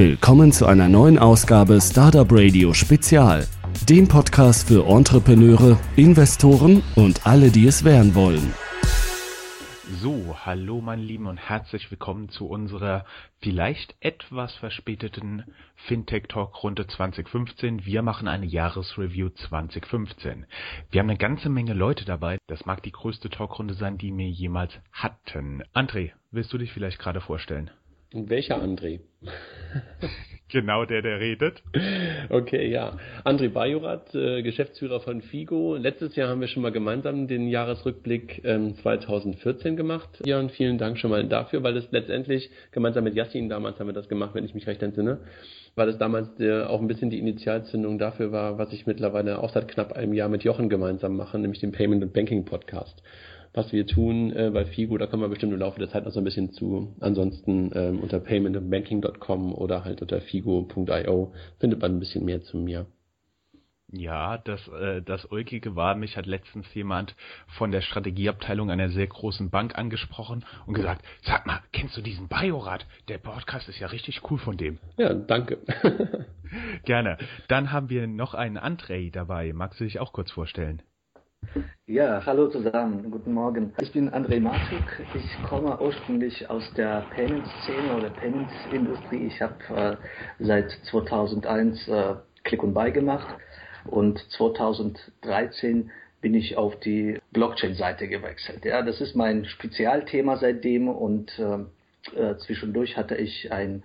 Willkommen 0.00 0.50
zu 0.50 0.64
einer 0.64 0.88
neuen 0.88 1.18
Ausgabe 1.18 1.78
Startup 1.78 2.26
Radio 2.30 2.72
Spezial, 2.72 3.46
dem 3.86 4.08
Podcast 4.08 4.66
für 4.66 4.86
Entrepreneure, 4.86 5.78
Investoren 5.94 6.82
und 6.96 7.26
alle, 7.26 7.50
die 7.50 7.66
es 7.66 7.84
werden 7.84 8.14
wollen. 8.14 8.54
So, 10.00 10.34
hallo 10.46 10.80
meine 10.80 11.02
Lieben 11.02 11.26
und 11.26 11.36
herzlich 11.36 11.90
willkommen 11.90 12.30
zu 12.30 12.48
unserer 12.48 13.04
vielleicht 13.42 13.94
etwas 14.00 14.54
verspäteten 14.54 15.44
Fintech 15.86 16.28
Talk 16.28 16.62
Runde 16.62 16.86
2015. 16.86 17.84
Wir 17.84 18.00
machen 18.00 18.26
eine 18.26 18.46
Jahresreview 18.46 19.28
2015. 19.28 20.46
Wir 20.90 21.00
haben 21.00 21.10
eine 21.10 21.18
ganze 21.18 21.50
Menge 21.50 21.74
Leute 21.74 22.06
dabei. 22.06 22.38
Das 22.46 22.64
mag 22.64 22.82
die 22.82 22.92
größte 22.92 23.28
Talkrunde 23.28 23.74
sein, 23.74 23.98
die 23.98 24.16
wir 24.16 24.30
jemals 24.30 24.72
hatten. 24.92 25.62
André, 25.74 26.12
willst 26.30 26.50
du 26.54 26.56
dich 26.56 26.72
vielleicht 26.72 26.98
gerade 26.98 27.20
vorstellen? 27.20 27.70
Welcher 28.12 28.60
André? 28.60 29.00
genau 30.48 30.84
der, 30.84 31.00
der 31.02 31.20
redet. 31.20 31.62
Okay, 32.28 32.68
ja. 32.68 32.98
André 33.24 33.48
Bajorat, 33.48 34.12
äh, 34.14 34.42
Geschäftsführer 34.42 35.00
von 35.00 35.22
Figo. 35.22 35.76
Letztes 35.76 36.16
Jahr 36.16 36.28
haben 36.28 36.40
wir 36.40 36.48
schon 36.48 36.62
mal 36.62 36.72
gemeinsam 36.72 37.28
den 37.28 37.46
Jahresrückblick 37.46 38.42
ähm, 38.44 38.74
2014 38.74 39.76
gemacht. 39.76 40.08
Ja, 40.24 40.40
und 40.40 40.50
vielen 40.50 40.78
Dank 40.78 40.98
schon 40.98 41.10
mal 41.10 41.24
dafür, 41.26 41.62
weil 41.62 41.76
es 41.76 41.90
letztendlich 41.92 42.50
gemeinsam 42.72 43.04
mit 43.04 43.14
Yassin 43.14 43.48
damals 43.48 43.78
haben 43.78 43.86
wir 43.86 43.94
das 43.94 44.08
gemacht, 44.08 44.34
wenn 44.34 44.44
ich 44.44 44.54
mich 44.54 44.66
recht 44.66 44.82
entsinne, 44.82 45.18
weil 45.76 45.88
es 45.88 45.98
damals 45.98 46.28
äh, 46.40 46.62
auch 46.62 46.80
ein 46.80 46.88
bisschen 46.88 47.10
die 47.10 47.18
Initialzündung 47.20 47.98
dafür 47.98 48.32
war, 48.32 48.58
was 48.58 48.72
ich 48.72 48.86
mittlerweile 48.86 49.38
auch 49.38 49.52
seit 49.52 49.68
knapp 49.68 49.92
einem 49.92 50.14
Jahr 50.14 50.28
mit 50.28 50.42
Jochen 50.42 50.68
gemeinsam 50.68 51.16
mache, 51.16 51.38
nämlich 51.38 51.60
den 51.60 51.70
Payment 51.70 52.02
and 52.02 52.12
Banking 52.12 52.44
Podcast 52.44 53.00
was 53.52 53.72
wir 53.72 53.86
tun 53.86 54.34
äh, 54.34 54.50
bei 54.52 54.64
Figo, 54.64 54.96
da 54.98 55.06
kommen 55.06 55.22
wir 55.22 55.28
bestimmt 55.28 55.52
im 55.52 55.58
Laufe 55.58 55.78
der 55.78 55.90
Zeit 55.90 56.04
noch 56.04 56.12
so 56.12 56.20
ein 56.20 56.24
bisschen 56.24 56.52
zu. 56.52 56.94
Ansonsten 57.00 57.70
ähm, 57.74 58.00
unter 58.00 58.20
paymentandbanking.com 58.20 59.54
oder 59.54 59.84
halt 59.84 60.02
unter 60.02 60.20
figo.io 60.20 61.32
findet 61.58 61.80
man 61.80 61.96
ein 61.96 62.00
bisschen 62.00 62.24
mehr 62.24 62.42
zu 62.42 62.58
mir. 62.58 62.86
Ja, 63.92 64.38
das, 64.38 64.68
äh, 64.68 65.02
das 65.02 65.24
Ulkige 65.24 65.74
war, 65.74 65.96
mich 65.96 66.16
hat 66.16 66.26
letztens 66.26 66.72
jemand 66.74 67.16
von 67.58 67.72
der 67.72 67.80
Strategieabteilung 67.80 68.70
einer 68.70 68.88
sehr 68.90 69.08
großen 69.08 69.50
Bank 69.50 69.76
angesprochen 69.76 70.44
und 70.66 70.74
gesagt, 70.74 71.04
sag 71.22 71.46
mal, 71.46 71.60
kennst 71.72 71.96
du 71.96 72.00
diesen 72.00 72.28
Biorat? 72.28 72.86
Der 73.08 73.18
Podcast 73.18 73.68
ist 73.68 73.80
ja 73.80 73.88
richtig 73.88 74.20
cool 74.30 74.38
von 74.38 74.56
dem. 74.56 74.78
Ja, 74.96 75.12
danke. 75.12 75.58
Gerne. 76.84 77.18
Dann 77.48 77.72
haben 77.72 77.90
wir 77.90 78.06
noch 78.06 78.34
einen 78.34 78.58
Andrei 78.58 79.10
dabei. 79.12 79.52
Magst 79.52 79.80
du 79.80 79.84
dich 79.84 79.98
auch 79.98 80.12
kurz 80.12 80.30
vorstellen? 80.30 80.82
Ja, 81.86 82.24
hallo 82.24 82.46
zusammen, 82.46 83.10
guten 83.10 83.32
Morgen. 83.32 83.72
Ich 83.80 83.90
bin 83.90 84.10
André 84.10 84.38
Martuk. 84.38 84.84
Ich 85.12 85.48
komme 85.48 85.76
ursprünglich 85.80 86.48
aus 86.48 86.62
der 86.74 87.04
Payment-Szene 87.16 87.96
oder 87.96 88.10
Payments-Industrie. 88.10 89.26
Ich 89.26 89.42
habe 89.42 89.56
äh, 89.74 89.96
seit 90.38 90.70
2001 90.70 91.88
äh, 91.88 92.14
Click 92.44 92.62
und 92.62 92.74
Buy 92.74 92.92
gemacht 92.92 93.26
und 93.86 94.24
2013 94.36 95.90
bin 96.20 96.34
ich 96.34 96.56
auf 96.56 96.78
die 96.78 97.18
Blockchain-Seite 97.32 98.06
gewechselt. 98.06 98.64
Ja, 98.64 98.82
das 98.82 99.00
ist 99.00 99.16
mein 99.16 99.44
Spezialthema 99.44 100.36
seitdem 100.36 100.88
und 100.88 101.36
äh, 101.40 102.20
äh 102.20 102.36
zwischendurch 102.38 102.96
hatte 102.96 103.16
ich 103.16 103.50
ein 103.50 103.82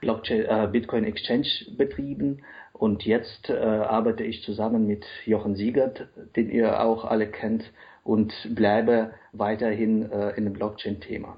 Blockchain, 0.00 0.44
äh, 0.44 0.68
Bitcoin 0.70 1.02
Exchange 1.02 1.48
betrieben 1.76 2.44
und 2.78 3.04
jetzt 3.04 3.50
äh, 3.50 3.54
arbeite 3.54 4.24
ich 4.24 4.42
zusammen 4.42 4.86
mit 4.86 5.04
Jochen 5.24 5.56
Siegert, 5.56 6.08
den 6.36 6.50
ihr 6.50 6.80
auch 6.80 7.04
alle 7.04 7.26
kennt, 7.26 7.72
und 8.04 8.32
bleibe 8.54 9.12
weiterhin 9.32 10.10
äh, 10.10 10.30
in 10.30 10.44
dem 10.44 10.54
Blockchain-Thema. 10.54 11.36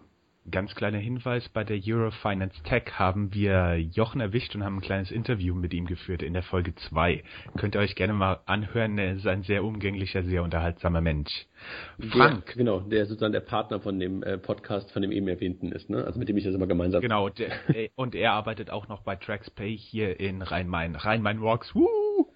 Ganz 0.51 0.75
kleiner 0.75 0.99
Hinweis, 0.99 1.49
bei 1.49 1.65
der 1.65 1.79
Eurofinance 1.85 2.63
Tech 2.65 2.85
haben 2.99 3.33
wir 3.35 3.79
Jochen 3.79 4.21
erwischt 4.21 4.55
und 4.55 4.65
haben 4.65 4.79
ein 4.79 4.81
kleines 4.81 5.11
Interview 5.11 5.55
mit 5.55 5.73
ihm 5.75 5.87
geführt 5.87 6.23
in 6.23 6.33
der 6.33 6.43
Folge 6.43 6.75
2. 6.75 7.23
Könnt 7.57 7.75
ihr 7.75 7.81
euch 7.81 7.95
gerne 7.95 8.15
mal 8.15 8.41
anhören, 8.47 8.99
er 8.99 9.15
ist 9.15 9.27
ein 9.27 9.43
sehr 9.43 9.63
umgänglicher, 9.63 10.23
sehr 10.25 10.43
unterhaltsamer 10.43 11.01
Mensch. 11.01 11.47
Frank. 12.11 12.47
Der, 12.47 12.57
genau, 12.57 12.81
der 12.81 13.07
sozusagen 13.07 13.33
der 13.33 13.41
Partner 13.41 13.81
von 13.81 13.99
dem 14.01 14.23
äh, 14.23 14.39
Podcast, 14.39 14.91
von 14.93 15.03
dem 15.03 15.13
eben 15.13 15.29
erwähnten 15.29 15.73
ist, 15.73 15.91
ne? 15.91 16.05
Also 16.05 16.19
mit 16.19 16.29
dem 16.29 16.37
ich 16.37 16.45
das 16.45 16.55
immer 16.55 16.67
gemeinsam. 16.67 17.01
Genau, 17.01 17.29
der, 17.29 17.51
äh, 17.75 17.91
und 17.95 18.15
er 18.15 18.33
arbeitet 18.33 18.71
auch 18.71 18.89
noch 18.89 19.03
bei 19.03 19.17
TraxPay 19.17 19.77
hier 19.77 20.19
in 20.19 20.43
Rhein-Main. 20.43 20.97
Rhein-Main-Rocks, 20.97 21.75
Woo! 21.75 22.27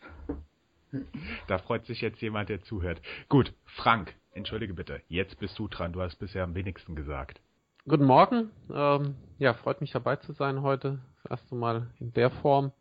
Da 1.48 1.58
freut 1.58 1.86
sich 1.86 2.00
jetzt 2.00 2.20
jemand, 2.22 2.48
der 2.48 2.62
zuhört. 2.62 3.00
Gut, 3.28 3.52
Frank, 3.64 4.14
entschuldige 4.32 4.74
bitte, 4.74 5.00
jetzt 5.08 5.38
bist 5.40 5.58
du 5.58 5.66
dran, 5.66 5.92
du 5.92 6.00
hast 6.00 6.16
bisher 6.16 6.44
am 6.44 6.54
wenigsten 6.54 6.94
gesagt. 6.94 7.40
Guten 7.86 8.06
Morgen. 8.06 8.50
Ähm, 8.72 9.14
ja, 9.36 9.52
freut 9.52 9.82
mich 9.82 9.92
dabei 9.92 10.16
zu 10.16 10.32
sein 10.32 10.62
heute. 10.62 11.00
Das 11.22 11.32
erste 11.32 11.54
Mal 11.54 11.90
in 12.00 12.14
der 12.14 12.30
Form. 12.30 12.72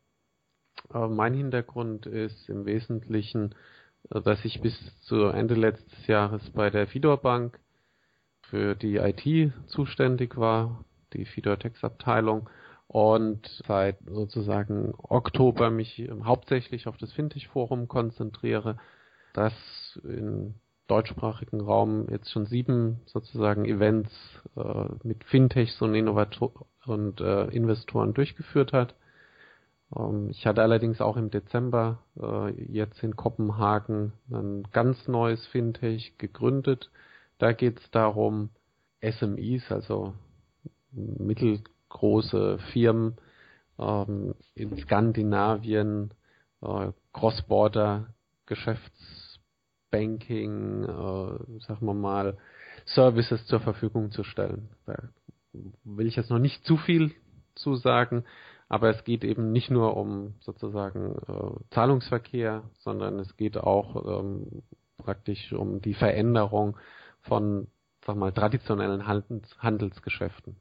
Äh, 0.93 1.07
mein 1.09 1.33
Hintergrund 1.33 2.05
ist 2.05 2.47
im 2.47 2.65
Wesentlichen, 2.65 3.53
äh, 4.11 4.21
dass 4.21 4.45
ich 4.45 4.61
bis 4.61 4.73
zu 5.01 5.25
Ende 5.25 5.55
letztes 5.55 6.07
Jahres 6.07 6.49
bei 6.51 6.69
der 6.69 6.87
Fidor 6.87 7.17
Bank 7.17 7.59
für 8.43 8.75
die 8.75 8.95
IT 8.95 9.51
zuständig 9.67 10.37
war, 10.37 10.85
die 11.11 11.25
Fidor 11.25 11.59
Tex 11.59 11.83
Abteilung 11.83 12.49
und 12.87 13.45
seit 13.67 13.97
sozusagen 14.05 14.93
Oktober 14.97 15.69
mich 15.69 16.09
hauptsächlich 16.23 16.87
auf 16.87 16.95
das 16.95 17.11
Fintech 17.11 17.49
Forum 17.49 17.89
konzentriere, 17.89 18.77
das 19.33 19.53
in 20.05 20.55
deutschsprachigen 20.93 21.59
Raum 21.59 22.07
jetzt 22.11 22.29
schon 22.29 22.45
sieben 22.45 23.01
sozusagen 23.07 23.65
Events 23.65 24.11
äh, 24.55 24.85
mit 25.03 25.23
Fintechs 25.23 25.81
und 25.81 25.95
Innovator 25.95 26.67
und 26.85 27.19
äh, 27.19 27.45
Investoren 27.45 28.13
durchgeführt 28.13 28.73
hat. 28.73 28.93
Ähm, 29.97 30.29
ich 30.29 30.45
hatte 30.45 30.61
allerdings 30.61 31.01
auch 31.01 31.17
im 31.17 31.31
Dezember 31.31 31.97
äh, 32.21 32.51
jetzt 32.71 33.01
in 33.01 33.15
Kopenhagen 33.15 34.13
ein 34.29 34.67
ganz 34.71 35.07
neues 35.07 35.43
Fintech 35.47 36.15
gegründet. 36.19 36.91
Da 37.39 37.53
geht 37.53 37.79
es 37.79 37.89
darum, 37.89 38.51
SMEs, 39.01 39.71
also 39.71 40.13
mittelgroße 40.91 42.59
Firmen 42.71 43.17
ähm, 43.79 44.35
in 44.53 44.77
Skandinavien 44.77 46.13
äh, 46.61 46.91
Cross-Border 47.13 48.13
Geschäfts 48.45 49.22
Banking, 49.93 50.83
äh, 50.85 51.59
sagen 51.61 51.85
wir 51.85 51.93
mal, 51.93 52.35
Services 52.85 53.45
zur 53.45 53.59
Verfügung 53.59 54.09
zu 54.09 54.23
stellen. 54.23 54.69
Da 54.87 54.97
will 55.83 56.07
ich 56.07 56.15
jetzt 56.15 56.31
noch 56.31 56.39
nicht 56.39 56.65
zu 56.65 56.77
viel 56.77 57.11
zu 57.53 57.75
sagen, 57.75 58.23
aber 58.69 58.89
es 58.89 59.03
geht 59.03 59.23
eben 59.23 59.51
nicht 59.51 59.69
nur 59.69 59.95
um 59.95 60.33
sozusagen 60.39 61.15
äh, 61.27 61.75
Zahlungsverkehr, 61.75 62.63
sondern 62.79 63.19
es 63.19 63.37
geht 63.37 63.55
auch 63.55 64.19
ähm, 64.19 64.63
praktisch 64.97 65.53
um 65.53 65.79
die 65.79 65.93
Veränderung 65.93 66.75
von, 67.21 67.67
sag 68.03 68.15
mal, 68.15 68.31
traditionellen 68.31 69.05
Handels 69.05 69.55
Handelsgeschäften. 69.59 70.55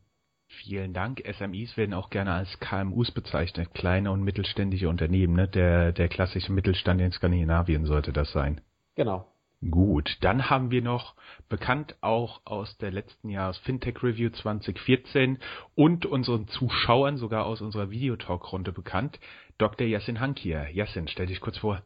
Vielen 0.47 0.93
Dank. 0.93 1.23
SMIs 1.27 1.79
werden 1.79 1.95
auch 1.95 2.11
gerne 2.11 2.35
als 2.35 2.61
KMUs 2.61 3.13
bezeichnet, 3.13 3.73
kleine 3.73 4.13
und 4.13 4.23
mittelständische 4.23 4.91
Unternehmen. 4.91 5.33
Ne? 5.33 5.49
Der, 5.49 5.93
der 5.93 6.09
klassische 6.09 6.53
Mittelstand 6.53 7.01
in 7.01 7.13
Skandinavien 7.13 7.87
sollte 7.87 8.13
das 8.13 8.31
sein. 8.33 8.61
Genau. 8.95 9.27
Gut, 9.71 10.19
dann 10.23 10.51
haben 10.51 10.73
wir 10.73 10.83
noch 10.83 11.15
bekannt 11.49 11.95
auch 12.01 12.41
aus 12.45 12.77
der 12.79 12.91
letzten 12.91 13.29
Jahres 13.29 13.59
Fintech 13.59 14.03
Review 14.03 14.31
2014 14.31 15.39
und 15.77 16.05
unseren 16.05 16.49
Zuschauern 16.49 17.17
sogar 17.17 17.47
aus 17.47 17.61
unserer 17.61 17.91
Videotalk-Runde 17.91 18.73
bekannt, 18.73 19.21
Dr. 19.59 19.87
Yassin 19.87 20.19
Hankier. 20.19 20.69
Yassin, 20.73 21.07
stell 21.07 21.27
dich 21.27 21.41
kurz 21.41 21.59
vor. 21.59 21.83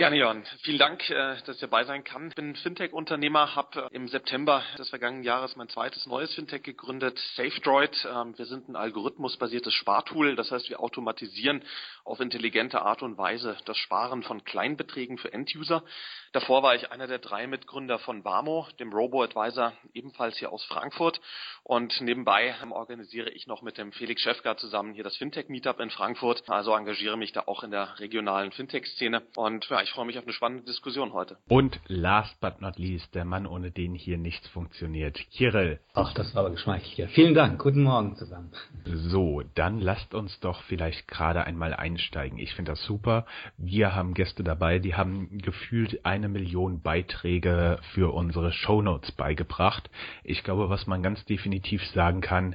Gerne, 0.00 0.16
Jan. 0.16 0.46
Vielen 0.62 0.78
Dank, 0.78 1.10
äh, 1.10 1.36
dass 1.44 1.56
ich 1.56 1.60
dabei 1.60 1.84
sein 1.84 2.04
kann. 2.04 2.28
Ich 2.28 2.34
bin 2.34 2.56
Fintech-Unternehmer, 2.56 3.54
habe 3.54 3.86
im 3.92 4.08
September 4.08 4.62
des 4.78 4.88
vergangenen 4.88 5.24
Jahres 5.24 5.56
mein 5.56 5.68
zweites 5.68 6.06
neues 6.06 6.34
Fintech 6.34 6.62
gegründet, 6.62 7.18
SafeDroid. 7.36 8.08
Ähm, 8.10 8.32
wir 8.38 8.46
sind 8.46 8.70
ein 8.70 8.76
algorithmusbasiertes 8.76 9.74
Spartool, 9.74 10.36
das 10.36 10.52
heißt, 10.52 10.70
wir 10.70 10.80
automatisieren 10.80 11.62
auf 12.04 12.18
intelligente 12.20 12.80
Art 12.80 13.02
und 13.02 13.18
Weise 13.18 13.58
das 13.66 13.76
Sparen 13.76 14.22
von 14.22 14.42
Kleinbeträgen 14.42 15.18
für 15.18 15.34
Enduser. 15.34 15.84
Davor 16.32 16.62
war 16.62 16.76
ich 16.76 16.92
einer 16.92 17.06
der 17.06 17.18
drei 17.18 17.46
Mitgründer 17.46 17.98
von 17.98 18.24
Vamo, 18.24 18.68
dem 18.78 18.92
Robo-Advisor, 18.92 19.72
ebenfalls 19.92 20.38
hier 20.38 20.52
aus 20.52 20.64
Frankfurt. 20.64 21.20
Und 21.64 22.00
nebenbei 22.00 22.54
organisiere 22.70 23.30
ich 23.30 23.48
noch 23.48 23.62
mit 23.62 23.76
dem 23.76 23.92
Felix 23.92 24.22
Schäfka 24.22 24.56
zusammen 24.56 24.94
hier 24.94 25.04
das 25.04 25.16
Fintech-Meetup 25.16 25.80
in 25.80 25.90
Frankfurt. 25.90 26.48
Also 26.48 26.74
engagiere 26.74 27.18
mich 27.18 27.32
da 27.32 27.42
auch 27.46 27.64
in 27.64 27.72
der 27.72 27.98
regionalen 27.98 28.52
Fintech-Szene. 28.52 29.22
Und 29.34 29.68
ja, 29.68 29.82
ich 29.82 29.89
ich 29.90 29.94
freue 29.94 30.06
mich 30.06 30.18
auf 30.18 30.24
eine 30.24 30.32
spannende 30.32 30.64
Diskussion 30.64 31.12
heute. 31.12 31.36
Und 31.48 31.80
last 31.88 32.40
but 32.40 32.60
not 32.60 32.78
least, 32.78 33.12
der 33.16 33.24
Mann, 33.24 33.44
ohne 33.44 33.72
den 33.72 33.96
hier 33.96 34.18
nichts 34.18 34.46
funktioniert. 34.46 35.18
Kirill. 35.32 35.80
Ach, 35.94 36.14
das 36.14 36.32
war 36.32 36.42
aber 36.42 36.52
geschmeichelt 36.52 36.94
hier. 36.94 37.08
Vielen 37.08 37.34
Dank. 37.34 37.60
Guten 37.60 37.82
Morgen 37.82 38.14
zusammen. 38.14 38.52
So, 38.84 39.42
dann 39.56 39.80
lasst 39.80 40.14
uns 40.14 40.38
doch 40.38 40.62
vielleicht 40.62 41.08
gerade 41.08 41.42
einmal 41.42 41.74
einsteigen. 41.74 42.38
Ich 42.38 42.54
finde 42.54 42.70
das 42.70 42.84
super. 42.84 43.26
Wir 43.56 43.92
haben 43.92 44.14
Gäste 44.14 44.44
dabei, 44.44 44.78
die 44.78 44.94
haben 44.94 45.38
gefühlt 45.38 46.06
eine 46.06 46.28
Million 46.28 46.82
Beiträge 46.82 47.80
für 47.92 48.14
unsere 48.14 48.52
Shownotes 48.52 49.10
beigebracht. 49.10 49.90
Ich 50.22 50.44
glaube, 50.44 50.70
was 50.70 50.86
man 50.86 51.02
ganz 51.02 51.24
definitiv 51.24 51.84
sagen 51.86 52.20
kann, 52.20 52.54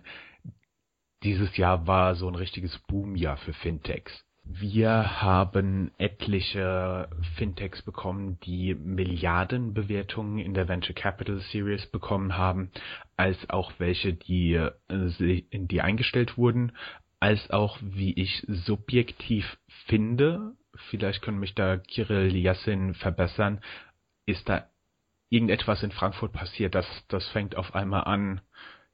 dieses 1.24 1.58
Jahr 1.58 1.86
war 1.86 2.16
so 2.16 2.30
ein 2.30 2.36
richtiges 2.36 2.78
Boomjahr 2.88 3.36
für 3.36 3.52
Fintechs. 3.52 4.25
Wir 4.48 5.22
haben 5.22 5.92
etliche 5.98 7.10
Fintechs 7.36 7.82
bekommen, 7.82 8.40
die 8.42 8.76
Milliardenbewertungen 8.76 10.38
in 10.38 10.54
der 10.54 10.68
Venture 10.68 10.94
Capital 10.94 11.40
Series 11.52 11.88
bekommen 11.88 12.38
haben, 12.38 12.72
als 13.18 13.38
auch 13.50 13.74
welche, 13.80 14.14
die, 14.14 14.54
äh, 14.54 15.44
die 15.52 15.82
eingestellt 15.82 16.38
wurden, 16.38 16.74
als 17.20 17.50
auch, 17.50 17.80
wie 17.82 18.14
ich 18.14 18.46
subjektiv 18.48 19.58
finde, 19.88 20.54
vielleicht 20.90 21.24
können 21.24 21.40
mich 21.40 21.56
da 21.56 21.78
Kirill 21.78 22.36
Yassin 22.36 22.94
verbessern, 22.94 23.62
ist 24.28 24.48
da 24.48 24.70
irgendetwas 25.30 25.82
in 25.82 25.92
Frankfurt 25.92 26.34
passiert, 26.34 26.76
das, 26.76 26.86
das 27.08 27.28
fängt 27.30 27.56
auf 27.56 27.74
einmal 27.74 28.04
an, 28.04 28.42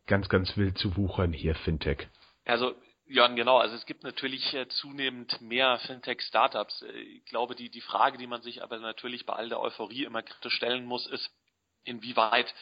ganz, 0.07 0.29
ganz 0.29 0.55
wild 0.55 0.77
zu 0.77 0.95
wuchern 0.95 1.33
hier, 1.33 1.55
Fintech. 1.55 2.07
Also 2.45 2.73
ja, 3.11 3.27
genau. 3.27 3.57
Also 3.57 3.75
es 3.75 3.85
gibt 3.85 4.03
natürlich 4.03 4.53
äh, 4.53 4.67
zunehmend 4.67 5.41
mehr 5.41 5.77
Fintech-Startups. 5.79 6.81
Äh, 6.83 6.91
ich 6.91 7.25
glaube, 7.25 7.55
die, 7.55 7.69
die 7.69 7.81
Frage, 7.81 8.17
die 8.17 8.27
man 8.27 8.41
sich 8.41 8.63
aber 8.63 8.79
natürlich 8.79 9.25
bei 9.25 9.33
all 9.33 9.49
der 9.49 9.59
Euphorie 9.59 10.05
immer 10.05 10.23
kritisch 10.23 10.55
stellen 10.55 10.85
muss, 10.85 11.07
ist, 11.07 11.29
inwieweit 11.83 12.53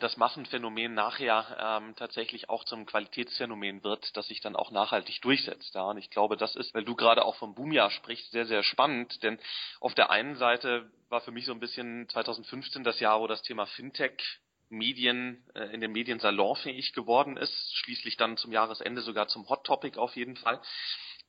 das 0.00 0.16
Massenphänomen 0.16 0.94
nachher 0.94 1.56
ähm, 1.60 1.94
tatsächlich 1.96 2.48
auch 2.48 2.64
zum 2.64 2.86
Qualitätsphänomen 2.86 3.84
wird, 3.84 4.16
das 4.16 4.26
sich 4.26 4.40
dann 4.40 4.56
auch 4.56 4.70
nachhaltig 4.70 5.20
durchsetzt. 5.20 5.74
Ja, 5.74 5.82
und 5.82 5.98
ich 5.98 6.10
glaube, 6.10 6.36
das 6.36 6.56
ist, 6.56 6.74
weil 6.74 6.84
du 6.84 6.96
gerade 6.96 7.24
auch 7.24 7.36
vom 7.36 7.54
Boomjahr 7.54 7.90
sprichst, 7.90 8.30
sehr, 8.32 8.46
sehr 8.46 8.62
spannend, 8.62 9.22
denn 9.22 9.38
auf 9.80 9.94
der 9.94 10.10
einen 10.10 10.36
Seite 10.36 10.90
war 11.10 11.20
für 11.20 11.32
mich 11.32 11.44
so 11.44 11.52
ein 11.52 11.60
bisschen 11.60 12.08
2015 12.08 12.82
das 12.82 12.98
Jahr, 13.00 13.20
wo 13.20 13.26
das 13.26 13.42
Thema 13.42 13.66
Fintech 13.66 14.40
Medien, 14.72 15.44
äh, 15.54 15.66
in 15.74 15.80
den 15.80 15.92
Medien 15.92 16.18
salonfähig 16.18 16.92
geworden 16.94 17.36
ist, 17.36 17.76
schließlich 17.76 18.16
dann 18.16 18.36
zum 18.36 18.52
Jahresende 18.52 19.02
sogar 19.02 19.28
zum 19.28 19.48
Hot 19.48 19.64
Topic 19.64 19.98
auf 19.98 20.16
jeden 20.16 20.36
Fall. 20.36 20.60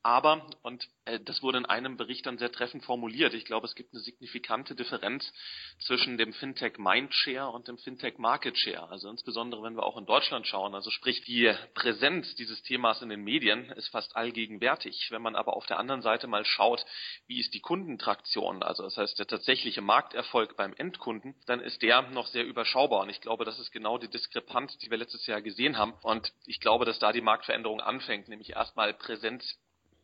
Aber, 0.06 0.46
und 0.64 0.90
äh, 1.06 1.22
das 1.22 1.42
wurde 1.42 1.60
in 1.60 1.66
einem 1.66 1.96
Bericht 1.96 2.26
dann 2.26 2.38
sehr 2.38 2.52
treffend 2.52 2.84
formuliert, 2.84 3.34
ich 3.34 3.46
glaube, 3.46 3.66
es 3.68 3.74
gibt 3.74 3.94
eine 3.94 4.02
signifikante 4.02 4.76
Differenz 4.76 5.32
zwischen 5.80 6.18
dem 6.18 6.34
Fintech 6.34 6.78
Mindshare 6.78 7.50
und 7.50 7.70
dem 7.70 7.78
Fintech 7.78 8.18
Market 8.18 8.58
Share. 8.58 8.90
Also 8.90 9.10
insbesondere, 9.10 9.64
wenn 9.64 9.78
wir 9.78 9.84
auch 9.84 9.98
in 9.98 10.06
Deutschland 10.06 10.46
schauen, 10.46 10.76
also 10.76 10.92
sprich 10.92 11.22
die 11.22 11.56
Präsenz 11.74 12.36
dieses 12.36 12.62
Themas 12.64 13.02
in 13.02 13.08
den 13.08 13.24
Medien 13.24 13.70
ist 13.72 13.88
fast 13.88 14.18
allgegenwärtig. 14.18 15.08
Wenn 15.10 15.22
man 15.22 15.38
aber 15.38 15.56
auf 15.56 15.68
der 15.68 15.80
anderen 15.80 16.02
Seite 16.02 16.28
mal 16.28 16.44
schaut, 16.44 16.86
wie 17.28 17.40
ist 17.40 17.54
die 17.54 17.62
Kundentraktion, 17.62 18.62
also 18.62 18.84
das 18.84 18.98
heißt 18.98 19.18
der 19.18 19.28
tatsächliche 19.28 19.82
Markterfolg 19.82 20.58
beim 20.58 20.74
Endkunden, 20.74 21.34
dann 21.46 21.62
ist 21.62 21.82
der 21.82 22.02
noch 22.10 22.28
sehr 22.28 22.46
überschaubar. 22.46 23.00
Und 23.04 23.10
ich 23.10 23.22
glaube, 23.22 23.46
das 23.46 23.58
ist 23.58 23.72
genau 23.72 23.98
die 23.98 24.10
Diskrepanz, 24.10 24.78
die 24.80 24.92
wir 24.92 24.98
letztes 24.98 25.26
Jahr 25.28 25.42
gesehen 25.42 25.78
haben. 25.78 25.94
Und 26.02 26.34
ich 26.46 26.60
glaube, 26.60 26.84
dass 26.84 27.00
da 27.00 27.14
die 27.14 27.22
Marktveränderung 27.22 27.80
anfängt, 27.80 28.28
nämlich 28.28 28.50
erstmal 28.50 28.94
Präsenz 28.94 29.58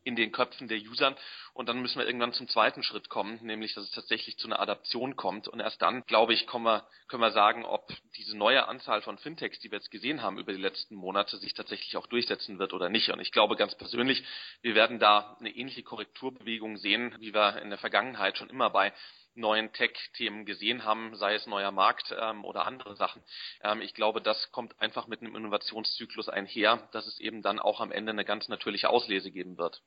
in 0.04 0.16
den 0.16 0.32
Köpfen 0.32 0.68
der 0.68 0.78
Usern. 0.78 1.16
Und 1.52 1.68
dann 1.68 1.80
müssen 1.80 1.98
wir 1.98 2.06
irgendwann 2.06 2.32
zum 2.32 2.48
zweiten 2.48 2.82
Schritt 2.82 3.08
kommen, 3.08 3.38
nämlich 3.42 3.74
dass 3.74 3.84
es 3.84 3.90
tatsächlich 3.90 4.38
zu 4.38 4.46
einer 4.46 4.60
Adaption 4.60 5.16
kommt. 5.16 5.48
Und 5.48 5.60
erst 5.60 5.82
dann, 5.82 6.04
glaube 6.06 6.32
ich, 6.32 6.46
können 6.46 6.64
wir, 6.64 6.86
können 7.08 7.22
wir 7.22 7.32
sagen, 7.32 7.64
ob 7.64 7.88
diese 8.16 8.36
neue 8.36 8.66
Anzahl 8.68 9.02
von 9.02 9.18
Fintechs, 9.18 9.58
die 9.60 9.70
wir 9.70 9.78
jetzt 9.78 9.90
gesehen 9.90 10.22
haben 10.22 10.38
über 10.38 10.52
die 10.52 10.60
letzten 10.60 10.94
Monate, 10.94 11.36
sich 11.38 11.54
tatsächlich 11.54 11.96
auch 11.96 12.06
durchsetzen 12.06 12.58
wird 12.58 12.72
oder 12.72 12.88
nicht. 12.88 13.10
Und 13.10 13.20
ich 13.20 13.32
glaube 13.32 13.56
ganz 13.56 13.74
persönlich, 13.74 14.24
wir 14.62 14.74
werden 14.74 14.98
da 14.98 15.36
eine 15.40 15.50
ähnliche 15.50 15.82
Korrekturbewegung 15.82 16.76
sehen, 16.78 17.14
wie 17.18 17.34
wir 17.34 17.60
in 17.62 17.70
der 17.70 17.78
Vergangenheit 17.78 18.38
schon 18.38 18.50
immer 18.50 18.70
bei 18.70 18.92
neuen 19.40 19.72
Tech-Themen 19.72 20.44
gesehen 20.44 20.84
haben, 20.84 21.14
sei 21.16 21.34
es 21.34 21.46
neuer 21.46 21.72
Markt 21.72 22.14
ähm, 22.18 22.44
oder 22.44 22.66
andere 22.66 22.94
Sachen. 22.96 23.22
Ähm, 23.62 23.80
ich 23.80 23.94
glaube, 23.94 24.20
das 24.20 24.52
kommt 24.52 24.80
einfach 24.80 25.08
mit 25.08 25.20
einem 25.20 25.34
Innovationszyklus 25.34 26.28
einher, 26.28 26.88
dass 26.92 27.06
es 27.06 27.18
eben 27.20 27.42
dann 27.42 27.58
auch 27.58 27.80
am 27.80 27.90
Ende 27.90 28.12
eine 28.12 28.24
ganz 28.24 28.48
natürliche 28.48 28.90
Auslese 28.90 29.30
geben 29.30 29.58
wird. 29.58 29.82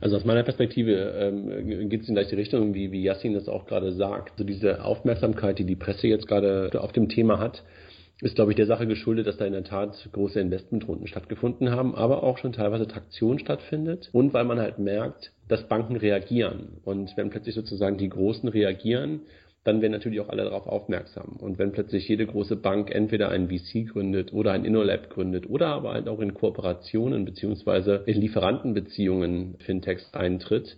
Also 0.00 0.16
aus 0.16 0.24
meiner 0.24 0.42
Perspektive 0.42 0.92
ähm, 0.92 1.88
geht 1.88 2.02
es 2.02 2.08
in 2.08 2.14
die 2.14 2.20
gleiche 2.20 2.36
Richtung, 2.36 2.74
wie, 2.74 2.90
wie 2.90 3.02
Yassin 3.02 3.34
das 3.34 3.48
auch 3.48 3.66
gerade 3.66 3.92
sagt. 3.92 4.32
Also 4.32 4.44
diese 4.44 4.84
Aufmerksamkeit, 4.84 5.58
die 5.58 5.64
die 5.64 5.76
Presse 5.76 6.08
jetzt 6.08 6.26
gerade 6.26 6.70
auf 6.80 6.92
dem 6.92 7.08
Thema 7.08 7.38
hat, 7.38 7.62
ist, 8.20 8.36
glaube 8.36 8.52
ich, 8.52 8.56
der 8.56 8.66
Sache 8.66 8.86
geschuldet, 8.86 9.26
dass 9.26 9.36
da 9.36 9.44
in 9.44 9.52
der 9.52 9.64
Tat 9.64 10.08
große 10.12 10.40
Investmentrunden 10.40 11.06
stattgefunden 11.06 11.70
haben, 11.70 11.94
aber 11.94 12.22
auch 12.22 12.38
schon 12.38 12.52
teilweise 12.52 12.86
Traktion 12.86 13.38
stattfindet 13.38 14.08
und 14.12 14.32
weil 14.32 14.44
man 14.44 14.60
halt 14.60 14.78
merkt, 14.78 15.32
dass 15.48 15.68
Banken 15.68 15.96
reagieren. 15.96 16.78
Und 16.84 17.16
wenn 17.16 17.30
plötzlich 17.30 17.54
sozusagen 17.54 17.98
die 17.98 18.08
Großen 18.08 18.48
reagieren, 18.48 19.22
dann 19.64 19.80
werden 19.80 19.92
natürlich 19.92 20.20
auch 20.20 20.28
alle 20.28 20.44
darauf 20.44 20.66
aufmerksam. 20.66 21.36
Und 21.38 21.58
wenn 21.58 21.72
plötzlich 21.72 22.06
jede 22.06 22.26
große 22.26 22.56
Bank 22.56 22.94
entweder 22.94 23.30
ein 23.30 23.48
VC 23.48 23.88
gründet 23.88 24.32
oder 24.32 24.52
ein 24.52 24.64
InnoLab 24.64 25.08
gründet 25.10 25.48
oder 25.48 25.68
aber 25.68 25.94
halt 25.94 26.06
auch 26.06 26.20
in 26.20 26.34
Kooperationen 26.34 27.24
beziehungsweise 27.24 28.02
in 28.06 28.20
Lieferantenbeziehungen 28.20 29.56
Fintechs 29.58 30.12
eintritt, 30.12 30.76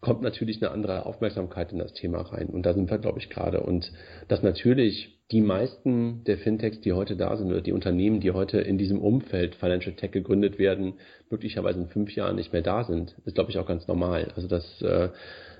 kommt 0.00 0.22
natürlich 0.22 0.62
eine 0.62 0.70
andere 0.70 1.04
Aufmerksamkeit 1.04 1.72
in 1.72 1.78
das 1.78 1.92
Thema 1.92 2.20
rein. 2.22 2.48
Und 2.48 2.64
da 2.64 2.72
sind 2.72 2.90
wir, 2.90 2.98
glaube 2.98 3.18
ich, 3.18 3.28
gerade. 3.28 3.60
Und 3.60 3.92
dass 4.28 4.42
natürlich 4.42 5.18
die 5.30 5.42
meisten 5.42 6.24
der 6.24 6.38
Fintechs, 6.38 6.80
die 6.80 6.92
heute 6.92 7.16
da 7.16 7.36
sind, 7.36 7.48
oder 7.48 7.60
die 7.60 7.72
Unternehmen, 7.72 8.20
die 8.20 8.32
heute 8.32 8.60
in 8.60 8.78
diesem 8.78 9.00
Umfeld 9.00 9.54
Financial 9.54 9.94
Tech 9.94 10.10
gegründet 10.10 10.58
werden, 10.58 10.94
möglicherweise 11.28 11.80
in 11.80 11.88
fünf 11.88 12.14
Jahren 12.14 12.36
nicht 12.36 12.52
mehr 12.52 12.62
da 12.62 12.84
sind, 12.84 13.14
ist, 13.24 13.34
glaube 13.34 13.50
ich, 13.50 13.58
auch 13.58 13.66
ganz 13.66 13.86
normal. 13.86 14.32
Also 14.34 14.48
das, 14.48 14.82
äh, 14.82 15.10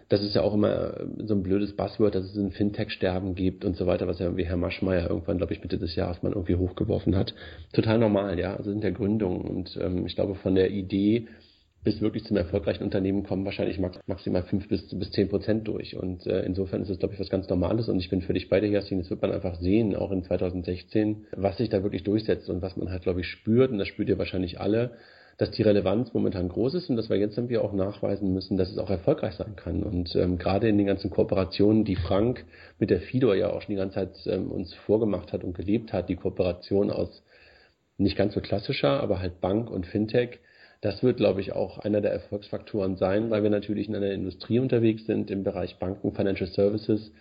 das 0.09 0.23
ist 0.23 0.35
ja 0.35 0.43
auch 0.43 0.55
immer 0.55 0.95
so 1.25 1.35
ein 1.35 1.43
blödes 1.43 1.77
Buzzword, 1.77 2.15
dass 2.15 2.25
es 2.25 2.35
ein 2.35 2.51
Fintech-Sterben 2.51 3.35
gibt 3.35 3.65
und 3.65 3.77
so 3.77 3.87
weiter, 3.87 4.09
was 4.09 4.19
ja 4.19 4.27
irgendwie 4.27 4.47
Herr 4.47 4.57
Maschmeyer 4.57 5.09
irgendwann, 5.09 5.37
glaube 5.37 5.53
ich, 5.53 5.63
Mitte 5.63 5.79
des 5.79 5.95
Jahres 5.95 6.23
mal 6.23 6.33
irgendwie 6.33 6.57
hochgeworfen 6.57 7.15
hat. 7.15 7.35
Total 7.73 7.99
normal, 7.99 8.39
ja. 8.41 8.57
Also 8.57 8.71
sind 8.71 8.83
ja 8.83 8.91
Gründungen. 8.91 9.43
Und 9.43 9.79
ähm, 9.81 10.07
ich 10.07 10.17
glaube, 10.17 10.35
von 10.35 10.55
der 10.55 10.71
Idee, 10.71 11.29
bis 11.83 12.01
wirklich 12.03 12.25
zum 12.25 12.37
erfolgreichen 12.37 12.83
Unternehmen 12.83 13.23
kommen 13.23 13.45
wahrscheinlich 13.47 13.79
maximal 13.79 14.43
fünf 14.43 14.69
bis, 14.69 14.87
bis 14.99 15.11
zehn 15.13 15.29
Prozent 15.29 15.67
durch. 15.67 15.97
Und 15.97 16.27
äh, 16.27 16.43
insofern 16.43 16.83
ist 16.83 16.91
es, 16.91 16.99
glaube 16.99 17.15
ich, 17.15 17.21
was 17.21 17.31
ganz 17.31 17.49
Normales. 17.49 17.89
Und 17.89 17.99
ich 17.99 18.11
bin 18.11 18.21
völlig 18.21 18.51
bei 18.51 18.61
dir, 18.61 18.69
Jasmin. 18.69 19.01
Das 19.01 19.09
wird 19.09 19.23
man 19.23 19.33
einfach 19.33 19.59
sehen, 19.61 19.97
auch 19.97 20.13
in 20.13 20.23
2016, 20.23 21.27
was 21.37 21.57
sich 21.57 21.71
da 21.71 21.83
wirklich 21.83 22.03
durchsetzt 22.03 22.51
und 22.51 22.61
was 22.61 22.77
man 22.77 22.91
halt, 22.91 23.03
glaube 23.03 23.21
ich, 23.21 23.29
spürt. 23.29 23.71
Und 23.71 23.79
das 23.79 23.89
spürt 23.89 24.11
ihr 24.11 24.19
wahrscheinlich 24.19 24.61
alle, 24.61 24.93
dass 25.39 25.51
die 25.53 25.63
Relevanz 25.63 26.13
momentan 26.13 26.51
groß 26.51 26.75
ist 26.75 26.91
und 26.91 26.97
dass 26.97 27.09
wir 27.09 27.17
jetzt 27.17 27.39
irgendwie 27.39 27.57
auch 27.57 27.73
nachweisen 27.73 28.35
müssen, 28.35 28.59
dass 28.59 28.71
es 28.71 28.77
auch 28.77 28.91
erfolgreich 28.91 29.37
sein 29.37 29.57
kann. 29.57 29.83
Und 29.83 30.15
ähm, 30.17 30.37
gerade 30.37 30.69
in 30.69 30.77
den 30.77 30.87
ganzen 30.87 31.09
Kooperationen, 31.09 31.87
die 31.87 31.97
Frank 31.97 32.45
mit 32.79 32.91
der 32.91 33.01
Fido 33.01 33.33
ja 33.33 33.49
auch 33.49 33.63
schon 33.63 33.75
die 33.75 33.79
ganze 33.79 33.95
Zeit 33.95 34.27
ähm, 34.27 34.51
uns 34.51 34.75
vorgemacht 34.75 35.33
hat 35.33 35.43
und 35.45 35.57
gelebt 35.57 35.95
hat, 35.95 36.11
die 36.11 36.17
Kooperation 36.17 36.91
aus 36.91 37.23
nicht 37.97 38.19
ganz 38.19 38.35
so 38.35 38.41
klassischer, 38.43 39.01
aber 39.01 39.21
halt 39.21 39.41
Bank 39.41 39.71
und 39.71 39.87
Fintech, 39.87 40.41
das 40.81 41.03
wird, 41.03 41.19
glaube 41.19 41.41
ich, 41.41 41.53
auch 41.53 41.79
einer 41.79 42.01
der 42.01 42.13
Erfolgsfaktoren 42.13 42.97
sein, 42.97 43.31
weil 43.31 43.43
wir 43.43 43.51
natürlich 43.51 43.89
in 43.89 43.97
einer 43.97 44.13
Industrie 44.13 44.59
unterwegs 44.59 45.05
sind 45.07 45.31
im 45.31 45.45
Bereich 45.45 45.79
Banken, 45.79 46.13
Financial 46.13 46.49
Services, 46.51 47.13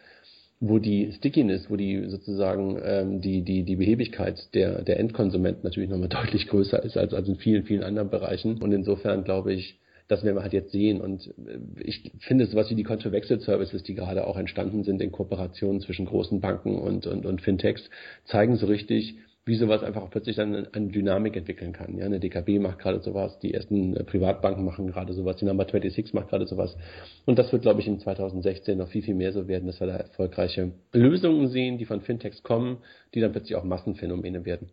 wo 0.62 0.80
die 0.80 1.12
Stickiness, 1.14 1.70
wo 1.70 1.76
die 1.76 2.06
sozusagen 2.08 2.80
ähm, 2.84 3.22
die, 3.22 3.44
die, 3.44 3.64
die 3.64 3.76
Behebigkeit 3.76 4.54
der, 4.54 4.82
der 4.84 5.00
Endkonsumenten 5.00 5.64
natürlich 5.64 5.90
nochmal 5.90 6.10
deutlich 6.10 6.48
größer 6.48 6.84
ist 6.84 6.98
als, 6.98 7.14
als 7.14 7.28
in 7.28 7.36
vielen, 7.36 7.64
vielen 7.64 7.84
anderen 7.84 8.10
Bereichen. 8.10 8.62
Und 8.62 8.72
insofern 8.72 9.24
glaube 9.24 9.54
ich, 9.54 9.80
das 10.08 10.24
werden 10.24 10.36
wir 10.36 10.42
halt 10.42 10.54
jetzt 10.54 10.72
sehen. 10.72 11.02
Und 11.02 11.28
äh, 11.28 11.60
ich 11.82 12.12
finde 12.20 12.46
sowas 12.46 12.70
wie 12.70 12.76
die 12.76 12.84
Konto-Wechsel-Services, 12.84 13.84
die 13.84 13.96
gerade 13.96 14.26
auch 14.26 14.38
entstanden 14.38 14.84
sind 14.84 15.02
in 15.02 15.12
Kooperationen 15.12 15.82
zwischen 15.82 16.06
großen 16.06 16.40
Banken 16.40 16.78
und, 16.78 17.08
und, 17.08 17.26
und 17.26 17.42
Fintechs, 17.42 17.90
zeigen 18.26 18.56
so 18.56 18.68
richtig, 18.68 19.16
wie 19.50 19.56
sowas 19.56 19.84
einfach 19.84 20.08
plötzlich 20.12 20.36
dann 20.36 20.68
eine 20.72 20.88
Dynamik 20.90 21.36
entwickeln 21.36 21.74
kann. 21.74 21.98
Ja, 21.98 22.06
eine 22.06 22.20
DKB 22.20 22.60
macht 22.60 22.78
gerade 22.78 23.00
sowas, 23.02 23.40
die 23.40 23.54
ersten 23.54 23.98
äh, 23.98 24.04
Privatbanken 24.04 24.64
machen 24.64 24.88
gerade 24.88 25.12
sowas, 25.14 25.38
die 25.38 25.46
Number 25.46 25.66
26 25.66 26.14
macht 26.14 26.30
gerade 26.30 26.46
sowas. 26.46 26.78
Und 27.26 27.40
das 27.40 27.52
wird, 27.52 27.64
glaube 27.64 27.82
ich, 27.82 27.88
in 27.88 28.00
2016 28.00 28.78
noch 28.78 28.90
viel, 28.90 29.02
viel 29.02 29.16
mehr 29.16 29.34
so 29.34 29.48
werden, 29.48 29.66
dass 29.66 29.80
wir 29.80 29.88
da 29.88 29.98
erfolgreiche 29.98 30.72
Lösungen 30.94 31.48
sehen, 31.48 31.80
die 31.80 31.86
von 31.86 32.02
Fintechs 32.02 32.44
kommen, 32.44 32.78
die 33.16 33.22
dann 33.22 33.32
plötzlich 33.32 33.56
auch 33.56 33.64
Massenphänomene 33.64 34.46
werden. 34.46 34.70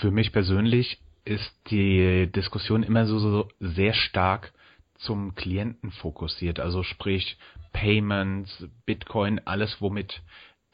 Für 0.00 0.10
mich 0.10 0.32
persönlich 0.32 0.98
ist 1.24 1.52
die 1.70 2.28
Diskussion 2.34 2.82
immer 2.82 3.06
so, 3.06 3.20
so 3.20 3.48
sehr 3.60 3.94
stark 3.94 4.52
zum 4.98 5.36
Klienten 5.36 5.92
fokussiert, 5.92 6.58
also 6.58 6.82
sprich 6.82 7.38
Payments, 7.72 8.66
Bitcoin, 8.84 9.40
alles 9.44 9.76
womit 9.80 10.22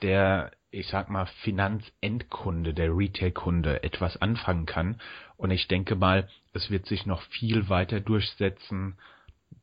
der 0.01 0.53
ich 0.73 0.89
sag 0.89 1.11
mal, 1.11 1.27
Finanzendkunde, 1.43 2.73
der 2.73 2.97
Retail-Kunde 2.97 3.83
etwas 3.83 4.21
anfangen 4.21 4.67
kann. 4.67 5.01
Und 5.37 5.51
ich 5.51 5.69
denke 5.69 5.95
mal, 5.95 6.29
es 6.55 6.71
wird 6.71 6.87
sich 6.87 7.05
noch 7.05 7.23
viel 7.23 7.69
weiter 7.69 8.01
durchsetzen, 8.01 8.97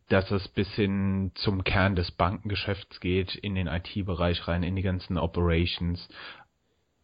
dass 0.08 0.30
es 0.32 0.48
bis 0.48 0.70
hin 0.74 1.32
zum 1.36 1.63
Kern 1.63 1.96
des 1.96 2.12
Bankengeschäfts 2.12 3.00
geht, 3.00 3.36
in 3.36 3.56
den 3.56 3.68
IT-Bereich 3.68 4.48
rein, 4.48 4.63
in 4.63 4.75
die 4.75 4.84
ganzen 4.84 5.18
Operations 5.18 6.08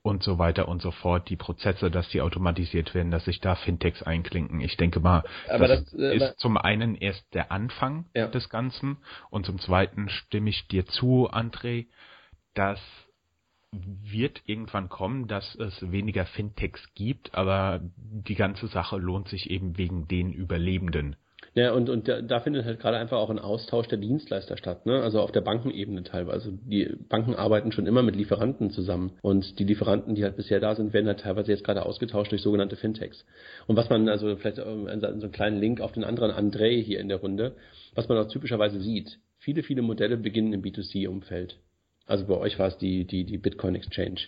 und 0.03 0.21
so 0.21 0.37
weiter 0.37 0.67
und 0.67 0.83
so 0.83 0.91
fort, 0.91 1.29
die 1.29 1.35
Prozesse, 1.35 1.89
dass 1.89 2.07
die 2.09 2.21
automatisiert 2.21 2.93
werden, 2.93 3.09
dass 3.09 3.25
sich 3.25 3.39
da 3.41 3.55
Fintechs 3.55 4.03
einklinken. 4.03 4.61
Ich 4.61 4.77
denke 4.77 4.99
mal, 4.99 5.23
aber 5.49 5.67
das, 5.67 5.83
das 5.85 5.99
äh, 5.99 6.15
ist 6.17 6.39
zum 6.39 6.57
einen 6.57 6.93
erst 6.93 7.25
der 7.33 7.51
Anfang 7.51 8.05
ja. 8.13 8.27
des 8.27 8.49
Ganzen 8.49 8.97
und 9.31 9.47
zum 9.47 9.57
zweiten 9.57 10.09
stimme 10.09 10.51
ich 10.51 10.67
dir 10.67 10.85
zu, 10.85 11.27
André, 11.31 11.87
dass 12.53 12.79
wird 14.03 14.41
irgendwann 14.45 14.89
kommen, 14.89 15.27
dass 15.27 15.55
es 15.55 15.91
weniger 15.91 16.25
Fintechs 16.25 16.81
gibt, 16.95 17.33
aber 17.33 17.81
die 17.97 18.35
ganze 18.35 18.67
Sache 18.67 18.97
lohnt 18.97 19.27
sich 19.27 19.49
eben 19.49 19.77
wegen 19.77 20.07
den 20.07 20.33
Überlebenden. 20.33 21.15
Ja, 21.53 21.71
und, 21.71 21.89
und 21.89 22.09
da, 22.09 22.39
findet 22.41 22.65
halt 22.65 22.81
gerade 22.81 22.97
einfach 22.97 23.17
auch 23.17 23.29
ein 23.29 23.39
Austausch 23.39 23.87
der 23.87 23.97
Dienstleister 23.97 24.57
statt, 24.57 24.85
ne? 24.85 25.01
Also 25.01 25.21
auf 25.21 25.31
der 25.31 25.39
Bankenebene 25.39 26.03
teilweise. 26.03 26.51
Die 26.65 26.97
Banken 27.07 27.33
arbeiten 27.33 27.71
schon 27.71 27.87
immer 27.87 28.03
mit 28.03 28.17
Lieferanten 28.17 28.71
zusammen. 28.71 29.13
Und 29.21 29.57
die 29.57 29.63
Lieferanten, 29.63 30.15
die 30.15 30.23
halt 30.23 30.35
bisher 30.35 30.59
da 30.59 30.75
sind, 30.75 30.91
werden 30.91 31.07
halt 31.07 31.21
teilweise 31.21 31.51
jetzt 31.51 31.63
gerade 31.63 31.85
ausgetauscht 31.85 32.31
durch 32.31 32.41
sogenannte 32.41 32.75
Fintechs. 32.75 33.25
Und 33.67 33.77
was 33.77 33.89
man, 33.89 34.09
also 34.09 34.35
vielleicht 34.35 34.57
ähm, 34.57 34.89
so 34.99 35.07
einen 35.07 35.31
kleinen 35.31 35.59
Link 35.61 35.79
auf 35.79 35.93
den 35.93 36.03
anderen 36.03 36.31
André 36.31 36.81
hier 36.81 36.99
in 36.99 37.07
der 37.07 37.19
Runde, 37.19 37.55
was 37.93 38.09
man 38.09 38.17
auch 38.17 38.27
typischerweise 38.27 38.81
sieht, 38.81 39.19
viele, 39.37 39.63
viele 39.63 39.81
Modelle 39.81 40.17
beginnen 40.17 40.51
im 40.51 40.61
B2C-Umfeld. 40.61 41.57
Also 42.07 42.25
bei 42.25 42.35
euch 42.35 42.59
war 42.59 42.67
es 42.67 42.77
die, 42.77 43.05
die, 43.05 43.23
die 43.23 43.37
Bitcoin 43.37 43.75
Exchange. 43.75 44.21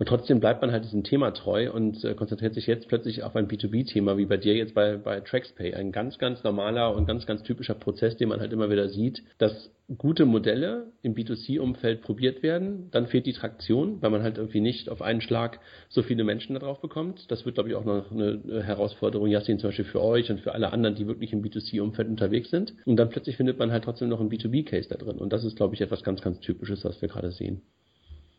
Und 0.00 0.06
trotzdem 0.06 0.40
bleibt 0.40 0.62
man 0.62 0.72
halt 0.72 0.84
diesem 0.84 1.04
Thema 1.04 1.30
treu 1.32 1.70
und 1.70 2.02
äh, 2.04 2.14
konzentriert 2.14 2.54
sich 2.54 2.66
jetzt 2.66 2.88
plötzlich 2.88 3.22
auf 3.22 3.36
ein 3.36 3.48
B2B-Thema, 3.48 4.16
wie 4.16 4.24
bei 4.24 4.38
dir 4.38 4.54
jetzt 4.54 4.72
bei, 4.72 4.96
bei 4.96 5.20
TraxPay. 5.20 5.74
Ein 5.74 5.92
ganz, 5.92 6.16
ganz 6.16 6.42
normaler 6.42 6.96
und 6.96 7.04
ganz, 7.04 7.26
ganz 7.26 7.42
typischer 7.42 7.74
Prozess, 7.74 8.16
den 8.16 8.30
man 8.30 8.40
halt 8.40 8.50
immer 8.54 8.70
wieder 8.70 8.88
sieht, 8.88 9.22
dass 9.36 9.70
gute 9.98 10.24
Modelle 10.24 10.86
im 11.02 11.14
B2C-Umfeld 11.14 12.00
probiert 12.00 12.42
werden, 12.42 12.88
dann 12.92 13.08
fehlt 13.08 13.26
die 13.26 13.34
Traktion, 13.34 14.00
weil 14.00 14.08
man 14.08 14.22
halt 14.22 14.38
irgendwie 14.38 14.62
nicht 14.62 14.88
auf 14.88 15.02
einen 15.02 15.20
Schlag 15.20 15.60
so 15.90 16.02
viele 16.02 16.24
Menschen 16.24 16.58
darauf 16.58 16.80
bekommt. 16.80 17.30
Das 17.30 17.44
wird, 17.44 17.56
glaube 17.56 17.68
ich, 17.68 17.74
auch 17.74 17.84
noch 17.84 18.10
eine 18.10 18.62
Herausforderung, 18.64 19.28
Yassin, 19.28 19.58
zum 19.58 19.68
Beispiel 19.68 19.84
für 19.84 20.00
euch 20.00 20.30
und 20.30 20.40
für 20.40 20.54
alle 20.54 20.72
anderen, 20.72 20.94
die 20.94 21.08
wirklich 21.08 21.34
im 21.34 21.42
B2C-Umfeld 21.42 22.08
unterwegs 22.08 22.48
sind. 22.48 22.72
Und 22.86 22.96
dann 22.96 23.10
plötzlich 23.10 23.36
findet 23.36 23.58
man 23.58 23.70
halt 23.70 23.84
trotzdem 23.84 24.08
noch 24.08 24.20
einen 24.20 24.30
B2B-Case 24.30 24.88
da 24.88 24.96
drin. 24.96 25.18
Und 25.18 25.30
das 25.30 25.44
ist, 25.44 25.56
glaube 25.56 25.74
ich, 25.74 25.82
etwas 25.82 26.02
ganz, 26.02 26.22
ganz 26.22 26.40
Typisches, 26.40 26.86
was 26.86 27.02
wir 27.02 27.08
gerade 27.10 27.32
sehen. 27.32 27.60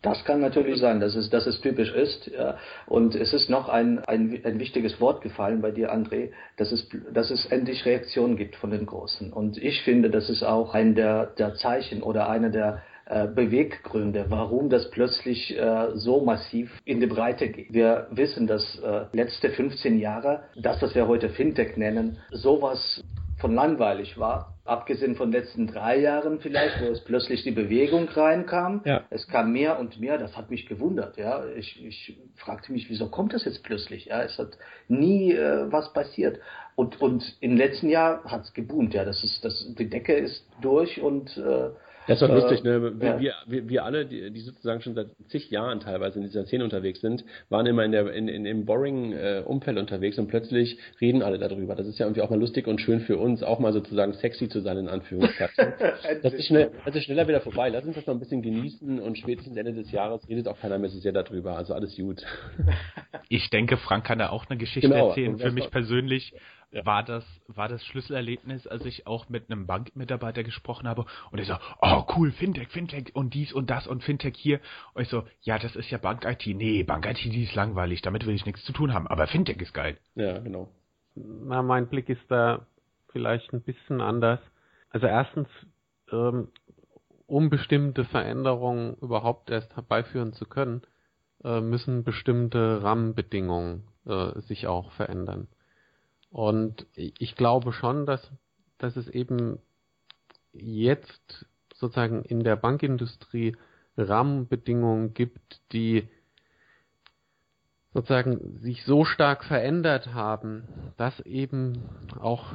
Das 0.02 0.26
kann 0.26 0.42
natürlich 0.42 0.80
sein, 0.80 1.00
dass 1.00 1.16
es, 1.16 1.30
dass 1.30 1.46
es 1.46 1.62
typisch 1.62 1.94
ist. 1.94 2.28
Ja. 2.28 2.58
Und 2.88 3.14
es 3.14 3.34
ist 3.34 3.50
noch 3.50 3.70
ein, 3.70 4.00
ein, 4.06 4.42
ein 4.44 4.60
wichtiges 4.60 5.00
Wort 5.00 5.22
gefallen 5.22 5.62
bei 5.62 5.72
dir, 5.72 5.94
André, 5.94 6.32
dass 6.58 6.72
es, 6.72 6.88
dass 7.14 7.30
es 7.30 7.46
endlich 7.48 7.86
Reaktionen 7.86 8.36
gibt 8.36 8.56
von 8.56 8.72
den 8.72 8.86
Großen. 8.86 9.32
Und 9.32 9.58
ich 9.58 9.82
finde, 9.84 10.10
das 10.10 10.30
ist 10.30 10.44
auch 10.44 10.74
ein 10.74 10.96
der, 10.96 11.28
der 11.38 11.54
Zeichen 11.56 12.02
oder 12.02 12.30
einer 12.30 12.50
der 12.50 12.82
äh, 13.06 13.28
Beweggründe, 13.28 14.26
warum 14.30 14.70
das 14.70 14.90
plötzlich 14.90 15.56
äh, 15.58 15.90
so 15.96 16.24
massiv 16.24 16.72
in 16.86 17.00
die 17.00 17.08
Breite 17.08 17.50
geht. 17.50 17.74
Wir 17.74 18.08
wissen, 18.12 18.48
dass 18.48 18.80
äh, 18.80 19.06
letzte 19.12 19.50
15 19.50 20.00
Jahre, 20.00 20.44
das, 20.56 20.82
was 20.82 20.96
wir 20.96 21.08
heute 21.08 21.30
Fintech 21.30 21.78
nennen, 21.78 22.18
sowas 22.32 23.04
von 23.42 23.54
langweilig 23.54 24.18
war. 24.18 24.56
Abgesehen 24.64 25.16
von 25.16 25.32
den 25.32 25.42
letzten 25.42 25.68
drei 25.68 26.00
Jahren 26.00 26.40
vielleicht, 26.40 26.82
wo 26.82 26.86
es 26.86 27.04
plötzlich 27.04 27.44
die 27.44 27.52
Bewegung 27.52 28.08
reinkam. 28.08 28.82
Ja. 28.86 29.04
Es 29.10 29.28
kam 29.28 29.52
mehr 29.52 29.80
und 29.80 30.00
mehr, 30.00 30.18
das 30.18 30.38
hat 30.38 30.50
mich 30.50 30.68
gewundert. 30.68 31.18
Ja, 31.18 31.44
Ich, 31.58 31.84
ich 31.84 32.18
fragte 32.36 32.72
mich, 32.72 32.90
wieso 32.90 33.10
kommt 33.10 33.34
das 33.34 33.44
jetzt 33.44 33.64
plötzlich? 33.64 34.06
Ja, 34.06 34.22
Es 34.22 34.38
hat 34.38 34.58
nie 34.88 35.34
äh, 35.34 35.72
was 35.72 35.92
passiert. 35.92 36.40
Und, 36.76 37.02
und 37.02 37.38
im 37.42 37.58
letzten 37.58 37.90
Jahr 37.90 38.24
hat 38.24 38.44
es 38.44 38.54
geboomt. 38.54 38.94
Ja, 38.94 39.04
das 39.04 39.24
ist, 39.24 39.44
das, 39.44 39.74
die 39.78 39.90
Decke 39.90 40.14
ist 40.14 40.46
durch 40.62 41.02
und 41.02 41.36
äh, 41.38 41.72
das 42.08 42.22
ist 42.22 42.28
doch 42.28 42.34
lustig, 42.34 42.64
ne? 42.64 43.00
Wir, 43.00 43.22
ja. 43.22 43.34
wir, 43.46 43.70
wir 43.70 43.86
alle, 43.86 44.06
die, 44.06 44.32
die 44.32 44.40
sozusagen 44.42 44.82
schon 44.82 44.96
seit 44.96 45.08
zig 45.28 45.50
Jahren 45.52 45.80
teilweise 45.80 46.20
in 46.20 46.26
dieser 46.26 46.46
Szene 46.46 46.64
unterwegs 46.64 47.02
sind, 47.02 47.24
waren 47.50 47.66
immer 47.66 47.86
in 47.86 47.92
der 47.92 48.12
in, 48.14 48.28
in 48.28 48.46
im 48.46 48.66
Boring-Umfeld 48.66 49.78
äh, 49.78 49.80
unterwegs 49.80 50.18
und 50.18 50.28
plötzlich 50.28 50.78
reden 51.00 51.22
alle 51.22 51.38
darüber. 51.38 51.76
Das 51.76 51.88
ist 51.88 52.00
ja 52.00 52.06
irgendwie 52.06 52.22
auch 52.22 52.30
mal 52.30 52.40
lustig 52.40 52.68
und 52.68 52.82
schön 52.82 53.02
für 53.02 53.18
uns, 53.18 53.44
auch 53.44 53.60
mal 53.60 53.74
sozusagen 53.74 54.14
sexy 54.14 54.50
zu 54.50 54.62
sein, 54.62 54.78
in 54.78 54.88
Anführungszeichen. 54.88 55.74
das, 56.24 56.34
ist 56.34 56.48
schnell, 56.48 56.72
das 56.86 56.96
ist 56.96 57.06
schneller 57.06 57.28
wieder 57.28 57.42
vorbei. 57.42 57.70
Lass 57.70 57.86
uns 57.86 57.96
das 57.96 58.06
noch 58.06 58.16
ein 58.16 58.20
bisschen 58.20 58.42
genießen 58.42 59.00
und 59.00 59.18
spätestens 59.18 59.56
Ende 59.56 59.74
des 59.74 59.92
Jahres 59.92 60.28
redet 60.28 60.48
auch 60.48 60.60
keiner 60.60 60.80
mehr 60.80 60.90
so 60.90 61.00
sehr 61.00 61.14
darüber. 61.14 61.58
Also 61.58 61.74
alles 61.74 61.96
gut. 61.96 62.24
Ich 63.30 63.50
denke, 63.50 63.78
Frank 63.78 64.06
kann 64.06 64.20
da 64.20 64.30
auch 64.30 64.46
eine 64.50 64.58
Geschichte 64.58 64.90
genau. 64.90 65.10
erzählen. 65.10 65.38
Für 65.38 65.52
mich 65.52 65.70
persönlich 65.72 66.34
ja. 66.72 66.86
war 66.86 67.04
das 67.04 67.26
war 67.48 67.68
das 67.68 67.86
Schlüsselerlebnis, 67.86 68.68
als 68.68 68.86
ich 68.86 69.08
auch 69.08 69.30
mit 69.30 69.50
einem 69.50 69.68
Bankmitarbeiter 69.68 70.44
gesprochen 70.44 70.88
habe 70.88 71.06
und 71.32 71.40
er 71.40 71.46
so, 71.46 71.56
oh 71.82 72.04
cool, 72.16 72.32
Fintech, 72.32 72.70
Fintech 72.70 73.16
und 73.16 73.34
dies 73.34 73.54
und 73.54 73.70
das 73.70 73.88
und 73.88 74.04
Fintech 74.04 74.36
hier. 74.38 74.60
Und 74.94 75.04
ich 75.04 75.10
so, 75.10 75.24
ja, 75.42 75.60
das 75.60 75.76
ist 75.76 75.90
ja 75.90 75.98
Bank-IT. 75.98 76.46
Nee, 76.48 76.84
Bank-IT, 76.84 77.24
die 77.26 77.44
ist 77.44 77.56
langweilig, 77.56 78.02
damit 78.02 78.26
will 78.26 78.36
ich 78.36 78.46
nichts 78.46 78.64
zu 78.64 78.74
tun 78.74 78.94
haben, 78.94 79.08
aber 79.08 79.28
Fintech 79.28 79.62
ist 79.62 79.74
geil. 79.74 79.98
Ja, 80.16 80.40
genau. 80.40 80.70
Na, 81.16 81.62
mein 81.62 81.88
Blick 81.88 82.10
ist 82.10 82.24
da 82.30 82.66
vielleicht 83.12 83.52
ein 83.54 83.62
bisschen 83.62 84.02
anders. 84.02 84.40
Also 84.90 85.08
erstens, 85.08 85.48
ähm, 86.12 86.48
um 87.28 87.50
bestimmte 87.50 88.06
Veränderungen 88.06 88.96
überhaupt 89.02 89.50
erst 89.50 89.76
herbeiführen 89.76 90.34
zu 90.34 90.46
können, 90.46 90.82
äh, 91.44 91.62
müssen 91.62 92.04
bestimmte 92.04 92.84
Rahmenbedingungen 92.84 93.88
äh, 94.06 94.40
sich 94.42 94.68
auch 94.68 94.92
verändern. 94.94 95.48
Und 96.32 96.88
ich 96.96 97.36
glaube 97.36 97.74
schon, 97.74 98.06
dass, 98.06 98.32
dass 98.78 98.96
es 98.96 99.10
eben 99.10 99.60
jetzt 100.54 101.46
sozusagen 101.76 102.24
in 102.24 102.44
der 102.44 102.56
Bankindustrie 102.56 103.58
Rahmenbedingungen 103.98 105.14
gibt, 105.14 105.62
die 105.74 106.10
sozusagen 107.94 108.58
sich 108.60 108.86
so 108.86 109.04
stark 109.04 109.44
verändert 109.44 110.14
haben, 110.14 110.68
dass 110.96 111.20
eben 111.22 111.84
auch 112.20 112.54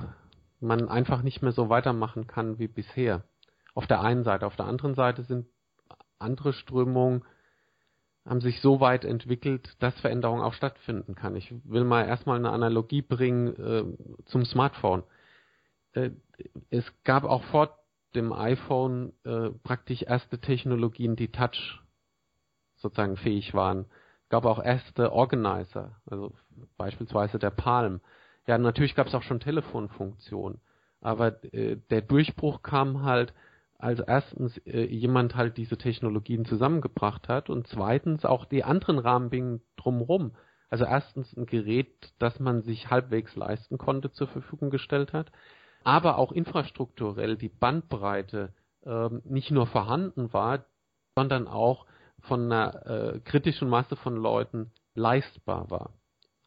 man 0.61 0.89
einfach 0.89 1.23
nicht 1.23 1.43
mehr 1.43 1.53
so 1.53 1.69
weitermachen 1.69 2.27
kann 2.27 2.59
wie 2.59 2.69
bisher. 2.69 3.25
Auf 3.75 3.87
der 3.87 4.01
einen 4.01 4.25
Seite. 4.25 4.47
Auf 4.47 4.57
der 4.57 4.65
anderen 4.65 4.95
Seite 4.95 5.23
sind 5.23 5.47
andere 6.19 6.55
Strömungen 6.55 7.25
haben 8.27 8.41
sich 8.41 8.61
so 8.61 8.81
weit 8.81 9.05
entwickelt, 9.05 9.77
dass 9.79 9.99
Veränderung 10.01 10.41
auch 10.41 10.53
stattfinden 10.53 11.15
kann. 11.15 11.37
Ich 11.37 11.55
will 11.65 11.85
mal 11.85 12.07
erstmal 12.07 12.39
eine 12.39 12.51
Analogie 12.51 13.03
bringen 13.03 13.55
äh, 13.57 14.25
zum 14.27 14.45
Smartphone. 14.45 15.05
Äh, 15.93 16.11
es 16.71 16.85
gab 17.05 17.25
auch 17.25 17.45
vor 17.45 17.79
dem 18.15 18.33
iPhone 18.33 19.13
äh, 19.25 19.51
praktisch 19.63 20.03
erste 20.03 20.41
Technologien, 20.41 21.17
die 21.17 21.31
Touch 21.31 21.81
sozusagen 22.77 23.17
fähig 23.17 23.55
waren. 23.55 23.87
Es 24.25 24.29
gab 24.31 24.45
auch 24.45 24.63
erste 24.63 25.13
Organizer, 25.13 25.97
also 26.07 26.33
beispielsweise 26.77 27.39
der 27.39 27.51
Palm. 27.51 28.01
Ja, 28.47 28.59
natürlich 28.59 28.95
gab 28.95 29.07
es 29.07 29.15
auch 29.15 29.23
schon 29.23 29.41
Telefonfunktionen, 29.41 30.61
aber 31.01 31.45
äh, 31.55 31.77
der 31.91 32.03
Durchbruch 32.03 32.63
kam 32.63 33.03
halt 33.03 33.33
also 33.79 34.05
erstens 34.07 34.57
äh, 34.67 34.85
jemand 34.85 35.35
halt 35.35 35.57
diese 35.57 35.77
Technologien 35.77 36.45
zusammengebracht 36.45 37.29
hat 37.29 37.51
und 37.51 37.67
zweitens 37.67 38.25
auch 38.25 38.45
die 38.45 38.65
anderen 38.65 38.99
Rahmenbedingungen 38.99 39.63
drumherum. 39.77 40.33
Also 40.69 40.85
erstens 40.85 41.37
ein 41.37 41.47
Gerät, 41.47 42.13
das 42.19 42.41
man 42.41 42.63
sich 42.63 42.91
halbwegs 42.91 43.37
leisten 43.37 43.79
konnte, 43.79 44.11
zur 44.11 44.29
Verfügung 44.29 44.71
gestellt 44.71 45.13
hat, 45.13 45.31
aber 45.85 46.19
auch 46.19 46.33
infrastrukturell 46.33 47.37
die 47.37 47.49
Bandbreite 47.49 48.53
äh, 48.85 49.09
nicht 49.25 49.51
nur 49.51 49.67
vorhanden 49.67 50.33
war, 50.33 50.65
sondern 51.15 51.47
auch 51.47 51.87
von 52.21 52.51
einer 52.51 52.87
äh, 52.87 53.21
kritischen 53.21 53.69
Masse 53.69 53.97
von 53.97 54.17
Leuten 54.17 54.73
leistbar 54.95 55.71
war. 55.71 55.93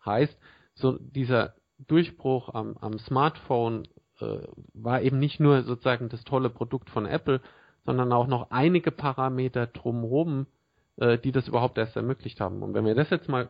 Heißt, 0.06 0.38
so 0.74 0.98
dieser 1.00 1.56
Durchbruch 1.78 2.54
am, 2.54 2.78
am 2.78 3.00
Smartphone 3.00 3.88
äh, 4.22 4.48
war 4.74 5.02
eben 5.02 5.20
nicht 5.20 5.40
nur 5.40 5.64
sozusagen 5.64 6.10
das 6.10 6.24
tolle 6.24 6.50
Produkt 6.50 6.90
von 6.90 7.06
Apple, 7.06 7.42
sondern 7.86 8.12
auch 8.12 8.28
noch 8.28 8.52
einige 8.52 8.92
Parameter 8.92 9.68
drumherum, 9.68 10.48
äh, 10.98 11.18
die 11.18 11.32
das 11.32 11.48
überhaupt 11.48 11.78
erst 11.78 11.96
ermöglicht 11.96 12.40
haben. 12.40 12.62
Und 12.62 12.74
wenn 12.74 12.86
wir 12.86 12.96
das 12.96 13.10
jetzt 13.10 13.30
mal 13.30 13.48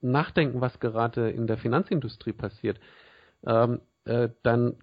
nachdenken, 0.00 0.60
was 0.60 0.80
gerade 0.80 1.30
in 1.30 1.46
der 1.46 1.58
Finanzindustrie 1.58 2.32
passiert, 2.32 2.78
ähm, 3.44 3.80
äh, 4.04 4.28
dann 4.42 4.76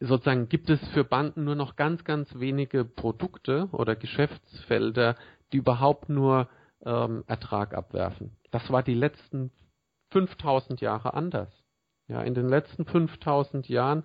sozusagen 0.00 0.48
gibt 0.48 0.70
es 0.70 0.80
für 0.88 1.04
Banken 1.04 1.44
nur 1.44 1.54
noch 1.54 1.76
ganz, 1.76 2.04
ganz 2.04 2.34
wenige 2.38 2.84
Produkte 2.84 3.68
oder 3.72 3.96
Geschäftsfelder, 3.96 5.16
die 5.52 5.58
überhaupt 5.58 6.08
nur 6.08 6.48
ähm, 6.84 7.24
Ertrag 7.26 7.74
abwerfen. 7.74 8.36
Das 8.50 8.70
war 8.70 8.82
die 8.82 8.94
letzten 8.94 9.50
5000 10.10 10.80
Jahre 10.80 11.14
anders. 11.14 11.63
Ja, 12.08 12.22
in 12.22 12.34
den 12.34 12.48
letzten 12.48 12.84
5000 12.84 13.68
Jahren 13.68 14.04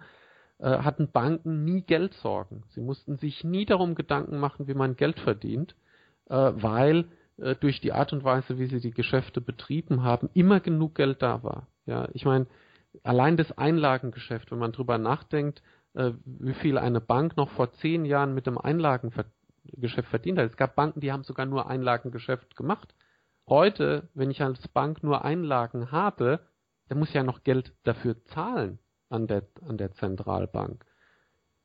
äh, 0.59 0.79
hatten 0.79 1.11
Banken 1.11 1.65
nie 1.65 1.81
Geldsorgen. 1.81 2.63
Sie 2.69 2.81
mussten 2.81 3.17
sich 3.17 3.43
nie 3.43 3.65
darum 3.65 3.95
Gedanken 3.95 4.39
machen, 4.39 4.67
wie 4.67 4.73
man 4.73 4.95
Geld 4.95 5.19
verdient, 5.19 5.75
äh, 6.29 6.35
weil 6.35 7.05
äh, 7.37 7.55
durch 7.55 7.81
die 7.81 7.93
Art 7.93 8.13
und 8.13 8.23
Weise, 8.23 8.57
wie 8.57 8.67
sie 8.67 8.79
die 8.79 8.91
Geschäfte 8.91 9.41
betrieben 9.41 10.03
haben, 10.03 10.29
immer 10.33 10.59
genug 10.59 10.95
Geld 10.95 11.21
da 11.21 11.43
war. 11.43 11.67
Ja, 11.85 12.07
ich 12.13 12.25
meine, 12.25 12.47
allein 13.03 13.37
das 13.37 13.51
Einlagengeschäft, 13.57 14.51
wenn 14.51 14.59
man 14.59 14.71
drüber 14.71 14.97
nachdenkt, 14.97 15.61
äh, 15.93 16.11
wie 16.25 16.53
viel 16.53 16.77
eine 16.77 17.01
Bank 17.01 17.37
noch 17.37 17.49
vor 17.51 17.71
zehn 17.73 18.05
Jahren 18.05 18.33
mit 18.33 18.45
dem 18.45 18.57
Einlagengeschäft 18.57 20.07
verdient 20.09 20.39
hat. 20.39 20.51
Es 20.51 20.57
gab 20.57 20.75
Banken, 20.75 20.99
die 20.99 21.11
haben 21.11 21.23
sogar 21.23 21.45
nur 21.45 21.69
Einlagengeschäft 21.69 22.55
gemacht. 22.55 22.93
Heute, 23.47 24.09
wenn 24.13 24.29
ich 24.29 24.41
als 24.41 24.67
Bank 24.67 25.03
nur 25.03 25.25
Einlagen 25.25 25.91
habe, 25.91 26.39
der 26.89 26.97
muss 26.97 27.13
ja 27.13 27.23
noch 27.23 27.43
Geld 27.43 27.73
dafür 27.83 28.23
zahlen 28.25 28.79
an 29.09 29.27
der, 29.27 29.43
an 29.67 29.77
der 29.77 29.91
Zentralbank. 29.93 30.85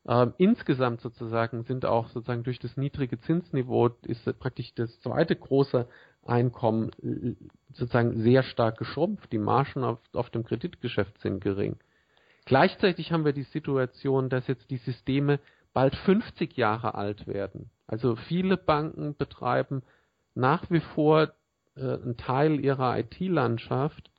Ähm, 0.07 0.35
insgesamt 0.37 1.01
sozusagen 1.01 1.65
sind 1.65 1.87
auch 1.87 2.09
sozusagen 2.09 2.43
durch 2.43 2.59
das 2.59 2.77
niedrige 2.77 3.19
Zinsniveau 3.21 3.89
ist 4.03 4.25
praktisch 4.39 4.75
das 4.75 5.01
zweite 5.01 5.35
große 5.35 5.89
Einkommen 6.23 6.91
äh, 7.03 7.37
sozusagen 7.73 8.21
sehr 8.21 8.43
stark 8.43 8.79
geschrumpft. 8.79 9.33
Die 9.33 9.39
Margen 9.39 9.83
auf, 9.83 9.99
auf 10.13 10.29
dem 10.31 10.45
Kreditgeschäft 10.45 11.19
sind 11.21 11.41
gering. 11.41 11.77
Gleichzeitig 12.45 13.13
haben 13.13 13.25
wir 13.25 13.33
die 13.33 13.45
Situation, 13.45 14.29
dass 14.29 14.47
jetzt 14.47 14.71
die 14.71 14.77
Systeme 14.77 15.41
bald 15.73 15.97
50 15.97 16.57
Jahre 16.57 16.95
alt 16.95 17.27
werden. 17.27 17.71
Also 17.87 18.17
viele 18.17 18.59
Banken 18.59 19.17
betreiben 19.17 19.83
nach 20.35 20.71
wie 20.71 20.81
vor 20.81 21.33
äh, 21.77 21.81
einen 21.81 22.19
Teil 22.19 22.61
ihrer 22.61 22.99
IT-Landschaft 22.99 24.11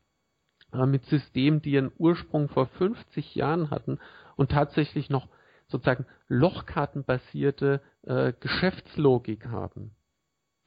mit 0.86 1.05
Systemen, 1.05 1.62
die 1.62 1.72
ihren 1.72 1.91
Ursprung 1.98 2.50
vor 2.50 2.67
50 2.67 3.36
Jahren 3.36 3.70
hatten 3.70 4.00
und 4.36 4.51
tatsächlich 4.51 5.10
noch 5.10 5.27
sozusagen 5.67 6.05
lochkartenbasierte 6.27 7.82
äh, 8.03 8.34
Geschäftslogik 8.39 9.48
haben, 9.48 9.96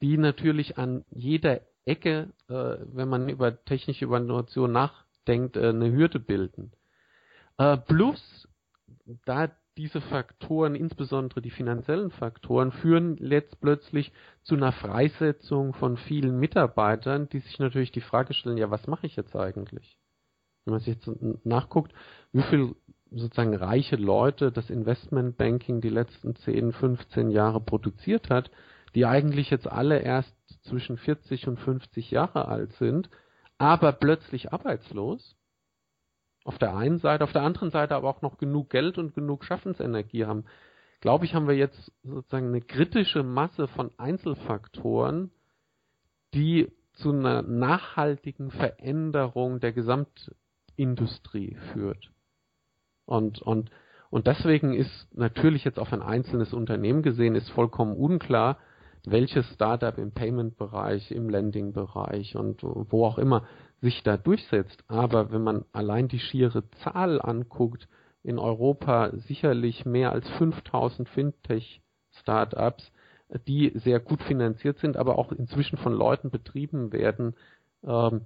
die 0.01 0.17
natürlich 0.17 0.77
an 0.77 1.05
jeder 1.09 1.61
Ecke, 1.85 2.29
äh, 2.47 2.53
wenn 2.53 3.07
man 3.07 3.29
über 3.29 3.63
technische 3.63 4.05
Innovation 4.05 4.71
nachdenkt, 4.71 5.55
äh, 5.55 5.69
eine 5.69 5.91
Hürde 5.91 6.19
bilden. 6.19 6.71
Äh, 7.57 7.77
plus, 7.77 8.47
da 9.25 9.51
diese 9.77 10.01
Faktoren, 10.01 10.75
insbesondere 10.75 11.41
die 11.41 11.51
finanziellen 11.51 12.11
Faktoren, 12.11 12.71
führen 12.71 13.15
letzt 13.17 13.59
plötzlich 13.61 14.11
zu 14.43 14.55
einer 14.55 14.71
Freisetzung 14.71 15.73
von 15.73 15.97
vielen 15.97 16.37
Mitarbeitern, 16.39 17.29
die 17.29 17.39
sich 17.39 17.59
natürlich 17.59 17.91
die 17.91 18.01
Frage 18.01 18.33
stellen, 18.33 18.57
ja, 18.57 18.71
was 18.71 18.87
mache 18.87 19.05
ich 19.05 19.15
jetzt 19.15 19.35
eigentlich? 19.35 19.97
Wenn 20.65 20.73
man 20.73 20.81
sich 20.81 20.95
jetzt 20.95 21.09
nachguckt, 21.45 21.93
wie 22.33 22.41
viel 22.43 22.75
sozusagen 23.11 23.55
reiche 23.55 23.95
Leute 23.95 24.51
das 24.51 24.69
Investmentbanking 24.69 25.81
die 25.81 25.89
letzten 25.89 26.35
10, 26.35 26.73
15 26.73 27.31
Jahre 27.31 27.61
produziert 27.61 28.29
hat, 28.29 28.51
die 28.95 29.05
eigentlich 29.05 29.49
jetzt 29.49 29.67
alle 29.67 29.99
erst 29.99 30.35
zwischen 30.63 30.97
40 30.97 31.47
und 31.47 31.57
50 31.59 32.11
Jahre 32.11 32.47
alt 32.47 32.73
sind, 32.73 33.09
aber 33.57 33.91
plötzlich 33.93 34.51
arbeitslos. 34.51 35.35
Auf 36.49 36.57
der 36.57 36.75
einen 36.75 36.97
Seite, 36.97 37.23
auf 37.23 37.31
der 37.31 37.43
anderen 37.43 37.69
Seite 37.69 37.93
aber 37.93 38.09
auch 38.09 38.23
noch 38.23 38.39
genug 38.39 38.71
Geld 38.71 38.97
und 38.97 39.13
genug 39.13 39.45
Schaffensenergie 39.45 40.25
haben. 40.25 40.45
Glaube 40.99 41.25
ich, 41.25 41.35
haben 41.35 41.47
wir 41.47 41.55
jetzt 41.55 41.91
sozusagen 42.01 42.47
eine 42.47 42.61
kritische 42.61 43.21
Masse 43.21 43.67
von 43.67 43.91
Einzelfaktoren, 43.99 45.29
die 46.33 46.71
zu 46.93 47.11
einer 47.11 47.43
nachhaltigen 47.43 48.49
Veränderung 48.49 49.59
der 49.59 49.73
Gesamtindustrie 49.73 51.55
führt. 51.71 52.09
Und, 53.05 53.43
und, 53.43 53.69
und 54.09 54.25
deswegen 54.25 54.73
ist 54.73 55.07
natürlich 55.15 55.63
jetzt 55.63 55.77
auf 55.77 55.93
ein 55.93 56.01
einzelnes 56.01 56.51
Unternehmen 56.51 57.03
gesehen, 57.03 57.35
ist 57.35 57.51
vollkommen 57.51 57.95
unklar, 57.95 58.57
welches 59.05 59.45
Startup 59.53 59.97
im 59.97 60.11
Payment-Bereich, 60.11 61.11
im 61.11 61.29
Lending-Bereich 61.29 62.35
und 62.35 62.63
wo 62.63 63.05
auch 63.05 63.17
immer 63.17 63.45
sich 63.81 64.03
da 64.03 64.17
durchsetzt. 64.17 64.83
Aber 64.87 65.31
wenn 65.31 65.43
man 65.43 65.65
allein 65.71 66.07
die 66.07 66.19
schiere 66.19 66.69
Zahl 66.83 67.21
anguckt, 67.21 67.87
in 68.23 68.37
Europa 68.37 69.11
sicherlich 69.13 69.85
mehr 69.85 70.11
als 70.11 70.27
5000 70.31 71.07
Fintech-Startups, 71.09 72.91
die 73.47 73.71
sehr 73.75 73.99
gut 73.99 74.21
finanziert 74.23 74.79
sind, 74.79 74.97
aber 74.97 75.17
auch 75.17 75.31
inzwischen 75.31 75.77
von 75.77 75.93
Leuten 75.93 76.29
betrieben 76.29 76.91
werden, 76.91 77.35
ähm, 77.83 78.25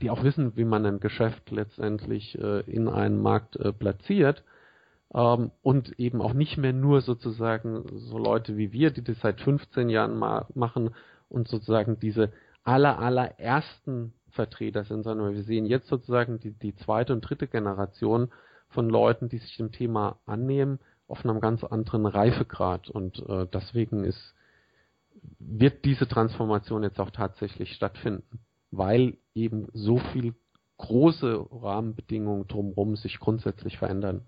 die 0.00 0.10
auch 0.10 0.22
wissen, 0.22 0.56
wie 0.56 0.64
man 0.64 0.86
ein 0.86 1.00
Geschäft 1.00 1.50
letztendlich 1.50 2.38
äh, 2.38 2.60
in 2.60 2.88
einen 2.88 3.20
Markt 3.20 3.56
äh, 3.56 3.72
platziert 3.72 4.44
und 5.12 5.98
eben 5.98 6.22
auch 6.22 6.32
nicht 6.32 6.56
mehr 6.56 6.72
nur 6.72 7.02
sozusagen 7.02 7.84
so 7.92 8.18
Leute 8.18 8.56
wie 8.56 8.72
wir, 8.72 8.90
die 8.90 9.04
das 9.04 9.20
seit 9.20 9.40
15 9.40 9.90
Jahren 9.90 10.16
ma 10.16 10.48
machen 10.54 10.94
und 11.28 11.48
sozusagen 11.48 11.98
diese 11.98 12.32
aller 12.64 12.98
allerersten 12.98 14.14
Vertreter 14.30 14.84
sind, 14.84 15.02
sondern 15.02 15.34
wir 15.34 15.42
sehen 15.42 15.66
jetzt 15.66 15.88
sozusagen 15.88 16.38
die, 16.38 16.52
die 16.52 16.74
zweite 16.76 17.12
und 17.12 17.20
dritte 17.20 17.46
Generation 17.46 18.30
von 18.68 18.88
Leuten, 18.88 19.28
die 19.28 19.38
sich 19.38 19.56
dem 19.58 19.72
Thema 19.72 20.18
annehmen, 20.24 20.78
auf 21.08 21.24
einem 21.26 21.40
ganz 21.40 21.62
anderen 21.62 22.06
Reifegrad 22.06 22.88
und 22.88 23.18
äh, 23.28 23.46
deswegen 23.52 24.04
ist 24.04 24.34
wird 25.38 25.84
diese 25.84 26.08
Transformation 26.08 26.82
jetzt 26.82 26.98
auch 26.98 27.10
tatsächlich 27.10 27.74
stattfinden 27.74 28.40
weil 28.72 29.18
eben 29.34 29.68
so 29.72 29.98
viel 29.98 30.34
große 30.78 31.46
Rahmenbedingungen 31.52 32.48
drumherum 32.48 32.96
sich 32.96 33.20
grundsätzlich 33.20 33.78
verändern. 33.78 34.22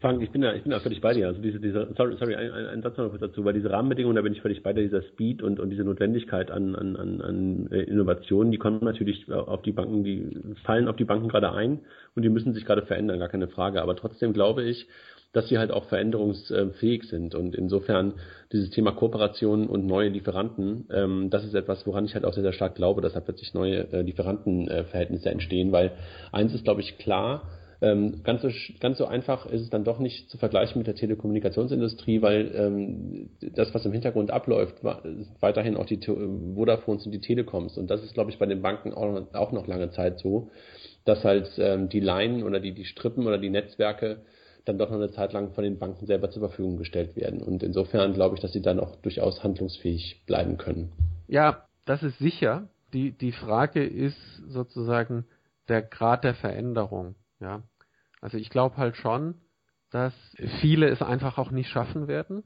Frank, 0.00 0.22
ich 0.22 0.30
bin 0.30 0.42
da, 0.42 0.54
ich 0.54 0.62
bin 0.62 0.72
da 0.72 0.80
völlig 0.80 1.00
bei 1.00 1.14
dir. 1.14 1.26
Also 1.28 1.40
diese, 1.40 1.58
dieser, 1.58 1.88
sorry, 1.94 2.16
sorry, 2.18 2.36
ein, 2.36 2.52
ein, 2.52 2.82
Satz 2.82 2.96
noch 2.98 3.16
dazu, 3.18 3.44
weil 3.44 3.54
diese 3.54 3.70
Rahmenbedingungen, 3.70 4.16
da 4.16 4.22
bin 4.22 4.32
ich 4.32 4.42
völlig 4.42 4.62
bei 4.62 4.72
dir, 4.72 4.82
dieser 4.82 5.02
Speed 5.02 5.42
und, 5.42 5.58
und 5.58 5.70
diese 5.70 5.84
Notwendigkeit 5.84 6.50
an, 6.50 6.74
an, 6.74 6.96
an, 6.96 7.20
an 7.20 7.68
äh, 7.70 7.82
Innovationen, 7.82 8.52
die 8.52 8.58
kommen 8.58 8.80
natürlich 8.82 9.32
auf 9.32 9.62
die 9.62 9.72
Banken, 9.72 10.04
die 10.04 10.38
fallen 10.64 10.88
auf 10.88 10.96
die 10.96 11.04
Banken 11.04 11.28
gerade 11.28 11.52
ein 11.52 11.80
und 12.14 12.22
die 12.22 12.28
müssen 12.28 12.52
sich 12.52 12.64
gerade 12.66 12.82
verändern, 12.82 13.18
gar 13.18 13.28
keine 13.28 13.48
Frage. 13.48 13.80
Aber 13.80 13.96
trotzdem 13.96 14.32
glaube 14.32 14.64
ich, 14.64 14.86
dass 15.32 15.48
sie 15.48 15.58
halt 15.58 15.70
auch 15.70 15.84
veränderungsfähig 15.84 17.04
sind. 17.04 17.34
Und 17.34 17.54
insofern 17.54 18.14
dieses 18.52 18.70
Thema 18.70 18.92
Kooperation 18.92 19.66
und 19.66 19.86
neue 19.86 20.08
Lieferanten, 20.08 20.86
ähm, 20.90 21.28
das 21.30 21.44
ist 21.44 21.54
etwas, 21.54 21.86
woran 21.86 22.06
ich 22.06 22.14
halt 22.14 22.24
auch 22.24 22.32
sehr, 22.32 22.42
sehr 22.42 22.54
stark 22.54 22.74
glaube, 22.74 23.02
dass 23.02 23.12
da 23.12 23.20
plötzlich 23.20 23.52
neue 23.52 23.92
äh, 23.92 24.00
Lieferantenverhältnisse 24.00 25.28
entstehen, 25.28 25.72
weil 25.72 25.92
eins 26.32 26.54
ist, 26.54 26.64
glaube 26.64 26.80
ich, 26.80 26.96
klar, 26.96 27.42
ähm, 27.80 28.22
ganz, 28.22 28.42
so, 28.42 28.48
ganz 28.80 28.98
so 28.98 29.06
einfach 29.06 29.46
ist 29.46 29.62
es 29.62 29.70
dann 29.70 29.84
doch 29.84 29.98
nicht 29.98 30.30
zu 30.30 30.38
vergleichen 30.38 30.78
mit 30.78 30.86
der 30.86 30.94
Telekommunikationsindustrie, 30.94 32.22
weil 32.22 32.52
ähm, 32.54 33.30
das, 33.54 33.74
was 33.74 33.84
im 33.84 33.92
Hintergrund 33.92 34.30
abläuft, 34.30 34.76
weiterhin 35.40 35.76
auch 35.76 35.86
die 35.86 36.00
Vodafones 36.00 37.04
und 37.04 37.12
die 37.12 37.20
Telekoms. 37.20 37.76
Und 37.76 37.90
das 37.90 38.02
ist, 38.02 38.14
glaube 38.14 38.30
ich, 38.30 38.38
bei 38.38 38.46
den 38.46 38.62
Banken 38.62 38.94
auch, 38.94 39.34
auch 39.34 39.52
noch 39.52 39.66
lange 39.66 39.90
Zeit 39.90 40.18
so, 40.18 40.50
dass 41.04 41.22
halt 41.24 41.50
ähm, 41.58 41.88
die 41.88 42.00
Line 42.00 42.44
oder 42.44 42.60
die, 42.60 42.72
die 42.72 42.84
Strippen 42.84 43.26
oder 43.26 43.38
die 43.38 43.50
Netzwerke 43.50 44.22
dann 44.64 44.78
doch 44.78 44.90
noch 44.90 44.96
eine 44.96 45.10
Zeit 45.10 45.32
lang 45.32 45.52
von 45.52 45.62
den 45.62 45.78
Banken 45.78 46.06
selber 46.06 46.30
zur 46.30 46.40
Verfügung 46.40 46.76
gestellt 46.76 47.14
werden. 47.16 47.40
Und 47.40 47.62
insofern 47.62 48.14
glaube 48.14 48.34
ich, 48.34 48.42
dass 48.42 48.52
sie 48.52 48.62
dann 48.62 48.80
auch 48.80 48.96
durchaus 48.96 49.42
handlungsfähig 49.44 50.22
bleiben 50.26 50.56
können. 50.56 50.92
Ja, 51.28 51.66
das 51.84 52.02
ist 52.02 52.18
sicher. 52.18 52.68
Die, 52.92 53.12
die 53.12 53.32
Frage 53.32 53.84
ist 53.84 54.18
sozusagen 54.48 55.24
der 55.68 55.82
Grad 55.82 56.24
der 56.24 56.34
Veränderung. 56.34 57.14
Ja, 57.40 57.62
also 58.20 58.38
ich 58.38 58.50
glaube 58.50 58.76
halt 58.76 58.96
schon, 58.96 59.34
dass 59.90 60.14
viele 60.60 60.88
es 60.88 61.02
einfach 61.02 61.38
auch 61.38 61.50
nicht 61.50 61.68
schaffen 61.68 62.08
werden, 62.08 62.42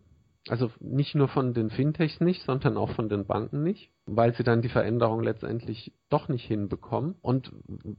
also 0.48 0.70
nicht 0.80 1.14
nur 1.14 1.28
von 1.28 1.52
den 1.52 1.70
Fintechs 1.70 2.20
nicht, 2.20 2.42
sondern 2.44 2.76
auch 2.76 2.90
von 2.90 3.08
den 3.08 3.26
Banken 3.26 3.62
nicht, 3.62 3.90
weil 4.06 4.34
sie 4.34 4.42
dann 4.42 4.62
die 4.62 4.68
Veränderung 4.68 5.22
letztendlich 5.22 5.92
doch 6.08 6.28
nicht 6.28 6.46
hinbekommen. 6.46 7.14
Und 7.20 7.52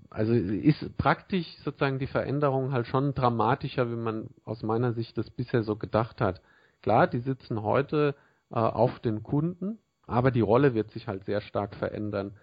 also 0.10 0.34
ist 0.34 0.98
praktisch 0.98 1.46
sozusagen 1.64 2.00
die 2.00 2.08
Veränderung 2.08 2.72
halt 2.72 2.88
schon 2.88 3.14
dramatischer, 3.14 3.92
wie 3.92 3.96
man 3.96 4.30
aus 4.44 4.64
meiner 4.64 4.94
Sicht 4.94 5.18
das 5.18 5.30
bisher 5.30 5.64
so 5.64 5.76
gedacht 5.76 6.20
hat. 6.20 6.42
Klar, 6.82 7.08
die 7.08 7.20
sitzen 7.20 7.62
heute 7.62 8.16
äh, 8.50 8.56
auf 8.56 9.00
den 9.00 9.22
Kunden, 9.22 9.78
aber 10.08 10.32
die 10.32 10.42
Rolle 10.42 10.74
wird 10.74 10.90
sich 10.92 11.08
halt 11.08 11.26
sehr 11.26 11.42
stark 11.42 11.76
verändern. 11.76 12.34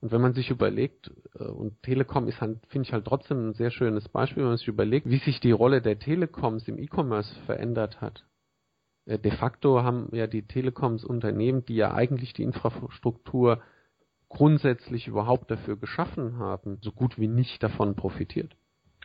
Und 0.00 0.12
wenn 0.12 0.20
man 0.20 0.32
sich 0.32 0.50
überlegt, 0.50 1.10
äh, 1.38 1.44
und 1.44 1.82
Telekom 1.82 2.28
ist 2.28 2.40
halt, 2.40 2.58
finde 2.68 2.86
ich 2.86 2.92
halt 2.92 3.04
trotzdem 3.04 3.48
ein 3.48 3.54
sehr 3.54 3.70
schönes 3.70 4.08
Beispiel, 4.08 4.42
wenn 4.42 4.50
man 4.50 4.58
sich 4.58 4.68
überlegt, 4.68 5.08
wie 5.08 5.18
sich 5.18 5.40
die 5.40 5.50
Rolle 5.50 5.82
der 5.82 5.98
Telekoms 5.98 6.68
im 6.68 6.78
E-Commerce 6.78 7.34
verändert 7.46 8.00
hat. 8.00 8.24
Äh, 9.06 9.18
de 9.18 9.32
facto 9.32 9.82
haben 9.82 10.08
ja 10.12 10.26
die 10.26 10.42
Telekoms 10.42 11.04
Unternehmen, 11.04 11.64
die 11.64 11.76
ja 11.76 11.94
eigentlich 11.94 12.32
die 12.32 12.44
Infrastruktur 12.44 13.60
grundsätzlich 14.28 15.08
überhaupt 15.08 15.50
dafür 15.50 15.76
geschaffen 15.76 16.38
haben, 16.38 16.78
so 16.82 16.92
gut 16.92 17.18
wie 17.18 17.28
nicht 17.28 17.62
davon 17.62 17.96
profitiert. 17.96 18.54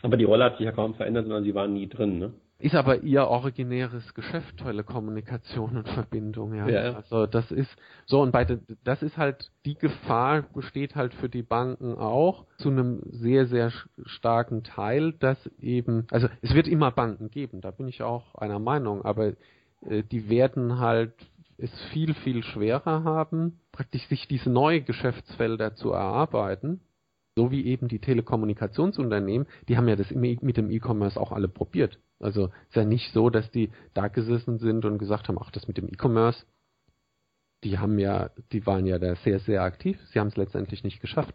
Aber 0.01 0.17
die 0.17 0.25
Rolle 0.25 0.43
hat 0.43 0.57
sich 0.57 0.65
ja 0.65 0.73
kaum 0.73 0.95
verändert, 0.95 1.25
sondern 1.25 1.45
sie 1.45 1.55
waren 1.55 1.73
nie 1.73 1.87
drin, 1.87 2.19
ne? 2.19 2.33
Ist 2.63 2.75
aber 2.75 3.03
ihr 3.03 3.27
originäres 3.27 4.13
Geschäft, 4.13 4.55
Telekommunikation 4.59 5.75
und 5.75 5.89
Verbindung, 5.89 6.53
ja. 6.53 6.69
ja. 6.69 6.93
Also 6.93 7.25
das 7.25 7.51
ist 7.51 7.69
so 8.05 8.21
und 8.21 8.31
bei 8.31 8.45
das 8.85 9.03
ist 9.03 9.17
halt 9.17 9.51
die 9.65 9.75
Gefahr 9.75 10.43
besteht 10.43 10.95
halt 10.95 11.13
für 11.13 11.27
die 11.27 11.41
Banken 11.43 11.97
auch 11.97 12.45
zu 12.55 12.69
einem 12.69 13.01
sehr 13.03 13.47
sehr 13.47 13.73
starken 14.05 14.63
Teil, 14.63 15.11
dass 15.11 15.37
eben 15.59 16.07
also 16.09 16.29
es 16.41 16.53
wird 16.53 16.69
immer 16.69 16.91
Banken 16.91 17.29
geben, 17.29 17.59
da 17.59 17.71
bin 17.71 17.89
ich 17.89 18.01
auch 18.01 18.33
einer 18.35 18.59
Meinung, 18.59 19.03
aber 19.03 19.33
äh, 19.81 20.03
die 20.09 20.29
werden 20.29 20.79
halt 20.79 21.15
es 21.57 21.69
viel, 21.91 22.13
viel 22.13 22.43
schwerer 22.43 23.03
haben, 23.03 23.59
praktisch 23.73 24.07
sich 24.07 24.29
diese 24.29 24.49
neue 24.49 24.81
Geschäftsfelder 24.81 25.75
zu 25.75 25.91
erarbeiten. 25.91 26.79
So 27.35 27.51
wie 27.51 27.65
eben 27.65 27.87
die 27.87 27.99
Telekommunikationsunternehmen, 27.99 29.47
die 29.67 29.77
haben 29.77 29.87
ja 29.87 29.95
das 29.95 30.11
mit 30.11 30.57
dem 30.57 30.69
E-Commerce 30.69 31.19
auch 31.19 31.31
alle 31.31 31.47
probiert. 31.47 31.99
Also 32.19 32.45
ist 32.69 32.75
ja 32.75 32.85
nicht 32.85 33.11
so, 33.11 33.29
dass 33.29 33.49
die 33.51 33.71
da 33.93 34.07
gesessen 34.07 34.59
sind 34.59 34.85
und 34.85 34.99
gesagt 34.99 35.27
haben, 35.27 35.39
ach, 35.41 35.49
das 35.51 35.67
mit 35.67 35.77
dem 35.77 35.87
E-Commerce, 35.87 36.45
die 37.63 37.79
haben 37.79 37.97
ja, 37.97 38.29
die 38.51 38.65
waren 38.65 38.85
ja 38.85 38.99
da 38.99 39.15
sehr, 39.15 39.39
sehr 39.39 39.63
aktiv. 39.63 39.99
Sie 40.11 40.19
haben 40.19 40.27
es 40.27 40.37
letztendlich 40.37 40.83
nicht 40.83 41.01
geschafft. 41.01 41.33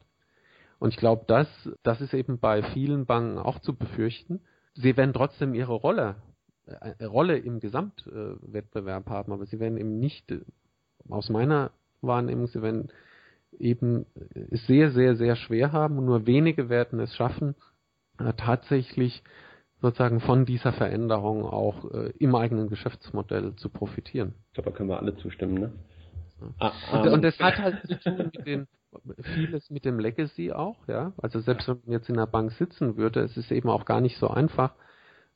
Und 0.79 0.91
ich 0.91 0.99
glaube, 0.99 1.25
das, 1.27 1.49
das 1.83 2.01
ist 2.01 2.15
eben 2.15 2.39
bei 2.39 2.63
vielen 2.63 3.07
Banken 3.07 3.39
auch 3.39 3.59
zu 3.59 3.75
befürchten. 3.75 4.41
Sie 4.75 4.97
werden 4.97 5.13
trotzdem 5.13 5.55
ihre 5.55 5.75
Rolle 5.75 6.17
eine 6.81 7.07
Rolle 7.07 7.39
im 7.39 7.61
Gesamtwettbewerb 7.61 9.09
haben, 9.09 9.33
aber 9.33 9.47
sie 9.47 9.61
werden 9.61 9.79
eben 9.79 9.99
nicht, 9.99 10.33
aus 11.09 11.31
meiner 11.31 11.71
Wahrnehmung, 12.01 12.47
sie 12.47 12.63
werden 12.63 12.93
eben 13.59 14.07
sehr, 14.67 14.91
sehr, 14.91 15.17
sehr 15.17 15.37
schwer 15.37 15.73
haben 15.73 15.99
und 15.99 16.05
nur 16.05 16.27
wenige 16.27 16.69
werden 16.69 17.01
es 17.01 17.15
schaffen, 17.15 17.55
tatsächlich 18.37 19.23
sozusagen 19.81 20.21
von 20.21 20.45
dieser 20.45 20.73
Veränderung 20.73 21.45
auch 21.45 21.91
äh, 21.93 22.13
im 22.19 22.35
eigenen 22.35 22.69
Geschäftsmodell 22.69 23.55
zu 23.57 23.69
profitieren. 23.69 24.35
Ich 24.49 24.55
glaube, 24.55 24.71
da 24.71 24.77
können 24.77 24.89
wir 24.89 24.99
alle 24.99 25.17
zustimmen, 25.17 25.55
ne? 25.55 25.73
Ah, 26.59 26.73
und, 26.93 27.07
um. 27.07 27.13
und 27.15 27.23
das 27.23 27.39
hat 27.39 27.59
halt 27.59 27.87
zu 27.87 27.99
tun 27.99 28.31
mit 28.33 28.47
den 28.47 28.67
vieles 29.35 29.71
mit 29.71 29.85
dem 29.85 29.99
Legacy 29.99 30.53
auch, 30.53 30.77
ja. 30.87 31.13
Also 31.19 31.41
selbst 31.41 31.69
wenn 31.69 31.81
man 31.85 31.93
jetzt 31.93 32.09
in 32.09 32.17
der 32.17 32.27
Bank 32.27 32.53
sitzen 32.53 32.97
würde, 32.97 33.21
es 33.21 33.37
ist 33.37 33.53
eben 33.53 33.69
auch 33.69 33.85
gar 33.85 34.01
nicht 34.01 34.19
so 34.19 34.29
einfach, 34.29 34.75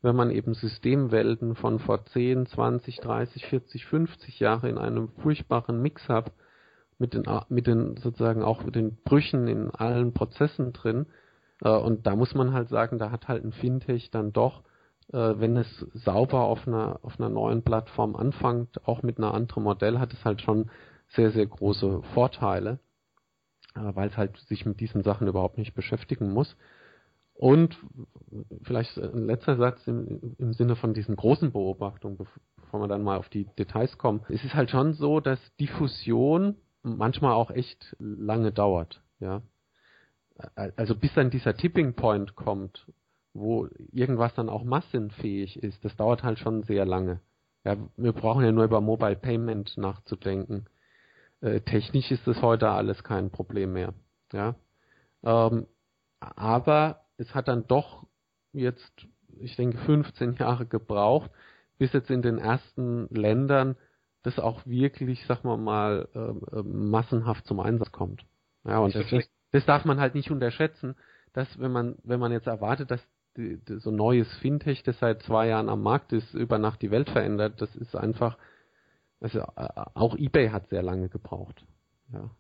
wenn 0.01 0.16
man 0.16 0.31
eben 0.31 0.55
Systemwelten 0.55 1.55
von 1.55 1.79
vor 1.79 2.05
10, 2.07 2.46
20, 2.46 3.01
30, 3.01 3.46
40, 3.46 3.87
50 3.87 4.40
Jahre 4.40 4.68
in 4.68 4.79
einem 4.79 5.09
furchtbaren 5.22 5.81
Mix 5.83 6.09
hat, 6.09 6.33
mit 7.03 7.15
den, 7.15 7.25
mit 7.49 7.67
den 7.67 7.97
sozusagen 7.97 8.43
auch 8.43 8.65
mit 8.65 8.77
den 8.77 8.97
Brüchen 9.03 9.49
in 9.49 9.71
allen 9.73 10.15
Prozessen 10.15 10.73
drin. 10.73 11.07
Äh, 11.61 11.69
und 11.69 12.07
da 12.07 12.15
muss 12.15 12.35
man 12.35 12.53
halt 12.53 12.69
sagen, 12.69 12.99
da 12.99 13.11
hat 13.11 13.27
halt 13.27 13.45
ein 13.45 13.53
Fintech 13.53 14.11
dann 14.12 14.33
doch, 14.33 14.62
äh, 15.12 15.35
wenn 15.37 15.57
es 15.57 15.69
sauber 15.93 16.43
auf 16.45 16.67
einer, 16.67 17.01
auf 17.03 17.19
einer 17.19 17.29
neuen 17.29 17.62
Plattform 17.62 18.15
anfängt, 18.15 18.87
auch 18.87 19.03
mit 19.03 19.19
einer 19.19 19.35
anderen 19.35 19.65
Modell, 19.65 19.99
hat 19.99 20.12
es 20.12 20.25
halt 20.25 20.41
schon 20.41 20.71
sehr, 21.09 21.33
sehr 21.33 21.47
große 21.47 22.03
Vorteile, 22.15 22.79
äh, 23.75 23.81
weil 23.95 24.09
es 24.09 24.17
halt 24.17 24.37
sich 24.37 24.65
mit 24.65 24.79
diesen 24.79 25.03
Sachen 25.03 25.27
überhaupt 25.27 25.59
nicht 25.59 25.75
beschäftigen 25.75 26.33
muss. 26.33 26.57
Und 27.35 27.77
vielleicht 28.62 28.97
ein 28.99 29.27
letzter 29.27 29.57
Satz 29.57 29.85
im, 29.88 30.37
im 30.38 30.53
Sinne 30.53 30.77
von 30.77 30.95
diesen 30.95 31.17
großen 31.17 31.51
Beobachtungen, 31.51 32.17
bevor 32.17 32.81
wir 32.81 32.87
dann 32.87 33.03
mal 33.03 33.19
auf 33.19 33.29
die 33.31 33.47
Details 33.59 33.99
kommen. 33.99 34.21
Es 34.29 34.45
ist 34.45 34.55
halt 34.55 34.71
schon 34.71 34.93
so, 34.93 35.19
dass 35.19 35.41
die 35.59 35.67
Fusion 35.67 36.55
manchmal 36.83 37.33
auch 37.33 37.51
echt 37.51 37.97
lange 37.99 38.53
dauert, 38.53 39.03
ja. 39.21 39.42
Also 40.57 40.97
bis 40.97 41.14
dann 41.14 41.31
dieser 41.31 41.57
Tipping 41.57 41.95
Point 41.95 42.35
kommt, 42.35 42.87
wo 43.35 43.68
irgendwas 43.92 44.35
dann 44.35 44.49
auch 44.49 44.64
massenfähig 44.64 45.62
ist, 45.62 45.85
das 45.85 45.97
dauert 45.97 46.23
halt 46.23 46.38
schon 46.38 46.62
sehr 46.62 46.85
lange. 46.85 47.21
Ja, 47.64 47.77
wir 47.97 48.12
brauchen 48.12 48.45
ja 48.45 48.51
nur 48.51 48.64
über 48.64 48.81
Mobile 48.81 49.16
Payment 49.16 49.77
nachzudenken. 49.77 50.66
Äh, 51.40 51.61
technisch 51.61 52.11
ist 52.11 52.27
das 52.27 52.42
heute 52.42 52.71
alles 52.71 53.05
kein 53.05 53.31
Problem 53.31 53.75
mehr. 53.75 53.95
Ja, 54.33 54.57
ähm, 55.23 55.66
aber 56.21 57.05
es 57.16 57.35
hat 57.35 57.49
dann 57.49 57.66
doch 57.66 58.07
jetzt, 58.53 59.07
ich 59.38 59.57
denke, 59.57 59.79
15 59.79 60.35
Jahre 60.38 60.66
gebraucht, 60.66 61.31
bis 61.79 61.92
jetzt 61.92 62.11
in 62.11 62.23
den 62.23 62.38
ersten 62.38 63.09
Ländern 63.11 63.77
das 64.23 64.39
auch 64.39 64.65
wirklich, 64.67 65.25
sag 65.27 65.45
mal 65.45 65.57
mal, 65.57 66.09
äh, 66.15 66.63
massenhaft 66.63 67.47
zum 67.47 67.61
Einsatz 67.61 67.93
kommt. 67.93 68.25
Ja, 68.65 68.79
und 68.79 68.95
das, 68.95 69.09
das, 69.11 69.29
das, 69.51 69.67
darf 69.67 69.85
man 69.85 69.99
halt 69.99 70.15
nicht 70.15 70.31
unterschätzen, 70.31 70.95
dass 71.33 71.59
wenn 71.59 71.73
man, 71.73 71.97
wenn 72.05 72.21
man 72.21 72.33
jetzt 72.33 72.47
erwartet, 72.47 72.91
dass 72.91 73.01
die, 73.37 73.59
die, 73.65 73.79
so 73.79 73.91
neues 73.91 74.33
Fintech, 74.39 74.83
das 74.83 74.99
seit 74.99 75.23
zwei 75.23 75.49
Jahren 75.49 75.69
am 75.69 75.83
Markt 75.83 76.13
ist, 76.13 76.35
über 76.35 76.59
Nacht 76.59 76.83
die 76.83 76.91
Welt 76.91 77.11
verändert, 77.11 77.61
das 77.61 77.75
ist 77.75 77.97
einfach 77.97 78.37
also 79.23 79.39
äh, 79.39 79.69
auch 79.95 80.17
eBay 80.17 80.51
hat 80.51 80.69
sehr 80.69 80.83
lange 80.83 81.09
gebraucht. 81.09 81.65
Ja. 82.13 82.31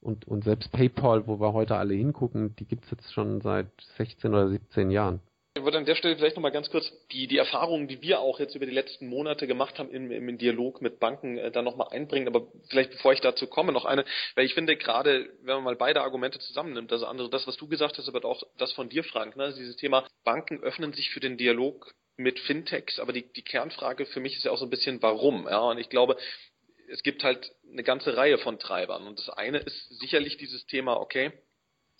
Und, 0.00 0.26
und 0.26 0.42
selbst 0.42 0.72
PayPal, 0.72 1.28
wo 1.28 1.38
wir 1.38 1.52
heute 1.52 1.76
alle 1.76 1.94
hingucken, 1.94 2.56
die 2.56 2.64
gibt 2.64 2.84
es 2.84 2.90
jetzt 2.90 3.12
schon 3.12 3.40
seit 3.40 3.68
16 3.96 4.32
oder 4.32 4.48
17 4.48 4.90
Jahren. 4.90 5.20
Ich 5.54 5.62
würde 5.62 5.76
an 5.76 5.84
der 5.84 5.96
Stelle 5.96 6.16
vielleicht 6.16 6.36
nochmal 6.36 6.50
ganz 6.50 6.70
kurz 6.70 6.90
die, 7.10 7.26
die 7.26 7.36
Erfahrungen, 7.36 7.86
die 7.86 8.00
wir 8.00 8.20
auch 8.20 8.40
jetzt 8.40 8.54
über 8.54 8.64
die 8.64 8.72
letzten 8.72 9.06
Monate 9.06 9.46
gemacht 9.46 9.78
haben 9.78 9.90
im, 9.90 10.10
im 10.10 10.38
Dialog 10.38 10.80
mit 10.80 10.98
Banken, 10.98 11.36
äh, 11.36 11.50
da 11.50 11.60
nochmal 11.60 11.88
einbringen. 11.90 12.26
Aber 12.26 12.46
vielleicht 12.70 12.92
bevor 12.92 13.12
ich 13.12 13.20
dazu 13.20 13.46
komme, 13.46 13.70
noch 13.70 13.84
eine, 13.84 14.06
weil 14.34 14.46
ich 14.46 14.54
finde 14.54 14.76
gerade, 14.76 15.28
wenn 15.42 15.56
man 15.56 15.64
mal 15.64 15.76
beide 15.76 16.00
Argumente 16.00 16.38
zusammennimmt, 16.38 16.90
also 16.90 17.04
andere, 17.04 17.28
das, 17.28 17.46
was 17.46 17.58
du 17.58 17.68
gesagt 17.68 17.98
hast, 17.98 18.08
aber 18.08 18.24
auch 18.24 18.42
das 18.56 18.72
von 18.72 18.88
dir, 18.88 19.04
Frank, 19.04 19.36
ne, 19.36 19.52
dieses 19.52 19.76
Thema 19.76 20.06
Banken 20.24 20.62
öffnen 20.62 20.94
sich 20.94 21.10
für 21.10 21.20
den 21.20 21.36
Dialog 21.36 21.94
mit 22.16 22.40
Fintechs, 22.40 22.98
aber 22.98 23.12
die, 23.12 23.30
die 23.30 23.42
Kernfrage 23.42 24.06
für 24.06 24.20
mich 24.20 24.36
ist 24.36 24.44
ja 24.44 24.52
auch 24.52 24.58
so 24.58 24.64
ein 24.64 24.70
bisschen, 24.70 25.02
warum. 25.02 25.46
Ja, 25.48 25.60
und 25.60 25.76
ich 25.76 25.90
glaube, 25.90 26.16
es 26.88 27.02
gibt 27.02 27.24
halt 27.24 27.52
eine 27.70 27.82
ganze 27.82 28.16
Reihe 28.16 28.38
von 28.38 28.58
Treibern. 28.58 29.06
Und 29.06 29.18
das 29.18 29.28
eine 29.28 29.58
ist 29.58 30.00
sicherlich 30.00 30.38
dieses 30.38 30.64
Thema, 30.66 30.98
okay, 30.98 31.32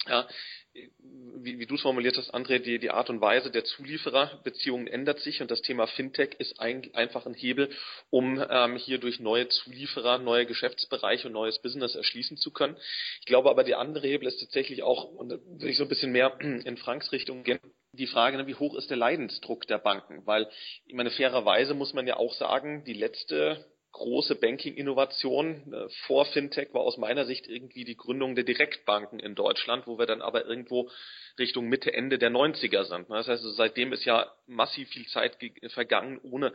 ja, 0.08 0.26
wie, 0.74 1.58
wie 1.58 1.66
du 1.66 1.74
es 1.74 1.82
formuliert 1.82 2.16
hast, 2.16 2.32
André, 2.32 2.58
die, 2.58 2.78
die 2.78 2.90
Art 2.90 3.10
und 3.10 3.20
Weise 3.20 3.50
der 3.50 3.64
Zuliefererbeziehungen 3.64 4.86
ändert 4.86 5.20
sich 5.20 5.42
und 5.42 5.50
das 5.50 5.60
Thema 5.60 5.86
Fintech 5.86 6.34
ist 6.38 6.60
ein, 6.60 6.94
einfach 6.94 7.26
ein 7.26 7.34
Hebel, 7.34 7.70
um 8.10 8.42
ähm, 8.48 8.76
hier 8.76 8.98
durch 8.98 9.20
neue 9.20 9.48
Zulieferer, 9.48 10.18
neue 10.18 10.46
Geschäftsbereiche 10.46 11.26
und 11.26 11.34
neues 11.34 11.60
Business 11.60 11.94
erschließen 11.94 12.38
zu 12.38 12.52
können. 12.52 12.76
Ich 13.20 13.26
glaube 13.26 13.50
aber, 13.50 13.64
der 13.64 13.80
andere 13.80 14.06
Hebel 14.06 14.28
ist 14.28 14.40
tatsächlich 14.40 14.82
auch, 14.82 15.04
und 15.04 15.28
da 15.28 15.38
will 15.58 15.68
ich 15.68 15.76
so 15.76 15.84
ein 15.84 15.88
bisschen 15.88 16.12
mehr 16.12 16.38
in 16.40 16.76
Franks 16.78 17.12
Richtung 17.12 17.44
gehen, 17.44 17.60
die 17.92 18.06
Frage, 18.06 18.38
ne, 18.38 18.46
wie 18.46 18.54
hoch 18.54 18.74
ist 18.74 18.88
der 18.88 18.96
Leidensdruck 18.96 19.66
der 19.66 19.78
Banken? 19.78 20.26
Weil, 20.26 20.48
ich 20.86 20.94
meine, 20.94 21.10
fairerweise 21.10 21.74
muss 21.74 21.92
man 21.92 22.06
ja 22.06 22.16
auch 22.16 22.32
sagen, 22.32 22.84
die 22.84 22.94
letzte 22.94 23.66
große 23.92 24.34
Banking-Innovation 24.36 25.72
äh, 25.72 25.88
vor 26.06 26.24
Fintech 26.26 26.72
war 26.72 26.82
aus 26.82 26.96
meiner 26.96 27.24
Sicht 27.24 27.46
irgendwie 27.46 27.84
die 27.84 27.96
Gründung 27.96 28.34
der 28.34 28.44
Direktbanken 28.44 29.20
in 29.20 29.34
Deutschland, 29.34 29.86
wo 29.86 29.98
wir 29.98 30.06
dann 30.06 30.22
aber 30.22 30.46
irgendwo 30.46 30.90
Richtung 31.38 31.68
Mitte, 31.68 31.92
Ende 31.92 32.18
der 32.18 32.30
90er 32.30 32.84
sind. 32.84 33.08
Das 33.10 33.28
heißt, 33.28 33.42
seitdem 33.56 33.92
ist 33.92 34.04
ja 34.04 34.32
massiv 34.46 34.88
viel 34.88 35.06
Zeit 35.06 35.38
vergangen, 35.68 36.18
ohne 36.22 36.52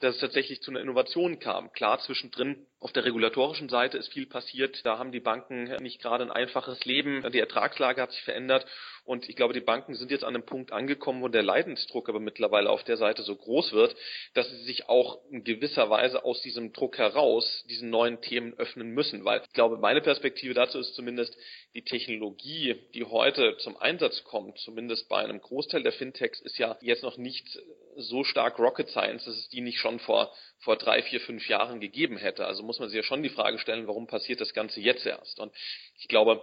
dass 0.00 0.16
es 0.16 0.20
tatsächlich 0.20 0.62
zu 0.62 0.70
einer 0.70 0.80
Innovation 0.80 1.38
kam. 1.38 1.72
Klar, 1.72 2.00
zwischendrin 2.00 2.66
auf 2.80 2.92
der 2.92 3.04
regulatorischen 3.04 3.68
Seite 3.68 3.98
ist 3.98 4.10
viel 4.10 4.26
passiert. 4.26 4.84
Da 4.86 4.98
haben 4.98 5.12
die 5.12 5.20
Banken 5.20 5.64
nicht 5.82 6.00
gerade 6.00 6.24
ein 6.24 6.30
einfaches 6.30 6.82
Leben. 6.86 7.22
Die 7.30 7.38
Ertragslage 7.38 8.00
hat 8.00 8.10
sich 8.10 8.22
verändert. 8.22 8.66
Und 9.04 9.28
ich 9.28 9.36
glaube, 9.36 9.52
die 9.52 9.60
Banken 9.60 9.94
sind 9.94 10.10
jetzt 10.10 10.24
an 10.24 10.34
einem 10.34 10.46
Punkt 10.46 10.72
angekommen, 10.72 11.20
wo 11.20 11.28
der 11.28 11.42
Leidensdruck 11.42 12.08
aber 12.08 12.20
mittlerweile 12.20 12.70
auf 12.70 12.82
der 12.84 12.96
Seite 12.96 13.22
so 13.22 13.36
groß 13.36 13.72
wird, 13.72 13.94
dass 14.32 14.48
sie 14.48 14.62
sich 14.64 14.88
auch 14.88 15.20
in 15.30 15.44
gewisser 15.44 15.90
Weise 15.90 16.24
aus 16.24 16.40
diesem 16.40 16.72
Druck 16.72 16.96
heraus 16.96 17.64
diesen 17.68 17.90
neuen 17.90 18.22
Themen 18.22 18.54
öffnen 18.54 18.88
müssen. 18.88 19.26
Weil 19.26 19.42
ich 19.46 19.52
glaube, 19.52 19.76
meine 19.76 20.00
Perspektive 20.00 20.54
dazu 20.54 20.78
ist 20.78 20.94
zumindest 20.94 21.36
die 21.74 21.84
Technologie, 21.84 22.76
die 22.94 23.04
heute 23.04 23.58
zum 23.58 23.76
Einsatz 23.76 24.24
kommt, 24.24 24.58
zumindest 24.58 25.06
bei 25.10 25.18
einem 25.18 25.40
Großteil 25.40 25.82
der 25.82 25.92
Fintechs, 25.92 26.40
ist 26.40 26.56
ja 26.56 26.78
jetzt 26.80 27.02
noch 27.02 27.18
nicht 27.18 27.58
so 28.00 28.24
stark 28.24 28.58
Rocket 28.58 28.88
Science, 28.90 29.24
dass 29.24 29.36
es 29.36 29.48
die 29.48 29.60
nicht 29.60 29.78
schon 29.78 29.98
vor, 29.98 30.32
vor 30.58 30.76
drei, 30.76 31.02
vier, 31.02 31.20
fünf 31.20 31.48
Jahren 31.48 31.80
gegeben 31.80 32.16
hätte. 32.16 32.46
Also 32.46 32.62
muss 32.62 32.78
man 32.78 32.88
sich 32.88 32.96
ja 32.96 33.02
schon 33.02 33.22
die 33.22 33.28
Frage 33.28 33.58
stellen, 33.58 33.86
warum 33.86 34.06
passiert 34.06 34.40
das 34.40 34.54
Ganze 34.54 34.80
jetzt 34.80 35.06
erst? 35.06 35.40
Und 35.40 35.52
ich 35.98 36.08
glaube, 36.08 36.42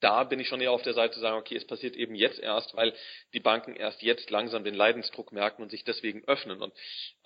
da 0.00 0.24
bin 0.24 0.40
ich 0.40 0.48
schon 0.48 0.60
eher 0.60 0.72
auf 0.72 0.82
der 0.82 0.94
Seite 0.94 1.14
zu 1.14 1.20
sagen, 1.20 1.36
okay, 1.36 1.56
es 1.56 1.66
passiert 1.66 1.96
eben 1.96 2.14
jetzt 2.14 2.38
erst, 2.38 2.74
weil 2.76 2.94
die 3.34 3.40
Banken 3.40 3.74
erst 3.74 4.02
jetzt 4.02 4.30
langsam 4.30 4.64
den 4.64 4.74
Leidensdruck 4.74 5.32
merken 5.32 5.62
und 5.62 5.70
sich 5.70 5.84
deswegen 5.84 6.24
öffnen. 6.24 6.60
Und 6.62 6.72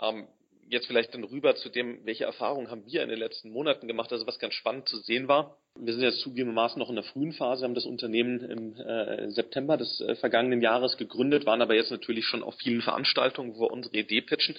ähm, 0.00 0.28
jetzt 0.68 0.86
vielleicht 0.86 1.14
dann 1.14 1.24
rüber 1.24 1.54
zu 1.56 1.68
dem, 1.68 2.04
welche 2.04 2.24
Erfahrungen 2.24 2.70
haben 2.70 2.84
wir 2.86 3.02
in 3.02 3.08
den 3.08 3.18
letzten 3.18 3.50
Monaten 3.50 3.86
gemacht. 3.86 4.12
Also 4.12 4.26
was 4.26 4.38
ganz 4.38 4.54
spannend 4.54 4.88
zu 4.88 4.98
sehen 4.98 5.28
war, 5.28 5.58
wir 5.78 5.92
sind 5.92 6.02
jetzt 6.02 6.20
zugegebenermaßen 6.20 6.78
noch 6.78 6.88
in 6.88 6.96
der 6.96 7.04
frühen 7.04 7.32
Phase, 7.32 7.64
haben 7.64 7.74
das 7.74 7.84
Unternehmen 7.84 8.40
im 8.40 8.76
äh, 8.76 9.30
September 9.30 9.76
des 9.76 10.00
äh, 10.00 10.16
vergangenen 10.16 10.62
Jahres 10.62 10.96
gegründet, 10.96 11.46
waren 11.46 11.62
aber 11.62 11.74
jetzt 11.74 11.90
natürlich 11.90 12.24
schon 12.24 12.42
auf 12.42 12.56
vielen 12.56 12.82
Veranstaltungen, 12.82 13.54
wo 13.54 13.62
wir 13.62 13.70
unsere 13.70 13.96
Idee 13.96 14.22
pitchen. 14.22 14.56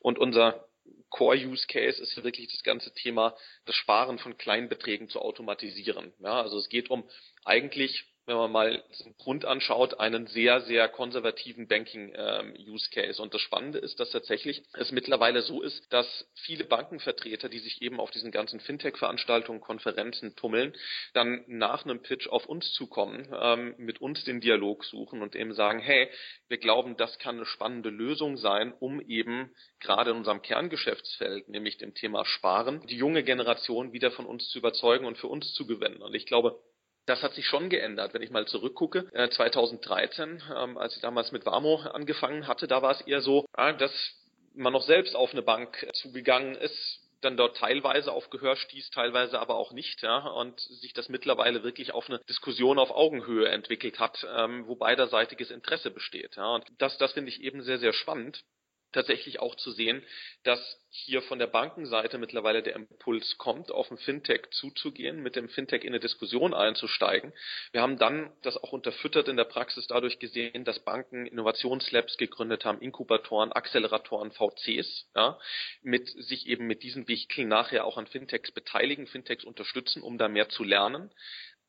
Und 0.00 0.18
unser 0.18 0.64
Core-Use-Case 1.10 2.00
ist 2.00 2.22
wirklich 2.22 2.48
das 2.52 2.62
ganze 2.62 2.92
Thema, 2.94 3.36
das 3.66 3.74
Sparen 3.74 4.18
von 4.18 4.38
Kleinbeträgen 4.38 5.08
zu 5.08 5.20
automatisieren. 5.20 6.12
Ja, 6.20 6.40
also 6.40 6.56
es 6.58 6.68
geht 6.68 6.90
um 6.90 7.04
eigentlich 7.44 8.04
wenn 8.30 8.36
man 8.36 8.52
mal 8.52 8.84
den 9.04 9.16
Grund 9.16 9.44
anschaut, 9.44 9.98
einen 9.98 10.28
sehr, 10.28 10.60
sehr 10.60 10.86
konservativen 10.86 11.66
Banking-Use-Case. 11.66 13.18
Ähm, 13.18 13.22
und 13.24 13.34
das 13.34 13.40
Spannende 13.40 13.78
ist, 13.78 13.98
dass 13.98 14.10
tatsächlich 14.10 14.62
es 14.74 14.92
mittlerweile 14.92 15.42
so 15.42 15.62
ist, 15.62 15.92
dass 15.92 16.06
viele 16.44 16.62
Bankenvertreter, 16.62 17.48
die 17.48 17.58
sich 17.58 17.82
eben 17.82 17.98
auf 17.98 18.12
diesen 18.12 18.30
ganzen 18.30 18.60
Fintech-Veranstaltungen, 18.60 19.60
Konferenzen 19.60 20.36
tummeln, 20.36 20.74
dann 21.12 21.44
nach 21.48 21.84
einem 21.84 22.02
Pitch 22.02 22.28
auf 22.28 22.46
uns 22.46 22.72
zukommen, 22.72 23.28
ähm, 23.36 23.74
mit 23.78 24.00
uns 24.00 24.22
den 24.22 24.40
Dialog 24.40 24.84
suchen 24.84 25.22
und 25.22 25.34
eben 25.34 25.52
sagen, 25.52 25.80
hey, 25.80 26.08
wir 26.46 26.58
glauben, 26.58 26.96
das 26.96 27.18
kann 27.18 27.34
eine 27.34 27.46
spannende 27.46 27.90
Lösung 27.90 28.36
sein, 28.36 28.72
um 28.78 29.00
eben 29.00 29.50
gerade 29.80 30.12
in 30.12 30.18
unserem 30.18 30.40
Kerngeschäftsfeld, 30.40 31.48
nämlich 31.48 31.78
dem 31.78 31.94
Thema 31.94 32.24
Sparen, 32.24 32.86
die 32.86 32.96
junge 32.96 33.24
Generation 33.24 33.92
wieder 33.92 34.12
von 34.12 34.26
uns 34.26 34.48
zu 34.50 34.58
überzeugen 34.58 35.04
und 35.04 35.18
für 35.18 35.26
uns 35.26 35.52
zu 35.52 35.66
gewinnen. 35.66 36.00
Und 36.00 36.14
ich 36.14 36.26
glaube, 36.26 36.60
das 37.10 37.22
hat 37.22 37.34
sich 37.34 37.46
schon 37.46 37.68
geändert, 37.68 38.14
wenn 38.14 38.22
ich 38.22 38.30
mal 38.30 38.46
zurückgucke. 38.46 39.08
Äh, 39.12 39.28
2013, 39.28 40.42
ähm, 40.56 40.78
als 40.78 40.94
ich 40.94 41.02
damals 41.02 41.32
mit 41.32 41.44
Warmo 41.44 41.80
angefangen 41.80 42.46
hatte, 42.46 42.68
da 42.68 42.82
war 42.82 42.92
es 42.92 43.00
eher 43.02 43.20
so, 43.20 43.46
äh, 43.56 43.74
dass 43.76 43.92
man 44.54 44.72
noch 44.72 44.82
selbst 44.82 45.16
auf 45.16 45.32
eine 45.32 45.42
Bank 45.42 45.86
zugegangen 45.94 46.54
ist, 46.54 47.00
dann 47.20 47.36
dort 47.36 47.56
teilweise 47.56 48.12
auf 48.12 48.30
Gehör 48.30 48.56
stieß, 48.56 48.90
teilweise 48.90 49.38
aber 49.40 49.56
auch 49.56 49.72
nicht, 49.72 50.02
ja, 50.02 50.18
und 50.18 50.58
sich 50.60 50.92
das 50.94 51.08
mittlerweile 51.08 51.62
wirklich 51.62 51.92
auf 51.92 52.08
eine 52.08 52.18
Diskussion 52.20 52.78
auf 52.78 52.90
Augenhöhe 52.90 53.48
entwickelt 53.48 53.98
hat, 53.98 54.26
ähm, 54.36 54.66
wo 54.66 54.76
beiderseitiges 54.76 55.50
Interesse 55.50 55.90
besteht, 55.90 56.36
ja, 56.36 56.54
und 56.54 56.64
das, 56.78 56.96
das 56.98 57.12
finde 57.12 57.30
ich 57.30 57.42
eben 57.42 57.62
sehr, 57.62 57.78
sehr 57.78 57.92
spannend 57.92 58.42
tatsächlich 58.92 59.40
auch 59.40 59.54
zu 59.56 59.70
sehen, 59.70 60.02
dass 60.42 60.60
hier 60.92 61.22
von 61.22 61.38
der 61.38 61.46
Bankenseite 61.46 62.18
mittlerweile 62.18 62.62
der 62.62 62.74
Impuls 62.74 63.38
kommt, 63.38 63.70
auf 63.70 63.90
ein 63.90 63.98
Fintech 63.98 64.50
zuzugehen, 64.50 65.22
mit 65.22 65.36
dem 65.36 65.48
Fintech 65.48 65.82
in 65.82 65.90
eine 65.90 66.00
Diskussion 66.00 66.52
einzusteigen. 66.52 67.32
Wir 67.72 67.80
haben 67.82 67.98
dann 67.98 68.32
das 68.42 68.56
auch 68.56 68.72
unterfüttert 68.72 69.28
in 69.28 69.36
der 69.36 69.44
Praxis 69.44 69.86
dadurch 69.86 70.18
gesehen, 70.18 70.64
dass 70.64 70.80
Banken 70.80 71.26
Innovationslabs 71.26 72.16
gegründet 72.16 72.64
haben, 72.64 72.80
Inkubatoren, 72.80 73.52
Acceleratoren, 73.52 74.32
VCs, 74.32 75.06
ja, 75.14 75.38
mit 75.82 76.08
sich 76.08 76.46
eben 76.46 76.66
mit 76.66 76.82
diesen 76.82 77.06
Vehikeln 77.06 77.48
nachher 77.48 77.84
auch 77.84 77.96
an 77.96 78.08
Fintechs 78.08 78.50
beteiligen, 78.50 79.06
Fintechs 79.06 79.44
unterstützen, 79.44 80.02
um 80.02 80.18
da 80.18 80.28
mehr 80.28 80.48
zu 80.48 80.64
lernen. 80.64 81.10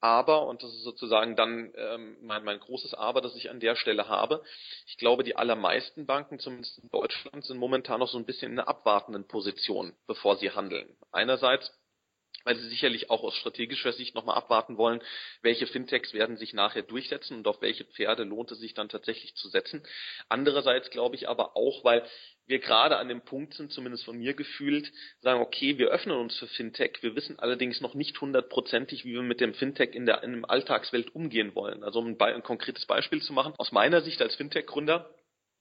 Aber, 0.02 0.48
und 0.48 0.64
das 0.64 0.74
ist 0.74 0.84
sozusagen 0.84 1.36
dann 1.36 1.72
ähm, 1.76 2.18
mein, 2.22 2.44
mein 2.44 2.60
großes 2.60 2.96
Aber, 2.96 3.22
das 3.22 3.36
ich 3.36 3.52
an 3.52 3.60
der 3.60 3.76
Stelle 3.76 4.08
habe, 4.08 4.44
ich 4.88 4.98
glaube, 4.98 5.24
die 5.24 5.36
allermeisten 5.36 6.08
Banken, 6.08 6.40
zumindest 6.40 6.80
in 6.80 6.90
Deutschland, 6.90 7.46
sind 7.46 7.58
momentan 7.58 8.00
noch 8.00 8.10
so 8.10 8.18
ein 8.18 8.26
bisschen 8.26 8.52
in 8.52 8.60
einer 8.60 8.68
abwartenden 8.68 9.28
Position, 9.28 9.96
bevor 10.08 10.38
sie 10.38 10.52
handeln. 10.52 10.98
Einerseits 11.12 11.72
weil 12.44 12.56
sie 12.56 12.68
sicherlich 12.70 13.10
auch 13.10 13.24
aus 13.24 13.36
strategischer 13.36 13.94
Sicht 13.94 14.16
nochmal 14.16 14.38
abwarten 14.38 14.78
wollen, 14.78 15.02
welche 15.42 15.68
Fintechs 15.68 16.14
werden 16.14 16.38
sich 16.38 16.54
nachher 16.54 16.84
durchsetzen 16.84 17.38
und 17.38 17.48
auf 17.48 17.62
welche 17.62 17.86
Pferde 17.86 18.24
lohnt 18.24 18.52
es 18.52 18.60
sich 18.60 18.74
dann 18.74 18.90
tatsächlich 18.90 19.36
zu 19.36 19.50
setzen. 19.50 19.84
Andererseits 20.30 20.90
glaube 20.90 21.16
ich 21.16 21.28
aber 21.28 21.56
auch, 21.56 21.84
weil 21.84 22.04
wir 22.48 22.60
gerade 22.60 22.98
an 22.98 23.08
dem 23.08 23.22
Punkt 23.22 23.54
sind, 23.54 23.72
zumindest 23.72 24.04
von 24.04 24.18
mir 24.18 24.34
gefühlt, 24.34 24.92
sagen, 25.22 25.42
okay, 25.42 25.78
wir 25.78 25.90
öffnen 25.90 26.18
uns 26.18 26.38
für 26.38 26.48
Fintech, 26.48 27.02
wir 27.02 27.16
wissen 27.16 27.40
allerdings 27.40 27.82
noch 27.82 27.94
nicht 27.94 28.20
hundertprozentig, 28.20 29.06
wie 29.06 29.14
wir 29.14 29.22
mit 29.22 29.40
dem 29.40 29.54
Fintech 29.54 29.96
in 29.96 30.06
der, 30.06 30.24
in 30.24 30.42
der 30.42 30.50
Alltagswelt 30.50 31.16
umgehen 31.16 31.56
wollen. 31.56 31.84
Also 31.84 32.00
um 32.00 32.08
ein, 32.08 32.22
ein 32.22 32.44
konkretes 32.44 32.86
Beispiel 32.86 33.22
zu 33.22 33.34
machen, 33.34 33.54
aus 33.58 33.72
meiner 33.72 34.02
Sicht 34.02 34.22
als 34.22 34.36
Fintech-Gründer, 34.36 35.10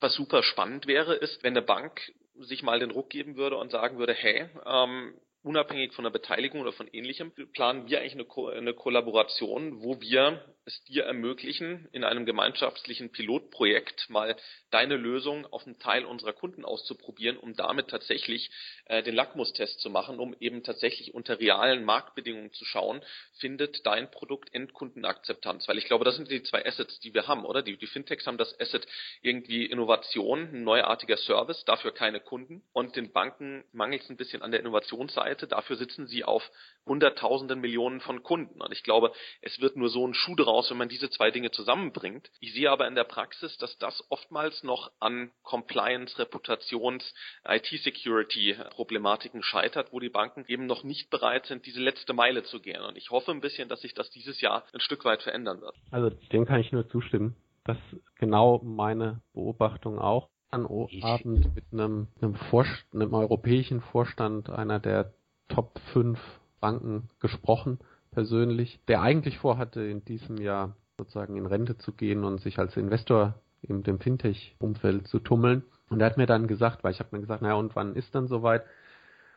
was 0.01 0.15
super 0.15 0.43
spannend 0.43 0.87
wäre, 0.87 1.15
ist, 1.15 1.43
wenn 1.43 1.57
eine 1.57 1.63
Bank 1.63 2.01
sich 2.39 2.63
mal 2.63 2.81
den 2.81 2.91
Ruck 2.91 3.11
geben 3.11 3.37
würde 3.37 3.57
und 3.57 3.71
sagen 3.71 3.99
würde, 3.99 4.15
hey, 4.15 4.49
ähm, 4.67 5.15
unabhängig 5.43 5.93
von 5.93 6.05
der 6.05 6.11
Beteiligung 6.11 6.61
oder 6.61 6.73
von 6.73 6.89
ähnlichem, 6.93 7.33
planen 7.53 7.89
wir 7.89 8.01
eigentlich 8.01 8.15
eine, 8.15 8.25
Ko 8.25 8.49
eine 8.49 8.75
Kollaboration, 8.75 9.83
wo 9.83 10.01
wir 10.01 10.45
es 10.67 10.85
dir 10.85 11.05
ermöglichen, 11.05 11.89
in 11.93 12.05
einem 12.05 12.27
gemeinschaftlichen 12.27 13.11
Pilotprojekt 13.11 14.11
mal 14.11 14.37
deine 14.71 14.97
Lösung 14.97 15.47
auf 15.47 15.67
einen 15.67 15.79
Teil 15.79 16.05
unserer 16.05 16.33
Kunden 16.33 16.65
auszuprobieren, 16.65 17.37
um 17.39 17.55
damit 17.55 17.89
tatsächlich 17.89 18.51
äh, 18.85 19.03
den 19.03 19.15
Lackmustest 19.15 19.81
zu 19.81 19.91
machen, 19.91 20.19
um 20.19 20.37
eben 20.41 20.63
tatsächlich 20.63 21.15
unter 21.15 21.41
realen 21.41 21.85
Marktbedingungen 21.85 22.53
zu 22.53 22.65
schauen, 22.65 23.03
findet 23.39 23.87
dein 23.87 24.11
Produkt 24.11 24.55
Endkundenakzeptanz? 24.55 25.67
Weil 25.67 25.79
ich 25.79 25.87
glaube, 25.87 26.05
das 26.05 26.17
sind 26.17 26.31
die 26.31 26.43
zwei 26.43 26.65
Assets, 26.67 27.01
die 27.01 27.15
wir 27.15 27.27
haben, 27.27 27.45
oder? 27.45 27.63
Die, 27.63 27.77
die 27.77 27.87
Fintechs 27.87 28.27
haben 28.27 28.39
das 28.39 28.59
Asset 28.61 28.87
irgendwie 29.23 29.65
Innovation, 29.65 30.51
ein 30.53 30.65
neuartiger 30.65 31.17
Service, 31.17 31.65
dafür 31.65 31.93
keine 31.93 32.21
Kunden. 32.21 32.63
Und 32.73 32.97
den 32.97 33.13
Banken 33.13 33.65
mangelt 33.73 34.03
es 34.03 34.11
ein 34.11 34.17
bisschen 34.17 34.43
an 34.43 34.51
der 34.51 34.61
Innovationsseite, 34.61 35.30
dafür 35.35 35.77
sitzen 35.77 36.07
sie 36.07 36.25
auf 36.25 36.51
Hunderttausenden 36.87 37.61
Millionen 37.61 38.01
von 38.01 38.23
Kunden. 38.23 38.61
Und 38.61 38.73
ich 38.73 38.83
glaube, 38.83 39.13
es 39.43 39.61
wird 39.61 39.77
nur 39.77 39.91
so 39.91 40.07
ein 40.07 40.15
Schuh 40.15 40.35
draus, 40.35 40.71
wenn 40.71 40.79
man 40.79 40.89
diese 40.89 41.11
zwei 41.11 41.31
Dinge 41.31 41.51
zusammenbringt. 41.51 42.31
Ich 42.41 42.53
sehe 42.55 42.71
aber 42.71 42.89
in 42.89 42.95
der 42.95 43.05
Praxis, 43.05 43.57
dass 43.59 43.77
das 43.79 44.03
oftmals 44.09 44.63
noch 44.63 44.91
an 44.99 45.31
Compliance, 45.43 46.19
Reputations, 46.19 47.15
IT-Security-Problematiken 47.45 49.43
scheitert, 49.43 49.93
wo 49.93 50.01
die 50.01 50.09
Banken 50.09 50.45
eben 50.49 50.67
noch 50.67 50.83
nicht 50.83 51.11
bereit 51.11 51.47
sind, 51.47 51.67
diese 51.67 51.81
letzte 51.81 52.13
Meile 52.13 52.43
zu 52.45 52.61
gehen. 52.61 52.83
Und 52.83 52.97
ich 52.97 53.11
hoffe 53.11 53.31
ein 53.31 53.41
bisschen, 53.41 53.69
dass 53.69 53.83
sich 53.83 53.95
das 53.95 54.11
dieses 54.11 54.41
Jahr 54.41 54.65
ein 54.73 54.81
Stück 54.81 55.05
weit 55.05 55.23
verändern 55.23 55.61
wird. 55.61 55.75
Also 55.91 56.11
dem 56.11 56.47
kann 56.47 56.61
ich 56.61 56.73
nur 56.73 56.89
zustimmen. 56.89 57.37
Das 57.65 57.77
ist 57.93 58.01
genau 58.17 58.61
meine 58.65 59.23
Beobachtung 59.35 59.99
auch. 59.99 60.29
An 60.51 60.67
Abend 60.67 61.55
mit 61.55 61.65
einem, 61.73 62.09
einem, 62.21 62.35
Vorst 62.35 62.85
einem 62.93 63.15
europäischen 63.15 63.81
Vorstand 63.81 64.51
einer 64.51 64.81
der 64.81 65.15
Top 65.51 65.79
5 65.93 66.19
Banken 66.61 67.11
gesprochen, 67.21 67.79
persönlich, 68.11 68.81
der 68.89 69.03
eigentlich 69.03 69.39
vorhatte, 69.39 69.83
in 69.83 70.05
diesem 70.05 70.39
Jahr 70.39 70.77
sozusagen 70.99 71.37
in 71.37 71.47
Rente 71.47 71.79
zu 71.79 71.93
gehen 71.93 72.25
und 72.25 72.41
sich 72.41 72.59
als 72.59 72.77
Investor 72.77 73.35
in 73.63 73.83
dem 73.83 74.01
Fintech-Umfeld 74.01 75.07
zu 75.09 75.19
tummeln. 75.19 75.63
Und 75.89 76.01
er 76.01 76.07
hat 76.07 76.17
mir 76.17 76.27
dann 76.27 76.47
gesagt, 76.47 76.85
weil 76.85 76.93
ich 76.93 77.01
habe 77.01 77.11
mir 77.13 77.21
gesagt, 77.21 77.43
naja, 77.43 77.55
und 77.55 77.75
wann 77.77 77.95
ist 77.95 78.15
dann 78.15 78.27
soweit? 78.27 78.65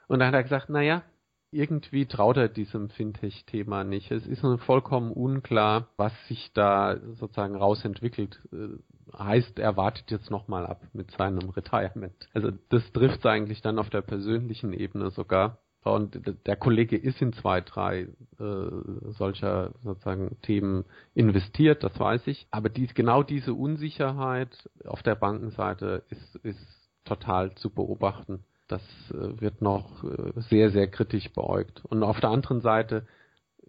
Und 0.08 0.20
dann 0.20 0.28
hat 0.28 0.36
er 0.36 0.44
gesagt, 0.44 0.70
naja, 0.70 1.04
irgendwie 1.52 2.06
traut 2.06 2.38
er 2.38 2.50
diesem 2.50 2.90
Fintech-Thema 2.90 3.84
nicht. 3.84 4.12
Es 4.12 4.26
ist 4.26 4.44
vollkommen 4.66 5.12
unklar, 5.12 5.88
was 5.98 6.12
sich 6.28 6.52
da 6.54 6.98
sozusagen 7.14 7.56
rausentwickelt. 7.56 8.42
Äh, 8.52 9.18
heißt, 9.18 9.60
er 9.60 9.78
wartet 9.78 10.10
jetzt 10.12 10.32
nochmal 10.32 10.66
ab 10.66 10.82
mit 10.94 11.12
seinem 11.12 11.50
Retirement. 11.50 12.30
Also 12.34 12.52
das 12.70 12.92
trifft 12.92 13.26
eigentlich 13.26 13.62
dann 13.62 13.80
auf 13.80 13.90
der 13.90 14.02
persönlichen 14.02 14.74
Ebene 14.74 15.12
sogar. 15.12 15.60
Und 15.84 16.22
der 16.46 16.56
Kollege 16.56 16.96
ist 16.96 17.22
in 17.22 17.34
zwei, 17.34 17.60
drei 17.60 18.08
äh, 18.40 18.72
solcher 19.10 19.74
sozusagen 19.82 20.38
Themen 20.42 20.86
investiert, 21.14 21.84
das 21.84 22.00
weiß 22.00 22.28
ich. 22.28 22.48
Aber 22.52 22.70
die, 22.70 22.88
genau 22.88 23.22
diese 23.22 23.54
Unsicherheit 23.54 24.70
auf 24.86 25.04
der 25.04 25.16
Bankenseite 25.16 26.04
ist, 26.10 26.36
ist 26.38 26.90
total 27.04 27.54
zu 27.56 27.70
beobachten. 27.70 28.46
Das 28.70 28.82
äh, 29.12 29.42
wird 29.42 29.62
noch 29.62 30.06
äh, 30.06 30.40
sehr, 30.50 30.72
sehr 30.72 30.88
kritisch 30.88 31.30
beäugt. 31.34 31.84
Und 31.86 32.04
auf 32.04 32.22
der 32.22 32.30
anderen 32.30 32.62
Seite 32.62 33.06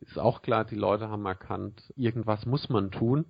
ist 0.01 0.19
auch 0.19 0.43
klar, 0.43 0.65
die 0.65 0.77
Leute 0.77 1.09
haben 1.09 1.27
erkannt, 1.27 1.93
irgendwas 1.97 2.47
muss 2.47 2.69
man 2.69 2.93
tun. 2.93 3.25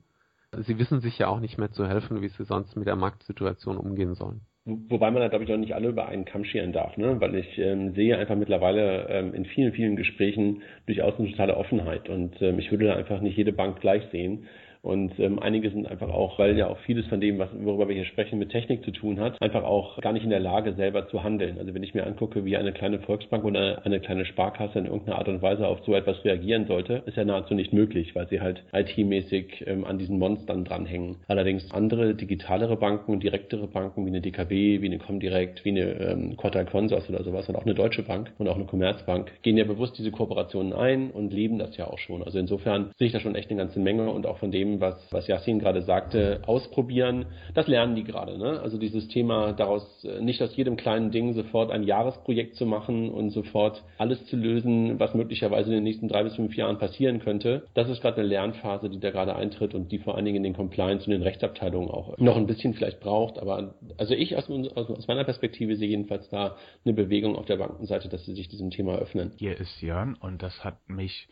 Sie 0.59 0.79
wissen 0.79 1.01
sich 1.01 1.19
ja 1.19 1.29
auch 1.29 1.41
nicht 1.41 1.59
mehr 1.59 1.73
zu 1.73 1.87
helfen, 1.87 2.21
wie 2.21 2.29
sie 2.29 2.45
sonst 2.45 2.77
mit 2.77 2.87
der 2.87 2.97
Marktsituation 2.97 3.79
umgehen 3.79 4.15
sollen. 4.15 4.43
Wobei 4.67 5.11
man 5.11 5.21
da, 5.21 5.29
glaube 5.29 5.45
ich, 5.45 5.53
auch 5.53 5.59
nicht 5.59 5.75
alle 5.75 5.89
über 5.89 6.09
einen 6.09 6.25
Kamm 6.25 6.45
scheren 6.47 6.73
darf, 6.73 6.97
ne? 6.97 7.21
weil 7.21 7.35
ich 7.35 7.59
ähm, 7.59 7.93
sehe 7.95 8.17
einfach 8.17 8.35
mittlerweile 8.35 9.07
ähm, 9.11 9.35
in 9.35 9.45
vielen, 9.45 9.75
vielen 9.75 9.95
Gesprächen 9.95 10.63
durchaus 10.87 11.19
eine 11.19 11.31
totale 11.31 11.55
Offenheit 11.59 12.09
und 12.09 12.41
ähm, 12.41 12.59
ich 12.59 12.71
würde 12.71 12.87
da 12.87 12.97
einfach 12.97 13.21
nicht 13.21 13.37
jede 13.37 13.53
Bank 13.53 13.81
gleich 13.81 14.05
sehen. 14.11 14.47
Und 14.85 15.19
ähm, 15.19 15.39
einige 15.39 15.71
sind 15.71 15.91
einfach 15.91 16.11
auch, 16.11 16.39
weil 16.39 16.59
ja 16.59 16.69
auch 16.69 16.77
vieles 16.81 17.07
von 17.07 17.19
dem, 17.19 17.39
was, 17.39 17.49
worüber 17.59 17.89
wir 17.89 17.95
hier 17.95 18.05
sprechen, 18.05 18.39
mit 18.39 18.51
Technik 18.51 18.85
zu 18.85 18.91
tun 18.91 19.19
hat, 19.19 19.41
einfach 19.41 19.65
auch 19.65 19.99
gar 20.03 20.13
nicht 20.13 20.25
in 20.25 20.31
der 20.31 20.41
Lage, 20.41 20.75
selber 20.75 21.09
zu 21.09 21.25
handeln. 21.25 21.57
Also 21.59 21.73
wenn 21.73 21.83
ich 21.83 21.95
mir 21.95 22.07
angucke, 22.07 22.45
wie 22.45 22.59
eine 22.59 22.73
kleine 22.73 22.99
Volksbank 22.99 23.45
oder 23.45 23.85
eine 23.87 24.01
kleine 24.01 24.27
Sparkasse 24.27 24.79
in 24.79 24.85
irgendeiner 24.85 25.17
Art 25.17 25.29
und 25.29 25.41
Weise 25.41 25.67
auf 25.67 25.81
so 25.87 25.95
etwas 25.95 26.23
reagieren 26.23 26.67
sollte, 26.67 27.03
ist 27.07 27.17
ja 27.17 27.25
nahezu 27.25 27.55
nicht 27.55 27.73
möglich, 27.73 28.15
weil 28.15 28.29
sie 28.29 28.43
halt 28.43 28.63
IT-mäßig 28.75 29.65
ähm, 29.67 29.87
an 29.87 29.97
diesen 29.97 30.19
Monstern 30.19 30.67
dranhängen. 30.67 31.17
Allerdings 31.29 31.71
andere 31.71 32.15
digitalere 32.15 32.77
Banken 32.77 33.13
und 33.13 33.23
direktere 33.23 33.67
Banken 33.67 34.05
wie 34.05 34.11
eine 34.11 34.21
DKB, 34.21 34.83
wie 34.83 34.87
eine 34.87 34.99
Comdirect, 34.99 35.65
wie 35.65 35.71
eine 35.71 35.93
ähm, 35.93 36.37
Quartal 36.37 36.67
Consors 36.67 37.09
oder 37.09 37.25
sowas 37.25 37.49
und 37.49 37.57
auch 37.57 37.65
eine 37.65 37.75
Deutsche 37.75 38.03
Bank 38.03 38.33
und 38.37 38.49
auch 38.49 38.57
eine 38.57 38.67
Commerzbank 38.67 39.33
gehen 39.41 39.57
ja 39.57 39.65
bewusst 39.65 39.97
diese 39.97 40.11
Kooperationen 40.11 40.75
ein 40.75 41.11
und 41.11 41.33
leben 41.33 41.59
das 41.59 41.75
ja 41.79 41.87
auch 41.87 41.99
schon. 41.99 42.23
Also 42.23 42.39
insofern 42.39 42.91
sehe 42.99 43.07
ich 43.07 43.15
da 43.15 43.21
schon 43.21 43.35
echt 43.35 43.49
eine 43.49 43.59
ganze 43.59 43.81
Menge 43.81 44.11
und 44.11 44.27
auch 44.27 44.37
von 44.37 44.51
dem, 44.51 44.74
was, 44.81 44.97
was 45.11 45.27
Yassin 45.27 45.59
gerade 45.59 45.83
sagte, 45.83 46.43
ausprobieren. 46.47 47.27
Das 47.55 47.67
lernen 47.67 47.95
die 47.95 48.05
gerade. 48.05 48.39
Ne? 48.39 48.61
Also 48.61 48.79
dieses 48.79 49.09
Thema 49.09 49.53
daraus, 49.53 50.05
äh, 50.05 50.21
nicht 50.21 50.43
aus 50.43 50.57
jedem 50.57 50.77
kleinen 50.77 51.11
Ding 51.11 51.33
sofort 51.33 51.71
ein 51.71 51.83
Jahresprojekt 51.83 52.57
zu 52.57 52.67
machen 52.67 53.11
und 53.11 53.31
sofort 53.31 53.83
alles 53.99 54.25
zu 54.27 54.37
lösen, 54.37 54.99
was 54.99 55.15
möglicherweise 55.15 55.71
in 55.71 55.77
den 55.77 55.85
nächsten 55.85 56.09
drei 56.09 56.23
bis 56.23 56.37
fünf 56.37 56.57
Jahren 56.57 56.79
passieren 56.79 57.21
könnte. 57.21 57.65
Das 57.75 57.89
ist 57.89 58.01
gerade 58.01 58.21
eine 58.21 58.29
Lernphase, 58.29 58.91
die 58.91 59.01
da 59.01 59.11
gerade 59.11 59.37
eintritt 59.37 59.75
und 59.75 59.91
die 59.93 59.99
vor 59.99 60.17
allen 60.17 60.25
Dingen 60.25 60.39
in 60.39 60.43
den 60.43 60.55
Compliance 60.55 61.07
und 61.07 61.13
den 61.13 61.23
Rechtsabteilungen 61.23 61.91
auch 61.91 62.17
noch 62.19 62.37
ein 62.37 62.47
bisschen 62.47 62.75
vielleicht 62.75 63.01
braucht. 63.01 63.39
Aber 63.39 63.75
also 63.97 64.15
ich 64.15 64.37
aus, 64.37 64.49
aus 64.49 65.09
meiner 65.09 65.25
Perspektive 65.25 65.77
sehe 65.77 65.89
jedenfalls 65.89 66.29
da 66.31 66.57
eine 66.85 66.95
Bewegung 66.95 67.37
auf 67.37 67.47
der 67.47 67.57
Bankenseite, 67.57 68.09
dass 68.09 68.25
sie 68.25 68.35
sich 68.35 68.49
diesem 68.49 68.71
Thema 68.71 68.97
öffnen. 68.97 69.33
Hier 69.37 69.59
ist 69.59 69.81
Jörn 69.81 70.15
und 70.21 70.43
das 70.43 70.65
hat 70.65 70.79
mich 70.89 71.29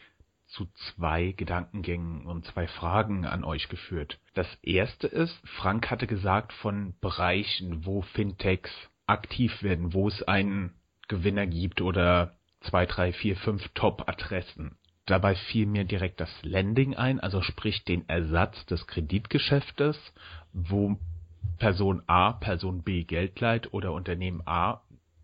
zu 0.52 0.66
zwei 0.74 1.32
Gedankengängen 1.32 2.26
und 2.26 2.44
zwei 2.46 2.66
Fragen 2.66 3.24
an 3.24 3.44
euch 3.44 3.68
geführt. 3.68 4.18
Das 4.34 4.46
erste 4.62 5.06
ist, 5.06 5.36
Frank 5.44 5.90
hatte 5.90 6.06
gesagt 6.06 6.52
von 6.52 6.94
Bereichen, 7.00 7.84
wo 7.86 8.02
Fintechs 8.02 8.70
aktiv 9.06 9.62
werden, 9.62 9.92
wo 9.92 10.08
es 10.08 10.22
einen 10.22 10.74
Gewinner 11.08 11.46
gibt 11.46 11.80
oder 11.80 12.36
zwei, 12.60 12.86
drei, 12.86 13.12
vier, 13.12 13.36
fünf 13.36 13.66
Top-Adressen. 13.74 14.76
Dabei 15.06 15.34
fiel 15.34 15.66
mir 15.66 15.84
direkt 15.84 16.20
das 16.20 16.30
Lending 16.42 16.94
ein, 16.94 17.18
also 17.18 17.42
sprich 17.42 17.84
den 17.84 18.08
Ersatz 18.08 18.64
des 18.66 18.86
Kreditgeschäftes, 18.86 19.98
wo 20.52 20.96
Person 21.58 22.02
A 22.06 22.32
Person 22.32 22.82
B 22.82 23.04
Geld 23.04 23.40
leiht 23.40 23.72
oder 23.72 23.92
Unternehmen 23.92 24.42
A 24.46 24.82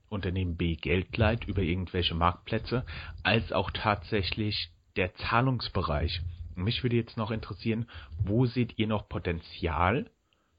Unternehmen 0.09 0.57
B 0.57 0.75
Geld 0.75 1.17
leiht 1.17 1.45
über 1.45 1.62
irgendwelche 1.62 2.14
Marktplätze, 2.14 2.85
als 3.23 3.53
auch 3.53 3.71
tatsächlich 3.71 4.71
der 4.98 5.14
Zahlungsbereich. 5.14 6.20
Mich 6.54 6.82
würde 6.82 6.96
jetzt 6.96 7.16
noch 7.16 7.30
interessieren, 7.30 7.87
wo 8.18 8.46
seht 8.46 8.78
ihr 8.78 8.88
noch 8.88 9.08
Potenzial 9.08 10.11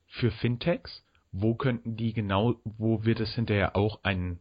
für 0.08 0.32
Fintechs? 0.32 1.06
Wo 1.32 1.54
könnten 1.54 1.97
die 1.97 2.13
genau, 2.13 2.56
wo 2.63 3.04
wird 3.04 3.19
es 3.19 3.36
hinterher 3.36 3.75
auch 3.75 4.04
einen 4.04 4.39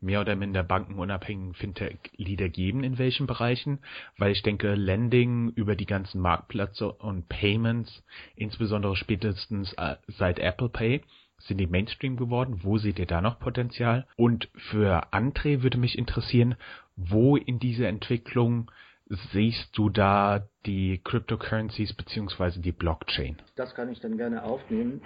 mehr 0.00 0.20
oder 0.20 0.36
minder 0.36 0.62
bankenunabhängigen 0.62 1.54
Fintech-Leader 1.54 2.48
geben, 2.48 2.84
in 2.84 2.98
welchen 2.98 3.26
Bereichen? 3.26 3.78
Weil 4.18 4.32
ich 4.32 4.42
denke, 4.42 4.74
Lending 4.74 5.50
über 5.50 5.76
die 5.76 5.86
ganzen 5.86 6.20
Marktplätze 6.20 6.92
und 6.92 7.28
Payments, 7.28 8.04
insbesondere 8.34 8.96
spätestens 8.96 9.72
äh, 9.74 9.96
seit 10.08 10.38
Apple 10.40 10.68
Pay, 10.68 11.02
sind 11.38 11.58
die 11.58 11.66
Mainstream 11.66 12.16
geworden? 12.16 12.60
Wo 12.62 12.78
seht 12.78 12.98
ihr 12.98 13.06
da 13.06 13.20
noch 13.20 13.38
Potenzial? 13.38 14.06
Und 14.16 14.48
für 14.54 15.12
André 15.12 15.62
würde 15.62 15.78
mich 15.78 15.96
interessieren, 15.96 16.56
wo 16.96 17.36
in 17.36 17.58
dieser 17.58 17.88
Entwicklung 17.88 18.70
siehst 19.08 19.76
du 19.76 19.88
da 19.88 20.48
die 20.64 21.00
Cryptocurrencies 21.02 21.92
beziehungsweise 21.94 22.60
die 22.60 22.72
Blockchain? 22.72 23.36
Das 23.54 23.74
kann 23.74 23.90
ich 23.90 24.00
dann 24.00 24.16
gerne 24.16 24.42
aufnehmen. 24.42 25.00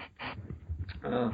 Äh, 1.03 1.29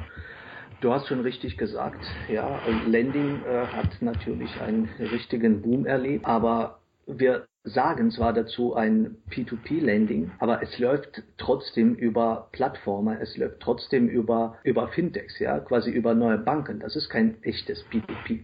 du 0.81 0.93
hast 0.93 1.07
schon 1.07 1.21
richtig 1.21 1.57
gesagt, 1.57 2.03
ja, 2.29 2.59
Lending 2.85 3.41
äh, 3.43 3.67
hat 3.67 4.01
natürlich 4.01 4.59
einen 4.61 4.89
richtigen 4.99 5.61
Boom 5.61 5.85
erlebt, 5.85 6.25
aber 6.25 6.79
wir 7.05 7.47
sagen 7.69 8.11
zwar 8.11 8.33
dazu 8.33 8.75
ein 8.75 9.17
P2P-Lending, 9.29 10.31
aber 10.39 10.61
es 10.61 10.77
läuft 10.79 11.23
trotzdem 11.37 11.95
über 11.95 12.47
Plattformen, 12.51 13.17
es 13.19 13.35
läuft 13.37 13.59
trotzdem 13.59 14.07
über, 14.07 14.57
über 14.63 14.87
Fintechs, 14.89 15.39
ja, 15.39 15.59
quasi 15.59 15.91
über 15.91 16.13
neue 16.13 16.37
Banken. 16.37 16.79
Das 16.79 16.95
ist 16.95 17.09
kein 17.09 17.41
echtes 17.43 17.85
P2P. 17.91 18.41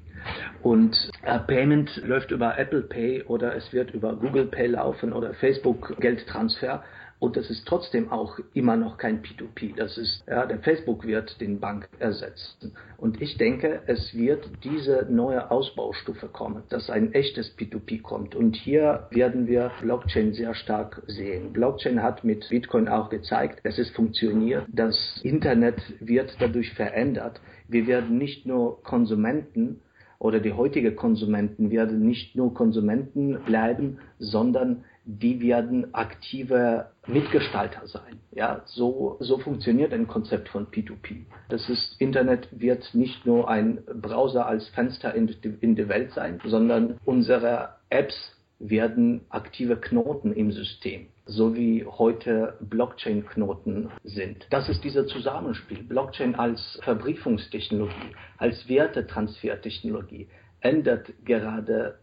Und 0.62 1.10
äh, 1.24 1.40
Payment 1.40 2.02
läuft 2.06 2.32
über 2.32 2.58
Apple 2.58 2.84
Pay 2.84 3.24
oder 3.24 3.56
es 3.56 3.74
wird 3.74 3.92
über 3.92 4.16
Google 4.16 4.46
Pay 4.46 4.68
laufen 4.68 5.14
oder 5.14 5.34
Facebook 5.34 6.00
Geldtransfer. 6.00 6.84
Und 7.24 7.38
das 7.38 7.50
ist 7.50 7.66
trotzdem 7.66 8.12
auch 8.12 8.38
immer 8.54 8.76
noch 8.76 8.98
kein 8.98 9.24
P2P. 9.24 9.78
Das 9.78 9.98
ist, 9.98 10.26
ja, 10.28 10.46
der 10.46 10.60
Facebook 10.60 11.08
wird 11.08 11.40
den 11.40 11.62
Bank 11.62 11.88
ersetzen. 11.98 12.74
Und 12.98 13.22
ich 13.22 13.38
denke, 13.38 13.82
es 13.88 14.14
wird 14.14 14.46
diese 14.66 15.08
neue 15.10 15.50
Ausbaustufe 15.50 16.28
kommen, 16.28 16.64
dass 16.68 16.90
ein 16.90 17.14
echtes 17.14 17.58
P2P 17.58 18.02
kommt. 18.02 18.36
Und 18.36 18.58
hier 18.58 19.08
werden 19.10 19.48
wir 19.48 19.72
Blockchain 19.80 20.34
sehr 20.34 20.54
stark 20.54 21.02
sehen. 21.08 21.54
Blockchain 21.54 22.04
hat 22.04 22.26
mit 22.26 22.50
Bitcoin 22.50 22.90
auch 22.90 23.10
gezeigt, 23.10 23.66
dass 23.66 23.78
es 23.78 23.90
funktioniert. 23.92 24.66
Das 24.68 25.22
Internet 25.24 25.82
wird 26.02 26.36
dadurch 26.40 26.74
verändert. 26.74 27.40
Wir 27.70 27.88
werden 27.88 28.18
nicht 28.18 28.46
nur 28.46 28.84
Konsumenten, 28.84 29.80
oder 30.20 30.40
die 30.40 30.54
heutige 30.54 30.94
Konsumenten 30.94 31.70
werden 31.70 32.06
nicht 32.06 32.36
nur 32.36 32.54
Konsumenten 32.54 33.40
bleiben, 33.46 34.00
sondern 34.20 34.86
die 35.06 35.42
werden 35.42 35.94
aktive 35.94 36.88
Mitgestalter 37.08 37.88
sein. 37.88 38.20
Ja, 38.32 38.62
so, 38.66 39.18
so 39.20 39.38
funktioniert 39.38 39.94
ein 39.94 40.08
Konzept 40.08 40.50
von 40.50 40.68
P2P. 40.68 41.26
Das 41.50 41.70
ist, 41.70 42.00
Internet 42.00 42.48
wird 42.52 42.94
nicht 42.94 43.26
nur 43.26 43.50
ein 43.50 43.84
Browser 43.94 44.46
als 44.46 44.68
Fenster 44.70 45.14
in 45.14 45.28
die, 45.28 45.58
in 45.62 45.76
die 45.76 45.90
Welt 45.90 46.12
sein, 46.14 46.40
sondern 46.46 46.98
unsere 47.04 47.76
Apps 47.90 48.16
werden 48.60 49.22
aktive 49.30 49.76
Knoten 49.76 50.32
im 50.32 50.52
System, 50.52 51.08
so 51.26 51.54
wie 51.54 51.86
heute 51.86 52.58
Blockchain-Knoten 52.62 53.90
sind. 54.06 54.48
Das 54.52 54.70
ist 54.70 54.84
dieser 54.86 55.06
Zusammenspiel. 55.06 55.84
Blockchain 55.84 56.36
als 56.36 56.80
Verbriefungstechnologie, 56.82 58.16
als 58.38 58.70
Wertetransfertechnologie 58.70 60.30
ändert 60.62 61.12
gerade 61.26 62.00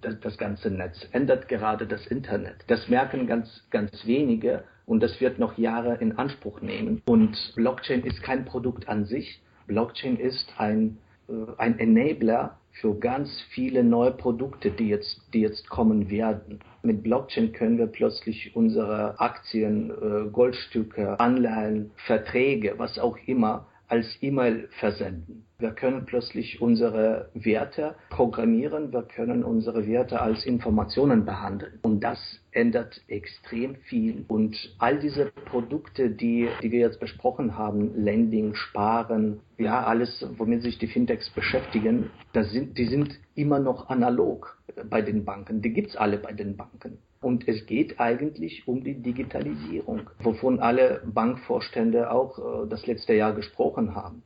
das, 0.00 0.38
ganze 0.38 0.70
Netz, 0.70 1.08
ändert 1.12 1.48
gerade 1.48 1.86
das 1.86 2.06
Internet. 2.06 2.56
Das 2.66 2.88
merken 2.88 3.26
ganz, 3.26 3.66
ganz 3.70 4.06
wenige 4.06 4.64
und 4.86 5.02
das 5.02 5.20
wird 5.20 5.38
noch 5.38 5.58
Jahre 5.58 5.96
in 5.96 6.18
Anspruch 6.18 6.60
nehmen. 6.60 7.02
Und 7.06 7.36
Blockchain 7.54 8.02
ist 8.02 8.22
kein 8.22 8.44
Produkt 8.44 8.88
an 8.88 9.04
sich. 9.04 9.40
Blockchain 9.66 10.16
ist 10.16 10.52
ein, 10.58 10.98
äh, 11.28 11.32
ein 11.58 11.78
Enabler 11.78 12.58
für 12.72 12.98
ganz 12.98 13.30
viele 13.50 13.84
neue 13.84 14.12
Produkte, 14.12 14.70
die 14.70 14.88
jetzt, 14.88 15.20
die 15.34 15.40
jetzt 15.40 15.68
kommen 15.68 16.10
werden. 16.10 16.60
Mit 16.82 17.02
Blockchain 17.02 17.52
können 17.52 17.78
wir 17.78 17.86
plötzlich 17.86 18.54
unsere 18.56 19.20
Aktien, 19.20 19.90
äh, 19.90 20.30
Goldstücke, 20.30 21.18
Anleihen, 21.20 21.90
Verträge, 22.06 22.74
was 22.78 22.98
auch 22.98 23.18
immer, 23.26 23.66
als 23.90 24.06
E-Mail 24.20 24.68
versenden. 24.78 25.44
Wir 25.58 25.72
können 25.72 26.06
plötzlich 26.06 26.62
unsere 26.62 27.28
Werte 27.34 27.96
programmieren, 28.08 28.92
wir 28.92 29.02
können 29.02 29.44
unsere 29.44 29.86
Werte 29.86 30.22
als 30.22 30.46
Informationen 30.46 31.24
behandeln. 31.24 31.80
Und 31.82 32.00
das 32.00 32.18
ändert 32.52 33.02
extrem 33.08 33.74
viel. 33.74 34.24
Und 34.28 34.56
all 34.78 34.98
diese 35.00 35.26
Produkte, 35.26 36.08
die, 36.08 36.48
die 36.62 36.70
wir 36.70 36.80
jetzt 36.80 37.00
besprochen 37.00 37.58
haben, 37.58 38.02
Lending, 38.02 38.54
Sparen, 38.54 39.40
ja, 39.58 39.82
alles, 39.84 40.24
womit 40.38 40.62
sich 40.62 40.78
die 40.78 40.86
Fintechs 40.86 41.28
beschäftigen, 41.30 42.10
das 42.32 42.50
sind, 42.52 42.78
die 42.78 42.86
sind 42.86 43.18
immer 43.34 43.58
noch 43.58 43.90
analog 43.90 44.56
bei 44.88 45.02
den 45.02 45.24
Banken. 45.24 45.60
Die 45.62 45.72
gibt's 45.72 45.96
alle 45.96 46.16
bei 46.16 46.32
den 46.32 46.56
Banken. 46.56 46.98
Und 47.22 47.46
es 47.46 47.66
geht 47.66 48.00
eigentlich 48.00 48.66
um 48.66 48.82
die 48.82 48.94
Digitalisierung, 48.94 50.08
wovon 50.22 50.58
alle 50.58 51.02
Bankvorstände 51.04 52.10
auch 52.10 52.38
äh, 52.38 52.68
das 52.68 52.86
letzte 52.86 53.14
Jahr 53.14 53.34
gesprochen 53.34 53.94
haben. 53.94 54.22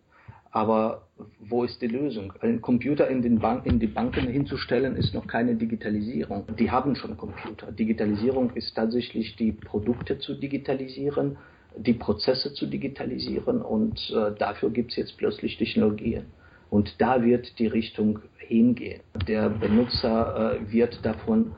Aber 0.53 1.09
wo 1.41 1.65
ist 1.65 1.83
die 1.83 1.89
Lösung? 1.89 2.33
Einen 2.41 2.61
Computer 2.61 3.09
in, 3.09 3.23
den 3.23 3.41
Bank, 3.41 3.67
in 3.67 3.81
die 3.81 3.89
Banken 3.89 4.29
hinzustellen, 4.29 4.95
ist 4.95 5.13
noch 5.13 5.27
keine 5.27 5.57
Digitalisierung. 5.57 6.45
Die 6.57 6.71
haben 6.71 6.95
schon 6.95 7.17
Computer. 7.17 7.73
Digitalisierung 7.73 8.53
ist 8.55 8.73
tatsächlich 8.77 9.35
die 9.35 9.51
Produkte 9.51 10.21
zu 10.21 10.35
digitalisieren, 10.35 11.37
die 11.77 11.95
Prozesse 11.95 12.55
zu 12.55 12.67
digitalisieren 12.67 13.63
und 13.63 13.99
äh, 14.11 14.33
dafür 14.39 14.71
gibt 14.71 14.93
es 14.93 14.97
jetzt 14.97 15.17
plötzlich 15.19 15.59
Technologien. 15.59 16.27
Und 16.71 17.01
da 17.01 17.25
wird 17.25 17.59
die 17.59 17.67
Richtung 17.67 18.21
hingehen. 18.39 19.01
Der 19.27 19.49
Benutzer 19.49 20.61
äh, 20.61 20.73
wird 20.73 21.05
davon 21.05 21.53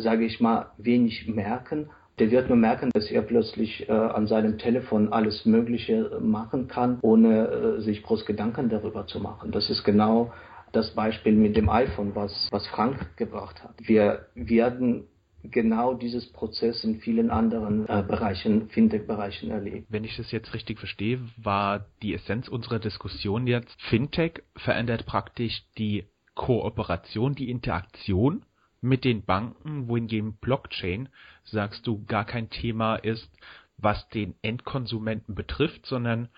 sage 0.00 0.24
ich 0.24 0.40
mal, 0.40 0.72
wenig 0.78 1.28
merken. 1.28 1.90
Der 2.18 2.30
wird 2.30 2.48
nur 2.48 2.58
merken, 2.58 2.90
dass 2.92 3.10
er 3.10 3.22
plötzlich 3.22 3.88
äh, 3.88 3.92
an 3.92 4.26
seinem 4.26 4.58
Telefon 4.58 5.12
alles 5.12 5.46
Mögliche 5.46 6.18
machen 6.20 6.68
kann, 6.68 6.98
ohne 7.00 7.48
äh, 7.48 7.80
sich 7.80 8.02
groß 8.02 8.26
Gedanken 8.26 8.68
darüber 8.68 9.06
zu 9.06 9.20
machen. 9.20 9.52
Das 9.52 9.70
ist 9.70 9.84
genau 9.84 10.32
das 10.72 10.94
Beispiel 10.94 11.32
mit 11.32 11.56
dem 11.56 11.68
iPhone, 11.68 12.14
was, 12.14 12.48
was 12.50 12.66
Frank 12.68 13.16
gebracht 13.16 13.62
hat. 13.64 13.74
Wir 13.78 14.26
werden 14.34 15.08
genau 15.42 15.94
dieses 15.94 16.30
Prozess 16.32 16.84
in 16.84 17.00
vielen 17.00 17.30
anderen 17.30 17.88
äh, 17.88 18.04
Bereichen, 18.06 18.68
Fintech-Bereichen 18.68 19.50
erleben. 19.50 19.86
Wenn 19.88 20.04
ich 20.04 20.16
das 20.16 20.30
jetzt 20.32 20.52
richtig 20.52 20.78
verstehe, 20.78 21.20
war 21.36 21.86
die 22.02 22.14
Essenz 22.14 22.48
unserer 22.48 22.78
Diskussion 22.78 23.46
jetzt, 23.46 23.80
Fintech 23.82 24.42
verändert 24.56 25.06
praktisch 25.06 25.64
die 25.78 26.04
Kooperation, 26.34 27.34
die 27.34 27.50
Interaktion 27.50 28.44
mit 28.80 29.04
den 29.04 29.24
Banken, 29.24 29.88
wohingegen 29.88 30.34
Blockchain, 30.34 31.08
sagst 31.44 31.86
du, 31.86 32.04
gar 32.04 32.24
kein 32.24 32.50
Thema 32.50 32.96
ist, 32.96 33.30
was 33.76 34.08
den 34.08 34.34
Endkonsumenten 34.42 35.34
betrifft, 35.34 35.86
sondern 35.86 36.28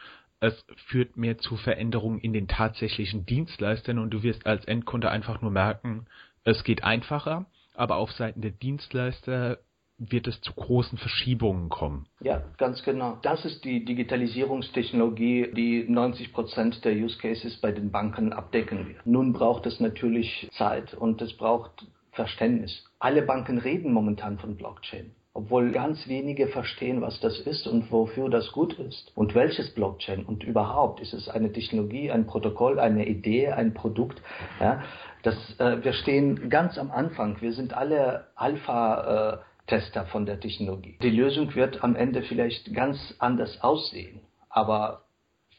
es 0.41 0.65
führt 0.87 1.17
mehr 1.17 1.39
zu 1.39 1.57
Veränderungen 1.57 2.19
in 2.19 2.33
den 2.33 2.49
tatsächlichen 2.49 3.27
Dienstleistern 3.27 3.99
und 3.99 4.11
du 4.11 4.23
wirst 4.23 4.47
als 4.47 4.65
Endkunde 4.65 5.11
einfach 5.11 5.41
nur 5.41 5.53
merken, 5.53 6.07
es 6.45 6.65
geht 6.65 6.83
einfacher, 6.83 7.47
aber 7.75 7.97
auf 7.97 8.11
Seiten 8.13 8.41
der 8.41 8.51
Dienstleister 8.51 9.59
wird 9.99 10.27
es 10.27 10.41
zu 10.41 10.53
großen 10.53 10.99
Verschiebungen 10.99 11.69
kommen. 11.69 12.07
Ja, 12.21 12.43
ganz 12.59 12.83
genau. 12.83 13.19
Das 13.23 13.45
ist 13.45 13.65
die 13.65 13.85
Digitalisierungstechnologie, 13.85 15.53
die 15.55 15.85
90 15.89 16.33
Prozent 16.33 16.85
der 16.85 16.95
Use 16.95 17.19
Cases 17.19 17.57
bei 17.59 17.71
den 17.71 17.93
Banken 17.93 18.33
abdecken 18.33 18.89
wird. 18.89 19.07
Nun 19.07 19.33
braucht 19.33 19.67
es 19.67 19.79
natürlich 19.79 20.49
Zeit 20.57 20.95
und 20.95 21.23
es 21.23 21.37
braucht 21.37 21.87
Verständnis. 22.13 22.85
Alle 22.99 23.23
Banken 23.23 23.59
reden 23.59 23.93
momentan 23.93 24.39
von 24.39 24.57
Blockchain, 24.57 25.13
obwohl 25.35 25.73
ganz 25.73 26.07
wenige 26.09 26.47
verstehen, 26.49 27.01
was 27.01 27.21
das 27.21 27.41
ist 27.41 27.67
und 27.67 27.91
wofür 27.91 28.29
das 28.29 28.53
gut 28.53 28.75
ist. 28.75 29.13
Und 29.17 29.35
welches 29.35 29.75
Blockchain 29.75 30.25
und 30.25 30.45
überhaupt 30.45 31.01
ist 31.01 31.15
es 31.15 31.29
eine 31.29 31.53
Technologie, 31.53 32.11
ein 32.11 32.27
Protokoll, 32.27 32.79
eine 32.79 33.07
Idee, 33.07 33.49
ein 33.49 33.75
Produkt. 33.75 34.23
Ja, 34.61 34.83
das, 35.23 35.35
äh, 35.59 35.83
wir 35.83 35.95
stehen 35.95 36.51
ganz 36.51 36.79
am 36.79 36.91
Anfang. 36.91 37.41
Wir 37.41 37.53
sind 37.53 37.75
alle 37.75 38.29
Alpha. 38.37 39.41
Äh, 39.41 39.53
Tester 39.67 40.07
von 40.07 40.27
der 40.27 40.41
Technologie. 40.41 40.99
Die 41.03 41.11
Lösung 41.11 41.55
wird 41.55 41.85
am 41.85 41.95
Ende 41.95 42.23
vielleicht 42.23 42.75
ganz 42.75 43.15
anders 43.19 43.63
aussehen, 43.63 44.21
aber 44.49 45.05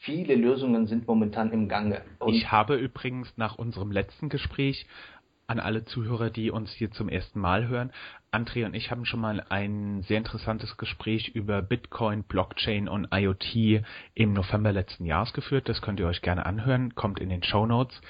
viele 0.04 0.36
Lösungen 0.36 0.88
sind 0.88 1.08
momentan 1.08 1.52
im 1.52 1.70
Gange. 1.70 2.02
Und 2.20 2.34
ich 2.34 2.52
habe 2.52 2.76
übrigens 2.76 3.34
nach 3.38 3.56
unserem 3.58 3.92
letzten 3.92 4.30
Gespräch 4.30 4.86
an 5.48 5.60
alle 5.60 5.86
Zuhörer, 5.86 6.30
die 6.30 6.52
uns 6.52 6.72
hier 6.72 6.92
zum 6.92 7.10
ersten 7.10 7.40
Mal 7.40 7.68
hören. 7.68 7.92
André 8.32 8.66
und 8.66 8.74
ich 8.74 8.92
haben 8.92 9.06
schon 9.06 9.20
mal 9.20 9.46
ein 9.50 10.02
sehr 10.04 10.18
interessantes 10.18 10.78
Gespräch 10.78 11.30
über 11.30 11.62
Bitcoin, 11.62 12.24
Blockchain 12.24 12.88
und 12.88 13.08
IoT 13.14 13.84
im 14.16 14.34
November 14.34 14.72
letzten 14.72 15.06
Jahres 15.06 15.34
geführt. 15.34 15.70
Das 15.70 15.82
könnt 15.82 16.00
ihr 16.00 16.08
euch 16.08 16.22
gerne 16.22 16.46
anhören, 16.46 16.96
kommt 16.96 17.20
in 17.20 17.30
den 17.30 17.44
Show 17.44 17.66
Notes. 17.66 18.02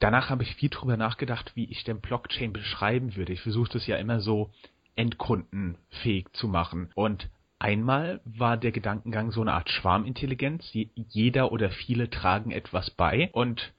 Danach 0.00 0.28
habe 0.28 0.42
ich 0.42 0.54
viel 0.56 0.68
drüber 0.68 0.96
nachgedacht, 0.96 1.52
wie 1.54 1.70
ich 1.70 1.84
denn 1.84 2.00
Blockchain 2.00 2.52
beschreiben 2.52 3.16
würde. 3.16 3.32
Ich 3.32 3.40
versuche 3.40 3.72
das 3.72 3.86
ja 3.86 3.96
immer 3.96 4.20
so 4.20 4.50
endkundenfähig 4.96 6.26
zu 6.32 6.48
machen. 6.48 6.90
Und 6.94 7.28
Einmal 7.64 8.20
war 8.26 8.58
der 8.58 8.72
Gedankengang 8.72 9.30
so 9.30 9.40
eine 9.40 9.54
Art 9.54 9.70
Schwarmintelligenz. 9.70 10.68
Jeder 10.72 11.50
oder 11.50 11.70
viele 11.70 12.10
tragen 12.10 12.50
etwas 12.50 12.90
bei 12.90 13.30
und 13.32 13.72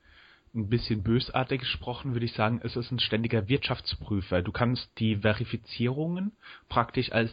ein 0.56 0.70
bisschen 0.70 1.04
bösartig 1.04 1.62
gesprochen, 1.62 2.14
würde 2.14 2.26
ich 2.26 2.34
sagen, 2.34 2.62
es 2.64 2.76
ist 2.76 2.92
ein 2.92 3.00
ständiger 3.00 3.48
Wirtschaftsprüfer. 3.48 4.42
Du 4.42 4.52
kannst 4.52 4.90
die 5.00 5.18
Verifizierungen 5.18 6.32
praktisch 6.70 7.12
als 7.12 7.32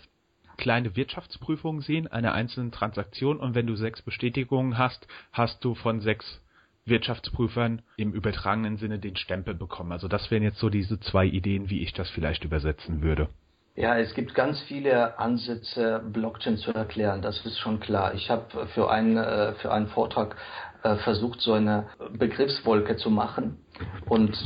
kleine 0.56 0.96
Wirtschaftsprüfungen 0.96 1.82
sehen, 1.82 2.06
einer 2.06 2.34
einzelnen 2.34 2.72
Transaktion 2.72 3.38
und 3.38 3.54
wenn 3.54 3.66
du 3.66 3.76
sechs 3.76 4.02
Bestätigungen 4.02 4.78
hast, 4.78 5.06
hast 5.32 5.64
du 5.64 5.74
von 5.74 6.00
sechs 6.00 6.40
Wirtschaftsprüfern 6.84 7.82
im 7.96 8.12
übertragenen 8.12 8.76
Sinne 8.76 8.98
den 8.98 9.16
Stempel 9.16 9.54
bekommen. 9.54 9.92
Also 9.92 10.08
das 10.08 10.30
wären 10.30 10.42
jetzt 10.42 10.58
so 10.58 10.68
diese 10.68 10.98
zwei 11.00 11.26
Ideen, 11.26 11.70
wie 11.70 11.80
ich 11.80 11.92
das 11.92 12.10
vielleicht 12.10 12.44
übersetzen 12.44 13.02
würde. 13.02 13.28
Ja, 13.74 13.96
es 13.96 14.12
gibt 14.12 14.34
ganz 14.34 14.60
viele 14.60 15.18
Ansätze, 15.18 16.02
Blockchain 16.12 16.58
zu 16.58 16.74
erklären. 16.74 17.22
Das 17.22 17.44
ist 17.46 17.58
schon 17.58 17.80
klar. 17.80 18.12
Ich 18.12 18.28
habe 18.28 18.66
für 18.74 18.90
einen, 18.90 19.16
äh, 19.16 19.54
für 19.54 19.72
einen 19.72 19.86
Vortrag 19.86 20.36
äh, 20.82 20.96
versucht, 20.96 21.40
so 21.40 21.54
eine 21.54 21.86
Begriffswolke 22.12 22.96
zu 22.96 23.08
machen. 23.08 23.64
Und 24.10 24.36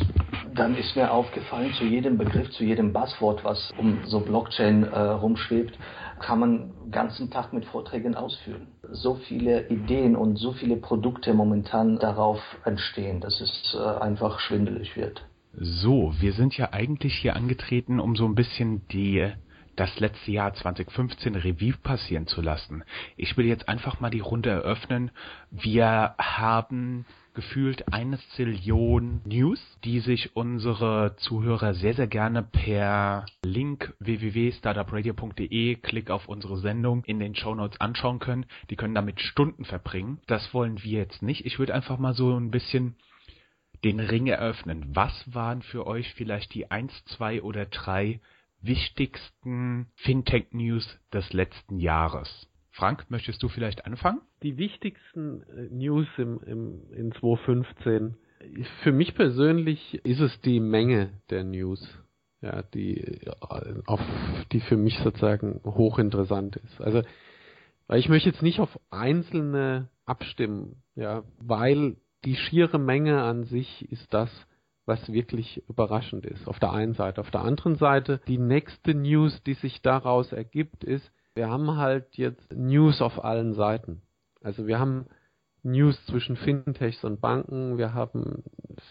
dann 0.54 0.76
ist 0.76 0.94
mir 0.94 1.10
aufgefallen, 1.10 1.72
zu 1.74 1.82
jedem 1.82 2.18
Begriff, 2.18 2.50
zu 2.52 2.62
jedem 2.62 2.92
Buzzword, 2.92 3.42
was 3.42 3.72
um 3.76 3.98
so 4.04 4.20
Blockchain 4.20 4.84
äh, 4.84 4.96
rumschwebt, 4.96 5.76
kann 6.20 6.38
man 6.38 6.72
ganzen 6.92 7.28
Tag 7.28 7.52
mit 7.52 7.64
Vorträgen 7.64 8.14
ausführen. 8.14 8.68
So 8.92 9.16
viele 9.16 9.66
Ideen 9.68 10.14
und 10.14 10.36
so 10.36 10.52
viele 10.52 10.76
Produkte 10.76 11.34
momentan 11.34 11.98
darauf 11.98 12.40
entstehen, 12.64 13.20
dass 13.20 13.40
es 13.40 13.76
äh, 13.76 14.00
einfach 14.00 14.38
schwindelig 14.38 14.96
wird. 14.96 15.24
So, 15.58 16.14
wir 16.18 16.34
sind 16.34 16.56
ja 16.58 16.74
eigentlich 16.74 17.16
hier 17.16 17.34
angetreten, 17.34 17.98
um 17.98 18.14
so 18.14 18.26
ein 18.26 18.34
bisschen 18.34 18.86
die 18.88 19.26
das 19.74 19.98
letzte 20.00 20.30
Jahr 20.30 20.52
2015 20.52 21.34
Revue 21.34 21.72
passieren 21.82 22.26
zu 22.26 22.42
lassen. 22.42 22.84
Ich 23.16 23.38
will 23.38 23.46
jetzt 23.46 23.66
einfach 23.66 23.98
mal 23.98 24.10
die 24.10 24.20
Runde 24.20 24.50
eröffnen. 24.50 25.10
Wir 25.50 26.14
haben 26.18 27.06
gefühlt 27.32 27.90
eine 27.90 28.18
Zillion 28.34 29.22
News, 29.24 29.60
die 29.82 30.00
sich 30.00 30.36
unsere 30.36 31.16
Zuhörer 31.16 31.72
sehr, 31.72 31.94
sehr 31.94 32.06
gerne 32.06 32.42
per 32.42 33.24
Link 33.42 33.94
www.startupradio.de, 33.98 35.76
Klick 35.76 36.10
auf 36.10 36.28
unsere 36.28 36.58
Sendung 36.58 37.02
in 37.04 37.18
den 37.18 37.34
Show 37.34 37.54
Notes 37.54 37.80
anschauen 37.80 38.18
können. 38.18 38.44
Die 38.68 38.76
können 38.76 38.94
damit 38.94 39.20
Stunden 39.20 39.64
verbringen. 39.64 40.20
Das 40.26 40.52
wollen 40.52 40.82
wir 40.82 41.00
jetzt 41.00 41.22
nicht. 41.22 41.46
Ich 41.46 41.58
würde 41.58 41.74
einfach 41.74 41.98
mal 41.98 42.12
so 42.12 42.38
ein 42.38 42.50
bisschen 42.50 42.96
den 43.84 44.00
Ring 44.00 44.26
eröffnen. 44.26 44.94
Was 44.94 45.12
waren 45.32 45.62
für 45.62 45.86
euch 45.86 46.14
vielleicht 46.14 46.54
die 46.54 46.70
eins, 46.70 46.92
zwei 47.04 47.42
oder 47.42 47.66
drei 47.66 48.20
wichtigsten 48.60 49.88
Fintech-News 49.96 50.98
des 51.12 51.32
letzten 51.32 51.78
Jahres? 51.78 52.48
Frank, 52.70 53.10
möchtest 53.10 53.42
du 53.42 53.48
vielleicht 53.48 53.86
anfangen? 53.86 54.20
Die 54.42 54.58
wichtigsten 54.58 55.42
äh, 55.42 55.74
News 55.74 56.06
im, 56.18 56.40
im, 56.44 56.92
in 56.92 57.12
2015, 57.12 58.16
für 58.82 58.92
mich 58.92 59.14
persönlich 59.14 60.04
ist 60.04 60.20
es 60.20 60.40
die 60.42 60.60
Menge 60.60 61.10
der 61.30 61.44
News, 61.44 61.80
ja, 62.42 62.62
die, 62.62 62.98
äh, 63.00 63.32
auf, 63.86 64.00
die 64.52 64.60
für 64.60 64.76
mich 64.76 64.98
sozusagen 64.98 65.60
hochinteressant 65.64 66.56
ist. 66.56 66.80
Also, 66.80 67.02
weil 67.86 67.98
ich 67.98 68.08
möchte 68.08 68.28
jetzt 68.28 68.42
nicht 68.42 68.60
auf 68.60 68.78
einzelne 68.90 69.88
abstimmen, 70.04 70.82
ja, 70.96 71.24
weil 71.38 71.96
die 72.26 72.34
schiere 72.34 72.78
Menge 72.78 73.22
an 73.22 73.44
sich 73.44 73.90
ist 73.90 74.12
das, 74.12 74.28
was 74.84 75.12
wirklich 75.12 75.62
überraschend 75.68 76.26
ist. 76.26 76.46
Auf 76.48 76.58
der 76.58 76.72
einen 76.72 76.92
Seite. 76.92 77.20
Auf 77.20 77.30
der 77.30 77.42
anderen 77.42 77.76
Seite, 77.76 78.20
die 78.26 78.38
nächste 78.38 78.94
News, 78.94 79.42
die 79.44 79.54
sich 79.54 79.80
daraus 79.80 80.32
ergibt, 80.32 80.84
ist, 80.84 81.10
wir 81.34 81.48
haben 81.48 81.76
halt 81.76 82.16
jetzt 82.16 82.52
News 82.52 83.00
auf 83.00 83.24
allen 83.24 83.54
Seiten. 83.54 84.02
Also 84.42 84.66
wir 84.66 84.78
haben 84.78 85.06
News 85.62 86.04
zwischen 86.06 86.36
Fintechs 86.36 87.04
und 87.04 87.20
Banken, 87.20 87.78
wir 87.78 87.94
haben 87.94 88.42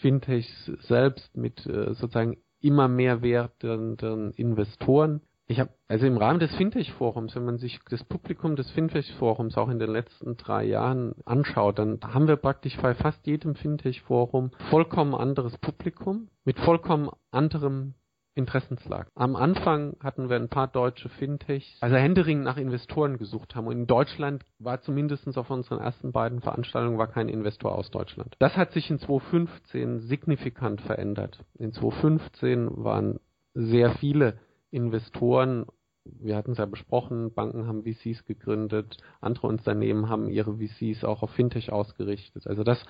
Fintechs 0.02 0.48
selbst 0.88 1.36
mit 1.36 1.66
äh, 1.66 1.94
sozusagen 1.94 2.38
immer 2.62 2.88
mehr 2.88 3.22
werdenden 3.22 4.32
Investoren 4.32 5.22
ich 5.48 5.60
habe, 5.60 5.70
also 5.88 6.08
im 6.08 6.18
Rahmen 6.18 6.40
des 6.40 6.56
Fintech-Forums, 6.56 7.36
wenn 7.36 7.46
man 7.46 7.58
sich 7.58 7.80
das 7.90 8.04
Publikum 8.04 8.56
des 8.56 8.70
Fintech-Forums 8.72 9.58
auch 9.58 9.70
in 9.70 9.80
den 9.80 9.92
letzten 9.92 10.38
drei 10.38 10.64
Jahren 10.66 11.14
anschaut, 11.26 11.78
dann 11.78 12.00
haben 12.02 12.28
wir 12.28 12.38
praktisch 12.38 12.78
bei 12.82 12.96
fast 12.96 13.26
jedem 13.28 13.56
Fintech-Forum 13.56 14.52
vollkommen 14.70 15.14
anderes 15.14 15.58
Publikum 15.60 16.30
mit 16.46 16.60
vollkommen 16.60 17.12
anderem 17.32 17.94
Interessenslage. 18.34 19.08
Am 19.16 19.36
Anfang 19.36 19.96
hatten 20.02 20.30
wir 20.30 20.36
ein 20.36 20.50
paar 20.50 20.68
deutsche 20.68 21.10
Fintechs, 21.10 21.78
also 21.80 21.96
Händering 21.96 22.42
nach 22.42 22.58
Investoren 22.58 23.18
gesucht 23.18 23.56
haben. 23.56 23.68
Und 23.68 23.78
in 23.78 23.88
Deutschland 23.88 24.44
war 24.60 24.82
zumindest 24.82 25.38
auf 25.38 25.50
unseren 25.50 25.80
ersten 25.80 26.12
beiden 26.12 26.42
Veranstaltungen 26.42 26.98
war 26.98 27.08
kein 27.08 27.30
Investor 27.30 27.74
aus 27.74 27.90
Deutschland. 27.92 28.36
Das 28.40 28.58
hat 28.58 28.74
sich 28.74 28.90
in 28.90 29.00
2015 29.00 30.02
signifikant 30.02 30.82
verändert. 30.82 31.46
In 31.58 31.72
2015 31.72 32.84
waren 32.84 33.20
sehr 33.54 33.92
viele 33.92 34.38
Investoren, 34.72 35.66
wir 36.04 36.36
hatten 36.36 36.52
es 36.52 36.58
ja 36.58 36.66
besprochen, 36.66 37.34
Banken 37.34 37.68
haben 37.68 37.84
VCs 37.84 38.26
gegründet, 38.26 38.98
andere 39.22 39.48
Unternehmen 39.48 40.10
haben 40.10 40.30
ihre 40.30 40.58
VCs 40.58 41.04
auch 41.04 41.24
auf 41.24 41.32
Fintech 41.32 41.72
ausgerichtet. 41.72 42.48
Also 42.48 42.64
das 42.64 42.84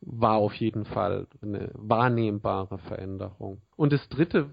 war 0.00 0.36
auf 0.36 0.54
jeden 0.54 0.84
Fall 0.84 1.26
eine 1.42 1.70
wahrnehmbare 1.74 2.78
Veränderung. 2.78 3.60
Und 3.76 3.92
das 3.92 4.08
dritte 4.08 4.50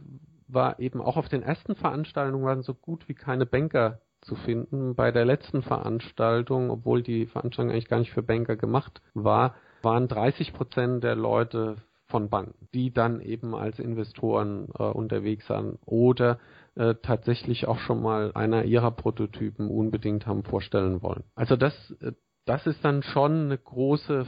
war 0.48 0.80
eben 0.80 1.02
auch 1.02 1.18
auf 1.18 1.30
den 1.30 1.44
ersten 1.44 1.76
Veranstaltungen 1.76 2.44
waren 2.44 2.62
so 2.62 2.74
gut 2.74 3.08
wie 3.08 3.14
keine 3.14 3.46
Banker 3.46 4.02
zu 4.22 4.36
finden. 4.36 4.96
Bei 4.96 5.12
der 5.12 5.26
letzten 5.26 5.62
Veranstaltung, 5.64 6.70
obwohl 6.70 7.02
die 7.02 7.26
Veranstaltung 7.26 7.72
eigentlich 7.72 7.88
gar 7.88 8.00
nicht 8.00 8.12
für 8.12 8.24
Banker 8.24 8.56
gemacht 8.56 9.02
war, 9.14 9.56
waren 9.82 10.08
30 10.08 10.54
Prozent 10.54 11.04
der 11.04 11.16
Leute 11.16 11.78
von 12.08 12.30
Banken, 12.30 12.68
die 12.74 12.94
dann 12.94 13.22
eben 13.22 13.56
als 13.56 13.80
Investoren 13.80 14.68
äh, 14.78 14.84
unterwegs 14.84 15.50
waren 15.50 15.80
oder 15.86 16.40
äh, 16.76 16.96
tatsächlich 17.02 17.68
auch 17.68 17.80
schon 17.80 18.02
mal 18.02 18.32
einer 18.34 18.64
ihrer 18.64 18.92
Prototypen 18.92 19.70
unbedingt 19.70 20.26
haben 20.26 20.44
vorstellen 20.44 21.02
wollen. 21.02 21.24
Also 21.36 21.56
das, 21.56 21.74
äh, 22.02 22.14
das 22.46 22.66
ist 22.66 22.84
dann 22.84 23.04
schon 23.04 23.46
eine 23.46 23.58
große 23.58 24.26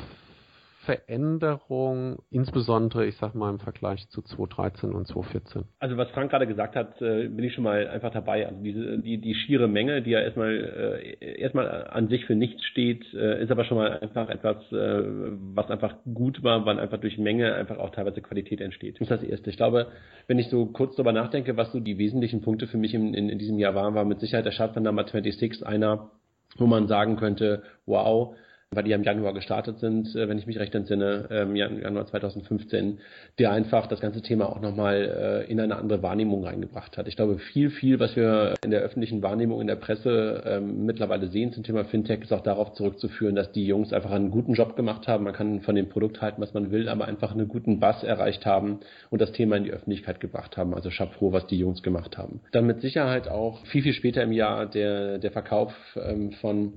Veränderung, 0.85 2.17
insbesondere, 2.29 3.05
ich 3.05 3.15
sag 3.17 3.35
mal, 3.35 3.49
im 3.49 3.59
Vergleich 3.59 4.07
zu 4.09 4.21
2013 4.21 4.91
und 4.91 5.07
2014? 5.07 5.63
Also 5.79 5.95
was 5.95 6.09
Frank 6.11 6.31
gerade 6.31 6.45
gesagt 6.45 6.75
hat, 6.75 7.01
äh, 7.01 7.27
bin 7.29 7.43
ich 7.43 7.53
schon 7.53 7.63
mal 7.63 7.87
einfach 7.87 8.11
dabei. 8.11 8.47
Also 8.47 8.61
diese, 8.61 8.99
die, 8.99 9.17
die 9.19 9.33
schiere 9.33 9.67
Menge, 9.67 10.01
die 10.01 10.11
ja 10.11 10.19
erstmal, 10.19 11.15
äh, 11.21 11.39
erstmal 11.39 11.87
an 11.87 12.09
sich 12.09 12.25
für 12.25 12.35
nichts 12.35 12.63
steht, 12.65 13.05
äh, 13.13 13.41
ist 13.41 13.51
aber 13.51 13.63
schon 13.65 13.77
mal 13.77 13.99
einfach 13.99 14.29
etwas, 14.29 14.57
was 14.71 15.69
einfach 15.69 15.95
gut 16.13 16.43
war, 16.43 16.65
weil 16.65 16.79
einfach 16.79 16.99
durch 16.99 17.17
Menge 17.17 17.53
einfach 17.53 17.77
auch 17.77 17.91
teilweise 17.91 18.21
Qualität 18.21 18.61
entsteht. 18.61 18.95
Das 18.95 19.01
ist 19.01 19.11
das 19.11 19.23
Erste. 19.23 19.49
Ich 19.49 19.57
glaube, 19.57 19.87
wenn 20.27 20.39
ich 20.39 20.49
so 20.49 20.65
kurz 20.65 20.95
darüber 20.95 21.13
nachdenke, 21.13 21.57
was 21.57 21.71
so 21.71 21.79
die 21.79 21.97
wesentlichen 21.97 22.41
Punkte 22.41 22.67
für 22.67 22.77
mich 22.77 22.93
in, 22.93 23.13
in, 23.13 23.29
in 23.29 23.39
diesem 23.39 23.57
Jahr 23.57 23.75
waren, 23.75 23.95
war 23.95 24.05
mit 24.05 24.19
Sicherheit 24.19 24.45
der 24.45 24.53
von 24.69 24.83
Number 24.83 25.03
26 25.03 25.65
einer, 25.65 26.11
wo 26.57 26.67
man 26.67 26.87
sagen 26.87 27.15
könnte, 27.15 27.63
wow, 27.85 28.35
weil 28.75 28.83
die 28.83 28.91
im 28.91 29.03
Januar 29.03 29.33
gestartet 29.33 29.79
sind, 29.79 30.15
äh, 30.15 30.27
wenn 30.27 30.37
ich 30.37 30.47
mich 30.47 30.59
recht 30.59 30.73
entsinne, 30.75 31.27
ähm, 31.31 31.55
Januar 31.55 32.05
2015, 32.05 32.99
der 33.39 33.51
einfach 33.51 33.87
das 33.87 33.99
ganze 33.99 34.21
Thema 34.21 34.49
auch 34.49 34.61
nochmal 34.61 35.45
äh, 35.47 35.51
in 35.51 35.59
eine 35.59 35.75
andere 35.75 36.01
Wahrnehmung 36.03 36.43
reingebracht 36.43 36.97
hat. 36.97 37.07
Ich 37.07 37.15
glaube, 37.15 37.37
viel, 37.39 37.69
viel, 37.69 37.99
was 37.99 38.15
wir 38.15 38.55
in 38.63 38.71
der 38.71 38.81
öffentlichen 38.81 39.21
Wahrnehmung, 39.21 39.61
in 39.61 39.67
der 39.67 39.75
Presse 39.75 40.43
ähm, 40.45 40.85
mittlerweile 40.85 41.27
sehen 41.27 41.53
zum 41.53 41.63
Thema 41.63 41.85
Fintech, 41.85 42.21
ist 42.21 42.33
auch 42.33 42.43
darauf 42.43 42.73
zurückzuführen, 42.73 43.35
dass 43.35 43.51
die 43.51 43.65
Jungs 43.65 43.93
einfach 43.93 44.11
einen 44.11 44.31
guten 44.31 44.53
Job 44.53 44.75
gemacht 44.75 45.07
haben. 45.07 45.23
Man 45.23 45.33
kann 45.33 45.61
von 45.61 45.75
dem 45.75 45.89
Produkt 45.89 46.21
halten, 46.21 46.41
was 46.41 46.53
man 46.53 46.71
will, 46.71 46.89
aber 46.89 47.05
einfach 47.05 47.33
einen 47.33 47.47
guten 47.47 47.79
Bass 47.79 48.03
erreicht 48.03 48.45
haben 48.45 48.79
und 49.09 49.21
das 49.21 49.31
Thema 49.31 49.57
in 49.57 49.63
die 49.63 49.71
Öffentlichkeit 49.71 50.19
gebracht 50.19 50.57
haben. 50.57 50.73
Also 50.73 50.89
Chapeau, 50.89 51.31
was 51.31 51.47
die 51.47 51.57
Jungs 51.57 51.83
gemacht 51.83 52.17
haben. 52.17 52.41
Dann 52.51 52.65
mit 52.65 52.81
Sicherheit 52.81 53.27
auch 53.27 53.65
viel, 53.67 53.83
viel 53.83 53.93
später 53.93 54.23
im 54.23 54.31
Jahr 54.31 54.65
der, 54.65 55.17
der 55.17 55.31
Verkauf 55.31 55.73
ähm, 55.95 56.31
von 56.33 56.73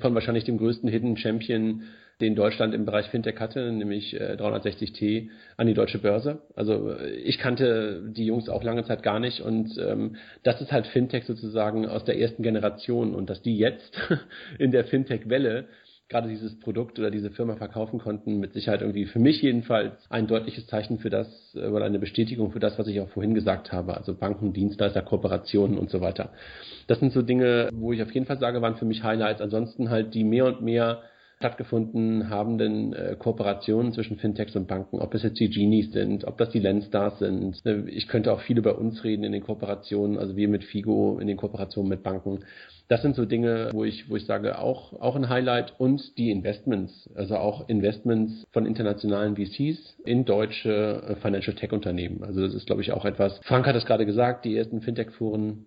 von 0.00 0.14
wahrscheinlich 0.14 0.44
dem 0.44 0.58
größten 0.58 0.88
Hidden 0.88 1.16
Champion, 1.16 1.82
den 2.20 2.36
Deutschland 2.36 2.74
im 2.74 2.84
Bereich 2.84 3.06
Fintech 3.08 3.40
hatte, 3.40 3.72
nämlich 3.72 4.14
äh, 4.14 4.36
360T 4.38 5.30
an 5.56 5.66
die 5.66 5.74
deutsche 5.74 5.98
Börse. 5.98 6.42
Also 6.54 6.92
äh, 6.92 7.10
ich 7.10 7.38
kannte 7.38 8.02
die 8.08 8.26
Jungs 8.26 8.48
auch 8.48 8.62
lange 8.62 8.84
Zeit 8.84 9.02
gar 9.02 9.18
nicht 9.18 9.40
und 9.40 9.76
ähm, 9.78 10.16
das 10.42 10.60
ist 10.60 10.70
halt 10.70 10.86
Fintech 10.86 11.24
sozusagen 11.24 11.86
aus 11.86 12.04
der 12.04 12.18
ersten 12.18 12.42
Generation 12.42 13.14
und 13.14 13.30
dass 13.30 13.42
die 13.42 13.58
jetzt 13.58 13.98
in 14.58 14.70
der 14.70 14.84
Fintech-Welle 14.84 15.66
gerade 16.14 16.28
dieses 16.28 16.56
Produkt 16.60 16.96
oder 17.00 17.10
diese 17.10 17.30
Firma 17.30 17.56
verkaufen 17.56 17.98
konnten, 17.98 18.38
mit 18.38 18.52
Sicherheit 18.52 18.82
irgendwie 18.82 19.04
für 19.04 19.18
mich 19.18 19.42
jedenfalls 19.42 19.94
ein 20.10 20.28
deutliches 20.28 20.64
Zeichen 20.68 21.00
für 21.00 21.10
das 21.10 21.26
äh, 21.56 21.66
oder 21.66 21.86
eine 21.86 21.98
Bestätigung 21.98 22.52
für 22.52 22.60
das, 22.60 22.78
was 22.78 22.86
ich 22.86 23.00
auch 23.00 23.08
vorhin 23.08 23.34
gesagt 23.34 23.72
habe, 23.72 23.96
also 23.96 24.14
Banken, 24.14 24.52
Dienstleister, 24.52 25.02
Kooperationen 25.02 25.76
und 25.76 25.90
so 25.90 26.00
weiter. 26.00 26.30
Das 26.86 27.00
sind 27.00 27.12
so 27.12 27.22
Dinge, 27.22 27.68
wo 27.72 27.92
ich 27.92 28.00
auf 28.00 28.12
jeden 28.12 28.26
Fall 28.26 28.38
sage, 28.38 28.62
waren 28.62 28.76
für 28.76 28.84
mich 28.84 29.02
Highlights. 29.02 29.40
Ansonsten 29.40 29.90
halt 29.90 30.14
die 30.14 30.22
mehr 30.22 30.46
und 30.46 30.62
mehr 30.62 31.02
stattgefunden 31.38 32.30
habenden 32.30 32.92
äh, 32.92 33.16
Kooperationen 33.18 33.92
zwischen 33.92 34.18
Fintechs 34.18 34.56
und 34.56 34.66
Banken, 34.66 35.00
ob 35.00 35.14
es 35.14 35.22
jetzt 35.22 35.38
die 35.40 35.50
Genies 35.50 35.92
sind, 35.92 36.24
ob 36.24 36.38
das 36.38 36.50
die 36.50 36.58
Lendstars 36.58 37.18
sind. 37.18 37.60
Äh, 37.64 37.88
ich 37.88 38.08
könnte 38.08 38.32
auch 38.32 38.40
viel 38.40 38.58
über 38.58 38.78
uns 38.78 39.04
reden 39.04 39.24
in 39.24 39.32
den 39.32 39.42
Kooperationen, 39.42 40.18
also 40.18 40.36
wir 40.36 40.48
mit 40.48 40.64
Figo 40.64 41.18
in 41.18 41.26
den 41.26 41.36
Kooperationen 41.36 41.88
mit 41.88 42.02
Banken. 42.02 42.40
Das 42.88 43.02
sind 43.02 43.16
so 43.16 43.24
Dinge, 43.24 43.70
wo 43.72 43.84
ich, 43.84 44.10
wo 44.10 44.16
ich 44.16 44.26
sage, 44.26 44.58
auch, 44.58 44.92
auch 45.00 45.16
ein 45.16 45.28
Highlight 45.28 45.74
und 45.78 46.16
die 46.18 46.30
Investments, 46.30 47.10
also 47.14 47.36
auch 47.36 47.68
Investments 47.68 48.44
von 48.52 48.66
internationalen 48.66 49.36
VCs 49.36 49.96
in 50.04 50.24
deutsche 50.24 51.02
äh, 51.08 51.16
Financial 51.16 51.56
Tech 51.56 51.72
Unternehmen. 51.72 52.22
Also 52.22 52.42
das 52.42 52.54
ist, 52.54 52.66
glaube 52.66 52.82
ich, 52.82 52.92
auch 52.92 53.04
etwas. 53.04 53.40
Frank 53.44 53.66
hat 53.66 53.76
es 53.76 53.86
gerade 53.86 54.06
gesagt, 54.06 54.44
die 54.44 54.56
ersten 54.56 54.82
Fintech-Foren 54.82 55.66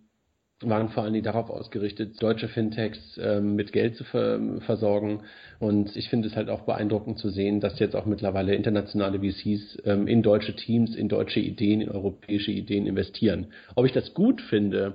waren 0.62 0.90
vor 0.90 1.04
allen 1.04 1.14
Dingen 1.14 1.26
darauf 1.26 1.50
ausgerichtet, 1.50 2.22
deutsche 2.22 2.48
Fintechs 2.48 3.00
ähm, 3.22 3.56
mit 3.56 3.72
Geld 3.72 3.96
zu 3.96 4.04
ver 4.04 4.40
versorgen. 4.66 5.22
Und 5.60 5.96
ich 5.96 6.10
finde 6.10 6.28
es 6.28 6.36
halt 6.36 6.50
auch 6.50 6.62
beeindruckend 6.62 7.20
zu 7.20 7.30
sehen, 7.30 7.60
dass 7.60 7.80
jetzt 7.80 7.96
auch 7.96 8.06
mittlerweile 8.06 8.56
internationale 8.56 9.20
VCs 9.20 9.78
ähm, 9.86 10.08
in 10.08 10.24
deutsche 10.24 10.56
Teams, 10.56 10.96
in 10.96 11.10
deutsche 11.10 11.40
Ideen, 11.40 11.82
in 11.82 11.90
europäische 11.90 12.52
Ideen 12.52 12.88
investieren. 12.88 13.48
Ob 13.76 13.86
ich 13.86 13.92
das 13.92 14.14
gut 14.14 14.42
finde, 14.42 14.94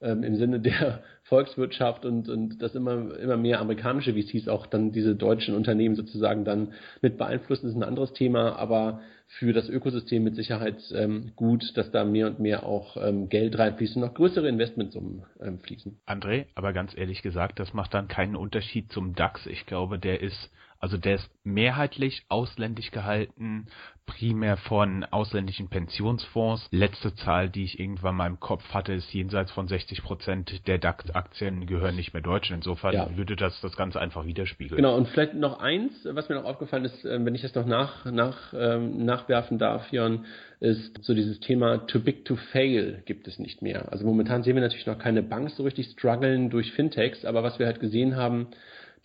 ähm, 0.00 0.22
im 0.22 0.36
Sinne 0.36 0.60
der 0.60 1.02
Volkswirtschaft 1.24 2.04
und, 2.04 2.28
und 2.28 2.62
dass 2.62 2.74
immer, 2.74 3.16
immer 3.18 3.36
mehr 3.36 3.60
amerikanische 3.60 4.14
VCs 4.14 4.48
auch 4.48 4.66
dann 4.66 4.92
diese 4.92 5.16
deutschen 5.16 5.54
Unternehmen 5.54 5.96
sozusagen 5.96 6.44
dann 6.44 6.72
mit 7.02 7.18
beeinflussen, 7.18 7.68
ist 7.68 7.74
ein 7.74 7.82
anderes 7.82 8.12
Thema, 8.12 8.56
aber 8.56 9.00
für 9.26 9.52
das 9.52 9.68
Ökosystem 9.68 10.22
mit 10.22 10.36
Sicherheit 10.36 10.80
ähm, 10.94 11.32
gut, 11.34 11.76
dass 11.76 11.90
da 11.90 12.04
mehr 12.04 12.28
und 12.28 12.38
mehr 12.38 12.64
auch 12.64 12.96
ähm, 12.96 13.28
Geld 13.28 13.58
reinfließt 13.58 13.96
und 13.96 14.02
noch 14.02 14.14
größere 14.14 14.48
Investmentsummen 14.48 15.24
ähm, 15.40 15.58
fließen. 15.58 15.98
André, 16.06 16.46
aber 16.54 16.72
ganz 16.72 16.96
ehrlich 16.96 17.22
gesagt, 17.22 17.58
das 17.58 17.74
macht 17.74 17.92
dann 17.94 18.06
keinen 18.06 18.36
Unterschied 18.36 18.92
zum 18.92 19.14
DAX. 19.14 19.46
Ich 19.46 19.66
glaube, 19.66 19.98
der 19.98 20.20
ist 20.20 20.50
also 20.86 20.98
der 20.98 21.16
ist 21.16 21.28
mehrheitlich 21.42 22.22
ausländisch 22.28 22.92
gehalten, 22.92 23.66
primär 24.06 24.56
von 24.56 25.02
ausländischen 25.02 25.68
Pensionsfonds. 25.68 26.68
Letzte 26.70 27.12
Zahl, 27.16 27.48
die 27.48 27.64
ich 27.64 27.80
irgendwann 27.80 28.14
mal 28.14 28.28
im 28.28 28.38
Kopf 28.38 28.62
hatte, 28.72 28.92
ist 28.92 29.12
jenseits 29.12 29.50
von 29.50 29.66
60 29.66 30.04
Prozent 30.04 30.68
der 30.68 30.78
DAX-Aktien 30.78 31.66
gehören 31.66 31.96
nicht 31.96 32.12
mehr 32.12 32.22
Deutschen. 32.22 32.54
Insofern 32.54 32.94
ja. 32.94 33.16
würde 33.16 33.34
das 33.34 33.60
das 33.62 33.76
Ganze 33.76 34.00
einfach 34.00 34.26
widerspiegeln. 34.26 34.76
Genau, 34.76 34.96
und 34.96 35.08
vielleicht 35.08 35.34
noch 35.34 35.58
eins, 35.58 35.92
was 36.04 36.28
mir 36.28 36.36
noch 36.36 36.44
aufgefallen 36.44 36.84
ist, 36.84 37.04
äh, 37.04 37.24
wenn 37.24 37.34
ich 37.34 37.42
das 37.42 37.56
noch 37.56 37.66
nach, 37.66 38.04
nach, 38.04 38.54
ähm, 38.56 39.04
nachwerfen 39.04 39.58
darf, 39.58 39.90
Jan, 39.90 40.24
ist 40.60 41.02
so 41.02 41.14
dieses 41.14 41.40
Thema 41.40 41.78
too 41.88 41.98
big 41.98 42.24
to 42.24 42.36
fail 42.52 43.02
gibt 43.06 43.26
es 43.26 43.40
nicht 43.40 43.60
mehr. 43.60 43.90
Also 43.90 44.06
momentan 44.06 44.44
sehen 44.44 44.54
wir 44.54 44.62
natürlich 44.62 44.86
noch 44.86 45.00
keine 45.00 45.24
Banks 45.24 45.56
so 45.56 45.64
richtig 45.64 45.88
strugglen 45.90 46.48
durch 46.48 46.70
Fintechs, 46.74 47.24
aber 47.24 47.42
was 47.42 47.58
wir 47.58 47.66
halt 47.66 47.80
gesehen 47.80 48.14
haben, 48.14 48.46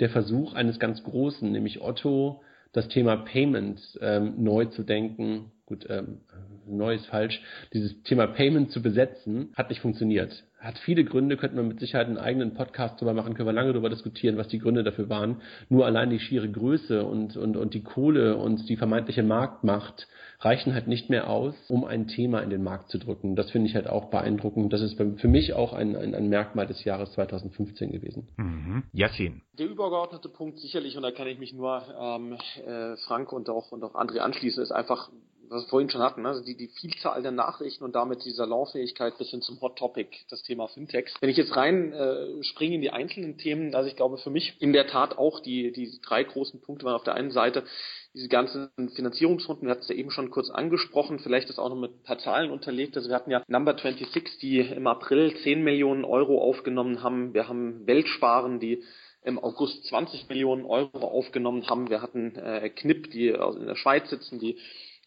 der 0.01 0.09
Versuch 0.09 0.53
eines 0.53 0.79
ganz 0.79 1.03
Großen, 1.03 1.49
nämlich 1.49 1.81
Otto, 1.81 2.41
das 2.73 2.87
Thema 2.87 3.17
Payment 3.17 3.79
ähm, 4.01 4.33
neu 4.43 4.65
zu 4.65 4.83
denken, 4.83 5.51
gut, 5.65 5.85
ähm, 5.89 6.21
neu 6.67 6.95
ist 6.95 7.05
falsch, 7.05 7.41
dieses 7.73 8.01
Thema 8.03 8.27
Payment 8.27 8.71
zu 8.71 8.81
besetzen, 8.81 9.53
hat 9.55 9.69
nicht 9.69 9.81
funktioniert. 9.81 10.43
Hat 10.61 10.77
viele 10.77 11.03
Gründe, 11.03 11.37
könnte 11.37 11.55
man 11.55 11.67
mit 11.67 11.79
Sicherheit 11.79 12.05
einen 12.05 12.19
eigenen 12.19 12.53
Podcast 12.53 12.95
darüber 12.97 13.15
machen, 13.15 13.33
können 13.33 13.47
wir 13.47 13.53
lange 13.53 13.73
darüber 13.73 13.89
diskutieren, 13.89 14.37
was 14.37 14.47
die 14.47 14.59
Gründe 14.59 14.83
dafür 14.83 15.09
waren. 15.09 15.41
Nur 15.69 15.87
allein 15.87 16.11
die 16.11 16.19
schiere 16.19 16.47
Größe 16.47 17.03
und, 17.03 17.35
und, 17.35 17.57
und 17.57 17.73
die 17.73 17.81
Kohle 17.81 18.37
und 18.37 18.69
die 18.69 18.77
vermeintliche 18.77 19.23
Marktmacht 19.23 20.07
reichen 20.39 20.75
halt 20.75 20.87
nicht 20.87 21.09
mehr 21.09 21.29
aus, 21.29 21.55
um 21.67 21.83
ein 21.83 22.07
Thema 22.07 22.41
in 22.41 22.51
den 22.51 22.63
Markt 22.63 22.89
zu 22.89 22.99
drücken. 22.99 23.35
Das 23.35 23.49
finde 23.49 23.69
ich 23.69 23.75
halt 23.75 23.87
auch 23.87 24.11
beeindruckend. 24.11 24.71
Das 24.71 24.81
ist 24.81 24.97
für 24.97 25.27
mich 25.27 25.53
auch 25.53 25.73
ein, 25.73 25.95
ein, 25.95 26.13
ein 26.13 26.29
Merkmal 26.29 26.67
des 26.67 26.83
Jahres 26.83 27.11
2015 27.13 27.91
gewesen. 27.91 28.27
Mhm. 28.37 28.83
Yassin. 28.93 29.41
Der 29.57 29.67
übergeordnete 29.67 30.29
Punkt 30.29 30.59
sicherlich, 30.59 30.95
und 30.95 31.01
da 31.01 31.11
kann 31.11 31.27
ich 31.27 31.39
mich 31.39 31.53
nur 31.53 31.81
ähm, 31.99 32.37
äh, 32.65 32.97
Frank 33.07 33.33
und 33.33 33.49
auch, 33.49 33.71
und 33.71 33.83
auch 33.83 33.95
André 33.95 34.19
anschließen, 34.19 34.61
ist 34.61 34.71
einfach 34.71 35.09
was 35.51 35.65
wir 35.65 35.69
vorhin 35.69 35.89
schon 35.89 36.01
hatten, 36.01 36.25
also 36.25 36.41
die, 36.41 36.55
die 36.55 36.69
Vielzahl 36.69 37.21
der 37.21 37.31
Nachrichten 37.31 37.83
und 37.83 37.93
damit 37.93 38.23
die 38.23 38.31
Salonfähigkeit 38.31 39.17
bis 39.17 39.31
hin 39.31 39.41
zum 39.41 39.59
Hot 39.59 39.77
Topic, 39.77 40.09
das 40.29 40.43
Thema 40.43 40.67
Fintechs. 40.69 41.13
Wenn 41.19 41.29
ich 41.29 41.35
jetzt 41.35 41.55
rein 41.55 41.91
äh, 41.91 42.41
springe 42.43 42.75
in 42.75 42.81
die 42.81 42.91
einzelnen 42.91 43.37
Themen, 43.37 43.75
also 43.75 43.89
ich 43.89 43.97
glaube 43.97 44.17
für 44.17 44.29
mich 44.29 44.55
in 44.59 44.71
der 44.71 44.87
Tat 44.87 45.17
auch 45.17 45.41
die, 45.41 45.73
die 45.73 45.99
drei 46.01 46.23
großen 46.23 46.61
Punkte 46.61 46.85
waren 46.85 46.95
auf 46.95 47.03
der 47.03 47.15
einen 47.15 47.31
Seite 47.31 47.65
diese 48.13 48.29
ganzen 48.29 48.69
Finanzierungsrunden, 48.95 49.67
wir 49.67 49.71
hatten 49.71 49.81
es 49.81 49.89
ja 49.89 49.95
eben 49.95 50.11
schon 50.11 50.31
kurz 50.31 50.49
angesprochen, 50.49 51.19
vielleicht 51.19 51.49
ist 51.49 51.59
auch 51.59 51.69
noch 51.69 51.79
mit 51.79 51.91
ein 51.91 52.03
paar 52.03 52.17
Zahlen 52.19 52.51
unterlegt. 52.51 52.95
Also 52.95 53.09
wir 53.09 53.15
hatten 53.15 53.31
ja 53.31 53.43
Number 53.47 53.77
26, 53.77 54.37
die 54.39 54.59
im 54.59 54.87
April 54.87 55.33
10 55.43 55.63
Millionen 55.63 56.05
Euro 56.05 56.41
aufgenommen 56.41 57.03
haben. 57.03 57.33
Wir 57.33 57.47
haben 57.47 57.85
Weltsparen, 57.87 58.59
die 58.59 58.83
im 59.23 59.37
August 59.37 59.85
20 59.85 60.27
Millionen 60.29 60.65
Euro 60.65 61.07
aufgenommen 61.07 61.67
haben. 61.69 61.89
Wir 61.89 62.01
hatten 62.01 62.35
äh, 62.35 62.69
Knipp, 62.69 63.11
die 63.11 63.27
in 63.27 63.65
der 63.67 63.75
Schweiz 63.75 64.09
sitzen, 64.09 64.39
die 64.39 64.57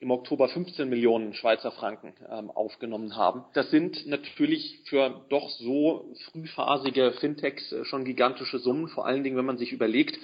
im 0.01 0.11
Oktober 0.11 0.49
15 0.49 0.89
Millionen 0.89 1.35
Schweizer 1.35 1.71
Franken 1.71 2.15
ähm, 2.31 2.51
aufgenommen 2.51 3.17
haben. 3.17 3.45
Das 3.55 3.71
sind 3.71 4.07
natürlich 4.07 4.81
für 4.87 5.25
doch 5.29 5.49
so 5.51 6.13
frühphasige 6.31 7.13
Fintechs 7.13 7.73
äh, 7.73 7.85
schon 7.85 8.05
gigantische 8.05 8.59
Summen, 8.59 8.89
vor 8.89 9.07
allen 9.07 9.23
Dingen, 9.23 9.37
wenn 9.37 9.45
man 9.45 9.59
sich 9.59 9.73
überlegt, 9.73 10.19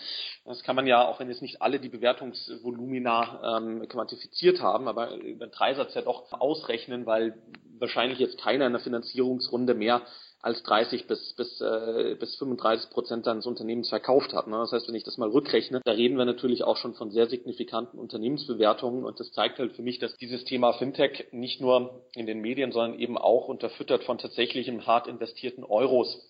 das 0.45 0.63
kann 0.63 0.77
man 0.77 0.87
ja, 0.87 1.07
auch 1.07 1.21
wenn 1.21 1.29
jetzt 1.29 1.43
nicht 1.43 1.63
alle 1.63 1.79
die 1.79 1.89
Bewertungsvolumina 1.89 3.59
ähm, 3.59 3.89
quantifiziert 3.89 4.61
haben, 4.61 4.89
aber 4.89 5.15
über 5.17 5.47
den 5.47 5.53
Dreisatz 5.53 5.95
ja 5.95 6.03
doch 6.03 6.33
ausrechnen, 6.33 7.07
weil 7.07 7.35
wahrscheinlich 7.79 8.19
jetzt 8.19 8.41
keiner 8.41 8.67
in 8.67 8.73
der 8.73 8.81
Finanzierungsrunde 8.81 9.75
mehr 9.75 10.03
als 10.43 10.63
30 10.63 11.07
bis, 11.07 11.35
bis, 11.35 11.61
äh, 11.61 12.17
bis 12.19 12.37
35 12.37 12.91
Prozent 12.91 13.25
seines 13.25 13.47
Unternehmens 13.47 13.91
verkauft 13.91 14.33
hat. 14.33 14.47
Ne? 14.47 14.57
Das 14.57 14.73
heißt, 14.73 14.89
wenn 14.89 14.95
ich 14.95 15.05
das 15.05 15.19
mal 15.19 15.29
rückrechne, 15.29 15.81
da 15.85 15.93
reden 15.93 16.17
wir 16.17 16.25
natürlich 16.25 16.65
auch 16.65 16.77
schon 16.77 16.95
von 16.95 17.11
sehr 17.11 17.29
signifikanten 17.29 17.99
Unternehmensbewertungen 17.99 19.05
und 19.05 19.21
das 19.21 19.33
zeigt 19.33 19.59
halt 19.59 19.73
für 19.73 19.83
mich, 19.83 19.99
dass 19.99 20.17
dieses 20.17 20.45
Thema 20.45 20.73
Fintech 20.73 21.27
nicht 21.33 21.61
nur 21.61 22.07
in 22.15 22.27
den 22.27 22.41
Medien, 22.41 22.73
sondern 22.73 22.99
eben 22.99 23.19
auch 23.19 23.49
unterfüttert 23.49 24.05
von 24.05 24.19
tatsächlichem 24.19 24.87
hart 24.87 25.07
investierten 25.07 25.65
Euros 25.65 26.30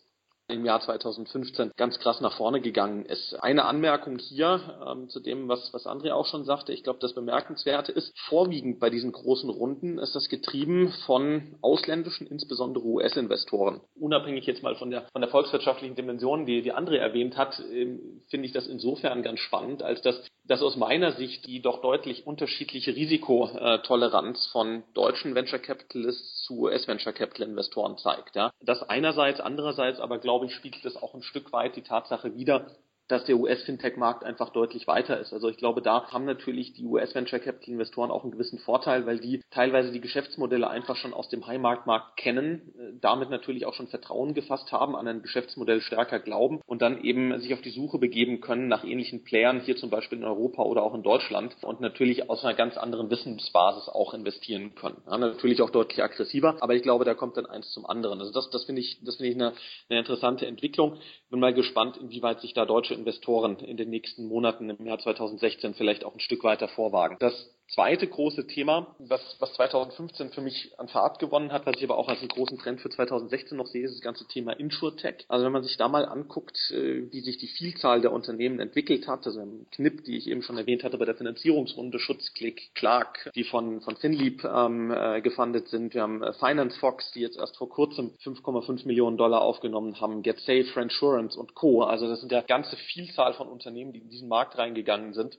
im 0.51 0.65
Jahr 0.65 0.81
2015 0.81 1.73
ganz 1.77 1.99
krass 1.99 2.21
nach 2.21 2.37
vorne 2.37 2.61
gegangen 2.61 3.05
ist. 3.05 3.35
Eine 3.43 3.65
Anmerkung 3.65 4.19
hier 4.19 4.61
ähm, 4.87 5.09
zu 5.09 5.21
dem, 5.21 5.49
was, 5.49 5.73
was 5.73 5.87
André 5.87 6.13
auch 6.13 6.27
schon 6.27 6.45
sagte. 6.45 6.73
Ich 6.73 6.83
glaube, 6.83 6.99
das 7.01 7.15
Bemerkenswerte 7.15 7.93
ist, 7.93 8.13
vorwiegend 8.29 8.81
bei 8.81 8.91
diesen 8.91 9.13
großen 9.13 9.51
Runden 9.51 9.99
ist 9.99 10.15
das 10.15 10.29
getrieben 10.29 10.93
von 11.07 11.57
ausländischen, 11.63 12.27
insbesondere 12.27 12.85
US-Investoren. 12.85 13.81
Unabhängig 13.99 14.47
jetzt 14.47 14.63
mal 14.63 14.77
von 14.77 14.91
der, 14.91 15.03
von 15.13 15.21
der 15.21 15.31
volkswirtschaftlichen 15.31 15.97
Dimension, 15.97 16.47
die, 16.47 16.63
die 16.63 16.75
André 16.75 16.97
erwähnt 16.97 17.37
hat, 17.37 17.61
äh, 17.61 17.99
finde 18.29 18.47
ich 18.47 18.53
das 18.53 18.67
insofern 18.67 19.23
ganz 19.23 19.41
spannend, 19.41 19.83
als 19.83 20.03
dass 20.03 20.21
dass 20.51 20.63
aus 20.63 20.75
meiner 20.75 21.13
Sicht 21.13 21.47
die 21.47 21.63
doch 21.63 21.81
deutlich 21.81 22.27
unterschiedliche 22.27 22.97
Risikotoleranz 22.97 24.49
von 24.49 24.83
deutschen 24.95 25.37
Venture 25.37 25.61
Capitalists 25.61 26.43
zu 26.43 26.63
US 26.63 26.89
Venture 26.89 27.13
Capital 27.13 27.47
Investoren 27.49 27.97
zeigt. 27.99 28.35
Ja. 28.35 28.51
Das 28.61 28.83
einerseits, 28.83 29.39
andererseits 29.39 30.01
aber 30.01 30.19
glaube 30.19 30.47
ich 30.47 30.55
spiegelt 30.57 30.85
es 30.85 30.97
auch 30.97 31.15
ein 31.15 31.23
Stück 31.23 31.53
weit 31.53 31.77
die 31.77 31.83
Tatsache 31.83 32.35
wider, 32.35 32.67
dass 33.11 33.25
der 33.25 33.37
US-Fintech-Markt 33.37 34.25
einfach 34.25 34.51
deutlich 34.51 34.87
weiter 34.87 35.19
ist. 35.19 35.33
Also 35.33 35.49
ich 35.49 35.57
glaube, 35.57 35.83
da 35.83 36.11
haben 36.11 36.25
natürlich 36.25 36.73
die 36.75 36.85
US-Venture-Capital-Investoren 36.85 38.11
auch 38.11 38.23
einen 38.23 38.33
gewissen 38.33 38.59
Vorteil, 38.59 39.07
weil 39.07 39.19
die 39.19 39.43
teilweise 39.51 39.91
die 39.91 40.01
Geschäftsmodelle 40.01 40.69
einfach 40.69 40.97
schon 40.97 41.13
aus 41.13 41.29
dem 41.29 41.47
High-Markt-Markt 41.47 42.17
kennen, 42.17 42.99
damit 43.01 43.31
natürlich 43.31 43.67
auch 43.67 43.75
schon 43.75 43.89
Vertrauen 43.89 44.35
gefasst 44.35 44.71
haben, 44.71 44.95
an 44.95 45.09
ein 45.09 45.23
Geschäftsmodell 45.23 45.81
stärker 45.81 46.21
glauben 46.21 46.61
und 46.67 46.83
dann 46.83 47.03
eben 47.03 47.39
sich 47.41 47.53
auf 47.53 47.63
die 47.63 47.71
Suche 47.71 47.99
begeben 47.99 48.41
können 48.41 48.69
nach 48.69 48.85
ähnlichen 48.85 49.25
Playern, 49.25 49.61
hier 49.61 49.77
zum 49.77 49.91
Beispiel 49.91 50.19
in 50.19 50.25
Europa 50.25 50.63
oder 50.63 50.83
auch 50.85 50.95
in 50.95 51.03
Deutschland 51.03 51.57
und 51.63 51.81
natürlich 51.81 52.31
aus 52.31 52.45
einer 52.45 52.55
ganz 52.55 52.77
anderen 52.77 53.11
Wissensbasis 53.11 53.89
auch 53.89 54.15
investieren 54.15 54.75
können. 54.77 55.03
Ja, 55.11 55.19
natürlich 55.19 55.63
auch 55.63 55.71
deutlich 55.71 56.03
aggressiver, 56.03 56.57
aber 56.61 56.75
ich 56.75 56.83
glaube, 56.83 57.05
da 57.05 57.15
kommt 57.15 57.37
dann 57.37 57.47
eins 57.47 57.71
zum 57.73 57.87
anderen. 57.87 58.21
Also 58.21 58.33
das, 58.33 58.51
das 58.51 58.65
finde 58.65 58.83
ich, 58.83 58.99
das 59.03 59.17
finde 59.17 59.31
ich 59.31 59.35
eine, 59.35 59.53
eine 59.89 59.99
interessante 59.99 60.47
Entwicklung. 60.47 60.99
Bin 61.31 61.41
mal 61.41 61.55
gespannt, 61.55 61.97
inwieweit 61.97 62.41
sich 62.41 62.55
da 62.55 62.67
deutsche 62.67 63.00
Investoren 63.01 63.59
in 63.59 63.77
den 63.77 63.91
nächsten 63.91 64.27
Monaten 64.27 64.71
im 64.71 64.87
Jahr 64.87 64.99
2016 64.99 65.75
vielleicht 65.75 66.05
auch 66.05 66.15
ein 66.15 66.21
Stück 66.21 66.45
weiter 66.45 66.69
vorwagen. 66.69 67.17
Das 67.19 67.51
zweite 67.75 68.07
große 68.07 68.47
Thema, 68.47 68.95
was, 68.99 69.37
was 69.39 69.53
2015 69.55 70.31
für 70.31 70.41
mich 70.41 70.73
an 70.79 70.89
Fahrt 70.89 71.19
gewonnen 71.19 71.53
hat, 71.53 71.67
was 71.67 71.77
ich 71.77 71.85
aber 71.85 71.99
auch 71.99 72.09
als 72.09 72.21
einen 72.21 72.29
großen 72.29 72.59
Trend 72.59 72.81
für 72.81 72.91
2016 72.91 73.57
noch 73.57 73.67
sehe, 73.67 73.85
ist 73.85 73.95
das 73.95 74.03
ganze 74.03 74.27
Thema 74.27 74.53
InsurTech. 74.53 75.25
Also 75.29 75.45
wenn 75.45 75.53
man 75.53 75.63
sich 75.63 75.77
da 75.77 75.89
mal 75.89 76.05
anguckt, 76.05 76.59
äh, 76.71 77.11
wie 77.11 77.21
sich 77.21 77.39
die 77.39 77.47
Vielzahl 77.47 78.01
der 78.01 78.13
Unternehmen 78.13 78.61
entwickelt 78.61 79.07
hat, 79.07 79.27
also 79.27 79.41
im 79.41 79.67
Knipp, 79.71 80.05
die 80.05 80.17
ich 80.17 80.29
eben 80.29 80.43
schon 80.43 80.59
erwähnt 80.59 80.85
hatte 80.85 80.99
bei 80.99 81.05
der 81.05 81.15
Finanzierungsrunde, 81.15 81.99
Schutzklick, 81.99 82.75
Clark, 82.75 83.31
die 83.35 83.45
von, 83.45 83.81
von 83.81 83.97
Finlieb 83.97 84.45
ähm, 84.45 84.91
äh, 84.91 85.21
gefundet 85.21 85.69
sind. 85.69 85.95
Wir 85.95 86.03
haben 86.03 86.23
äh, 86.23 86.33
Finance 86.35 86.79
Fox, 86.79 87.13
die 87.13 87.21
jetzt 87.21 87.39
erst 87.39 87.57
vor 87.57 87.69
kurzem 87.69 88.13
5,5 88.25 88.87
Millionen 88.87 89.17
Dollar 89.17 89.43
aufgenommen 89.43 90.01
haben, 90.01 90.23
GetSafe, 90.23 90.65
Friendsurance 90.65 91.39
und 91.39 91.55
Co. 91.55 91.83
Also 91.83 92.09
das 92.09 92.21
sind 92.21 92.33
ja 92.33 92.41
ganze 92.43 92.77
Vielzahl 92.77 93.35
von 93.35 93.49
Unternehmen, 93.49 93.93
die 93.93 94.01
in 94.01 94.09
diesen 94.09 94.29
Markt 94.29 94.59
reingegangen 94.59 95.13
sind. 95.13 95.39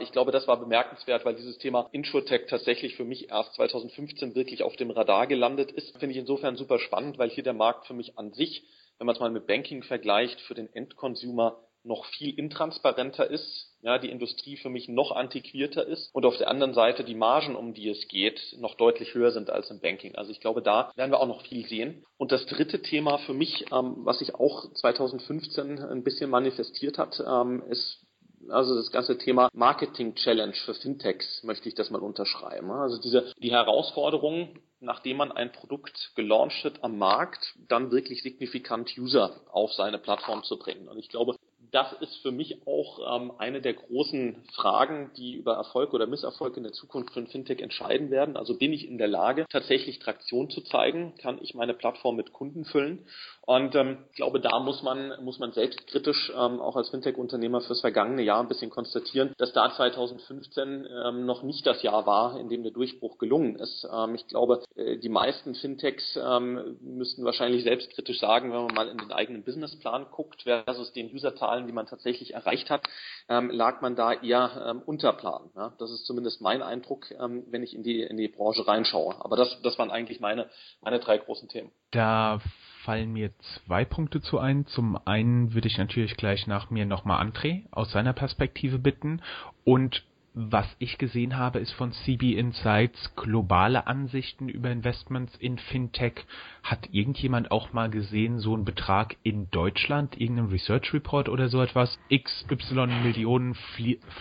Ich 0.00 0.12
glaube, 0.12 0.32
das 0.32 0.46
war 0.48 0.58
bemerkenswert, 0.58 1.24
weil 1.24 1.34
dieses 1.34 1.58
Thema 1.58 1.88
InsurTech 1.92 2.46
tatsächlich 2.48 2.96
für 2.96 3.04
mich 3.04 3.30
erst 3.30 3.54
2015 3.54 4.34
wirklich 4.34 4.62
auf 4.62 4.76
dem 4.76 4.90
Radar 4.90 5.26
gelandet 5.26 5.72
ist. 5.72 5.96
Finde 5.98 6.12
ich 6.12 6.18
insofern 6.18 6.56
super 6.56 6.78
spannend, 6.78 7.18
weil 7.18 7.30
hier 7.30 7.44
der 7.44 7.54
Markt 7.54 7.86
für 7.86 7.94
mich 7.94 8.18
an 8.18 8.32
sich, 8.32 8.64
wenn 8.98 9.06
man 9.06 9.14
es 9.14 9.20
mal 9.20 9.30
mit 9.30 9.46
Banking 9.46 9.82
vergleicht, 9.82 10.40
für 10.40 10.54
den 10.54 10.72
Endconsumer 10.72 11.58
noch 11.84 12.04
viel 12.06 12.38
intransparenter 12.38 13.28
ist, 13.28 13.68
ja, 13.82 13.98
die 13.98 14.10
Industrie 14.10 14.56
für 14.56 14.68
mich 14.68 14.88
noch 14.88 15.12
antiquierter 15.12 15.86
ist 15.86 16.12
und 16.12 16.26
auf 16.26 16.36
der 16.36 16.48
anderen 16.48 16.74
Seite 16.74 17.04
die 17.04 17.14
Margen, 17.14 17.54
um 17.54 17.74
die 17.74 17.88
es 17.88 18.08
geht, 18.08 18.56
noch 18.58 18.74
deutlich 18.74 19.14
höher 19.14 19.30
sind 19.30 19.50
als 19.50 19.70
im 19.70 19.80
Banking. 19.80 20.16
Also 20.16 20.32
ich 20.32 20.40
glaube, 20.40 20.62
da 20.62 20.92
werden 20.96 21.12
wir 21.12 21.20
auch 21.20 21.28
noch 21.28 21.42
viel 21.42 21.66
sehen. 21.66 22.04
Und 22.16 22.32
das 22.32 22.46
dritte 22.46 22.82
Thema 22.82 23.18
für 23.18 23.34
mich, 23.34 23.66
ähm, 23.72 23.98
was 23.98 24.18
sich 24.18 24.34
auch 24.34 24.72
2015 24.72 25.78
ein 25.78 26.02
bisschen 26.02 26.30
manifestiert 26.30 26.98
hat, 26.98 27.22
ähm, 27.26 27.62
ist 27.68 28.04
also 28.48 28.74
das 28.74 28.90
ganze 28.90 29.18
Thema 29.18 29.48
Marketing 29.52 30.14
Challenge 30.14 30.54
für 30.64 30.74
Fintechs 30.74 31.42
möchte 31.42 31.68
ich 31.68 31.74
das 31.74 31.90
mal 31.90 32.00
unterschreiben. 32.00 32.70
Also 32.70 32.98
diese, 33.00 33.32
die 33.38 33.50
Herausforderung, 33.50 34.58
nachdem 34.80 35.18
man 35.18 35.32
ein 35.32 35.52
Produkt 35.52 36.12
gelauncht 36.14 36.64
hat 36.64 36.82
am 36.84 36.98
Markt, 36.98 37.54
dann 37.68 37.90
wirklich 37.90 38.22
signifikant 38.22 38.96
User 38.96 39.40
auf 39.50 39.72
seine 39.72 39.98
Plattform 39.98 40.42
zu 40.44 40.58
bringen. 40.58 40.88
Und 40.88 40.98
ich 40.98 41.08
glaube, 41.08 41.36
das 41.72 41.92
ist 42.00 42.16
für 42.22 42.32
mich 42.32 42.66
auch 42.66 43.20
ähm, 43.20 43.32
eine 43.38 43.60
der 43.60 43.74
großen 43.74 44.36
Fragen, 44.54 45.10
die 45.16 45.34
über 45.34 45.54
Erfolg 45.54 45.92
oder 45.94 46.06
Misserfolg 46.06 46.56
in 46.56 46.62
der 46.62 46.72
Zukunft 46.72 47.12
von 47.12 47.26
Fintech 47.26 47.60
entscheiden 47.60 48.10
werden. 48.10 48.36
Also 48.36 48.56
bin 48.56 48.72
ich 48.72 48.86
in 48.86 48.98
der 48.98 49.08
Lage, 49.08 49.46
tatsächlich 49.50 49.98
Traktion 49.98 50.50
zu 50.50 50.62
zeigen? 50.62 51.14
Kann 51.20 51.38
ich 51.42 51.54
meine 51.54 51.74
Plattform 51.74 52.16
mit 52.16 52.32
Kunden 52.32 52.64
füllen? 52.64 53.06
Und 53.48 53.74
ähm, 53.76 54.04
ich 54.10 54.16
glaube, 54.16 54.40
da 54.40 54.60
muss 54.60 54.82
man, 54.82 55.24
muss 55.24 55.38
man 55.38 55.52
selbstkritisch 55.52 56.30
ähm, 56.36 56.60
auch 56.60 56.76
als 56.76 56.90
Fintech-Unternehmer 56.90 57.62
fürs 57.62 57.80
vergangene 57.80 58.20
Jahr 58.20 58.40
ein 58.40 58.48
bisschen 58.48 58.68
konstatieren, 58.68 59.32
dass 59.38 59.54
da 59.54 59.72
2015 59.74 60.86
ähm, 60.86 61.24
noch 61.24 61.42
nicht 61.42 61.66
das 61.66 61.82
Jahr 61.82 62.06
war, 62.06 62.38
in 62.38 62.50
dem 62.50 62.62
der 62.62 62.72
Durchbruch 62.72 63.16
gelungen 63.16 63.56
ist. 63.56 63.88
Ähm, 63.90 64.14
ich 64.14 64.26
glaube, 64.26 64.62
äh, 64.76 64.98
die 64.98 65.08
meisten 65.08 65.54
Fintechs 65.54 66.18
ähm, 66.22 66.76
müssten 66.82 67.24
wahrscheinlich 67.24 67.64
selbstkritisch 67.64 68.20
sagen, 68.20 68.52
wenn 68.52 68.66
man 68.66 68.74
mal 68.74 68.88
in 68.88 68.98
den 68.98 69.12
eigenen 69.12 69.42
Businessplan 69.44 70.08
guckt 70.10 70.42
versus 70.42 70.92
den 70.92 71.10
Userzahlen, 71.10 71.57
die 71.66 71.72
man 71.72 71.86
tatsächlich 71.86 72.34
erreicht 72.34 72.70
hat, 72.70 72.88
ähm, 73.28 73.50
lag 73.50 73.80
man 73.80 73.96
da 73.96 74.12
eher 74.12 74.66
ähm, 74.66 74.82
unter 74.84 75.12
Plan. 75.12 75.50
Ja? 75.56 75.72
Das 75.78 75.90
ist 75.90 76.06
zumindest 76.06 76.40
mein 76.40 76.62
Eindruck, 76.62 77.10
ähm, 77.10 77.44
wenn 77.50 77.62
ich 77.62 77.74
in 77.74 77.82
die, 77.82 78.02
in 78.02 78.16
die 78.16 78.28
Branche 78.28 78.66
reinschaue. 78.66 79.16
Aber 79.24 79.36
das, 79.36 79.60
das 79.62 79.78
waren 79.78 79.90
eigentlich 79.90 80.20
meine, 80.20 80.48
meine 80.80 80.98
drei 80.98 81.18
großen 81.18 81.48
Themen. 81.48 81.70
Da 81.90 82.40
fallen 82.84 83.12
mir 83.12 83.32
zwei 83.38 83.84
Punkte 83.84 84.20
zu 84.20 84.38
ein. 84.38 84.66
Zum 84.66 84.98
einen 85.06 85.52
würde 85.52 85.68
ich 85.68 85.78
natürlich 85.78 86.16
gleich 86.16 86.46
nach 86.46 86.70
mir 86.70 86.86
nochmal 86.86 87.22
André 87.22 87.64
aus 87.70 87.90
seiner 87.90 88.12
Perspektive 88.12 88.78
bitten 88.78 89.22
und 89.64 90.04
was 90.40 90.66
ich 90.78 90.98
gesehen 90.98 91.36
habe, 91.36 91.58
ist 91.58 91.72
von 91.72 91.90
CB 91.90 92.34
Insights 92.34 93.12
globale 93.16 93.88
Ansichten 93.88 94.48
über 94.48 94.70
Investments 94.70 95.34
in 95.36 95.58
Fintech. 95.58 96.26
Hat 96.62 96.88
irgendjemand 96.92 97.50
auch 97.50 97.72
mal 97.72 97.90
gesehen, 97.90 98.38
so 98.38 98.56
ein 98.56 98.64
Betrag 98.64 99.16
in 99.24 99.50
Deutschland, 99.50 100.20
irgendein 100.20 100.46
Research 100.46 100.94
Report 100.94 101.28
oder 101.28 101.48
so 101.48 101.60
etwas? 101.60 101.98
XY 102.08 102.86
Millionen 103.02 103.56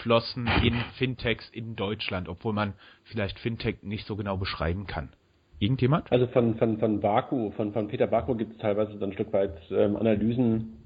flossen 0.02 0.50
in 0.64 0.74
Fintechs 0.98 1.48
in 1.52 1.76
Deutschland, 1.76 2.30
obwohl 2.30 2.54
man 2.54 2.74
vielleicht 3.04 3.38
Fintech 3.38 3.84
nicht 3.84 4.08
so 4.08 4.16
genau 4.16 4.38
beschreiben 4.38 4.88
kann. 4.88 5.10
Irgendjemand? 5.60 6.12
Also 6.12 6.26
von, 6.28 6.56
von, 6.56 6.80
von 6.80 7.00
Baku, 7.00 7.52
von, 7.52 7.74
von 7.74 7.88
Peter 7.90 8.08
Baku 8.08 8.34
gibt 8.34 8.54
es 8.54 8.58
teilweise 8.58 8.98
dann 8.98 9.10
ein 9.10 9.14
Stück 9.14 9.32
weit 9.34 9.56
ähm, 9.70 9.96
Analysen, 9.96 10.78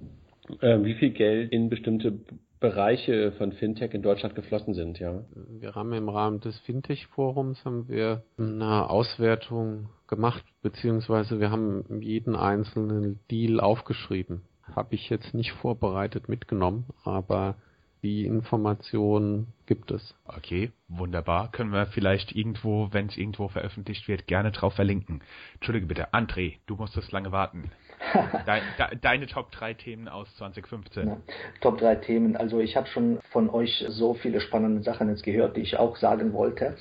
äh, 0.60 0.84
wie 0.84 0.96
viel 0.96 1.12
Geld 1.12 1.54
in 1.54 1.70
bestimmte 1.70 2.20
Bereiche 2.62 3.32
von 3.34 3.52
Fintech 3.54 3.94
in 3.96 4.04
Deutschland 4.04 4.36
geflossen 4.36 4.76
sind, 4.76 5.00
ja. 5.00 5.24
Wir 5.60 5.74
haben 5.74 5.92
im 5.94 6.08
Rahmen 6.10 6.40
des 6.42 6.60
Fintech-Forums 6.60 7.66
haben 7.66 7.90
wir 7.90 8.24
eine 8.38 8.88
Auswertung 8.88 9.90
gemacht, 10.08 10.46
beziehungsweise 10.62 11.40
wir 11.40 11.50
haben 11.50 12.02
jeden 12.02 12.36
einzelnen 12.36 13.20
Deal 13.32 13.60
aufgeschrieben. 13.60 14.44
Habe 14.64 14.94
ich 14.94 15.10
jetzt 15.10 15.34
nicht 15.34 15.54
vorbereitet 15.54 16.30
mitgenommen, 16.30 16.86
aber 17.04 17.56
die 18.04 18.26
Information 18.26 19.48
gibt 19.68 19.92
es. 19.92 20.16
Okay, 20.26 20.72
wunderbar. 20.88 21.52
Können 21.52 21.72
wir 21.72 21.86
vielleicht 21.86 22.36
irgendwo, 22.36 22.90
wenn 22.92 23.08
es 23.08 23.18
irgendwo 23.18 23.48
veröffentlicht 23.48 24.08
wird, 24.08 24.28
gerne 24.28 24.52
drauf 24.52 24.74
verlinken. 24.74 25.22
Entschuldige 25.54 25.86
bitte, 25.86 26.14
André, 26.14 26.58
du 26.66 26.76
musstest 26.76 27.12
lange 27.12 27.32
warten. 27.32 27.72
Deine, 28.48 28.66
deine 29.00 29.28
Top 29.28 29.52
3 29.52 29.76
Themen 29.76 30.08
aus 30.08 30.28
2015. 30.38 31.08
Ja, 31.08 31.18
Top 31.62 31.78
3 31.78 31.96
Themen. 31.98 32.36
Also 32.36 32.60
ich 32.60 32.76
habe 32.76 32.88
schon 32.88 33.20
von 33.32 33.48
euch 33.50 33.86
so 33.90 34.16
viele 34.16 34.42
spannende 34.42 34.82
Sachen 34.82 35.08
jetzt 35.10 35.24
gehört, 35.24 35.56
die 35.56 35.62
ich 35.62 35.78
auch 35.78 35.96
sagen 35.98 36.34
wollte. 36.34 36.76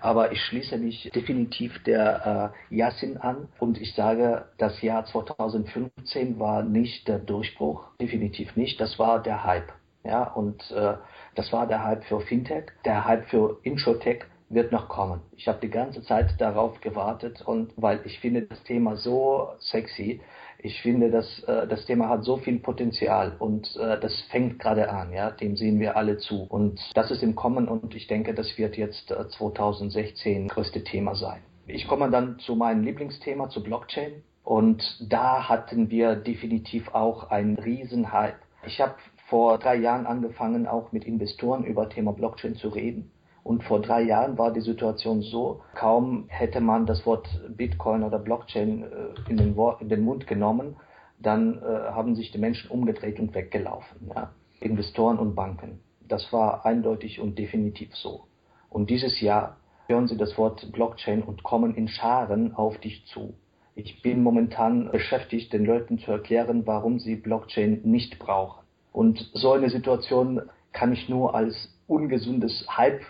Aber 0.00 0.30
ich 0.30 0.40
schließe 0.40 0.78
mich 0.78 1.10
definitiv 1.14 1.82
der 1.82 2.52
äh, 2.70 2.76
Yasin 2.76 3.16
an 3.16 3.48
und 3.58 3.80
ich 3.80 3.94
sage, 3.94 4.46
das 4.58 4.80
Jahr 4.82 5.04
2015 5.04 6.38
war 6.38 6.62
nicht 6.62 7.08
der 7.08 7.18
Durchbruch. 7.18 7.88
Definitiv 8.00 8.54
nicht. 8.54 8.80
Das 8.80 9.00
war 9.00 9.20
der 9.20 9.42
Hype. 9.42 9.72
Ja, 10.04 10.24
und 10.24 10.70
äh, 10.72 10.94
das 11.34 11.52
war 11.52 11.66
der 11.66 11.84
Hype 11.84 12.04
für 12.04 12.20
Fintech. 12.20 12.66
Der 12.84 13.04
Hype 13.04 13.26
für 13.28 13.58
Insurtech 13.62 14.24
wird 14.48 14.72
noch 14.72 14.88
kommen. 14.88 15.20
Ich 15.36 15.48
habe 15.48 15.58
die 15.62 15.70
ganze 15.70 16.02
Zeit 16.02 16.34
darauf 16.38 16.80
gewartet 16.80 17.42
und 17.42 17.72
weil 17.76 18.00
ich 18.04 18.20
finde 18.20 18.42
das 18.42 18.62
Thema 18.64 18.96
so 18.96 19.48
sexy. 19.60 20.20
Ich 20.58 20.80
finde, 20.82 21.10
dass 21.10 21.42
äh, 21.44 21.66
das 21.66 21.86
Thema 21.86 22.08
hat 22.08 22.24
so 22.24 22.36
viel 22.36 22.58
Potenzial 22.58 23.34
und 23.38 23.76
äh, 23.76 23.98
das 23.98 24.20
fängt 24.30 24.58
gerade 24.58 24.90
an, 24.90 25.12
ja, 25.12 25.30
dem 25.30 25.56
sehen 25.56 25.80
wir 25.80 25.96
alle 25.96 26.18
zu. 26.18 26.42
Und 26.42 26.80
das 26.94 27.10
ist 27.10 27.22
im 27.22 27.34
Kommen 27.34 27.66
und 27.68 27.94
ich 27.94 28.06
denke, 28.06 28.34
das 28.34 28.58
wird 28.58 28.76
jetzt 28.76 29.10
äh, 29.10 29.28
2016 29.28 30.48
größte 30.48 30.84
Thema 30.84 31.14
sein. 31.14 31.40
Ich 31.66 31.88
komme 31.88 32.10
dann 32.10 32.38
zu 32.38 32.54
meinem 32.54 32.84
Lieblingsthema, 32.84 33.48
zu 33.48 33.62
Blockchain. 33.62 34.22
Und 34.44 35.06
da 35.08 35.48
hatten 35.48 35.90
wir 35.90 36.16
definitiv 36.16 36.92
auch 36.94 37.30
einen 37.30 37.56
riesen 37.58 38.12
Hype. 38.12 38.40
Ich 38.66 38.80
habe 38.80 38.94
vor 39.32 39.56
drei 39.56 39.76
Jahren 39.76 40.04
angefangen, 40.04 40.66
auch 40.66 40.92
mit 40.92 41.04
Investoren 41.04 41.64
über 41.64 41.88
Thema 41.88 42.12
Blockchain 42.12 42.54
zu 42.54 42.68
reden. 42.68 43.10
Und 43.42 43.64
vor 43.64 43.80
drei 43.80 44.02
Jahren 44.02 44.36
war 44.36 44.52
die 44.52 44.60
Situation 44.60 45.22
so, 45.22 45.62
kaum 45.74 46.26
hätte 46.28 46.60
man 46.60 46.84
das 46.84 47.06
Wort 47.06 47.26
Bitcoin 47.48 48.02
oder 48.02 48.18
Blockchain 48.18 48.82
äh, 48.82 49.30
in 49.30 49.38
den, 49.38 49.56
in 49.80 49.88
den 49.88 50.04
Mund 50.04 50.26
genommen, 50.26 50.76
dann 51.18 51.62
äh, 51.62 51.64
haben 51.64 52.14
sich 52.14 52.30
die 52.30 52.36
Menschen 52.36 52.70
umgedreht 52.70 53.18
und 53.20 53.34
weggelaufen. 53.34 54.10
Ja? 54.14 54.32
Investoren 54.60 55.18
und 55.18 55.34
Banken. 55.34 55.80
Das 56.06 56.30
war 56.30 56.66
eindeutig 56.66 57.18
und 57.18 57.38
definitiv 57.38 57.96
so. 57.96 58.24
Und 58.68 58.90
dieses 58.90 59.22
Jahr 59.22 59.56
hören 59.86 60.08
Sie 60.08 60.18
das 60.18 60.36
Wort 60.36 60.70
Blockchain 60.72 61.22
und 61.22 61.42
kommen 61.42 61.74
in 61.74 61.88
Scharen 61.88 62.54
auf 62.54 62.76
dich 62.76 63.06
zu. 63.06 63.32
Ich 63.74 64.02
bin 64.02 64.22
momentan 64.22 64.90
beschäftigt, 64.90 65.54
den 65.54 65.64
Leuten 65.64 65.98
zu 65.98 66.10
erklären, 66.10 66.66
warum 66.66 66.98
sie 66.98 67.16
Blockchain 67.16 67.80
nicht 67.84 68.18
brauchen. 68.18 68.61
Und 68.92 69.30
so 69.34 69.52
eine 69.52 69.70
Situation 69.70 70.42
kann 70.72 70.92
ich 70.92 71.08
nur 71.08 71.34
als 71.34 71.74
ungesundes 71.86 72.66
Hype 72.68 73.02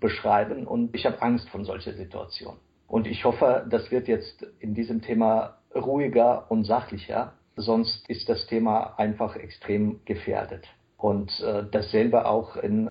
beschreiben 0.00 0.66
und 0.66 0.94
ich 0.94 1.06
habe 1.06 1.22
Angst 1.22 1.48
von 1.50 1.64
solcher 1.64 1.94
Situation. 1.94 2.56
Und 2.88 3.06
ich 3.06 3.24
hoffe, 3.24 3.66
das 3.70 3.90
wird 3.90 4.08
jetzt 4.08 4.42
in 4.60 4.74
diesem 4.74 5.00
Thema 5.00 5.56
ruhiger 5.74 6.50
und 6.50 6.64
sachlicher, 6.64 7.32
sonst 7.56 8.08
ist 8.08 8.28
das 8.28 8.46
Thema 8.46 8.94
einfach 8.98 9.36
extrem 9.36 10.00
gefährdet. 10.04 10.66
Und 10.98 11.40
äh, 11.40 11.64
dasselbe 11.70 12.26
auch 12.26 12.56
in, 12.56 12.88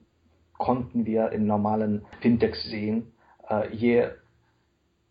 konnten 0.57 1.05
wir 1.05 1.31
in 1.31 1.45
normalen 1.45 2.05
Fintechs 2.21 2.63
sehen. 2.65 3.13
Äh, 3.47 3.73
je 3.75 4.07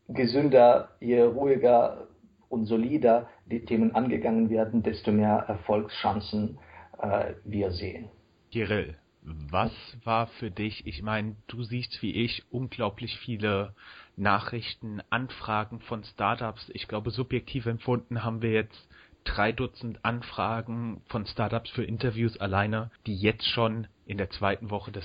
gesünder, 0.09 0.89
je 1.01 1.23
ruhiger 1.23 2.09
und 2.49 2.67
solider 2.67 3.29
die 3.47 3.65
Themen 3.65 3.95
angegangen 3.95 4.51
werden, 4.51 4.83
desto 4.83 5.13
mehr 5.13 5.45
Erfolgschancen 5.47 6.59
äh, 7.03 7.35
wir 7.45 7.71
sehen. 7.71 8.09
Kirill, 8.51 8.97
was 9.23 9.73
war 10.05 10.27
für 10.27 10.51
dich, 10.51 10.87
ich 10.87 11.03
meine, 11.03 11.37
du 11.47 11.63
siehst 11.63 12.03
wie 12.03 12.13
ich 12.13 12.43
unglaublich 12.51 13.19
viele 13.19 13.75
Nachrichten, 14.17 15.01
Anfragen 15.11 15.81
von 15.81 16.05
Startups. 16.05 16.71
Ich 16.75 16.89
glaube, 16.89 17.11
subjektiv 17.11 17.67
empfunden 17.67 18.25
haben 18.25 18.43
wir 18.43 18.53
jetzt 18.53 18.89
drei 19.25 19.53
Dutzend 19.53 20.05
Anfragen 20.05 21.03
von 21.07 21.27
Startups 21.27 21.71
für 21.71 21.85
Interviews 21.85 22.39
alleine, 22.39 22.91
die 23.07 23.17
jetzt 23.17 23.47
schon 23.47 23.87
in 24.07 24.19
der 24.19 24.31
zweiten 24.31 24.71
Woche 24.71 24.91
des 24.93 25.05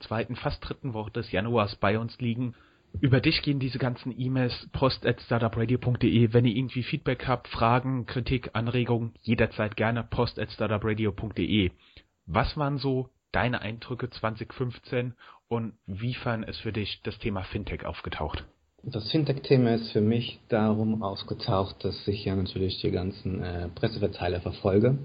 zweiten, 0.00 0.36
fast 0.36 0.66
dritten 0.66 0.94
Woche 0.94 1.10
des 1.10 1.32
Januars 1.32 1.76
bei 1.76 1.98
uns 1.98 2.18
liegen. 2.18 2.54
Über 3.00 3.20
dich 3.20 3.42
gehen 3.42 3.58
diese 3.58 3.78
ganzen 3.78 4.14
E-Mails 4.16 4.68
post 4.72 5.06
at 5.06 5.20
startupradio.de. 5.22 6.32
Wenn 6.32 6.44
ihr 6.44 6.56
irgendwie 6.56 6.82
Feedback 6.82 7.26
habt, 7.26 7.48
Fragen, 7.48 8.06
Kritik, 8.06 8.50
Anregungen, 8.52 9.14
jederzeit 9.22 9.76
gerne 9.76 10.04
post 10.04 10.38
at 10.38 10.50
startupradio.de. 10.52 11.70
Was 12.26 12.56
waren 12.56 12.78
so 12.78 13.08
deine 13.32 13.62
Eindrücke 13.62 14.10
2015 14.10 15.14
und 15.48 15.74
wiefern 15.86 16.42
ist 16.42 16.60
für 16.60 16.72
dich 16.72 17.00
das 17.02 17.18
Thema 17.18 17.42
Fintech 17.44 17.84
aufgetaucht? 17.84 18.44
Das 18.84 19.10
Fintech-Thema 19.10 19.74
ist 19.74 19.92
für 19.92 20.00
mich 20.00 20.40
darum 20.48 21.02
aufgetaucht, 21.02 21.84
dass 21.84 22.06
ich 22.08 22.24
ja 22.24 22.34
natürlich 22.34 22.80
die 22.80 22.90
ganzen 22.90 23.42
äh, 23.42 23.68
Presseverteiler 23.68 24.40
verfolge 24.40 24.98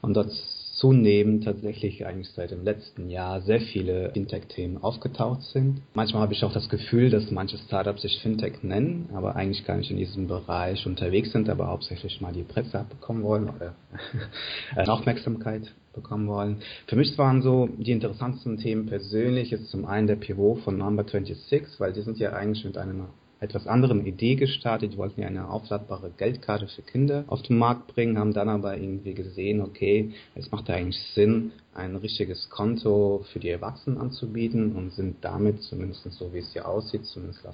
und 0.00 0.14
dort 0.14 0.32
zunehmend 0.78 1.44
tatsächlich 1.44 2.06
eigentlich 2.06 2.30
seit 2.30 2.52
dem 2.52 2.64
letzten 2.64 3.10
Jahr 3.10 3.40
sehr 3.42 3.60
viele 3.60 4.10
Fintech-Themen 4.12 4.78
aufgetaucht 4.82 5.42
sind. 5.42 5.82
Manchmal 5.94 6.22
habe 6.22 6.34
ich 6.34 6.44
auch 6.44 6.52
das 6.52 6.68
Gefühl, 6.68 7.10
dass 7.10 7.30
manche 7.30 7.58
Startups 7.58 8.02
sich 8.02 8.20
Fintech 8.22 8.62
nennen, 8.62 9.10
aber 9.12 9.34
eigentlich 9.36 9.64
gar 9.64 9.76
nicht 9.76 9.90
in 9.90 9.96
diesem 9.96 10.28
Bereich 10.28 10.86
unterwegs 10.86 11.32
sind, 11.32 11.48
aber 11.48 11.66
hauptsächlich 11.66 12.20
mal 12.20 12.32
die 12.32 12.44
Presse 12.44 12.78
abbekommen 12.78 13.24
wollen 13.24 13.50
oder 13.50 13.74
Aufmerksamkeit 14.92 15.74
bekommen 15.94 16.28
wollen. 16.28 16.58
Für 16.86 16.96
mich 16.96 17.18
waren 17.18 17.42
so 17.42 17.68
die 17.76 17.92
interessantesten 17.92 18.58
Themen 18.58 18.86
persönlich 18.86 19.50
jetzt 19.50 19.70
zum 19.70 19.84
einen 19.84 20.06
der 20.06 20.16
Pivot 20.16 20.60
von 20.60 20.78
Number 20.78 21.04
26, 21.04 21.80
weil 21.80 21.92
die 21.92 22.02
sind 22.02 22.18
ja 22.18 22.32
eigentlich 22.32 22.64
mit 22.64 22.78
einem 22.78 23.08
etwas 23.40 23.66
anderen 23.66 24.04
Idee 24.04 24.34
gestartet. 24.34 24.92
Die 24.92 24.96
wollten 24.96 25.20
ja 25.20 25.28
eine 25.28 25.48
aufladbare 25.48 26.10
Geldkarte 26.16 26.68
für 26.68 26.82
Kinder 26.82 27.24
auf 27.28 27.42
den 27.42 27.58
Markt 27.58 27.86
bringen, 27.88 28.18
haben 28.18 28.32
dann 28.32 28.48
aber 28.48 28.76
irgendwie 28.76 29.14
gesehen, 29.14 29.60
okay, 29.60 30.12
es 30.34 30.50
macht 30.50 30.68
eigentlich 30.70 31.00
Sinn, 31.14 31.52
ein 31.74 31.94
richtiges 31.94 32.50
Konto 32.50 33.24
für 33.32 33.38
die 33.38 33.50
Erwachsenen 33.50 33.98
anzubieten 33.98 34.72
und 34.72 34.92
sind 34.92 35.16
damit, 35.20 35.62
zumindest 35.62 36.10
so 36.12 36.32
wie 36.34 36.38
es 36.38 36.52
hier 36.52 36.66
aussieht, 36.66 37.04
zumindest 37.06 37.46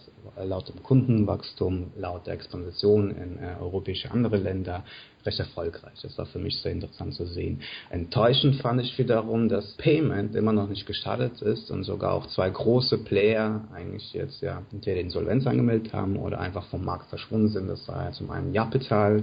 laut 0.43 0.69
dem 0.69 0.83
Kundenwachstum, 0.83 1.93
laut 1.99 2.27
der 2.27 2.35
Expansion 2.35 3.11
in 3.11 3.39
äh, 3.39 3.57
europäische 3.61 4.11
andere 4.11 4.39
Länder, 4.39 4.85
recht 5.27 5.39
erfolgreich. 5.39 5.95
Das 6.03 6.17
war 6.19 6.27
für 6.27 6.39
mich 6.39 6.61
sehr 6.61 6.73
interessant 6.73 7.15
zu 7.15 7.27
sehen. 7.27 7.61
Enttäuschend 7.91 8.57
fand 8.57 8.81
ich 8.81 8.99
wiederum, 8.99 9.49
dass 9.49 9.73
Payment 9.75 10.35
immer 10.35 10.53
noch 10.53 10.69
nicht 10.69 10.87
gestartet 10.87 11.41
ist 11.43 11.71
und 11.71 11.85
sogar 11.85 12.13
auch 12.13 12.27
zwei 12.29 12.51
große 12.51 12.99
Player 12.99 13.65
eigentlich 13.73 14.13
jetzt 14.13 14.41
ja 14.43 14.63
entweder 14.73 15.01
Insolvenz 15.01 15.47
angemeldet 15.47 15.93
haben 15.93 16.17
oder 16.17 16.41
einfach 16.41 16.67
vom 16.67 16.85
Markt 16.85 17.09
verschwunden 17.09 17.49
sind. 17.49 17.69
Das 17.69 17.87
war 17.89 18.05
ja 18.05 18.13
zum 18.13 18.31
einen 18.31 18.53
Japital, 18.53 19.23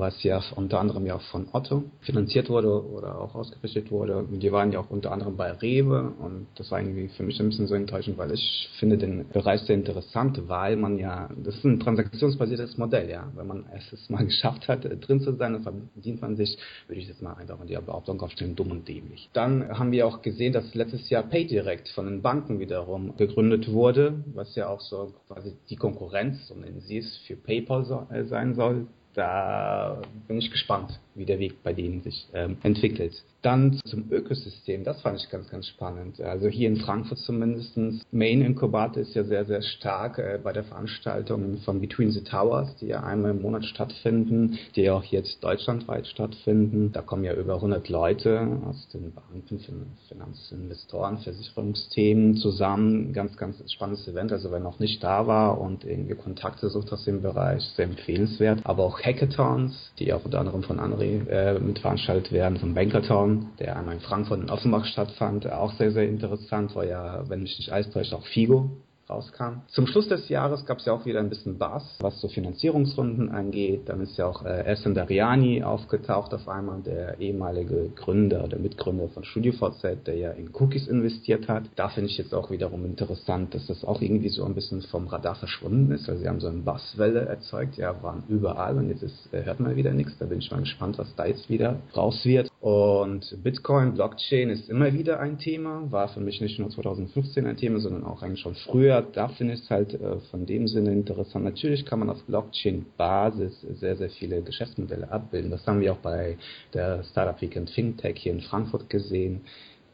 was 0.00 0.22
ja 0.22 0.40
unter 0.54 0.80
anderem 0.80 1.06
ja 1.06 1.18
von 1.18 1.48
Otto 1.52 1.84
finanziert 2.00 2.48
wurde 2.48 2.84
oder 2.86 3.20
auch 3.20 3.34
ausgerichtet 3.34 3.90
wurde. 3.90 4.24
Die 4.30 4.52
waren 4.52 4.72
ja 4.72 4.80
auch 4.80 4.90
unter 4.90 5.12
anderem 5.12 5.36
bei 5.36 5.50
Rewe 5.52 6.12
und 6.18 6.46
das 6.56 6.70
war 6.70 6.80
irgendwie 6.80 7.08
für 7.08 7.22
mich 7.22 7.40
ein 7.40 7.48
bisschen 7.48 7.66
so 7.66 7.74
enttäuschend, 7.74 8.18
weil 8.18 8.32
ich 8.32 8.68
finde 8.78 8.98
den 8.98 9.28
Bereich 9.28 9.60
sehr 9.62 9.76
interessant, 9.76 10.40
weil 10.48 10.76
man 10.76 10.98
ja, 10.98 11.28
das 11.42 11.56
ist 11.56 11.64
ein 11.64 11.80
transaktionsbasiertes 11.80 12.78
Modell, 12.78 13.10
ja. 13.10 13.30
Wenn 13.34 13.46
man 13.46 13.64
es 13.74 14.10
mal 14.10 14.24
geschafft 14.24 14.68
hat, 14.68 14.84
drin 14.84 15.20
zu 15.20 15.34
sein, 15.34 15.54
dann 15.54 15.62
verdient 15.62 16.20
man 16.20 16.36
sich, 16.36 16.58
würde 16.86 17.00
ich 17.00 17.08
jetzt 17.08 17.22
mal 17.22 17.34
einfach 17.34 17.60
in 17.60 17.66
die 17.66 17.74
Behauptung 17.74 18.20
aufstellen, 18.20 18.56
dumm 18.56 18.70
und 18.70 18.88
dämlich. 18.88 19.28
Dann 19.32 19.68
haben 19.78 19.92
wir 19.92 20.06
auch 20.06 20.22
gesehen, 20.22 20.52
dass 20.52 20.74
letztes 20.74 21.10
Jahr 21.10 21.22
PayDirect 21.22 21.88
von 21.90 22.06
den 22.06 22.22
Banken 22.22 22.60
wiederum 22.60 23.16
gegründet 23.16 23.70
wurde, 23.70 24.24
was 24.34 24.54
ja 24.54 24.68
auch 24.68 24.80
so 24.80 25.12
quasi 25.28 25.54
die 25.68 25.76
Konkurrenz, 25.76 26.48
so 26.48 26.54
nennen 26.54 26.80
sie 26.80 26.98
es, 26.98 27.16
für 27.26 27.36
PayPal 27.36 28.06
äh, 28.10 28.24
sein 28.24 28.54
soll 28.54 28.86
da 29.14 30.00
bin 30.26 30.38
ich 30.38 30.50
gespannt, 30.50 31.00
wie 31.14 31.24
der 31.24 31.38
Weg 31.38 31.62
bei 31.62 31.72
denen 31.72 32.02
sich 32.02 32.26
ähm, 32.34 32.56
entwickelt. 32.62 33.22
Dann 33.42 33.78
zum 33.84 34.10
Ökosystem, 34.10 34.84
das 34.84 35.02
fand 35.02 35.20
ich 35.20 35.28
ganz, 35.28 35.50
ganz 35.50 35.68
spannend. 35.68 36.18
Also 36.18 36.48
hier 36.48 36.66
in 36.66 36.76
Frankfurt 36.76 37.18
zumindest. 37.18 37.78
Main 38.10 38.40
Inkubator 38.40 39.02
ist 39.02 39.14
ja 39.14 39.24
sehr, 39.24 39.44
sehr 39.44 39.60
stark 39.60 40.18
äh, 40.18 40.38
bei 40.42 40.54
der 40.54 40.64
Veranstaltung 40.64 41.58
von 41.58 41.78
Between 41.78 42.10
the 42.10 42.22
Towers, 42.22 42.74
die 42.76 42.86
ja 42.86 43.02
einmal 43.02 43.32
im 43.32 43.42
Monat 43.42 43.66
stattfinden, 43.66 44.58
die 44.74 44.82
ja 44.82 44.94
auch 44.94 45.04
jetzt 45.04 45.44
deutschlandweit 45.44 46.06
stattfinden. 46.06 46.92
Da 46.92 47.02
kommen 47.02 47.24
ja 47.24 47.34
über 47.34 47.56
100 47.56 47.86
Leute 47.90 48.60
aus 48.64 48.88
den 48.94 49.12
Banken, 49.12 49.60
Finanzinvestoren, 50.08 51.18
Versicherungsthemen 51.18 52.36
zusammen. 52.36 53.12
Ganz, 53.12 53.36
ganz 53.36 53.62
spannendes 53.70 54.08
Event. 54.08 54.32
Also 54.32 54.50
wer 54.52 54.60
noch 54.60 54.78
nicht 54.78 55.04
da 55.04 55.26
war 55.26 55.60
und 55.60 55.84
irgendwie 55.84 56.14
Kontakte 56.14 56.70
sucht 56.70 56.90
aus 56.94 57.04
dem 57.04 57.20
Bereich, 57.20 57.62
sehr 57.76 57.84
empfehlenswert. 57.84 58.60
Aber 58.64 58.84
auch 58.84 59.00
Hackathons, 59.00 59.92
die 59.98 60.14
auch 60.14 60.24
unter 60.24 60.40
anderem 60.40 60.62
von 60.62 60.80
André 60.80 61.03
äh, 61.04 61.58
mitveranstaltet 61.58 62.32
werden, 62.32 62.58
von 62.58 62.74
Bankertown 62.74 63.50
der 63.58 63.76
einmal 63.76 63.94
in 63.94 64.00
Frankfurt 64.00 64.40
und 64.40 64.50
Offenbach 64.50 64.84
stattfand, 64.86 65.50
auch 65.50 65.72
sehr, 65.74 65.92
sehr 65.92 66.08
interessant, 66.08 66.74
weil 66.74 66.88
ja, 66.88 67.28
wenn 67.28 67.42
mich 67.42 67.58
nicht 67.58 67.72
alles 67.72 67.90
täuscht, 67.90 68.12
auch 68.12 68.26
Figo 68.26 68.70
rauskam. 69.08 69.62
Zum 69.68 69.86
Schluss 69.86 70.08
des 70.08 70.28
Jahres 70.28 70.64
gab 70.66 70.78
es 70.78 70.86
ja 70.86 70.92
auch 70.92 71.04
wieder 71.04 71.20
ein 71.20 71.28
bisschen 71.28 71.58
Bass, 71.58 71.84
was 72.00 72.20
so 72.20 72.28
Finanzierungsrunden 72.28 73.30
angeht. 73.30 73.88
Dann 73.88 74.00
ist 74.00 74.16
ja 74.16 74.26
auch 74.26 74.44
äh, 74.44 74.64
Essen 74.64 74.94
Dariani 74.94 75.62
aufgetaucht 75.62 76.32
auf 76.34 76.48
einmal, 76.48 76.80
der 76.82 77.20
ehemalige 77.20 77.90
Gründer 77.94 78.44
oder 78.44 78.58
Mitgründer 78.58 79.08
von 79.08 79.24
StudioVZ, 79.24 80.06
der 80.06 80.16
ja 80.16 80.30
in 80.30 80.50
Cookies 80.54 80.88
investiert 80.88 81.48
hat. 81.48 81.64
Da 81.76 81.88
finde 81.88 82.10
ich 82.10 82.18
jetzt 82.18 82.34
auch 82.34 82.50
wiederum 82.50 82.84
interessant, 82.84 83.54
dass 83.54 83.66
das 83.66 83.84
auch 83.84 84.00
irgendwie 84.00 84.28
so 84.30 84.44
ein 84.44 84.54
bisschen 84.54 84.82
vom 84.82 85.06
Radar 85.06 85.34
verschwunden 85.34 85.92
ist. 85.92 86.08
Also 86.08 86.22
sie 86.22 86.28
haben 86.28 86.40
so 86.40 86.48
eine 86.48 86.62
Basswelle 86.62 87.20
erzeugt, 87.20 87.76
ja, 87.76 88.02
waren 88.02 88.24
überall 88.28 88.76
und 88.76 88.88
jetzt 88.88 89.02
ist, 89.02 89.32
äh, 89.32 89.44
hört 89.44 89.60
man 89.60 89.76
wieder 89.76 89.92
nichts. 89.92 90.16
Da 90.18 90.26
bin 90.26 90.38
ich 90.38 90.50
mal 90.50 90.60
gespannt, 90.60 90.98
was 90.98 91.14
da 91.16 91.26
jetzt 91.26 91.48
wieder 91.50 91.76
raus 91.96 92.24
wird. 92.24 92.50
Und 92.64 93.42
Bitcoin, 93.42 93.92
Blockchain 93.92 94.48
ist 94.48 94.70
immer 94.70 94.90
wieder 94.94 95.20
ein 95.20 95.36
Thema, 95.36 95.92
war 95.92 96.08
für 96.08 96.20
mich 96.20 96.40
nicht 96.40 96.58
nur 96.58 96.70
2015 96.70 97.44
ein 97.44 97.58
Thema, 97.58 97.78
sondern 97.78 98.04
auch 98.04 98.22
eigentlich 98.22 98.40
schon 98.40 98.54
früher 98.54 99.02
da 99.02 99.28
finde 99.28 99.52
ich 99.52 99.60
es 99.60 99.68
halt 99.68 99.92
äh, 99.92 100.18
von 100.30 100.46
dem 100.46 100.66
Sinne 100.66 100.92
interessant. 100.92 101.44
Natürlich 101.44 101.84
kann 101.84 101.98
man 101.98 102.08
auf 102.08 102.22
Blockchain-Basis 102.24 103.66
sehr, 103.80 103.96
sehr 103.96 104.08
viele 104.08 104.40
Geschäftsmodelle 104.40 105.12
abbilden. 105.12 105.50
Das 105.50 105.66
haben 105.66 105.82
wir 105.82 105.92
auch 105.92 105.98
bei 105.98 106.38
der 106.72 107.04
Startup 107.04 107.38
Weekend 107.42 107.68
Fintech 107.68 108.16
hier 108.16 108.32
in 108.32 108.40
Frankfurt 108.40 108.88
gesehen. 108.88 109.42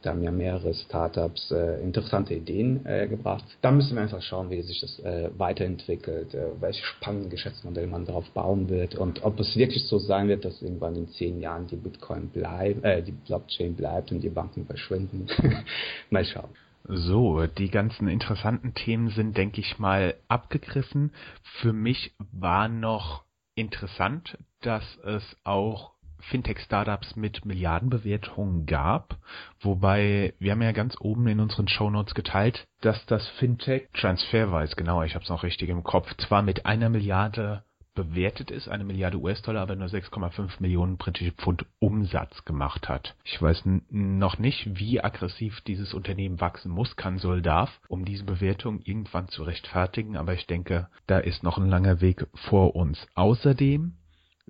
Da 0.02 0.10
haben 0.10 0.22
ja 0.22 0.30
mehrere 0.30 0.72
Startups 0.72 1.50
äh, 1.50 1.82
interessante 1.82 2.34
Ideen 2.34 2.86
äh, 2.86 3.06
gebracht. 3.06 3.44
Da 3.60 3.70
müssen 3.70 3.96
wir 3.96 4.02
einfach 4.02 4.22
schauen, 4.22 4.50
wie 4.50 4.62
sich 4.62 4.80
das 4.80 4.98
äh, 5.00 5.30
weiterentwickelt, 5.36 6.34
äh, 6.34 6.46
welche 6.58 6.82
spannenden 6.84 7.30
Geschäftsmodelle 7.30 7.86
man 7.86 8.06
darauf 8.06 8.28
bauen 8.30 8.68
wird 8.70 8.94
und 8.94 9.22
ob 9.24 9.38
es 9.40 9.56
wirklich 9.56 9.86
so 9.86 9.98
sein 9.98 10.28
wird, 10.28 10.44
dass 10.44 10.62
irgendwann 10.62 10.96
in 10.96 11.08
zehn 11.08 11.40
Jahren 11.40 11.66
die 11.66 11.76
Bitcoin 11.76 12.28
bleibt, 12.28 12.84
äh, 12.84 13.02
die 13.02 13.12
Blockchain 13.12 13.74
bleibt 13.74 14.10
und 14.10 14.20
die 14.20 14.30
Banken 14.30 14.64
verschwinden. 14.64 15.26
Mal 16.10 16.24
schauen. 16.24 16.50
So, 16.84 17.46
die 17.46 17.70
ganzen 17.70 18.08
interessanten 18.08 18.74
Themen 18.74 19.10
sind, 19.10 19.36
denke 19.36 19.60
ich 19.60 19.78
mal, 19.78 20.14
abgegriffen. 20.28 21.12
Für 21.60 21.72
mich 21.72 22.14
war 22.32 22.68
noch 22.68 23.24
interessant, 23.54 24.38
dass 24.62 24.84
es 25.04 25.22
auch 25.44 25.92
Fintech-Startups 26.22 27.16
mit 27.16 27.44
Milliardenbewertungen 27.44 28.66
gab, 28.66 29.18
wobei 29.60 30.34
wir 30.38 30.52
haben 30.52 30.62
ja 30.62 30.72
ganz 30.72 30.96
oben 31.00 31.26
in 31.26 31.40
unseren 31.40 31.68
Shownotes 31.68 32.14
geteilt, 32.14 32.66
dass 32.80 33.04
das 33.06 33.26
Fintech 33.38 33.88
Transferwise, 33.94 34.76
genau, 34.76 35.02
ich 35.02 35.14
habe 35.14 35.24
es 35.24 35.30
noch 35.30 35.42
richtig 35.42 35.68
im 35.68 35.82
Kopf, 35.82 36.14
zwar 36.16 36.42
mit 36.42 36.66
einer 36.66 36.88
Milliarde 36.88 37.64
bewertet 37.94 38.50
ist, 38.50 38.68
eine 38.68 38.84
Milliarde 38.84 39.18
US-Dollar, 39.18 39.62
aber 39.62 39.76
nur 39.76 39.88
6,5 39.88 40.60
Millionen 40.60 40.96
britische 40.96 41.32
Pfund 41.32 41.66
Umsatz 41.80 42.44
gemacht 42.44 42.88
hat. 42.88 43.16
Ich 43.24 43.40
weiß 43.40 43.64
noch 43.90 44.38
nicht, 44.38 44.78
wie 44.78 45.02
aggressiv 45.02 45.60
dieses 45.62 45.92
Unternehmen 45.92 46.40
wachsen 46.40 46.70
muss, 46.70 46.96
kann, 46.96 47.18
soll, 47.18 47.42
darf, 47.42 47.80
um 47.88 48.04
diese 48.04 48.24
Bewertung 48.24 48.80
irgendwann 48.84 49.28
zu 49.28 49.42
rechtfertigen, 49.42 50.16
aber 50.16 50.34
ich 50.34 50.46
denke, 50.46 50.88
da 51.06 51.18
ist 51.18 51.42
noch 51.42 51.58
ein 51.58 51.68
langer 51.68 52.00
Weg 52.00 52.26
vor 52.48 52.76
uns. 52.76 53.06
Außerdem, 53.14 53.94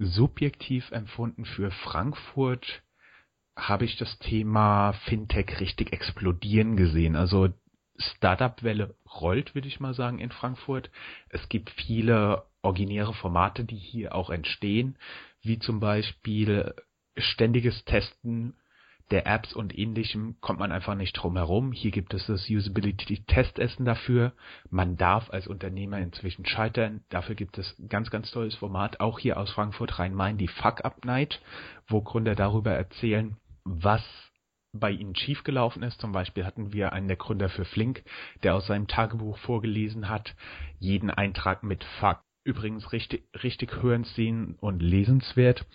subjektiv 0.01 0.91
empfunden 0.91 1.45
für 1.45 1.71
Frankfurt, 1.71 2.83
habe 3.57 3.85
ich 3.85 3.97
das 3.99 4.19
Thema 4.19 4.93
Fintech 5.05 5.61
richtig 5.61 5.93
explodieren 5.93 6.77
gesehen. 6.77 7.17
Also 7.17 7.51
Startup-Welle 7.99 8.95
rollt, 9.21 9.55
würde 9.55 9.69
ich 9.69 9.79
mal 9.79 9.93
sagen, 9.93 10.19
in 10.19 10.31
Frankfurt. 10.31 10.91
Es 11.29 11.49
gibt 11.51 11.71
viele 11.71 12.47
originäre 12.63 13.13
Formate, 13.13 13.65
die 13.65 13.77
hier 13.77 14.15
auch 14.15 14.31
entstehen, 14.31 14.97
wie 15.43 15.59
zum 15.59 15.81
Beispiel 15.81 16.75
ständiges 17.17 17.85
Testen 17.85 18.55
der 19.11 19.27
Apps 19.27 19.53
und 19.53 19.77
ähnlichem 19.77 20.37
kommt 20.41 20.61
man 20.61 20.73
einfach 20.73 20.95
nicht 20.95 21.13
drum 21.15 21.37
herum. 21.37 21.73
Hier 21.73 21.91
gibt 21.91 22.15
es 22.15 22.27
das 22.27 22.49
Usability-Testessen 22.49 23.85
dafür. 23.85 24.33
Man 24.71 24.97
darf 24.97 25.31
als 25.31 25.47
Unternehmer 25.47 25.99
inzwischen 25.99 26.47
scheitern. 26.47 27.03
Dafür 27.09 27.35
gibt 27.35 27.59
es 27.59 27.77
ganz, 27.89 28.11
ganz 28.11 28.31
tolles 28.31 28.55
Format, 28.55 29.01
auch 29.01 29.19
hier 29.19 29.39
aus 29.39 29.51
Frankfurt 29.51 29.99
Rhein-Main, 29.99 30.39
die 30.39 30.49
Fuck-Up-Night, 30.49 31.41
wo 31.89 32.01
Gründer 32.03 32.35
darüber 32.35 32.73
erzählen, 32.73 33.37
was 33.65 34.03
bei 34.73 34.91
ihnen 34.93 35.17
schiefgelaufen 35.17 35.83
ist. 35.83 36.01
Zum 36.01 36.13
Beispiel 36.13 36.47
hatten 36.47 36.73
wir 36.73 36.93
einen 36.93 37.09
der 37.09 37.17
Gründer 37.17 37.49
für 37.49 37.65
Flink, 37.65 38.05
der 38.43 38.55
aus 38.55 38.67
seinem 38.67 38.87
Tagebuch 38.87 39.39
vorgelesen 39.39 40.09
hat, 40.09 40.35
jeden 40.79 41.11
Eintrag 41.11 41.63
mit 41.63 41.85
Fuck. 41.99 42.21
Übrigens 42.43 42.93
richtig, 42.93 43.29
richtig 43.43 43.83
hörensehen 43.83 44.57
und 44.61 44.81
lesenswert. 44.81 45.67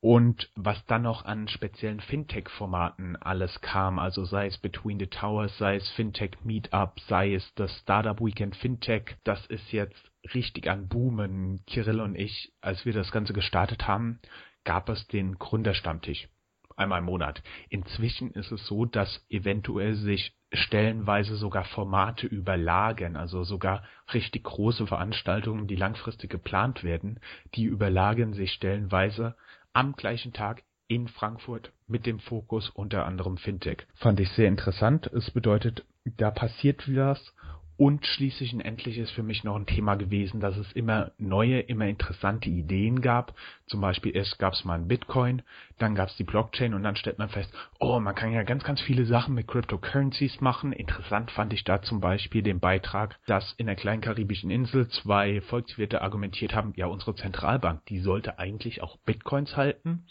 Und 0.00 0.48
was 0.54 0.84
dann 0.86 1.02
noch 1.02 1.24
an 1.24 1.48
speziellen 1.48 1.98
Fintech-Formaten 2.00 3.16
alles 3.16 3.60
kam, 3.60 3.98
also 3.98 4.24
sei 4.24 4.46
es 4.46 4.56
Between 4.58 5.00
the 5.00 5.08
Towers, 5.08 5.58
sei 5.58 5.74
es 5.74 5.90
Fintech 5.90 6.38
Meetup, 6.44 7.00
sei 7.08 7.34
es 7.34 7.52
das 7.54 7.76
Startup 7.80 8.20
Weekend 8.20 8.54
Fintech, 8.54 9.16
das 9.24 9.44
ist 9.46 9.72
jetzt 9.72 10.10
richtig 10.34 10.68
an 10.70 10.86
Boomen. 10.86 11.64
Kirill 11.66 12.00
und 12.00 12.14
ich, 12.14 12.52
als 12.60 12.84
wir 12.84 12.92
das 12.92 13.10
Ganze 13.10 13.32
gestartet 13.32 13.88
haben, 13.88 14.20
gab 14.62 14.88
es 14.88 15.06
den 15.08 15.36
Gründerstammtisch 15.36 16.28
einmal 16.76 17.00
im 17.00 17.06
Monat. 17.06 17.42
Inzwischen 17.68 18.30
ist 18.30 18.52
es 18.52 18.64
so, 18.66 18.84
dass 18.84 19.26
eventuell 19.28 19.94
sich 19.96 20.32
stellenweise 20.52 21.36
sogar 21.36 21.64
Formate 21.64 22.26
überlagern, 22.26 23.16
also 23.16 23.42
sogar 23.44 23.82
richtig 24.14 24.44
große 24.44 24.86
Veranstaltungen, 24.86 25.66
die 25.66 25.76
langfristig 25.76 26.30
geplant 26.30 26.84
werden, 26.84 27.20
die 27.54 27.64
überlagern 27.64 28.32
sich 28.32 28.52
stellenweise 28.52 29.34
am 29.78 29.92
gleichen 29.92 30.32
Tag 30.32 30.64
in 30.88 31.06
Frankfurt 31.06 31.72
mit 31.86 32.04
dem 32.04 32.18
Fokus 32.18 32.68
unter 32.68 33.06
anderem 33.06 33.36
Fintech. 33.36 33.86
Fand 33.94 34.18
ich 34.18 34.28
sehr 34.30 34.48
interessant. 34.48 35.06
Es 35.06 35.30
bedeutet, 35.30 35.86
da 36.04 36.32
passiert 36.32 36.88
was 36.88 37.32
und 37.78 38.04
schließlich 38.04 38.52
und 38.52 38.60
endlich 38.60 38.98
ist 38.98 39.12
für 39.12 39.22
mich 39.22 39.44
noch 39.44 39.54
ein 39.54 39.64
Thema 39.64 39.94
gewesen, 39.94 40.40
dass 40.40 40.56
es 40.56 40.72
immer 40.72 41.12
neue, 41.16 41.60
immer 41.60 41.86
interessante 41.86 42.50
Ideen 42.50 43.00
gab. 43.00 43.34
Zum 43.68 43.80
Beispiel 43.80 44.16
erst 44.16 44.40
gab 44.40 44.54
es 44.54 44.64
mal 44.64 44.74
ein 44.74 44.88
Bitcoin, 44.88 45.42
dann 45.78 45.94
gab 45.94 46.08
es 46.08 46.16
die 46.16 46.24
Blockchain 46.24 46.74
und 46.74 46.82
dann 46.82 46.96
stellt 46.96 47.18
man 47.18 47.28
fest, 47.28 47.54
oh, 47.78 48.00
man 48.00 48.16
kann 48.16 48.32
ja 48.32 48.42
ganz, 48.42 48.64
ganz 48.64 48.80
viele 48.80 49.06
Sachen 49.06 49.34
mit 49.34 49.46
Cryptocurrencies 49.46 50.40
machen. 50.40 50.72
Interessant 50.72 51.30
fand 51.30 51.52
ich 51.52 51.62
da 51.62 51.80
zum 51.80 52.00
Beispiel 52.00 52.42
den 52.42 52.58
Beitrag, 52.58 53.16
dass 53.26 53.52
in 53.58 53.66
der 53.66 53.76
kleinen 53.76 54.02
karibischen 54.02 54.50
Insel 54.50 54.88
zwei 54.88 55.40
Volkswirte 55.42 56.02
argumentiert 56.02 56.56
haben, 56.56 56.72
ja, 56.74 56.86
unsere 56.86 57.14
Zentralbank, 57.14 57.86
die 57.86 58.00
sollte 58.00 58.40
eigentlich 58.40 58.82
auch 58.82 58.96
Bitcoins 59.06 59.56
halten, 59.56 60.04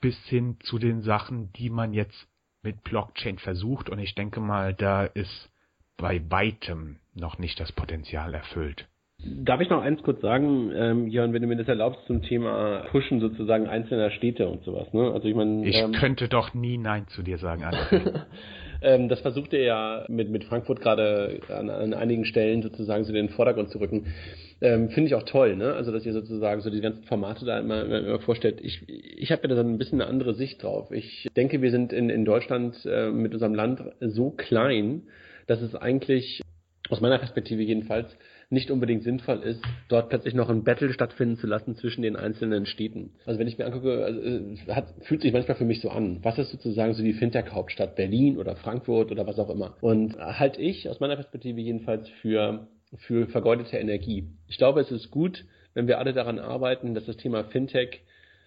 bis 0.00 0.16
hin 0.24 0.56
zu 0.60 0.78
den 0.78 1.02
Sachen, 1.02 1.52
die 1.52 1.68
man 1.68 1.92
jetzt 1.92 2.28
mit 2.62 2.82
Blockchain 2.82 3.38
versucht 3.38 3.90
und 3.90 3.98
ich 3.98 4.14
denke 4.14 4.40
mal, 4.40 4.72
da 4.72 5.04
ist 5.04 5.50
bei 5.96 6.20
weitem 6.28 6.98
noch 7.14 7.38
nicht 7.38 7.60
das 7.60 7.72
Potenzial 7.72 8.34
erfüllt. 8.34 8.86
Darf 9.26 9.60
ich 9.60 9.70
noch 9.70 9.80
eins 9.80 10.02
kurz 10.02 10.20
sagen, 10.20 10.70
ähm, 10.74 11.06
Jörn, 11.08 11.32
wenn 11.32 11.40
du 11.40 11.48
mir 11.48 11.56
das 11.56 11.68
erlaubst 11.68 12.04
zum 12.06 12.22
Thema 12.22 12.84
Pushen 12.90 13.20
sozusagen 13.20 13.66
einzelner 13.66 14.10
Städte 14.10 14.48
und 14.48 14.64
sowas, 14.64 14.92
ne? 14.92 15.12
Also 15.12 15.28
ich 15.28 15.34
meine, 15.34 15.66
ich 15.66 15.76
ähm, 15.76 15.92
könnte 15.92 16.28
doch 16.28 16.52
nie 16.52 16.76
Nein 16.76 17.06
zu 17.08 17.22
dir 17.22 17.38
sagen, 17.38 17.62
ähm, 18.82 19.08
Das 19.08 19.20
versucht 19.20 19.54
er 19.54 19.62
ja 19.62 20.04
mit 20.08 20.28
mit 20.28 20.44
Frankfurt 20.44 20.80
gerade 20.80 21.40
an, 21.48 21.70
an 21.70 21.94
einigen 21.94 22.26
Stellen 22.26 22.60
sozusagen 22.60 23.04
so 23.04 23.12
den 23.12 23.30
Vordergrund 23.30 23.70
zu 23.70 23.78
rücken. 23.78 24.08
Ähm, 24.60 24.90
Finde 24.90 25.08
ich 25.08 25.14
auch 25.14 25.22
toll, 25.22 25.56
ne? 25.56 25.72
Also 25.72 25.90
dass 25.90 26.04
ihr 26.04 26.12
sozusagen 26.12 26.60
so 26.60 26.68
die 26.68 26.80
ganzen 26.80 27.04
Formate 27.04 27.46
da 27.46 27.60
immer, 27.60 27.82
immer, 27.84 27.98
immer 28.00 28.18
vorstellt. 28.20 28.60
Ich, 28.62 28.86
ich 28.88 29.32
habe 29.32 29.48
ja 29.48 29.54
da 29.54 29.60
ein 29.60 29.78
bisschen 29.78 30.02
eine 30.02 30.10
andere 30.10 30.34
Sicht 30.34 30.62
drauf. 30.62 30.90
Ich 30.90 31.28
denke, 31.34 31.62
wir 31.62 31.70
sind 31.70 31.94
in, 31.94 32.10
in 32.10 32.26
Deutschland 32.26 32.76
äh, 32.84 33.10
mit 33.10 33.32
unserem 33.32 33.54
Land 33.54 33.82
so 34.00 34.30
klein, 34.30 35.04
dass 35.46 35.60
es 35.60 35.74
eigentlich 35.74 36.40
aus 36.90 37.00
meiner 37.00 37.18
Perspektive 37.18 37.62
jedenfalls 37.62 38.14
nicht 38.50 38.70
unbedingt 38.70 39.02
sinnvoll 39.02 39.42
ist, 39.42 39.62
dort 39.88 40.10
plötzlich 40.10 40.34
noch 40.34 40.50
ein 40.50 40.64
Battle 40.64 40.92
stattfinden 40.92 41.36
zu 41.36 41.46
lassen 41.46 41.76
zwischen 41.76 42.02
den 42.02 42.14
einzelnen 42.14 42.66
Städten. 42.66 43.12
Also 43.24 43.40
wenn 43.40 43.48
ich 43.48 43.56
mir 43.56 43.64
angucke, 43.64 44.04
also, 44.04 44.20
äh, 44.20 44.56
hat, 44.68 44.94
fühlt 45.02 45.22
sich 45.22 45.32
manchmal 45.32 45.56
für 45.56 45.64
mich 45.64 45.80
so 45.80 45.88
an. 45.88 46.18
Was 46.22 46.38
ist 46.38 46.50
sozusagen 46.50 46.92
so 46.92 47.02
die 47.02 47.14
Fintech-Hauptstadt 47.14 47.96
Berlin 47.96 48.36
oder 48.36 48.54
Frankfurt 48.56 49.10
oder 49.10 49.26
was 49.26 49.38
auch 49.38 49.48
immer? 49.48 49.76
Und 49.80 50.16
halt 50.18 50.58
ich 50.58 50.88
aus 50.88 51.00
meiner 51.00 51.16
Perspektive 51.16 51.60
jedenfalls 51.60 52.08
für 52.20 52.68
für 52.98 53.26
vergeudete 53.26 53.76
Energie. 53.76 54.28
Ich 54.48 54.58
glaube, 54.58 54.80
es 54.80 54.90
ist 54.90 55.10
gut, 55.10 55.44
wenn 55.74 55.88
wir 55.88 55.98
alle 55.98 56.12
daran 56.12 56.38
arbeiten, 56.38 56.94
dass 56.94 57.06
das 57.06 57.16
Thema 57.16 57.44
Fintech 57.44 58.02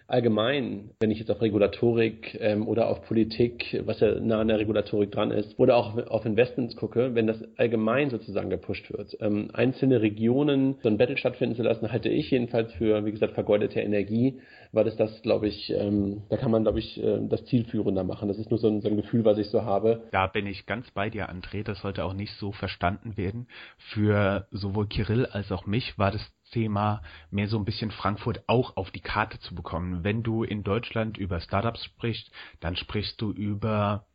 allgemein, 0.08 0.90
wenn 1.00 1.10
ich 1.10 1.18
jetzt 1.18 1.30
auf 1.30 1.42
Regulatorik 1.42 2.36
ähm, 2.40 2.66
oder 2.66 2.88
auf 2.88 3.02
Politik, 3.04 3.80
was 3.84 4.00
ja 4.00 4.18
nah 4.18 4.40
an 4.40 4.48
der 4.48 4.58
Regulatorik 4.58 5.12
dran 5.12 5.30
ist, 5.30 5.58
oder 5.58 5.76
auch 5.76 5.98
auf 6.08 6.24
Investments 6.24 6.76
gucke, 6.76 7.14
wenn 7.14 7.26
das 7.26 7.44
allgemein 7.58 8.08
sozusagen 8.08 8.48
gepusht 8.48 8.90
wird. 8.90 9.16
Ähm, 9.20 9.50
einzelne 9.52 10.00
Regionen 10.00 10.76
so 10.82 10.88
ein 10.88 10.96
Battle 10.96 11.18
stattfinden 11.18 11.56
zu 11.56 11.62
lassen, 11.62 11.92
halte 11.92 12.08
ich 12.08 12.30
jedenfalls 12.30 12.72
für, 12.72 13.04
wie 13.04 13.12
gesagt, 13.12 13.34
vergeudete 13.34 13.80
Energie, 13.80 14.40
weil 14.72 14.84
das 14.84 14.96
das, 14.96 15.20
glaube 15.22 15.46
ich, 15.46 15.70
ähm, 15.70 16.22
da 16.30 16.38
kann 16.38 16.50
man, 16.50 16.62
glaube 16.62 16.78
ich, 16.78 17.02
äh, 17.02 17.18
das 17.28 17.44
zielführender 17.44 18.02
machen. 18.02 18.28
Das 18.28 18.38
ist 18.38 18.50
nur 18.50 18.58
so 18.58 18.68
ein, 18.68 18.80
so 18.80 18.88
ein 18.88 18.96
Gefühl, 18.96 19.26
was 19.26 19.36
ich 19.36 19.48
so 19.48 19.62
habe. 19.62 20.04
Da 20.10 20.26
bin 20.26 20.46
ich 20.46 20.64
ganz 20.64 20.90
bei 20.90 21.10
dir, 21.10 21.30
André. 21.30 21.64
Das 21.64 21.80
sollte 21.80 22.04
auch 22.04 22.14
nicht 22.14 22.32
so 22.38 22.52
verstanden 22.52 23.18
werden. 23.18 23.46
Für 23.92 24.46
sowohl 24.50 24.86
Kirill 24.86 25.26
als 25.26 25.52
auch 25.52 25.66
mich 25.66 25.98
war 25.98 26.10
das 26.10 26.22
Thema, 26.50 27.02
mehr 27.30 27.48
so 27.48 27.58
ein 27.58 27.64
bisschen 27.64 27.90
Frankfurt 27.90 28.42
auch 28.46 28.76
auf 28.76 28.90
die 28.90 29.00
Karte 29.00 29.38
zu 29.40 29.54
bekommen. 29.54 30.04
Wenn 30.04 30.22
du 30.22 30.42
in 30.42 30.62
Deutschland 30.62 31.18
über 31.18 31.40
Startups 31.40 31.84
sprichst, 31.84 32.30
dann 32.60 32.76
sprichst 32.76 33.20
du 33.20 33.30
über 33.32 34.06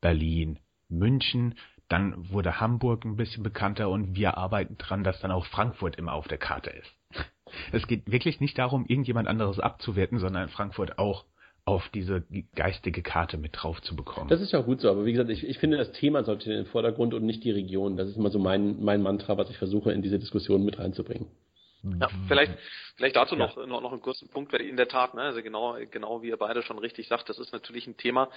Berlin, 0.00 0.58
München, 0.88 1.54
dann 1.88 2.30
wurde 2.30 2.60
Hamburg 2.60 3.04
ein 3.04 3.16
bisschen 3.16 3.42
bekannter 3.42 3.88
und 3.88 4.14
wir 4.14 4.36
arbeiten 4.36 4.76
dran, 4.76 5.04
dass 5.04 5.20
dann 5.20 5.30
auch 5.30 5.46
Frankfurt 5.46 5.96
immer 5.96 6.12
auf 6.12 6.28
der 6.28 6.38
Karte 6.38 6.70
ist. 6.70 6.92
Es 7.72 7.86
geht 7.86 8.10
wirklich 8.10 8.40
nicht 8.40 8.58
darum, 8.58 8.84
irgendjemand 8.86 9.26
anderes 9.26 9.58
abzuwerten, 9.58 10.18
sondern 10.18 10.50
Frankfurt 10.50 10.98
auch 10.98 11.24
auf 11.64 11.88
diese 11.94 12.22
geistige 12.54 13.02
Karte 13.02 13.38
mit 13.38 13.52
drauf 13.54 13.80
zu 13.80 13.96
bekommen. 13.96 14.28
Das 14.28 14.42
ist 14.42 14.52
ja 14.52 14.58
auch 14.58 14.66
gut 14.66 14.80
so, 14.80 14.90
aber 14.90 15.06
wie 15.06 15.12
gesagt, 15.12 15.30
ich, 15.30 15.46
ich 15.46 15.58
finde, 15.58 15.78
das 15.78 15.92
Thema 15.92 16.24
sollte 16.24 16.50
in 16.50 16.56
den 16.58 16.66
Vordergrund 16.66 17.14
und 17.14 17.24
nicht 17.24 17.44
die 17.44 17.50
Region. 17.50 17.96
Das 17.96 18.08
ist 18.08 18.16
immer 18.16 18.30
so 18.30 18.38
mein, 18.38 18.82
mein 18.82 19.02
Mantra, 19.02 19.38
was 19.38 19.48
ich 19.48 19.56
versuche, 19.56 19.92
in 19.92 20.02
diese 20.02 20.18
Diskussion 20.18 20.62
mit 20.64 20.78
reinzubringen. 20.78 21.28
Ja, 21.82 22.08
vielleicht, 22.26 22.52
vielleicht 22.96 23.14
dazu 23.14 23.36
ja. 23.36 23.46
noch, 23.46 23.56
noch, 23.56 23.80
noch 23.80 23.92
einen 23.92 24.02
kurzen 24.02 24.28
Punkt, 24.28 24.52
weil 24.52 24.62
in 24.62 24.76
der 24.76 24.88
Tat, 24.88 25.14
ne, 25.14 25.22
also 25.22 25.42
genau, 25.42 25.76
genau 25.90 26.22
wie 26.22 26.28
ihr 26.28 26.36
beide 26.36 26.62
schon 26.62 26.78
richtig 26.78 27.06
sagt, 27.06 27.28
das 27.28 27.38
ist 27.38 27.52
natürlich 27.52 27.86
ein 27.86 27.96
Thema, 27.96 28.30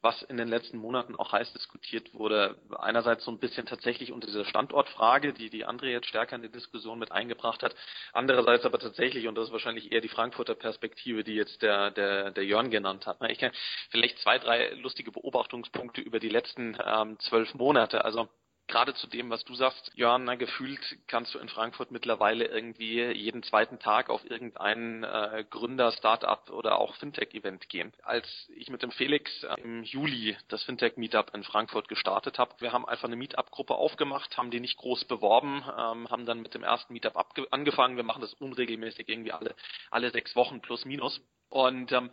was 0.00 0.22
in 0.22 0.38
den 0.38 0.48
letzten 0.48 0.78
Monaten 0.78 1.14
auch 1.14 1.32
heiß 1.32 1.52
diskutiert 1.52 2.14
wurde. 2.14 2.56
Einerseits 2.78 3.24
so 3.24 3.30
ein 3.30 3.38
bisschen 3.38 3.66
tatsächlich 3.66 4.12
unter 4.12 4.26
dieser 4.26 4.46
Standortfrage, 4.46 5.34
die 5.34 5.50
die 5.50 5.66
André 5.66 5.88
jetzt 5.88 6.08
stärker 6.08 6.36
in 6.36 6.42
die 6.42 6.50
Diskussion 6.50 6.98
mit 6.98 7.12
eingebracht 7.12 7.62
hat. 7.62 7.76
Andererseits 8.14 8.64
aber 8.64 8.78
tatsächlich, 8.78 9.28
und 9.28 9.34
das 9.34 9.46
ist 9.48 9.52
wahrscheinlich 9.52 9.92
eher 9.92 10.00
die 10.00 10.08
Frankfurter 10.08 10.54
Perspektive, 10.54 11.22
die 11.22 11.34
jetzt 11.34 11.60
der, 11.60 11.90
der, 11.90 12.30
der 12.30 12.44
Jörn 12.44 12.70
genannt 12.70 13.06
hat. 13.06 13.20
Ne. 13.20 13.30
Ich 13.30 13.38
kann 13.38 13.52
vielleicht 13.90 14.18
zwei, 14.20 14.38
drei 14.38 14.70
lustige 14.70 15.12
Beobachtungspunkte 15.12 16.00
über 16.00 16.18
die 16.18 16.30
letzten 16.30 16.78
ähm, 16.82 17.18
zwölf 17.20 17.52
Monate. 17.54 18.04
Also 18.04 18.30
gerade 18.68 18.94
zu 18.94 19.06
dem, 19.06 19.30
was 19.30 19.44
du 19.44 19.54
sagst, 19.54 19.90
Jörn, 19.94 20.26
gefühlt 20.38 20.80
kannst 21.06 21.34
du 21.34 21.38
in 21.38 21.48
Frankfurt 21.48 21.90
mittlerweile 21.90 22.46
irgendwie 22.46 23.02
jeden 23.02 23.42
zweiten 23.42 23.78
Tag 23.78 24.10
auf 24.10 24.28
irgendein 24.28 25.04
äh, 25.04 25.44
Gründer, 25.48 25.92
Startup 25.92 26.50
oder 26.50 26.78
auch 26.78 26.94
Fintech-Event 26.96 27.68
gehen. 27.68 27.92
Als 28.02 28.26
ich 28.54 28.68
mit 28.68 28.82
dem 28.82 28.90
Felix 28.90 29.42
äh, 29.44 29.60
im 29.60 29.82
Juli 29.82 30.36
das 30.48 30.62
Fintech-Meetup 30.64 31.34
in 31.34 31.44
Frankfurt 31.44 31.88
gestartet 31.88 32.38
habe, 32.38 32.54
wir 32.58 32.72
haben 32.72 32.86
einfach 32.86 33.08
eine 33.08 33.16
Meetup-Gruppe 33.16 33.74
aufgemacht, 33.74 34.36
haben 34.36 34.50
die 34.50 34.60
nicht 34.60 34.76
groß 34.76 35.04
beworben, 35.04 35.64
ähm, 35.78 36.10
haben 36.10 36.26
dann 36.26 36.42
mit 36.42 36.54
dem 36.54 36.64
ersten 36.64 36.92
Meetup 36.92 37.16
angefangen. 37.50 37.96
Wir 37.96 38.04
machen 38.04 38.22
das 38.22 38.34
unregelmäßig 38.34 39.08
irgendwie 39.08 39.32
alle, 39.32 39.54
alle 39.90 40.10
sechs 40.10 40.34
Wochen 40.34 40.60
plus 40.60 40.84
minus. 40.84 41.20
Und 41.48 41.92
ähm, 41.92 42.10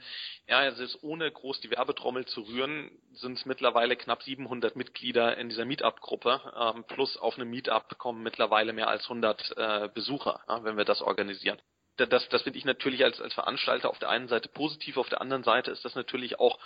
ja, 0.47 0.59
also 0.59 0.83
ist 0.83 1.01
ohne 1.01 1.31
groß 1.31 1.59
die 1.61 1.71
Werbetrommel 1.71 2.25
zu 2.25 2.41
rühren, 2.41 2.91
sind 3.13 3.37
es 3.37 3.45
mittlerweile 3.45 3.95
knapp 3.95 4.21
700 4.23 4.75
Mitglieder 4.75 5.37
in 5.37 5.49
dieser 5.49 5.65
Meetup-Gruppe. 5.65 6.53
Ähm, 6.55 6.83
plus 6.87 7.17
auf 7.17 7.35
einem 7.35 7.49
Meetup 7.49 7.97
kommen 7.97 8.21
mittlerweile 8.23 8.73
mehr 8.73 8.87
als 8.87 9.03
100 9.03 9.57
äh, 9.57 9.89
Besucher, 9.93 10.41
ja, 10.47 10.63
wenn 10.63 10.77
wir 10.77 10.85
das 10.85 11.01
organisieren. 11.01 11.59
Das, 11.97 12.27
das 12.29 12.41
finde 12.41 12.57
ich 12.57 12.65
natürlich 12.65 13.03
als, 13.03 13.21
als 13.21 13.33
Veranstalter 13.33 13.89
auf 13.89 13.99
der 13.99 14.09
einen 14.09 14.27
Seite 14.27 14.49
positiv, 14.49 14.97
auf 14.97 15.09
der 15.09 15.21
anderen 15.21 15.43
Seite 15.43 15.69
ist 15.69 15.85
das 15.85 15.93
natürlich 15.93 16.39
auch 16.39 16.57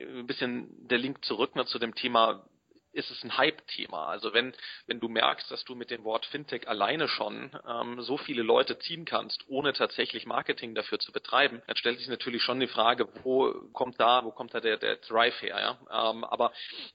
ein 0.00 0.26
bisschen 0.26 0.68
der 0.86 0.98
Link 0.98 1.24
zurück 1.24 1.56
ne, 1.56 1.66
zu 1.66 1.80
dem 1.80 1.96
Thema, 1.96 2.48
ist 2.92 3.10
es 3.10 3.22
ein 3.22 3.36
Hype-Thema. 3.36 4.06
Also 4.08 4.32
wenn, 4.32 4.54
wenn 4.86 5.00
du 5.00 5.08
merkst, 5.08 5.50
dass 5.50 5.64
du 5.64 5.74
mit 5.74 5.90
dem 5.90 6.04
Wort 6.04 6.26
Fintech 6.26 6.68
alleine 6.68 7.08
schon 7.08 7.50
ähm, 7.66 8.00
so 8.00 8.16
viele 8.16 8.42
Leute 8.42 8.78
ziehen 8.78 9.04
kannst, 9.04 9.44
ohne 9.48 9.72
tatsächlich 9.72 10.26
Marketing 10.26 10.74
dafür 10.74 10.98
zu 10.98 11.12
betreiben, 11.12 11.62
dann 11.66 11.76
stellt 11.76 11.98
sich 11.98 12.08
natürlich 12.08 12.42
schon 12.42 12.60
die 12.60 12.66
Frage, 12.66 13.08
wo 13.22 13.52
kommt 13.72 14.00
da, 14.00 14.24
wo 14.24 14.30
kommt 14.30 14.54
da 14.54 14.60
der, 14.60 14.76
der 14.76 14.96
Drive 14.96 15.40
her? 15.42 15.78
Ja? 15.90 16.10
Ähm, 16.10 16.24
aber 16.24 16.52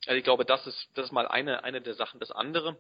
also 0.08 0.18
ich 0.18 0.24
glaube, 0.24 0.46
das 0.46 0.66
ist, 0.68 0.90
das 0.96 1.06
ist 1.06 1.12
mal 1.12 1.28
eine, 1.28 1.64
eine 1.64 1.82
der 1.82 1.94
Sachen. 1.94 2.20
Das 2.20 2.32
andere, 2.32 2.76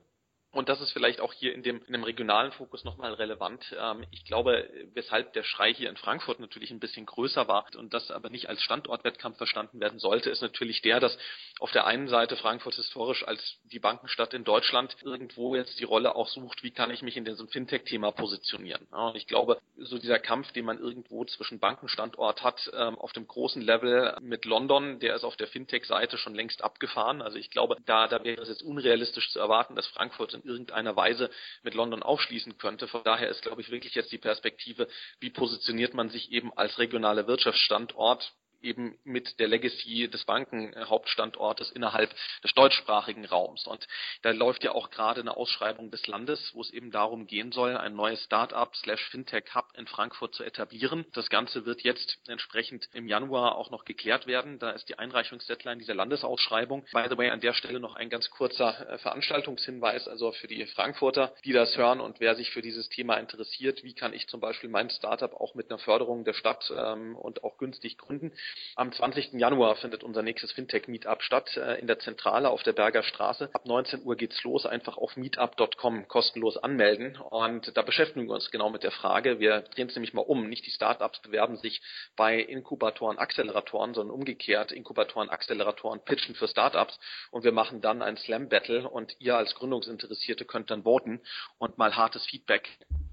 und 0.54 0.70
das 0.70 0.80
ist 0.82 0.92
vielleicht 0.92 1.20
auch 1.20 1.34
hier 1.34 1.54
in 1.54 1.64
dem, 1.64 1.84
in 1.88 1.94
dem 1.94 2.04
regionalen 2.04 2.52
Fokus 2.52 2.84
nochmal 2.84 3.16
relevant. 3.16 3.76
Ähm, 3.78 4.06
ich 4.12 4.24
glaube, 4.24 4.70
weshalb 4.94 5.34
der 5.34 5.44
Schrei 5.44 5.74
hier 5.74 5.90
in 5.90 5.98
Frankfurt 5.98 6.40
natürlich 6.40 6.70
ein 6.70 6.80
bisschen 6.80 7.08
größer 7.08 7.48
war 7.48 7.66
und 7.76 7.94
das 7.94 8.12
aber 8.12 8.30
nicht 8.30 8.50
als 8.50 8.62
Standortwettkampf 8.62 9.38
verstanden 9.38 9.80
werden 9.80 9.98
sollte, 9.98 10.30
ist 10.30 10.42
natürlich 10.42 10.84
der, 10.84 11.00
dass 11.00 11.18
auf 11.60 11.72
der 11.72 11.88
einen 11.88 12.08
Seite 12.08 12.36
Frankfurt 12.36 12.76
historisch 12.76 13.28
als 13.28 13.58
die 13.64 13.80
Bankenstadt 13.80 14.36
in 14.36 14.44
Deutschland 14.44 14.96
irgendwo 15.02 15.56
jetzt 15.56 15.80
die 15.80 15.86
Rolle 15.86 16.16
auch 16.16 16.28
sucht, 16.28 16.62
wie 16.62 16.72
kann 16.72 16.92
ich 16.92 17.02
mich 17.02 17.18
in 17.18 17.26
diesem 17.26 17.48
Fintech-Thema 17.48 18.12
positionieren. 18.12 18.86
Und 18.92 19.16
ich 19.16 19.26
glaube, 19.26 19.60
so 19.78 19.98
dieser 19.98 20.20
Kampf, 20.20 20.52
den 20.52 20.66
man 20.66 20.78
irgendwo 20.78 21.26
zwischen 21.26 21.60
Bankenstandort 21.60 22.44
hat, 22.44 22.70
ähm, 22.76 23.00
auf 23.00 23.12
dem 23.14 23.28
großen 23.28 23.62
Level 23.62 24.16
mit 24.22 24.46
London, 24.46 25.00
der 25.00 25.16
ist 25.16 25.24
auf 25.24 25.36
der 25.36 25.48
Fintech-Seite 25.48 26.20
schon 26.20 26.36
längst 26.36 26.64
abgefahren. 26.64 27.24
Also 27.24 27.40
ich 27.40 27.50
glaube, 27.50 27.78
da, 27.88 28.08
da 28.08 28.24
wäre 28.24 28.42
es 28.44 28.50
jetzt 28.50 28.62
unrealistisch 28.62 29.32
zu 29.32 29.40
erwarten, 29.40 29.76
dass 29.76 29.88
Frankfurt 29.88 30.36
in 30.36 30.43
irgendeiner 30.44 30.96
Weise 30.96 31.30
mit 31.64 31.74
London 31.74 32.04
aufschließen 32.04 32.58
könnte. 32.58 32.88
Von 32.88 33.04
daher 33.04 33.30
ist, 33.30 33.42
glaube 33.42 33.62
ich, 33.62 33.72
wirklich 33.72 33.96
jetzt 33.96 34.12
die 34.12 34.18
Perspektive, 34.18 34.88
wie 35.20 35.30
positioniert 35.30 35.94
man 35.94 36.10
sich 36.10 36.32
eben 36.32 36.52
als 36.58 36.78
regionaler 36.80 37.28
Wirtschaftsstandort 37.28 38.34
eben 38.64 38.98
mit 39.04 39.40
der 39.40 39.48
Legacy 39.48 40.10
des 40.10 40.26
Bankenhauptstandortes 40.26 41.72
innerhalb 41.72 42.14
des 42.44 42.54
deutschsprachigen 42.54 43.26
Raums. 43.26 43.68
Und 43.68 43.88
da 44.22 44.32
läuft 44.32 44.64
ja 44.64 44.72
auch 44.72 44.90
gerade 44.90 45.22
eine 45.22 45.36
Ausschreibung 45.36 45.92
des 45.92 46.08
Landes, 46.08 46.52
wo 46.54 46.62
es 46.62 46.72
eben 46.72 46.92
darum 46.92 47.28
gehen 47.28 47.52
soll, 47.52 47.78
ein 47.78 47.96
neues 47.96 48.24
Startup 48.24 48.74
slash 48.76 49.04
Fintech 49.10 49.56
Hub 49.56 49.66
in 49.76 49.88
Frankfurt 49.88 50.36
zu 50.36 50.44
etablieren. 50.44 51.06
Das 51.14 51.30
Ganze 51.30 51.66
wird 51.66 51.82
jetzt 51.82 52.20
entsprechend 52.28 52.90
im 52.94 53.08
Januar 53.08 53.56
auch 53.56 53.70
noch 53.70 53.86
geklärt 53.86 54.28
werden. 54.28 54.60
Da 54.60 54.72
ist 54.72 54.90
die 54.90 54.98
Einreichungsdeadline 54.98 55.80
dieser 55.80 55.96
Landesausschreibung. 55.96 56.86
By 56.94 57.06
the 57.10 57.18
way, 57.18 57.30
an 57.30 57.42
der 57.42 57.54
Stelle 57.54 57.80
noch 57.80 57.96
ein 57.96 58.10
ganz 58.10 58.30
kurzer 58.30 58.90
äh, 58.90 58.98
Veranstaltungshinweis, 58.98 60.08
also 60.08 60.32
für 60.32 60.48
die 60.48 60.66
Frankfurter, 60.68 61.34
die 61.44 61.52
das 61.52 61.78
hören 61.78 62.00
und 62.00 62.20
wer 62.20 62.36
sich 62.36 62.52
für 62.52 62.62
dieses 62.62 62.90
Thema 62.90 63.18
interessiert, 63.18 63.84
wie 63.84 63.94
kann 63.94 64.14
ich 64.14 64.28
zum 64.28 64.40
Beispiel 64.40 64.70
mein 64.70 64.90
Startup 64.90 65.34
auch 65.34 65.56
mit 65.56 65.70
einer 65.70 65.80
Förderung 65.80 66.24
der 66.24 66.34
Stadt 66.34 66.72
ähm, 66.76 67.16
und 67.16 67.44
auch 67.44 67.58
günstig 67.58 67.98
gründen. 67.98 68.32
Am 68.76 68.92
20. 68.92 69.34
Januar 69.34 69.76
findet 69.76 70.04
unser 70.04 70.24
nächstes 70.24 70.52
Fintech-Meetup 70.52 71.22
statt 71.22 71.56
äh, 71.58 71.80
in 71.80 71.88
der 71.88 72.00
Zentrale 72.00 72.50
auf 72.50 72.64
der 72.64 72.74
Berger 72.74 73.04
Straße. 73.04 73.50
Ab 73.54 73.66
19 73.66 74.04
Uhr 74.04 74.16
geht's 74.16 74.44
los. 74.44 74.66
Einfach 74.66 74.98
auf 74.98 75.16
meetup.com 75.16 76.08
kostenlos 76.08 76.58
anmelden. 76.58 77.18
Und 77.18 77.76
da 77.78 77.82
beschäftigen 77.82 78.28
wir 78.28 78.34
uns 78.34 78.52
genau 78.52 78.70
mit 78.70 78.84
der 78.84 78.92
Frage. 78.92 79.40
Wir 79.40 79.62
drehen 79.62 79.88
es 79.88 79.96
nämlich 79.96 80.14
mal 80.14 80.22
um. 80.22 80.50
Nicht 80.50 80.66
die 80.66 80.72
Startups 80.72 81.22
bewerben 81.22 81.58
sich 81.58 81.82
bei 82.16 82.40
Inkubatoren, 82.40 83.18
Acceleratoren, 83.18 83.94
sondern 83.94 84.16
umgekehrt 84.16 84.72
Inkubatoren, 84.72 85.30
Acceleratoren 85.30 86.04
pitchen 86.04 86.36
für 86.36 86.48
Startups. 86.48 87.00
Und 87.32 87.44
wir 87.44 87.52
machen 87.52 87.82
dann 87.82 88.02
ein 88.02 88.18
Slam 88.18 88.50
Battle 88.50 88.90
und 88.90 89.16
ihr 89.20 89.38
als 89.38 89.54
Gründungsinteressierte 89.56 90.46
könnt 90.46 90.72
dann 90.72 90.84
voten 90.84 91.22
und 91.58 91.78
mal 91.78 91.96
hartes 91.96 92.26
Feedback 92.26 92.70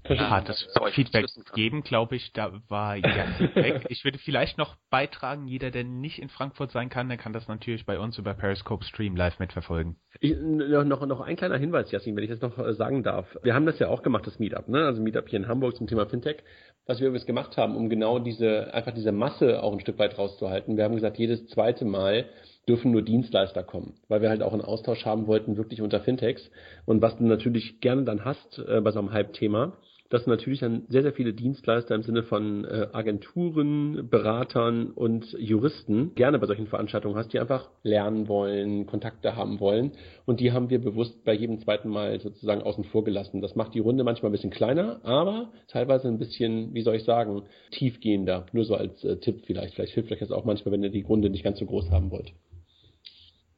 hartes 0.09 0.67
Feedback 0.93 1.25
geben, 1.53 1.83
glaube 1.83 2.15
ich. 2.15 2.33
Da 2.33 2.61
war 2.67 2.95
Yassin 2.95 3.55
weg. 3.55 3.85
Ich 3.89 4.03
würde 4.03 4.17
vielleicht 4.17 4.57
noch 4.57 4.75
beitragen, 4.89 5.30
jeder, 5.47 5.71
der 5.71 5.83
nicht 5.83 6.21
in 6.21 6.29
Frankfurt 6.29 6.71
sein 6.71 6.89
kann, 6.89 7.09
der 7.09 7.17
kann 7.17 7.33
das 7.33 7.47
natürlich 7.47 7.85
bei 7.85 7.99
uns 7.99 8.17
über 8.17 8.33
Periscope 8.33 8.83
Stream 8.83 9.15
live 9.15 9.39
mitverfolgen. 9.39 9.95
Ich, 10.19 10.35
noch, 10.37 11.05
noch 11.05 11.21
ein 11.21 11.35
kleiner 11.35 11.57
Hinweis, 11.57 11.91
Yassin, 11.91 12.15
wenn 12.15 12.23
ich 12.23 12.29
das 12.29 12.41
noch 12.41 12.57
äh, 12.57 12.73
sagen 12.73 13.03
darf. 13.03 13.27
Wir 13.43 13.53
haben 13.53 13.65
das 13.65 13.79
ja 13.79 13.87
auch 13.87 14.03
gemacht, 14.03 14.27
das 14.27 14.39
Meetup, 14.39 14.67
ne? 14.67 14.85
Also 14.85 15.01
Meetup 15.01 15.29
hier 15.29 15.39
in 15.39 15.47
Hamburg 15.47 15.75
zum 15.75 15.87
Thema 15.87 16.05
Fintech. 16.05 16.43
Was 16.85 16.99
wir 16.99 17.07
übrigens 17.07 17.27
gemacht 17.27 17.57
haben, 17.57 17.75
um 17.75 17.89
genau 17.89 18.19
diese, 18.19 18.73
einfach 18.73 18.93
diese 18.93 19.11
Masse 19.11 19.61
auch 19.61 19.73
ein 19.73 19.79
Stück 19.79 19.99
weit 19.99 20.17
rauszuhalten. 20.17 20.77
Wir 20.77 20.83
haben 20.83 20.95
gesagt, 20.95 21.17
jedes 21.17 21.47
zweite 21.47 21.85
Mal 21.85 22.25
dürfen 22.67 22.91
nur 22.91 23.01
Dienstleister 23.01 23.63
kommen, 23.63 23.95
weil 24.07 24.21
wir 24.21 24.29
halt 24.29 24.41
auch 24.41 24.53
einen 24.53 24.61
Austausch 24.63 25.05
haben 25.05 25.27
wollten, 25.27 25.57
wirklich 25.57 25.81
unter 25.81 25.99
Fintechs. 26.01 26.49
Und 26.85 27.01
was 27.01 27.17
du 27.17 27.25
natürlich 27.25 27.81
gerne 27.81 28.03
dann 28.03 28.25
hast 28.25 28.59
äh, 28.59 28.81
bei 28.81 28.91
so 28.91 28.99
einem 28.99 29.13
Hype-Thema, 29.13 29.77
dass 30.11 30.27
natürlich 30.27 30.59
dann 30.59 30.83
sehr, 30.89 31.03
sehr 31.03 31.13
viele 31.13 31.33
Dienstleister 31.33 31.95
im 31.95 32.03
Sinne 32.03 32.23
von 32.23 32.65
äh, 32.65 32.87
Agenturen, 32.91 34.09
Beratern 34.09 34.91
und 34.91 35.31
Juristen 35.39 36.13
gerne 36.15 36.37
bei 36.37 36.47
solchen 36.47 36.67
Veranstaltungen 36.67 37.15
hast, 37.15 37.31
die 37.31 37.39
einfach 37.39 37.69
lernen 37.81 38.27
wollen, 38.27 38.85
Kontakte 38.85 39.37
haben 39.37 39.61
wollen. 39.61 39.93
Und 40.25 40.41
die 40.41 40.51
haben 40.51 40.69
wir 40.69 40.79
bewusst 40.79 41.23
bei 41.23 41.33
jedem 41.33 41.59
zweiten 41.59 41.87
Mal 41.87 42.19
sozusagen 42.19 42.61
außen 42.61 42.83
vor 42.83 43.05
gelassen. 43.05 43.41
Das 43.41 43.55
macht 43.55 43.73
die 43.73 43.79
Runde 43.79 44.03
manchmal 44.03 44.29
ein 44.29 44.33
bisschen 44.33 44.51
kleiner, 44.51 44.99
aber 45.03 45.53
teilweise 45.69 46.09
ein 46.09 46.19
bisschen, 46.19 46.73
wie 46.73 46.81
soll 46.81 46.95
ich 46.95 47.05
sagen, 47.05 47.43
tiefgehender. 47.71 48.47
Nur 48.51 48.65
so 48.65 48.75
als 48.75 49.01
äh, 49.05 49.15
Tipp 49.15 49.43
vielleicht. 49.45 49.75
Vielleicht 49.75 49.93
hilft 49.93 50.11
euch 50.11 50.19
das 50.19 50.31
auch 50.31 50.43
manchmal, 50.43 50.73
wenn 50.73 50.83
ihr 50.83 50.91
die 50.91 51.03
Runde 51.03 51.29
nicht 51.29 51.45
ganz 51.45 51.57
so 51.57 51.65
groß 51.65 51.89
haben 51.89 52.11
wollt. 52.11 52.33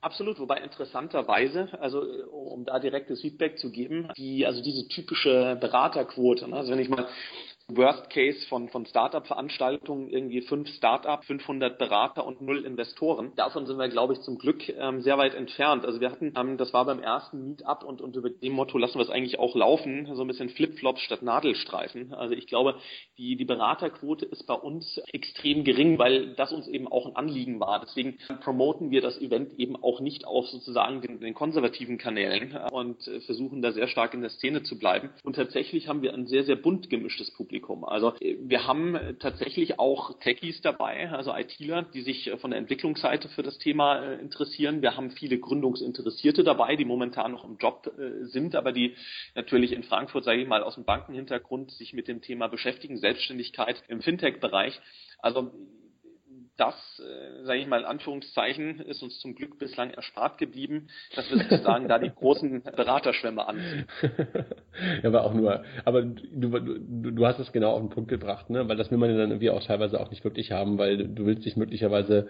Absolut, 0.03 0.37
wobei 0.37 0.57
interessanterweise, 0.57 1.69
also 1.79 2.01
um 2.29 2.65
da 2.65 2.77
direktes 2.77 3.21
Feedback 3.21 3.57
zu 3.57 3.71
geben, 3.71 4.09
die, 4.17 4.45
also 4.45 4.61
diese 4.61 4.85
typische 4.89 5.57
Beraterquote, 5.61 6.49
ne? 6.49 6.57
also 6.57 6.73
wenn 6.73 6.79
ich 6.79 6.89
mal 6.89 7.07
Worst 7.69 8.09
Case 8.09 8.45
von, 8.49 8.67
von 8.67 8.85
Startup-Veranstaltungen, 8.85 10.09
irgendwie 10.09 10.41
fünf 10.41 10.67
Startup, 10.69 11.23
500 11.23 11.77
Berater 11.77 12.25
und 12.25 12.41
null 12.41 12.65
Investoren. 12.65 13.31
Davon 13.37 13.65
sind 13.65 13.77
wir, 13.77 13.87
glaube 13.87 14.13
ich, 14.13 14.21
zum 14.21 14.37
Glück 14.37 14.67
ähm, 14.67 15.01
sehr 15.01 15.17
weit 15.17 15.33
entfernt. 15.33 15.85
Also 15.85 16.01
wir 16.01 16.11
hatten, 16.11 16.33
ähm, 16.37 16.57
das 16.57 16.73
war 16.73 16.83
beim 16.85 16.99
ersten 16.99 17.41
Meetup 17.47 17.83
und, 17.83 18.01
und 18.01 18.17
über 18.17 18.29
dem 18.29 18.51
Motto 18.51 18.77
lassen 18.77 18.95
wir 18.95 19.03
es 19.03 19.09
eigentlich 19.09 19.39
auch 19.39 19.55
laufen, 19.55 20.13
so 20.13 20.21
ein 20.23 20.27
bisschen 20.27 20.49
Flipflops 20.49 21.01
statt 21.01 21.21
Nadelstreifen. 21.21 22.13
Also 22.13 22.33
ich 22.33 22.47
glaube, 22.47 22.75
die, 23.17 23.37
die 23.37 23.45
Beraterquote 23.45 24.25
ist 24.25 24.45
bei 24.45 24.55
uns 24.55 24.97
extrem 25.13 25.63
gering, 25.63 25.97
weil 25.97 26.35
das 26.35 26.51
uns 26.51 26.67
eben 26.67 26.89
auch 26.89 27.05
ein 27.05 27.15
Anliegen 27.15 27.61
war. 27.61 27.79
Deswegen 27.79 28.17
promoten 28.41 28.91
wir 28.91 29.01
das 29.01 29.21
Event 29.21 29.57
eben 29.57 29.81
auch 29.81 30.01
nicht 30.01 30.27
auf 30.27 30.47
sozusagen 30.47 30.99
den, 30.99 31.21
den 31.21 31.33
konservativen 31.33 31.97
Kanälen 31.97 32.57
und 32.71 33.07
äh, 33.07 33.21
versuchen 33.21 33.61
da 33.61 33.71
sehr 33.71 33.87
stark 33.87 34.13
in 34.13 34.19
der 34.19 34.31
Szene 34.31 34.63
zu 34.63 34.77
bleiben. 34.77 35.11
Und 35.23 35.37
tatsächlich 35.37 35.87
haben 35.87 36.01
wir 36.01 36.13
ein 36.13 36.27
sehr, 36.27 36.43
sehr 36.43 36.57
bunt 36.57 36.89
gemischtes 36.89 37.31
Publikum. 37.31 37.52
Publikum. 37.53 37.85
Also 37.85 38.13
wir 38.19 38.65
haben 38.65 38.97
tatsächlich 39.19 39.79
auch 39.79 40.19
Techies 40.19 40.61
dabei, 40.61 41.11
also 41.11 41.31
ITler, 41.35 41.83
die 41.83 42.01
sich 42.01 42.31
von 42.41 42.49
der 42.49 42.59
Entwicklungsseite 42.59 43.29
für 43.29 43.43
das 43.43 43.59
Thema 43.59 43.99
äh, 43.99 44.19
interessieren. 44.19 44.81
Wir 44.81 44.97
haben 44.97 45.11
viele 45.11 45.37
Gründungsinteressierte 45.37 46.43
dabei, 46.43 46.75
die 46.75 46.85
momentan 46.85 47.31
noch 47.31 47.43
im 47.43 47.57
Job 47.57 47.93
äh, 47.97 48.25
sind, 48.25 48.55
aber 48.55 48.71
die 48.71 48.95
natürlich 49.35 49.71
in 49.71 49.83
Frankfurt, 49.83 50.23
sage 50.23 50.41
ich 50.41 50.47
mal, 50.47 50.63
aus 50.63 50.75
dem 50.75 50.83
Bankenhintergrund 50.83 51.69
sich 51.71 51.93
mit 51.93 52.07
dem 52.07 52.21
Thema 52.21 52.47
beschäftigen, 52.47 52.97
Selbstständigkeit 52.97 53.83
im 53.87 54.01
Fintech-Bereich. 54.01 54.79
Also 55.19 55.51
das, 56.57 56.75
äh, 56.99 57.45
sage 57.45 57.59
ich 57.59 57.67
mal 57.67 57.79
in 57.79 57.85
Anführungszeichen, 57.85 58.79
ist 58.81 59.01
uns 59.01 59.19
zum 59.19 59.35
Glück 59.35 59.57
bislang 59.57 59.91
erspart 59.91 60.37
geblieben, 60.37 60.87
dass 61.15 61.29
wir 61.31 61.37
sozusagen 61.37 61.87
da 61.87 61.97
die 61.97 62.11
großen 62.11 62.63
Beraterschwämme 62.63 63.47
anziehen. 63.47 63.85
ja, 65.03 65.09
aber 65.09 65.23
auch 65.23 65.33
nur, 65.33 65.63
aber 65.83 66.03
du, 66.03 66.49
du, 66.49 67.11
du 67.11 67.25
hast 67.25 67.39
es 67.39 67.51
genau 67.51 67.71
auf 67.71 67.79
den 67.79 67.89
Punkt 67.89 68.09
gebracht, 68.09 68.49
ne? 68.49 68.67
weil 68.67 68.77
das 68.77 68.91
will 68.91 68.97
man 68.99 69.09
ja 69.09 69.17
dann 69.17 69.31
irgendwie 69.31 69.49
auch 69.49 69.63
teilweise 69.63 69.99
auch 69.99 70.11
nicht 70.11 70.23
wirklich 70.23 70.51
haben, 70.51 70.77
weil 70.77 70.97
du 70.97 71.25
willst 71.25 71.45
dich 71.45 71.55
möglicherweise 71.55 72.27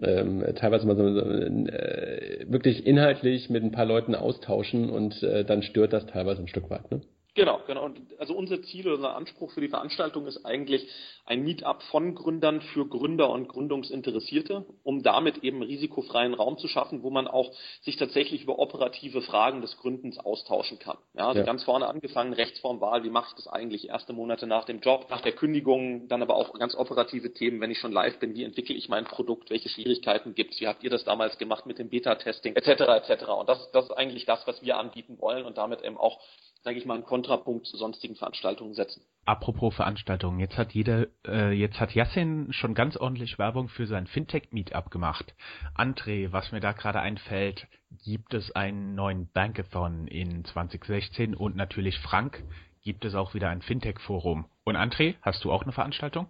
ähm, 0.00 0.44
teilweise 0.56 0.86
mal 0.86 0.96
so, 0.96 1.06
äh, 1.06 2.46
wirklich 2.48 2.86
inhaltlich 2.86 3.48
mit 3.48 3.62
ein 3.62 3.72
paar 3.72 3.86
Leuten 3.86 4.14
austauschen 4.14 4.90
und 4.90 5.22
äh, 5.22 5.44
dann 5.44 5.62
stört 5.62 5.92
das 5.92 6.06
teilweise 6.06 6.42
ein 6.42 6.48
Stück 6.48 6.68
weit. 6.70 6.90
Ne? 6.90 7.00
Genau, 7.34 7.60
genau. 7.66 7.86
Und 7.86 7.98
also 8.18 8.34
unser 8.34 8.62
Ziel 8.62 8.86
oder 8.86 8.96
unser 8.96 9.16
Anspruch 9.16 9.52
für 9.52 9.62
die 9.62 9.68
Veranstaltung 9.68 10.26
ist 10.26 10.44
eigentlich 10.44 10.86
ein 11.24 11.42
Meetup 11.42 11.82
von 11.84 12.14
Gründern 12.14 12.60
für 12.60 12.86
Gründer 12.86 13.30
und 13.30 13.48
Gründungsinteressierte, 13.48 14.66
um 14.82 15.02
damit 15.02 15.38
eben 15.38 15.62
risikofreien 15.62 16.34
Raum 16.34 16.58
zu 16.58 16.68
schaffen, 16.68 17.02
wo 17.02 17.08
man 17.08 17.26
auch 17.26 17.50
sich 17.80 17.96
tatsächlich 17.96 18.42
über 18.42 18.58
operative 18.58 19.22
Fragen 19.22 19.62
des 19.62 19.78
Gründens 19.78 20.18
austauschen 20.18 20.78
kann. 20.78 20.98
Ja, 21.14 21.28
also 21.28 21.40
ja. 21.40 21.46
ganz 21.46 21.64
vorne 21.64 21.86
angefangen, 21.86 22.34
Rechtsformwahl, 22.34 23.02
wie 23.02 23.10
mache 23.10 23.28
ich 23.30 23.36
das 23.36 23.50
eigentlich 23.50 23.88
erste 23.88 24.12
Monate 24.12 24.46
nach 24.46 24.66
dem 24.66 24.80
Job, 24.80 25.06
nach 25.08 25.22
der 25.22 25.32
Kündigung, 25.32 26.08
dann 26.08 26.20
aber 26.20 26.36
auch 26.36 26.52
ganz 26.58 26.74
operative 26.74 27.32
Themen, 27.32 27.62
wenn 27.62 27.70
ich 27.70 27.78
schon 27.78 27.92
live 27.92 28.18
bin, 28.18 28.34
wie 28.34 28.44
entwickle 28.44 28.74
ich 28.74 28.90
mein 28.90 29.04
Produkt, 29.04 29.48
welche 29.48 29.70
Schwierigkeiten 29.70 30.34
gibt 30.34 30.52
es, 30.52 30.60
wie 30.60 30.68
habt 30.68 30.84
ihr 30.84 30.90
das 30.90 31.04
damals 31.04 31.38
gemacht 31.38 31.64
mit 31.64 31.78
dem 31.78 31.88
Beta-Testing, 31.88 32.56
etc. 32.56 33.08
etc. 33.08 33.24
Und 33.28 33.48
das, 33.48 33.70
das 33.72 33.86
ist 33.86 33.92
eigentlich 33.92 34.26
das, 34.26 34.46
was 34.46 34.62
wir 34.62 34.76
anbieten 34.76 35.18
wollen 35.18 35.46
und 35.46 35.56
damit 35.56 35.82
eben 35.82 35.96
auch 35.96 36.20
sage 36.62 36.78
ich 36.78 36.86
mal, 36.86 36.94
einen 36.94 37.04
Kontrapunkt 37.04 37.66
zu 37.66 37.76
sonstigen 37.76 38.14
Veranstaltungen 38.14 38.74
setzen. 38.74 39.02
Apropos 39.24 39.74
Veranstaltungen, 39.74 40.40
jetzt 40.40 40.56
hat 40.56 40.72
jeder, 40.72 41.06
äh, 41.26 41.52
jetzt 41.52 41.80
hat 41.80 41.94
Yassin 41.94 42.52
schon 42.52 42.74
ganz 42.74 42.96
ordentlich 42.96 43.38
Werbung 43.38 43.68
für 43.68 43.86
sein 43.86 44.06
Fintech-Meetup 44.06 44.90
gemacht. 44.90 45.34
André, 45.76 46.32
was 46.32 46.52
mir 46.52 46.60
da 46.60 46.72
gerade 46.72 47.00
einfällt, 47.00 47.66
gibt 48.04 48.34
es 48.34 48.50
einen 48.52 48.94
neuen 48.94 49.28
Bankathon 49.32 50.06
in 50.06 50.44
2016 50.44 51.34
und 51.34 51.56
natürlich 51.56 51.98
Frank 51.98 52.42
gibt 52.82 53.04
es 53.04 53.14
auch 53.14 53.34
wieder 53.34 53.48
ein 53.48 53.62
Fintech-Forum. 53.62 54.46
Und 54.64 54.76
André, 54.76 55.14
hast 55.22 55.44
du 55.44 55.52
auch 55.52 55.62
eine 55.62 55.72
Veranstaltung? 55.72 56.26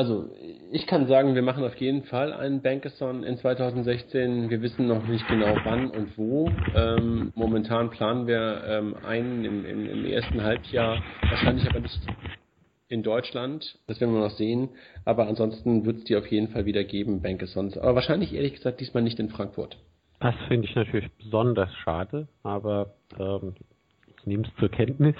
Also 0.00 0.30
ich 0.72 0.86
kann 0.86 1.08
sagen, 1.08 1.34
wir 1.34 1.42
machen 1.42 1.62
auf 1.62 1.76
jeden 1.76 2.04
Fall 2.04 2.32
einen 2.32 2.62
Bankathon 2.62 3.22
in 3.22 3.36
2016. 3.36 4.48
Wir 4.48 4.62
wissen 4.62 4.86
noch 4.86 5.06
nicht 5.06 5.28
genau 5.28 5.54
wann 5.62 5.90
und 5.90 6.16
wo. 6.16 6.50
Ähm, 6.74 7.32
momentan 7.34 7.90
planen 7.90 8.26
wir 8.26 8.64
ähm, 8.66 8.96
einen 9.04 9.44
im, 9.44 9.66
im, 9.66 9.86
im, 9.86 10.06
ersten 10.06 10.42
Halbjahr, 10.42 11.02
wahrscheinlich 11.28 11.68
aber 11.68 11.80
nicht 11.80 12.00
in 12.88 13.02
Deutschland. 13.02 13.78
Das 13.88 14.00
werden 14.00 14.14
wir 14.14 14.22
noch 14.22 14.30
sehen. 14.30 14.70
Aber 15.04 15.26
ansonsten 15.28 15.84
wird 15.84 15.98
es 15.98 16.04
die 16.04 16.16
auf 16.16 16.26
jeden 16.28 16.48
Fall 16.48 16.64
wieder 16.64 16.84
geben, 16.84 17.20
Bankathons. 17.20 17.76
Aber 17.76 17.96
wahrscheinlich 17.96 18.32
ehrlich 18.32 18.54
gesagt 18.54 18.80
diesmal 18.80 19.02
nicht 19.02 19.18
in 19.18 19.28
Frankfurt. 19.28 19.76
Das 20.18 20.34
finde 20.48 20.66
ich 20.66 20.74
natürlich 20.74 21.10
besonders 21.22 21.74
schade, 21.84 22.26
aber 22.42 22.94
ähm, 23.18 23.54
ich 24.06 24.24
nehme 24.24 24.44
es 24.44 24.58
zur 24.58 24.70
Kenntnis. 24.70 25.16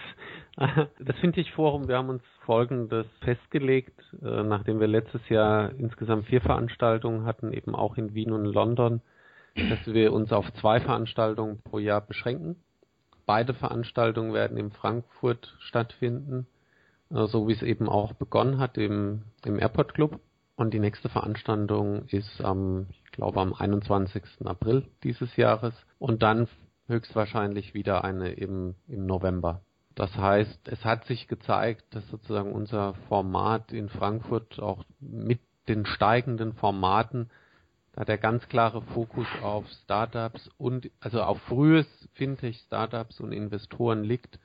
Das 0.98 1.16
finde 1.20 1.40
ich 1.40 1.52
Forum, 1.52 1.88
wir 1.88 1.96
haben 1.96 2.10
uns 2.10 2.22
Folgendes 2.44 3.06
festgelegt, 3.22 3.98
äh, 4.22 4.42
nachdem 4.42 4.80
wir 4.80 4.86
letztes 4.86 5.26
Jahr 5.28 5.70
insgesamt 5.70 6.26
vier 6.26 6.40
Veranstaltungen 6.40 7.24
hatten, 7.24 7.52
eben 7.52 7.74
auch 7.74 7.96
in 7.96 8.14
Wien 8.14 8.32
und 8.32 8.44
London, 8.44 9.00
dass 9.54 9.86
wir 9.86 10.12
uns 10.12 10.32
auf 10.32 10.52
zwei 10.54 10.80
Veranstaltungen 10.80 11.60
pro 11.62 11.78
Jahr 11.78 12.00
beschränken. 12.00 12.56
Beide 13.26 13.54
Veranstaltungen 13.54 14.32
werden 14.34 14.56
in 14.56 14.70
Frankfurt 14.70 15.56
stattfinden, 15.60 16.46
äh, 17.10 17.26
so 17.26 17.48
wie 17.48 17.52
es 17.52 17.62
eben 17.62 17.88
auch 17.88 18.12
begonnen 18.12 18.58
hat 18.58 18.76
im, 18.76 19.22
im 19.44 19.58
Airport 19.58 19.94
Club. 19.94 20.20
Und 20.56 20.74
die 20.74 20.78
nächste 20.78 21.08
Veranstaltung 21.08 22.04
ist 22.08 22.44
am, 22.44 22.86
ich 23.06 23.12
glaube, 23.12 23.40
am 23.40 23.54
21. 23.54 24.22
April 24.44 24.86
dieses 25.04 25.34
Jahres. 25.36 25.72
Und 25.98 26.22
dann 26.22 26.48
höchstwahrscheinlich 26.86 27.72
wieder 27.72 28.04
eine 28.04 28.32
im, 28.32 28.74
im 28.86 29.06
November. 29.06 29.62
Das 30.00 30.16
heißt, 30.16 30.66
es 30.68 30.82
hat 30.82 31.04
sich 31.04 31.28
gezeigt, 31.28 31.84
dass 31.90 32.08
sozusagen 32.08 32.52
unser 32.52 32.94
Format 33.10 33.70
in 33.70 33.90
Frankfurt 33.90 34.58
auch 34.58 34.82
mit 34.98 35.40
den 35.68 35.84
steigenden 35.84 36.54
Formaten 36.54 37.28
da 37.92 38.06
der 38.06 38.16
ganz 38.16 38.48
klare 38.48 38.80
Fokus 38.80 39.26
auf 39.42 39.66
Startups 39.84 40.48
und 40.56 40.90
also 41.00 41.20
auf 41.20 41.38
frühes 41.42 41.86
Fintech 42.14 42.56
Startups 42.60 43.20
und 43.20 43.32
Investoren 43.32 44.02
liegt 44.02 44.38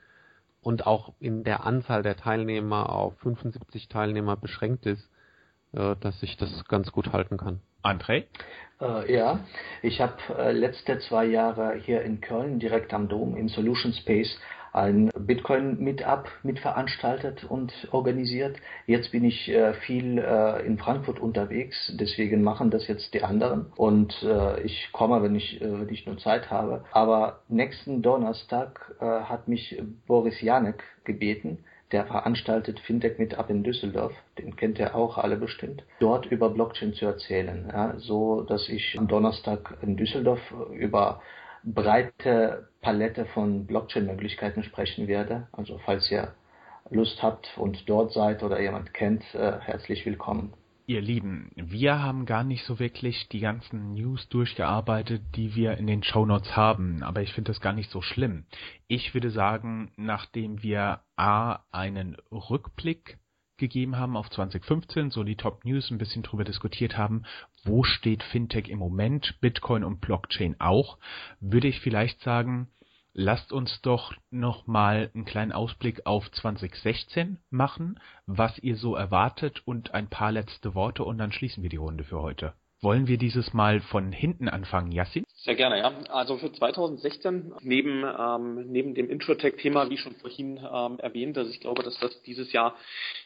und 0.59 0.85
auch 0.85 1.13
in 1.21 1.45
der 1.45 1.65
Anzahl 1.65 2.03
der 2.03 2.17
Teilnehmer 2.17 2.89
auf 2.89 3.17
75 3.19 3.87
Teilnehmer 3.87 4.35
beschränkt 4.35 4.85
ist, 4.85 5.09
äh, 5.71 5.95
dass 6.01 6.19
sich 6.19 6.35
das 6.35 6.65
ganz 6.65 6.91
gut 6.91 7.13
halten 7.13 7.37
kann. 7.37 7.61
André? 7.81 8.25
Äh, 8.81 9.13
ja, 9.13 9.39
ich 9.81 10.01
habe 10.01 10.17
äh, 10.37 10.51
letzte 10.51 10.99
zwei 10.99 11.23
Jahre 11.25 11.75
hier 11.75 12.01
in 12.01 12.19
Köln 12.19 12.59
direkt 12.59 12.93
am 12.93 13.07
Dom 13.07 13.37
im 13.37 13.47
Solution 13.47 13.93
Space 13.93 14.37
ein 14.75 15.09
Bitcoin-Meetup 15.17 16.27
mitveranstaltet 16.43 17.45
und 17.45 17.71
organisiert. 17.91 18.57
Jetzt 18.85 19.11
bin 19.11 19.23
ich 19.23 19.49
äh, 19.49 19.73
viel 19.73 20.17
äh, 20.17 20.65
in 20.65 20.77
Frankfurt 20.77 21.19
unterwegs, 21.19 21.93
deswegen 21.97 22.43
machen 22.43 22.71
das 22.71 22.87
jetzt 22.87 23.13
die 23.13 23.23
anderen. 23.23 23.67
Und 23.77 24.21
äh, 24.23 24.61
ich 24.61 24.89
komme, 24.91 25.23
wenn 25.23 25.35
ich, 25.35 25.61
äh, 25.61 25.79
wenn 25.79 25.89
ich 25.89 26.05
nur 26.05 26.17
Zeit 26.17 26.51
habe. 26.51 26.83
Aber 26.91 27.39
nächsten 27.47 28.01
Donnerstag 28.01 28.95
äh, 28.99 29.05
hat 29.05 29.47
mich 29.47 29.81
Boris 30.07 30.41
Janek 30.41 30.83
gebeten, 31.05 31.59
der 31.93 32.05
veranstaltet 32.05 32.79
Fintech 32.81 33.17
Meetup 33.17 33.49
in 33.49 33.63
Düsseldorf, 33.63 34.11
den 34.37 34.57
kennt 34.57 34.79
ihr 34.79 34.95
auch 34.95 35.17
alle 35.17 35.37
bestimmt, 35.37 35.83
dort 35.99 36.25
über 36.25 36.49
Blockchain 36.49 36.93
zu 36.93 37.05
erzählen. 37.05 37.69
Ja, 37.71 37.93
so 37.97 38.41
dass 38.41 38.67
ich 38.67 38.97
am 38.99 39.07
Donnerstag 39.07 39.77
in 39.81 39.95
Düsseldorf 39.95 40.41
über 40.73 41.21
breite 41.65 42.69
Palette 42.81 43.25
von 43.25 43.65
Blockchain-Möglichkeiten 43.65 44.63
sprechen 44.63 45.07
werde. 45.07 45.47
Also 45.51 45.79
falls 45.85 46.09
ihr 46.11 46.33
Lust 46.89 47.23
habt 47.23 47.57
und 47.57 47.89
dort 47.89 48.13
seid 48.13 48.43
oder 48.43 48.61
jemand 48.61 48.93
kennt, 48.93 49.23
äh, 49.33 49.59
herzlich 49.59 50.05
willkommen. 50.05 50.53
Ihr 50.87 51.01
Lieben, 51.01 51.49
wir 51.55 52.03
haben 52.03 52.27
gar 52.27 52.43
nicht 52.43 52.63
so 52.65 52.77
wirklich 52.77 53.27
die 53.29 53.39
ganzen 53.39 53.93
News 53.93 54.29
durchgearbeitet, 54.29 55.23
die 55.35 55.55
wir 55.55 55.77
in 55.77 55.87
den 55.87 56.03
Shownotes 56.03 56.55
haben, 56.55 57.01
aber 57.01 57.23
ich 57.23 57.33
finde 57.33 57.51
das 57.51 57.59
gar 57.59 57.73
nicht 57.73 57.89
so 57.89 58.03
schlimm. 58.03 58.45
Ich 58.87 59.15
würde 59.15 59.31
sagen, 59.31 59.91
nachdem 59.97 60.61
wir 60.61 61.01
A 61.15 61.61
einen 61.71 62.17
Rückblick 62.31 63.17
gegeben 63.57 63.97
haben 63.97 64.17
auf 64.17 64.29
2015, 64.29 65.11
so 65.11 65.23
die 65.23 65.35
Top 65.35 65.65
News 65.65 65.91
ein 65.91 65.97
bisschen 65.97 66.23
drüber 66.23 66.43
diskutiert 66.43 66.97
haben, 66.97 67.23
wo 67.63 67.83
steht 67.83 68.23
Fintech 68.23 68.69
im 68.69 68.79
Moment, 68.79 69.39
Bitcoin 69.41 69.83
und 69.83 70.01
Blockchain 70.01 70.55
auch, 70.59 70.97
würde 71.39 71.67
ich 71.67 71.79
vielleicht 71.79 72.21
sagen, 72.21 72.69
lasst 73.13 73.51
uns 73.51 73.81
doch 73.81 74.13
nochmal 74.29 75.09
einen 75.13 75.25
kleinen 75.25 75.51
Ausblick 75.51 76.05
auf 76.05 76.29
2016 76.31 77.39
machen, 77.49 77.99
was 78.25 78.59
ihr 78.59 78.75
so 78.75 78.95
erwartet 78.95 79.61
und 79.65 79.93
ein 79.93 80.09
paar 80.09 80.31
letzte 80.31 80.75
Worte 80.75 81.03
und 81.03 81.17
dann 81.17 81.31
schließen 81.31 81.63
wir 81.63 81.69
die 81.69 81.77
Runde 81.77 82.03
für 82.03 82.21
heute. 82.21 82.53
Wollen 82.81 83.07
wir 83.07 83.17
dieses 83.17 83.53
Mal 83.53 83.79
von 83.81 84.11
hinten 84.11 84.49
anfangen, 84.49 84.91
Yassin? 84.91 85.24
Sehr 85.45 85.53
gerne, 85.53 85.77
ja. 85.77 85.93
Also 86.09 86.39
für 86.39 86.51
2016, 86.51 87.53
neben, 87.61 88.03
ähm, 88.03 88.71
neben 88.71 88.95
dem 88.95 89.11
Introtech-Thema, 89.11 89.91
wie 89.91 89.97
schon 89.97 90.15
vorhin 90.15 90.57
ähm, 90.57 90.97
erwähnt, 90.97 91.37
also 91.37 91.51
ich 91.51 91.59
glaube, 91.59 91.83
dass 91.83 91.99
das 91.99 92.19
dieses 92.23 92.51
Jahr 92.51 92.75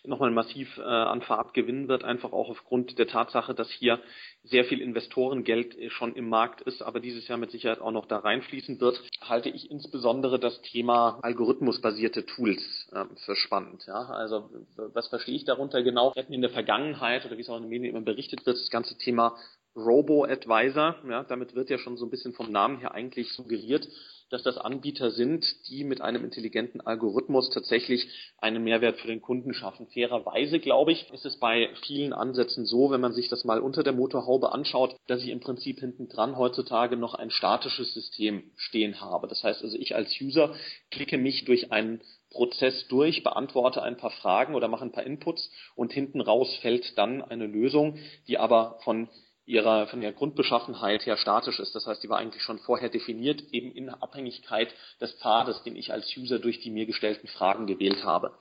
nochmal 0.04 0.30
massiv 0.30 0.78
äh, 0.80 0.82
an 0.82 1.22
Fahrt 1.22 1.54
gewinnen 1.54 1.88
wird, 1.88 2.04
einfach 2.04 2.34
auch 2.34 2.50
aufgrund 2.50 3.00
der 3.00 3.08
Tatsache, 3.08 3.56
dass 3.56 3.72
hier 3.72 4.02
sehr 4.44 4.66
viel 4.66 4.82
Investorengeld 4.82 5.78
schon 5.94 6.14
im 6.14 6.28
Markt 6.28 6.60
ist, 6.60 6.82
aber 6.82 7.00
dieses 7.00 7.26
Jahr 7.30 7.38
mit 7.38 7.52
Sicherheit 7.52 7.80
auch 7.80 7.92
noch 7.92 8.06
da 8.06 8.18
reinfließen 8.18 8.82
wird, 8.82 9.02
halte 9.22 9.48
ich 9.48 9.72
insbesondere 9.72 10.40
das 10.40 10.62
Thema 10.62 11.20
algorithmusbasierte 11.22 12.26
Tools 12.26 12.90
äh, 12.92 13.06
für 13.24 13.38
spannend. 13.38 13.86
Ja? 13.88 14.10
Also 14.10 14.50
was 14.76 15.08
verstehe 15.08 15.36
ich 15.36 15.46
darunter 15.46 15.84
genau? 15.84 16.14
Wir 16.14 16.24
hatten 16.24 16.34
in 16.34 16.42
der 16.42 16.50
Vergangenheit, 16.50 17.26
oder 17.26 17.38
wie 17.38 17.42
es 17.44 17.50
auch 17.50 17.56
in 17.56 17.64
den 17.64 17.70
Medien 17.70 17.96
immer 17.96 18.04
berichtet 18.04 18.46
wird, 18.46 18.58
das 18.58 18.70
ganze 18.70 18.98
Thema 18.98 19.38
Robo-Advisor, 19.80 20.96
ja, 21.10 21.24
damit 21.24 21.56
wird 21.56 21.70
ja 21.70 21.78
schon 21.78 21.98
so 21.98 22.06
ein 22.06 22.10
bisschen 22.10 22.34
vom 22.34 22.52
Namen 22.52 22.80
her 22.80 22.94
eigentlich 22.94 23.32
suggeriert, 23.34 23.88
dass 24.30 24.44
das 24.44 24.58
Anbieter 24.58 25.12
sind, 25.12 25.46
die 25.70 25.84
mit 25.84 26.02
einem 26.02 26.24
intelligenten 26.24 26.82
Algorithmus 26.82 27.50
tatsächlich 27.50 28.08
einen 28.38 28.64
Mehrwert 28.64 29.00
für 29.00 29.08
den 29.08 29.22
Kunden 29.22 29.54
schaffen. 29.54 29.88
Fairerweise, 29.88 30.60
glaube 30.60 30.92
ich, 30.92 31.12
ist 31.12 31.26
es 31.26 31.38
bei 31.38 31.70
vielen 31.86 32.14
Ansätzen 32.14 32.66
so, 32.66 32.92
wenn 32.92 33.02
man 33.02 33.14
sich 33.14 33.28
das 33.28 33.44
mal 33.44 33.60
unter 33.60 33.84
der 33.84 33.94
Motorhaube 33.94 34.52
anschaut, 34.52 34.96
dass 35.08 35.24
ich 35.24 35.30
im 35.30 35.40
Prinzip 35.40 35.80
hinten 35.80 36.08
dran 36.10 36.38
heutzutage 36.38 36.96
noch 36.96 37.16
ein 37.16 37.32
statisches 37.32 37.94
System 37.94 38.52
stehen 38.56 39.02
habe. 39.02 39.28
Das 39.28 39.44
heißt 39.44 39.64
also, 39.64 39.78
ich 39.78 39.96
als 39.96 40.16
User 40.22 40.54
klicke 40.92 41.18
mich 41.18 41.46
durch 41.46 41.72
einen 41.72 42.02
Prozess 42.32 42.88
durch, 42.88 43.24
beantworte 43.24 43.82
ein 43.82 43.98
paar 43.98 44.12
Fragen 44.12 44.54
oder 44.54 44.68
mache 44.68 44.86
ein 44.86 44.92
paar 44.92 45.06
Inputs 45.06 45.50
und 45.76 45.92
hinten 45.92 46.22
raus 46.22 46.56
fällt 46.62 46.96
dann 46.98 47.24
eine 47.24 47.48
Lösung, 47.48 47.98
die 48.28 48.38
aber 48.38 48.78
von 48.84 49.10
ihrer, 49.50 49.88
von 49.88 50.02
ihrer 50.02 50.14
Grundbeschaffenheit 50.14 51.06
her 51.08 51.18
statisch 51.18 51.60
ist. 51.60 51.74
Das 51.74 51.88
heißt, 51.88 52.04
die 52.04 52.10
war 52.10 52.20
eigentlich 52.20 52.44
schon 52.44 52.60
vorher 52.60 52.90
definiert, 52.90 53.42
eben 53.52 53.72
in 53.72 53.90
Abhängigkeit 53.90 54.74
des 55.02 55.12
Pfades, 55.14 55.64
den 55.64 55.76
ich 55.76 55.92
als 55.92 56.16
User 56.16 56.38
durch 56.38 56.60
die 56.60 56.70
mir 56.70 56.86
gestellten 56.86 57.28
Fragen 57.28 57.66
gewählt 57.66 58.04
habe. 58.04 58.32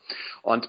Und 0.42 0.68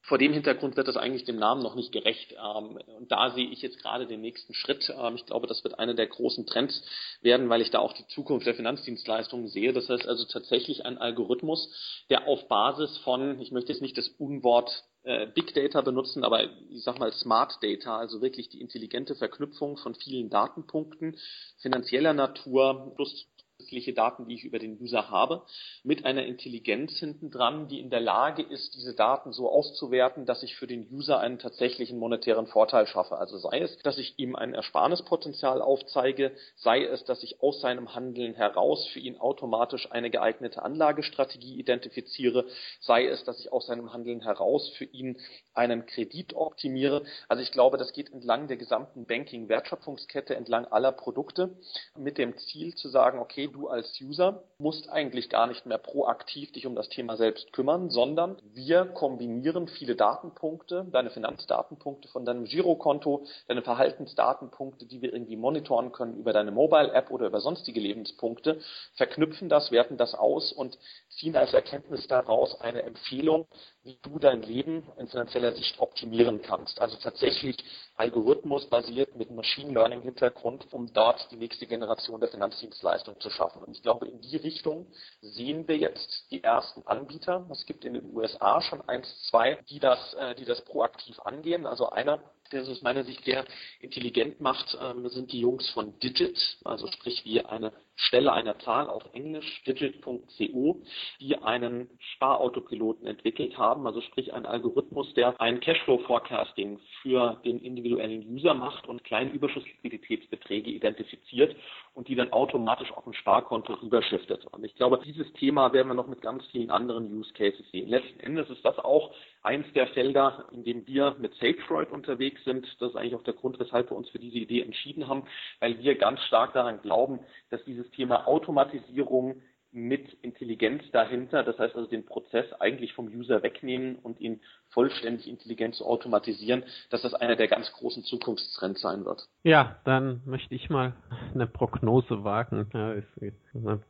vor 0.00 0.18
dem 0.18 0.32
Hintergrund 0.32 0.76
wird 0.76 0.88
das 0.88 0.96
eigentlich 0.96 1.24
dem 1.24 1.36
Namen 1.36 1.62
noch 1.62 1.74
nicht 1.74 1.92
gerecht. 1.92 2.32
Ähm, 2.32 2.78
und 2.98 3.12
da 3.12 3.30
sehe 3.30 3.48
ich 3.48 3.62
jetzt 3.62 3.80
gerade 3.80 4.06
den 4.06 4.22
nächsten 4.22 4.54
Schritt. 4.54 4.90
Ähm, 4.98 5.16
ich 5.16 5.26
glaube, 5.26 5.46
das 5.46 5.64
wird 5.64 5.78
einer 5.78 5.94
der 5.94 6.06
großen 6.06 6.46
Trends 6.46 6.82
werden, 7.20 7.48
weil 7.50 7.60
ich 7.60 7.70
da 7.70 7.78
auch 7.78 7.92
die 7.92 8.06
Zukunft 8.08 8.46
der 8.46 8.54
Finanzdienstleistungen 8.54 9.48
sehe. 9.48 9.72
Das 9.72 9.88
heißt 9.88 10.06
also 10.06 10.24
tatsächlich 10.24 10.84
ein 10.86 10.98
Algorithmus, 10.98 12.04
der 12.08 12.26
auf 12.26 12.48
Basis 12.48 12.96
von, 12.98 13.40
ich 13.40 13.50
möchte 13.50 13.72
jetzt 13.72 13.82
nicht 13.82 13.98
das 13.98 14.08
Unwort 14.08 14.84
äh, 15.04 15.26
Big 15.26 15.54
Data 15.54 15.80
benutzen, 15.82 16.24
aber 16.24 16.44
ich 16.70 16.82
sag 16.82 16.98
mal 16.98 17.12
Smart 17.12 17.62
Data, 17.62 17.98
also 17.98 18.22
wirklich 18.22 18.48
die 18.48 18.60
intelligente 18.60 19.14
Verknüpfung 19.14 19.76
von 19.76 19.94
vielen 19.94 20.30
Datenpunkten 20.30 21.18
finanzieller 21.58 22.14
Natur 22.14 22.92
plus 22.96 23.26
zusätzliche 23.58 23.92
Daten, 23.92 24.26
die 24.26 24.34
ich 24.34 24.44
über 24.44 24.58
den 24.58 24.80
User 24.80 25.10
habe, 25.10 25.42
mit 25.82 26.04
einer 26.04 26.24
Intelligenz 26.24 26.98
hinten 26.98 27.30
die 27.68 27.80
in 27.80 27.90
der 27.90 28.00
Lage 28.00 28.42
ist, 28.42 28.74
diese 28.74 28.94
Daten 28.94 29.32
so 29.32 29.50
auszuwerten, 29.50 30.26
dass 30.26 30.42
ich 30.42 30.56
für 30.56 30.66
den 30.66 30.88
User 30.90 31.18
einen 31.18 31.38
tatsächlichen 31.38 31.98
monetären 31.98 32.46
Vorteil 32.46 32.86
schaffe. 32.86 33.18
Also 33.18 33.38
sei 33.38 33.60
es, 33.60 33.76
dass 33.78 33.98
ich 33.98 34.18
ihm 34.18 34.36
ein 34.36 34.54
Ersparnispotenzial 34.54 35.60
aufzeige, 35.62 36.32
sei 36.56 36.84
es, 36.84 37.04
dass 37.04 37.22
ich 37.22 37.42
aus 37.42 37.60
seinem 37.60 37.94
Handeln 37.94 38.34
heraus 38.34 38.86
für 38.86 39.00
ihn 39.00 39.18
automatisch 39.18 39.90
eine 39.90 40.10
geeignete 40.10 40.62
Anlagestrategie 40.62 41.58
identifiziere, 41.58 42.46
sei 42.80 43.06
es, 43.06 43.24
dass 43.24 43.40
ich 43.40 43.52
aus 43.52 43.66
seinem 43.66 43.92
Handeln 43.92 44.20
heraus 44.20 44.68
für 44.76 44.84
ihn 44.84 45.18
einen 45.54 45.86
Kredit 45.86 46.34
optimiere. 46.34 47.04
Also 47.28 47.42
ich 47.42 47.52
glaube, 47.52 47.78
das 47.78 47.92
geht 47.92 48.12
entlang 48.12 48.48
der 48.48 48.56
gesamten 48.56 49.06
Banking-Wertschöpfungskette, 49.06 50.34
entlang 50.34 50.66
aller 50.66 50.92
Produkte, 50.92 51.56
mit 51.96 52.18
dem 52.18 52.36
Ziel 52.36 52.74
zu 52.74 52.88
sagen, 52.88 53.18
okay, 53.18 53.43
du 53.48 53.68
als 53.68 54.00
User 54.00 54.42
musst 54.58 54.88
eigentlich 54.88 55.28
gar 55.28 55.46
nicht 55.46 55.66
mehr 55.66 55.78
proaktiv 55.78 56.52
dich 56.52 56.66
um 56.66 56.74
das 56.74 56.88
Thema 56.88 57.16
selbst 57.16 57.52
kümmern, 57.52 57.90
sondern 57.90 58.36
wir 58.52 58.84
kombinieren 58.86 59.68
viele 59.68 59.96
Datenpunkte, 59.96 60.86
deine 60.90 61.10
Finanzdatenpunkte 61.10 62.08
von 62.08 62.24
deinem 62.24 62.44
Girokonto, 62.44 63.24
deine 63.48 63.62
Verhaltensdatenpunkte, 63.62 64.86
die 64.86 65.02
wir 65.02 65.12
irgendwie 65.12 65.36
monitoren 65.36 65.92
können 65.92 66.16
über 66.16 66.32
deine 66.32 66.50
Mobile-App 66.50 67.10
oder 67.10 67.26
über 67.26 67.40
sonstige 67.40 67.80
Lebenspunkte, 67.80 68.60
verknüpfen 68.94 69.48
das, 69.48 69.70
werten 69.70 69.96
das 69.96 70.14
aus 70.14 70.52
und 70.52 70.78
ziehen 71.16 71.36
als 71.36 71.52
Erkenntnis 71.52 72.06
daraus 72.06 72.60
eine 72.60 72.82
Empfehlung, 72.82 73.46
wie 73.82 73.98
du 74.02 74.18
dein 74.18 74.42
Leben 74.42 74.86
in 74.98 75.08
finanzieller 75.08 75.52
Sicht 75.52 75.78
optimieren 75.78 76.42
kannst. 76.42 76.80
Also 76.80 76.96
tatsächlich 76.96 77.56
Algorithmus 77.96 78.68
basiert 78.68 79.14
mit 79.16 79.30
Machine 79.30 79.72
Learning 79.72 80.02
Hintergrund, 80.02 80.72
um 80.72 80.92
dort 80.92 81.30
die 81.30 81.36
nächste 81.36 81.66
Generation 81.66 82.20
der 82.20 82.30
Finanzdienstleistung 82.30 83.20
zu 83.20 83.30
schaffen. 83.30 83.62
Und 83.62 83.76
ich 83.76 83.82
glaube, 83.82 84.08
in 84.08 84.20
die 84.20 84.36
Richtung 84.36 84.86
sehen 85.20 85.68
wir 85.68 85.76
jetzt 85.76 86.30
die 86.30 86.42
ersten 86.42 86.86
Anbieter. 86.86 87.46
Es 87.50 87.66
gibt 87.66 87.84
in 87.84 87.94
den 87.94 88.14
USA 88.14 88.60
schon 88.62 88.80
eins, 88.88 89.06
zwei, 89.28 89.58
die 89.68 89.78
das, 89.78 90.14
äh, 90.14 90.34
die 90.34 90.44
das 90.44 90.62
proaktiv 90.62 91.20
angehen. 91.20 91.66
Also 91.66 91.90
einer 91.90 92.20
der 92.52 92.62
aus 92.62 92.82
meiner 92.82 93.04
Sicht 93.04 93.24
sehr 93.24 93.44
intelligent 93.80 94.40
macht, 94.40 94.76
ähm, 94.80 95.08
sind 95.08 95.32
die 95.32 95.40
Jungs 95.40 95.68
von 95.70 95.98
Digit, 96.00 96.58
also 96.64 96.86
sprich 96.88 97.24
wie 97.24 97.40
eine 97.40 97.72
Stelle 97.96 98.32
einer 98.32 98.58
Zahl 98.58 98.88
auf 98.88 99.02
Englisch, 99.12 99.62
digit.co, 99.64 100.82
die 101.20 101.36
einen 101.38 101.88
Sparautopiloten 102.14 103.06
entwickelt 103.06 103.56
haben, 103.56 103.86
also 103.86 104.00
sprich 104.00 104.32
ein 104.34 104.46
Algorithmus, 104.46 105.14
der 105.14 105.40
ein 105.40 105.60
Cashflow-Forecasting 105.60 106.80
für 107.02 107.40
den 107.44 107.60
individuellen 107.60 108.26
User 108.34 108.54
macht 108.54 108.88
und 108.88 109.04
kleine 109.04 109.30
Überschussliquiditätsbeträge 109.30 110.70
identifiziert 110.70 111.54
und 111.94 112.08
die 112.08 112.16
dann 112.16 112.32
automatisch 112.32 112.90
auf 112.92 113.06
ein 113.06 113.14
Sparkonto 113.14 113.74
rüberschiftet. 113.74 114.44
Und 114.46 114.64
ich 114.64 114.74
glaube, 114.74 115.00
dieses 115.04 115.32
Thema 115.34 115.72
werden 115.72 115.88
wir 115.88 115.94
noch 115.94 116.08
mit 116.08 116.20
ganz 116.20 116.44
vielen 116.46 116.70
anderen 116.70 117.12
Use 117.16 117.32
Cases 117.32 117.64
sehen. 117.70 117.88
Letzten 117.88 118.20
Endes 118.20 118.50
ist 118.50 118.64
das 118.64 118.78
auch 118.78 119.14
eins 119.44 119.66
der 119.74 119.86
Felder, 119.88 120.46
in 120.52 120.64
dem 120.64 120.86
wir 120.86 121.16
mit 121.20 121.34
SafeDroid 121.34 121.90
unterwegs 121.92 122.42
sind. 122.44 122.66
Das 122.80 122.90
ist 122.90 122.96
eigentlich 122.96 123.14
auch 123.14 123.22
der 123.22 123.34
Grund, 123.34 123.60
weshalb 123.60 123.90
wir 123.90 123.96
uns 123.96 124.08
für 124.08 124.18
diese 124.18 124.38
Idee 124.38 124.62
entschieden 124.62 125.06
haben, 125.06 125.24
weil 125.60 125.78
wir 125.78 125.96
ganz 125.96 126.20
stark 126.22 126.54
daran 126.54 126.80
glauben, 126.80 127.20
dass 127.50 127.62
dieses 127.64 127.90
Thema 127.90 128.26
Automatisierung 128.26 129.42
mit 129.74 130.14
Intelligenz 130.22 130.84
dahinter, 130.92 131.42
das 131.42 131.58
heißt 131.58 131.74
also 131.74 131.88
den 131.88 132.06
Prozess 132.06 132.46
eigentlich 132.60 132.94
vom 132.94 133.08
User 133.08 133.42
wegnehmen 133.42 133.96
und 133.96 134.20
ihn 134.20 134.40
vollständig 134.70 135.28
intelligent 135.28 135.74
zu 135.74 135.84
automatisieren, 135.84 136.64
dass 136.90 137.02
das 137.02 137.14
einer 137.14 137.36
der 137.36 137.48
ganz 137.48 137.72
großen 137.72 138.04
Zukunftstrends 138.04 138.80
sein 138.80 139.04
wird. 139.04 139.26
Ja, 139.42 139.78
dann 139.84 140.20
möchte 140.26 140.54
ich 140.54 140.70
mal 140.70 140.94
eine 141.34 141.46
Prognose 141.46 142.24
wagen. 142.24 142.66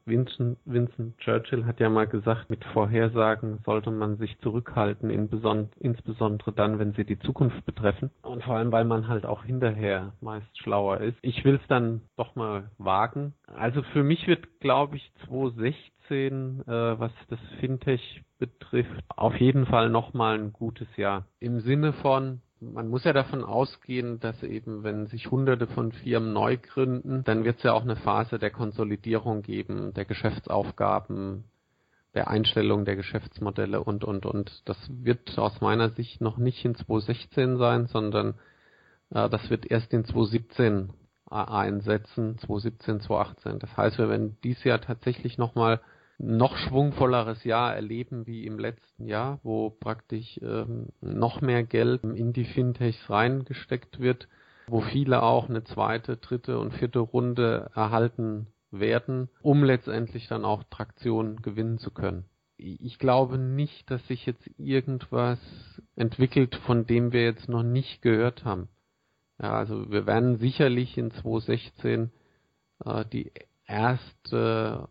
Vincent, 0.05 0.59
Vincent 0.65 1.19
Churchill 1.19 1.65
hat 1.65 1.81
ja 1.81 1.89
mal 1.89 2.07
gesagt, 2.07 2.51
mit 2.51 2.65
Vorhersagen 2.67 3.61
sollte 3.65 3.91
man 3.91 4.17
sich 4.19 4.39
zurückhalten, 4.41 5.11
insbesondere 5.11 6.53
dann, 6.53 6.79
wenn 6.79 6.93
sie 6.93 7.05
die 7.05 7.19
Zukunft 7.19 7.65
betreffen. 7.65 8.11
Und 8.23 8.45
vor 8.45 8.57
allem, 8.57 8.73
weil 8.73 8.85
man 8.85 9.09
halt 9.09 9.25
auch 9.25 9.45
hinterher 9.45 10.13
meist 10.21 10.59
schlauer 10.59 11.01
ist. 11.01 11.17
Ich 11.23 11.45
will 11.45 11.57
es 11.57 11.67
dann 11.69 12.03
doch 12.17 12.37
mal 12.37 12.71
wagen. 12.79 13.35
Also 13.47 13.83
für 13.93 14.03
mich 14.03 14.27
wird, 14.27 14.61
glaube 14.61 14.97
ich, 14.97 15.13
2016, 15.27 15.74
äh, 16.11 16.99
was 16.99 17.13
das 17.29 17.41
Fintech 17.61 18.23
betrifft, 18.39 19.05
auf 19.09 19.37
jeden 19.37 19.67
Fall 19.67 19.89
nochmal 19.89 20.39
ein 20.39 20.53
gutes 20.53 20.89
Jahr. 20.97 21.27
Im 21.41 21.61
Sinne 21.61 21.93
von, 21.95 22.43
man 22.61 22.89
muss 22.89 23.05
ja 23.05 23.13
davon 23.13 23.45
ausgehen, 23.45 24.21
dass 24.21 24.43
eben, 24.43 24.85
wenn 24.85 25.07
sich 25.07 25.31
hunderte 25.31 25.67
von 25.67 25.93
Firmen 25.93 26.33
neu 26.33 26.57
gründen, 26.57 27.25
dann 27.25 27.45
wird 27.45 27.59
es 27.59 27.63
ja 27.63 27.73
auch 27.73 27.83
eine 27.83 27.97
Phase 27.97 28.39
der 28.39 28.51
Konsolidierung 28.51 29.43
geben, 29.43 29.95
der 29.95 30.05
Geschäftsaufgaben, 30.05 31.45
der 32.15 32.29
Einstellung 32.29 32.85
der 32.85 32.97
Geschäftsmodelle 32.97 33.83
und, 33.83 34.05
und, 34.05 34.27
und. 34.27 34.63
Das 34.67 34.77
wird 34.89 35.37
aus 35.39 35.61
meiner 35.61 35.91
Sicht 35.91 36.21
noch 36.21 36.39
nicht 36.39 36.65
in 36.65 36.75
2016 36.75 37.57
sein, 37.57 37.87
sondern 37.87 38.35
äh, 39.11 39.29
das 39.29 39.51
wird 39.51 39.67
erst 39.71 39.93
in 39.93 40.05
2017 40.05 40.91
einsetzen, 41.43 42.39
2017, 42.39 43.01
2018. 43.01 43.59
Das 43.59 43.77
heißt, 43.77 43.99
wir 43.99 44.09
werden 44.09 44.37
dieses 44.43 44.65
Jahr 44.65 44.81
tatsächlich 44.81 45.39
nochmal 45.39 45.81
noch 46.19 46.57
schwungvolleres 46.57 47.45
Jahr 47.45 47.75
erleben 47.75 48.27
wie 48.27 48.47
im 48.47 48.59
letzten 48.59 49.07
Jahr, 49.07 49.41
wo 49.43 49.71
praktisch 49.71 50.39
ähm, 50.43 50.89
noch 51.01 51.41
mehr 51.41 51.65
Geld 51.65 52.05
in 52.05 52.33
die 52.33 52.45
Fintechs 52.45 53.11
reingesteckt 53.11 53.99
wird, 53.99 54.29
wo 54.67 54.81
viele 54.81 55.23
auch 55.23 55.49
eine 55.49 55.65
zweite, 55.65 56.17
dritte 56.17 56.59
und 56.59 56.73
vierte 56.73 57.01
Runde 57.01 57.71
erhalten 57.75 58.47
werden, 58.71 59.29
um 59.43 59.65
letztendlich 59.65 60.29
dann 60.29 60.45
auch 60.45 60.63
Traktion 60.65 61.43
gewinnen 61.43 61.79
zu 61.79 61.91
können. 61.91 62.25
Ich 62.57 62.99
glaube 62.99 63.37
nicht, 63.37 63.91
dass 63.91 64.07
sich 64.07 64.27
jetzt 64.27 64.49
irgendwas 64.59 65.39
entwickelt, 65.97 66.55
von 66.67 66.87
dem 66.87 67.13
wir 67.13 67.25
jetzt 67.25 67.49
noch 67.49 67.65
nicht 67.65 68.01
gehört 68.01 68.45
haben. 68.45 68.69
Ja, 69.41 69.55
also 69.55 69.91
wir 69.91 70.07
werden 70.07 70.37
sicherlich 70.39 70.97
in 70.97 71.11
2016 71.11 72.11
äh, 72.85 73.05
die 73.07 73.33
erste 73.67 74.89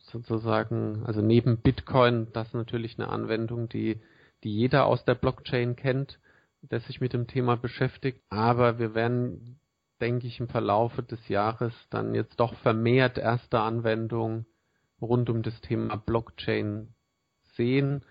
sozusagen, 0.00 1.04
also 1.06 1.22
neben 1.22 1.58
Bitcoin, 1.58 2.28
das 2.32 2.48
ist 2.48 2.54
natürlich 2.54 2.98
eine 2.98 3.08
Anwendung, 3.08 3.68
die, 3.68 4.00
die 4.44 4.54
jeder 4.54 4.86
aus 4.86 5.04
der 5.04 5.14
Blockchain 5.14 5.76
kennt, 5.76 6.18
der 6.60 6.80
sich 6.80 7.00
mit 7.00 7.12
dem 7.12 7.26
Thema 7.26 7.56
beschäftigt. 7.56 8.22
Aber 8.28 8.78
wir 8.78 8.94
werden, 8.94 9.58
denke 10.00 10.26
ich, 10.26 10.40
im 10.40 10.48
Verlaufe 10.48 11.02
des 11.02 11.28
Jahres 11.28 11.72
dann 11.90 12.14
jetzt 12.14 12.38
doch 12.40 12.54
vermehrt 12.56 13.18
erste 13.18 13.60
Anwendungen 13.60 14.46
rund 15.00 15.30
um 15.30 15.42
das 15.42 15.60
Thema 15.60 15.96
Blockchain 15.96 16.94
sehen, 17.54 18.04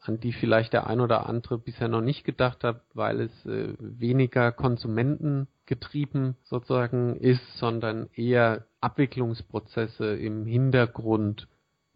an 0.00 0.20
die 0.20 0.32
vielleicht 0.32 0.72
der 0.72 0.86
ein 0.86 1.00
oder 1.00 1.26
andere 1.26 1.58
bisher 1.58 1.88
noch 1.88 2.00
nicht 2.00 2.24
gedacht 2.24 2.64
hat, 2.64 2.82
weil 2.94 3.20
es 3.20 3.46
äh, 3.46 3.74
weniger 3.78 4.52
konsumentengetrieben 4.52 6.36
sozusagen 6.44 7.16
ist, 7.16 7.58
sondern 7.58 8.08
eher 8.14 8.66
Abwicklungsprozesse 8.80 10.16
im 10.16 10.46
Hintergrund 10.46 11.48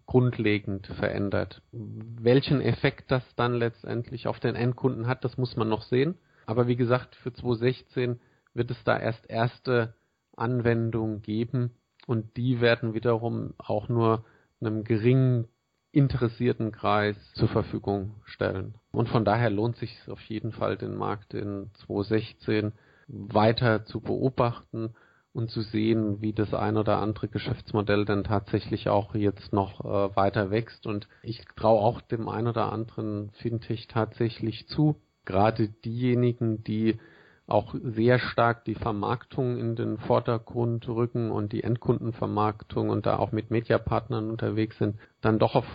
grundlegend 0.07 0.89
verändert. 0.89 1.63
Welchen 1.71 2.61
Effekt 2.61 3.11
das 3.11 3.23
dann 3.37 3.55
letztendlich 3.55 4.27
auf 4.27 4.41
den 4.41 4.57
Endkunden 4.57 5.07
hat, 5.07 5.25
das 5.25 5.39
muss 5.39 5.57
man 5.57 5.69
noch 5.69 5.83
sehen. 5.83 6.17
Aber 6.45 6.67
wie 6.67 6.77
gesagt, 6.77 7.15
für 7.17 7.33
2016 7.33 8.21
wird 8.53 8.71
es 8.71 8.83
da 8.85 8.99
erst 8.99 9.31
erste 9.31 9.95
Anwendungen 10.37 11.23
geben 11.23 11.71
und 12.07 12.37
die 12.37 12.61
werden 12.61 12.95
wiederum 12.95 13.55
auch 13.59 13.89
nur 13.89 14.25
einem 14.61 14.85
geringen 14.85 15.47
interessierten 15.93 16.73
Kreis 16.73 17.17
zur 17.35 17.49
Verfügung 17.49 18.15
stellen. 18.25 18.75
Und 18.91 19.09
von 19.09 19.25
daher 19.25 19.51
lohnt 19.51 19.77
sich 19.77 19.97
auf 20.09 20.21
jeden 20.23 20.53
Fall, 20.53 20.77
den 20.77 20.97
Markt 20.97 21.35
in 21.35 21.71
2016 21.87 22.73
weiter 23.09 23.85
zu 23.85 24.01
beobachten 24.01 24.95
und 25.35 25.51
zu 25.51 25.63
sehen, 25.63 26.21
wie 26.21 26.33
das 26.33 26.53
ein 26.55 26.77
oder 26.77 26.99
andere 26.99 27.29
Geschäftsmodell 27.29 28.05
denn 28.05 28.25
tatsächlich 28.25 28.89
auch 28.89 29.15
jetzt 29.15 29.53
noch 29.53 29.81
äh, 29.85 30.17
weiter 30.17 30.51
wächst. 30.51 30.87
Und 30.87 31.09
ich 31.23 31.45
traue 31.57 31.81
auch 31.81 32.01
dem 32.01 32.29
ein 32.29 32.47
oder 32.47 32.73
anderen 32.73 33.31
Fintech 33.33 33.87
tatsächlich 33.87 34.67
zu, 34.69 34.97
gerade 35.25 35.69
diejenigen, 35.69 36.65
die 36.65 36.99
auch 37.47 37.75
sehr 37.83 38.19
stark 38.19 38.65
die 38.65 38.75
Vermarktung 38.75 39.59
in 39.59 39.77
den 39.77 39.99
Vordergrund 39.99 40.89
rücken 40.89 41.31
und 41.31 41.53
die 41.53 41.65
Endkundenvermarktung 41.65 42.89
und 42.91 43.07
da 43.07 43.19
auch 43.19 43.33
mit 43.33 43.51
Mediapartnern 43.51 44.31
unterwegs 44.31 44.79
sind, 44.79 44.99
dann 45.21 45.39
doch 45.39 45.55
auf 45.55 45.67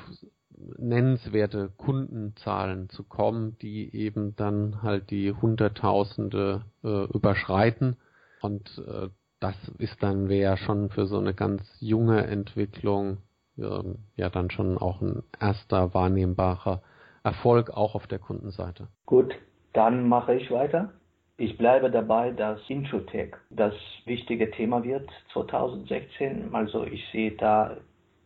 nennenswerte 0.77 1.69
Kundenzahlen 1.77 2.89
zu 2.89 3.03
kommen, 3.03 3.57
die 3.61 3.95
eben 3.95 4.35
dann 4.35 4.81
halt 4.81 5.11
die 5.11 5.31
Hunderttausende 5.31 6.64
äh, 6.84 7.06
überschreiten. 7.14 7.98
Und 8.41 8.81
äh, 8.88 9.10
das 9.39 9.56
ist 9.77 10.02
dann 10.02 10.30
wäre 10.30 10.57
schon 10.57 10.89
für 10.89 11.06
so 11.06 11.19
eine 11.19 11.34
ganz 11.34 11.61
junge 11.80 12.26
Entwicklung 12.26 13.18
äh, 13.57 13.84
ja 14.15 14.30
dann 14.30 14.49
schon 14.49 14.77
auch 14.77 15.02
ein 15.02 15.23
erster 15.39 15.94
wahrnehmbarer 15.94 16.81
Erfolg 17.23 17.69
auch 17.69 17.95
auf 17.95 18.07
der 18.07 18.19
Kundenseite. 18.19 18.88
Gut, 19.06 19.35
dann 19.73 20.07
mache 20.07 20.35
ich 20.35 20.49
weiter. 20.49 20.94
Ich 21.40 21.56
bleibe 21.56 21.92
dabei, 21.92 22.32
dass 22.32 22.60
Introtech 22.68 23.36
das 23.52 23.76
wichtige 24.06 24.50
Thema 24.50 24.84
wird 24.84 25.08
2016. 25.34 26.50
Also 26.56 26.84
ich 26.84 27.06
sehe 27.12 27.32
da 27.34 27.78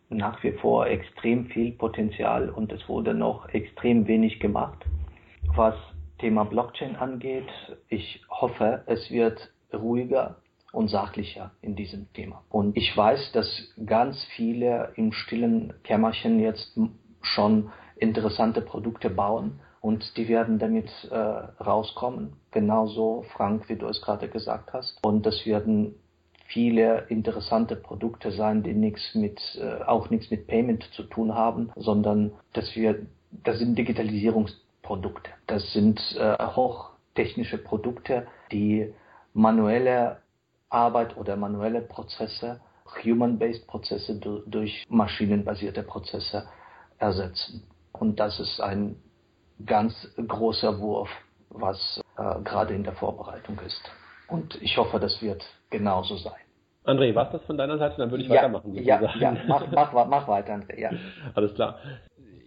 nach 0.08 0.42
wie 0.42 0.52
vor 0.52 0.86
extrem 0.86 1.44
viel 1.46 1.72
Potenzial 1.72 2.48
und 2.48 2.72
es 2.72 2.88
wurde 2.88 3.12
noch 3.12 3.50
extrem 3.50 4.06
wenig 4.06 4.40
gemacht. 4.40 4.78
Was 5.54 5.74
Thema 6.20 6.44
Blockchain 6.44 6.96
angeht, 6.96 7.48
ich 7.88 8.22
hoffe, 8.30 8.82
es 8.86 9.10
wird 9.10 9.52
ruhiger 9.74 10.36
und 10.72 10.88
sachlicher 10.88 11.50
in 11.60 11.76
diesem 11.76 12.10
Thema. 12.14 12.42
Und 12.48 12.78
ich 12.78 12.96
weiß, 12.96 13.32
dass 13.32 13.74
ganz 13.84 14.24
viele 14.36 14.92
im 14.96 15.12
stillen 15.12 15.74
Kämmerchen 15.84 16.40
jetzt 16.40 16.78
schon 17.20 17.70
interessante 17.96 18.62
Produkte 18.62 19.10
bauen 19.10 19.60
und 19.82 20.16
die 20.16 20.28
werden 20.28 20.58
damit 20.60 20.88
äh, 21.10 21.16
rauskommen. 21.16 22.34
Genauso, 22.52 23.24
Frank, 23.36 23.68
wie 23.68 23.76
du 23.76 23.88
es 23.88 24.00
gerade 24.00 24.28
gesagt 24.28 24.72
hast. 24.72 24.96
Und 25.04 25.26
das 25.26 25.44
werden 25.44 25.96
viele 26.46 27.06
interessante 27.08 27.74
Produkte 27.74 28.30
sein, 28.30 28.62
die 28.62 28.74
nichts 28.74 29.14
mit, 29.14 29.40
äh, 29.60 29.82
auch 29.82 30.08
nichts 30.08 30.30
mit 30.30 30.46
Payment 30.46 30.84
zu 30.94 31.02
tun 31.02 31.34
haben, 31.34 31.72
sondern 31.74 32.32
dass 32.52 32.76
wir, 32.76 33.06
das 33.32 33.58
sind 33.58 33.76
Digitalisierungsprodukte. 33.76 35.30
Das 35.48 35.72
sind 35.72 36.00
äh, 36.16 36.36
hochtechnische 36.38 37.58
Produkte, 37.58 38.28
die 38.52 38.94
manuelle 39.34 40.18
Arbeit 40.68 41.16
oder 41.16 41.34
manuelle 41.34 41.82
Prozesse, 41.82 42.60
human-based 43.04 43.66
Prozesse 43.66 44.14
durch 44.46 44.84
maschinenbasierte 44.88 45.82
Prozesse 45.82 46.46
ersetzen. 46.98 47.64
Und 47.92 48.20
das 48.20 48.38
ist 48.38 48.60
ein 48.60 48.96
ganz 49.66 49.94
großer 50.16 50.78
Wurf, 50.80 51.08
was 51.50 52.00
äh, 52.16 52.40
gerade 52.42 52.74
in 52.74 52.84
der 52.84 52.94
Vorbereitung 52.94 53.58
ist. 53.66 53.82
Und 54.28 54.60
ich 54.62 54.76
hoffe, 54.76 54.98
das 54.98 55.20
wird 55.22 55.42
genauso 55.70 56.16
sein. 56.16 56.32
André, 56.84 57.14
was 57.14 57.30
das 57.30 57.42
von 57.44 57.56
deiner 57.56 57.78
Seite? 57.78 57.96
Dann 57.98 58.10
würde 58.10 58.24
ich 58.24 58.28
ja, 58.28 58.36
weitermachen. 58.36 58.74
Ja, 58.74 59.00
ja, 59.16 59.36
mach, 59.46 59.70
mach, 59.70 59.92
mach 59.92 60.28
weiter, 60.28 60.54
André. 60.54 60.80
Ja. 60.80 60.90
Alles 61.34 61.54
klar. 61.54 61.78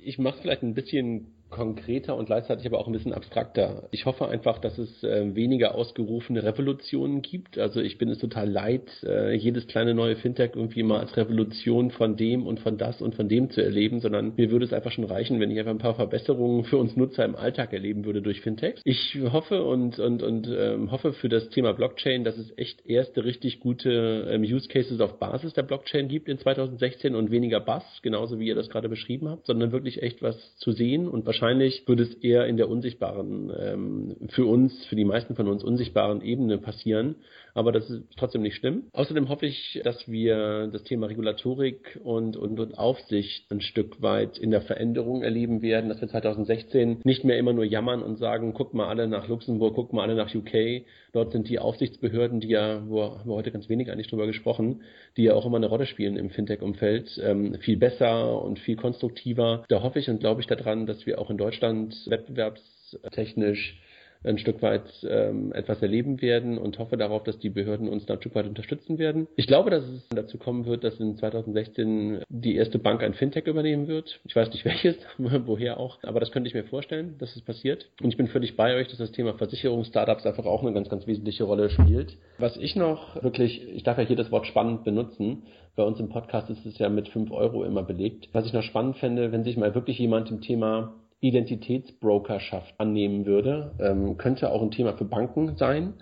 Ich 0.04 0.20
mache 0.20 0.36
es 0.36 0.42
vielleicht 0.42 0.64
ein 0.64 0.74
bisschen 0.74 1.34
konkreter 1.56 2.18
und 2.18 2.26
gleichzeitig 2.26 2.68
aber 2.68 2.80
auch 2.80 2.88
ein 2.88 2.94
bisschen 2.94 3.14
abstrakter. 3.14 3.88
Ich 3.92 4.06
hoffe 4.06 4.28
einfach, 4.28 4.60
dass 4.60 4.78
es 4.78 5.04
äh, 5.04 5.34
weniger 5.36 5.74
ausgerufene 5.74 6.44
Revolutionen 6.44 7.22
gibt. 7.22 7.58
Also 7.58 7.80
ich 7.80 7.98
bin 7.98 8.10
es 8.10 8.18
total 8.18 8.50
leid, 8.50 8.90
äh, 9.04 9.34
jedes 9.34 9.66
kleine 9.68 9.94
neue 9.94 10.18
Fintech 10.18 10.52
irgendwie 10.56 10.84
mal 10.84 11.00
als 11.00 11.16
Revolution 11.16 11.92
von 11.92 12.18
dem 12.18 12.46
und 12.46 12.60
von 12.60 12.78
das 12.78 13.02
und 13.02 13.16
von 13.16 13.30
dem 13.30 13.52
zu 13.52 13.64
erleben, 13.64 14.02
sondern 14.02 14.34
mir 14.36 14.52
würde 14.52 14.66
es 14.66 14.74
einfach 14.74 14.92
schon 14.92 15.06
reichen, 15.06 15.40
wenn 15.40 15.50
ich 15.50 15.58
einfach 15.58 15.72
ein 15.72 15.78
paar 15.78 15.96
Verbesserungen 15.96 16.66
für 16.66 16.78
uns 16.78 16.98
Nutzer 16.98 17.24
im 17.24 17.38
Alltag 17.38 17.72
erleben 17.72 18.04
würde 18.04 18.22
durch 18.22 18.42
Fintechs. 18.42 18.82
Ich 18.84 19.18
hoffe 19.32 19.64
und 19.64 19.98
und 19.98 20.24
und 20.24 20.50
ähm, 20.50 20.92
hoffe 20.92 21.14
für 21.14 21.30
das 21.30 21.48
Thema 21.50 21.72
Blockchain, 21.72 22.26
dass 22.26 22.38
es 22.38 22.58
echt 22.58 22.86
erste 22.86 23.24
richtig 23.24 23.62
gute 23.62 24.28
ähm, 24.30 24.42
Use 24.42 24.68
Cases 24.68 25.00
auf 25.00 25.20
Basis 25.20 25.54
der 25.54 25.64
Blockchain 25.64 26.10
gibt 26.10 26.28
in 26.28 26.38
2016 26.38 27.16
und 27.16 27.32
weniger 27.32 27.62
Bass, 27.62 27.86
genauso 28.02 28.40
wie 28.42 28.48
ihr 28.48 28.56
das 28.56 28.70
gerade 28.70 28.90
beschrieben 28.90 29.30
habt, 29.30 29.46
sondern 29.46 29.72
wirklich 29.72 30.04
echt 30.04 30.22
was 30.22 30.58
zu 30.58 30.74
sehen 30.74 31.08
und 31.08 31.26
wahrscheinlich 31.26 31.45
wahrscheinlich 31.46 31.88
würde 31.88 32.04
es 32.04 32.14
eher 32.16 32.48
in 32.48 32.58
der 32.58 32.68
unsichtbaren, 32.68 33.52
ähm, 33.60 34.16
für 34.30 34.46
uns, 34.46 34.86
für 34.88 34.96
die 34.96 35.06
meisten 35.06 35.36
von 35.36 35.48
uns 35.48 35.64
unsichtbaren 35.64 36.22
Ebene 36.22 36.58
passieren. 36.58 37.18
Aber 37.54 37.72
das 37.72 37.88
ist 37.88 38.04
trotzdem 38.18 38.42
nicht 38.42 38.56
schlimm. 38.56 38.86
Außerdem 38.94 39.30
hoffe 39.30 39.46
ich, 39.46 39.80
dass 39.84 40.10
wir 40.10 40.68
das 40.74 40.84
Thema 40.84 41.06
Regulatorik 41.06 42.00
und, 42.04 42.36
und, 42.36 42.60
und 42.60 42.78
Aufsicht 42.80 43.50
ein 43.52 43.62
Stück 43.62 44.02
weit 44.02 44.40
in 44.40 44.50
der 44.50 44.62
Veränderung 44.62 45.22
erleben 45.22 45.62
werden, 45.62 45.88
dass 45.88 46.02
wir 46.02 46.08
2016 46.08 47.02
nicht 47.04 47.24
mehr 47.24 47.38
immer 47.38 47.54
nur 47.54 47.64
jammern 47.64 48.02
und 48.02 48.18
sagen, 48.18 48.54
guckt 48.54 48.74
mal 48.74 48.88
alle 48.88 49.08
nach 49.08 49.28
Luxemburg, 49.28 49.76
guckt 49.76 49.94
mal 49.94 50.02
alle 50.02 50.16
nach 50.16 50.34
UK. 50.34 50.84
Dort 51.16 51.32
sind 51.32 51.48
die 51.48 51.60
Aufsichtsbehörden, 51.60 52.42
die 52.42 52.50
ja, 52.50 52.82
wo 52.90 53.02
haben 53.04 53.30
wir 53.30 53.36
heute 53.36 53.50
ganz 53.50 53.70
wenig 53.70 53.90
eigentlich 53.90 54.10
drüber 54.10 54.28
gesprochen, 54.28 54.82
die 55.16 55.24
ja 55.24 55.34
auch 55.34 55.46
immer 55.46 55.56
eine 55.56 55.68
Rolle 55.68 55.86
spielen 55.86 56.18
im 56.18 56.30
Fintech-Umfeld, 56.30 57.22
ähm, 57.24 57.56
viel 57.62 57.78
besser 57.78 58.42
und 58.42 58.60
viel 58.60 58.76
konstruktiver. 58.76 59.64
Da 59.70 59.82
hoffe 59.82 60.00
ich 60.00 60.10
und 60.10 60.20
glaube 60.20 60.42
ich 60.42 60.48
daran, 60.48 60.86
dass 60.86 61.06
wir 61.06 61.20
auch 61.20 61.30
in 61.30 61.38
Deutschland 61.38 61.96
wettbewerbstechnisch 62.08 63.80
ein 64.26 64.38
Stück 64.38 64.62
weit 64.62 64.84
ähm, 65.08 65.52
etwas 65.54 65.82
erleben 65.82 66.22
werden 66.22 66.58
und 66.58 66.80
hoffe 66.80 66.98
darauf, 66.98 67.24
dass 67.24 67.40
die 67.40 67.50
Behörden 67.50 67.88
uns 67.88 68.06
da 68.06 68.16
ein 68.16 68.20
Stück 68.20 68.36
weit 68.36 68.48
unterstützen 68.48 68.98
werden. 68.98 69.28
Ich 69.36 69.48
glaube, 69.48 69.70
dass 69.70 69.84
es 69.84 70.08
dazu 70.10 70.38
kommen 70.38 70.66
wird, 70.66 70.84
dass 70.84 71.00
in 71.00 71.16
2016 71.16 72.22
die 72.30 72.56
erste 72.56 72.80
Bank 72.80 73.04
ein 73.04 73.14
Fintech 73.14 73.48
übernehmen 73.48 73.88
wird. 73.88 74.20
Ich 74.26 74.36
weiß 74.36 74.50
nicht 74.52 74.66
welches, 74.66 74.98
woher 75.18 75.80
auch, 75.80 76.00
aber 76.04 76.20
das 76.20 76.32
könnte 76.32 76.48
ich 76.48 76.54
mir 76.54 76.64
vorstellen, 76.64 77.16
dass 77.20 77.36
es 77.36 77.42
passiert. 77.42 77.90
Und 78.02 78.10
ich 78.10 78.18
bin 78.18 78.28
völlig 78.28 78.56
bei 78.56 78.76
euch, 78.76 78.88
dass 78.88 78.98
das 78.98 79.12
Thema 79.12 79.34
Versicherungsstartups 79.34 80.26
einfach 80.26 80.46
auch 80.46 80.64
eine 80.64 80.74
ganz, 80.74 80.90
ganz 80.90 81.08
wesentliche 81.08 81.44
Rolle 81.44 81.70
spielt. 81.70 82.18
Was 82.38 82.58
ich 82.58 82.76
noch 82.76 83.22
wirklich, 83.24 83.68
ich 83.74 83.84
darf 83.84 83.98
ja 83.98 84.04
hier 84.04 84.16
das 84.16 84.32
Wort 84.32 84.48
spannend 84.48 84.84
benutzen, 84.84 85.44
bei 85.76 85.84
uns 85.84 86.00
im 86.00 86.10
Podcast 86.10 86.50
ist 86.50 86.66
es 86.66 86.78
ja 86.78 86.88
mit 86.88 87.10
5 87.10 87.32
Euro 87.32 87.66
immer 87.66 87.84
belegt. 87.84 88.30
Was 88.32 88.46
ich 88.46 88.54
noch 88.54 88.64
spannend 88.64 88.98
fände, 88.98 89.32
wenn 89.32 89.44
sich 89.44 89.58
mal 89.58 89.76
wirklich 89.76 90.00
jemand 90.00 90.32
im 90.32 90.42
Thema 90.42 90.94
Identitätsbrokerschaft 91.22 92.74
annehmen 92.80 93.26
würde. 93.26 93.72
Ähm, 93.80 94.18
könnte 94.18 94.52
auch 94.52 94.62
ein 94.62 94.72
Thema 94.72 94.94
für 94.94 95.06
Banken 95.06 95.56
sein. 95.58 95.94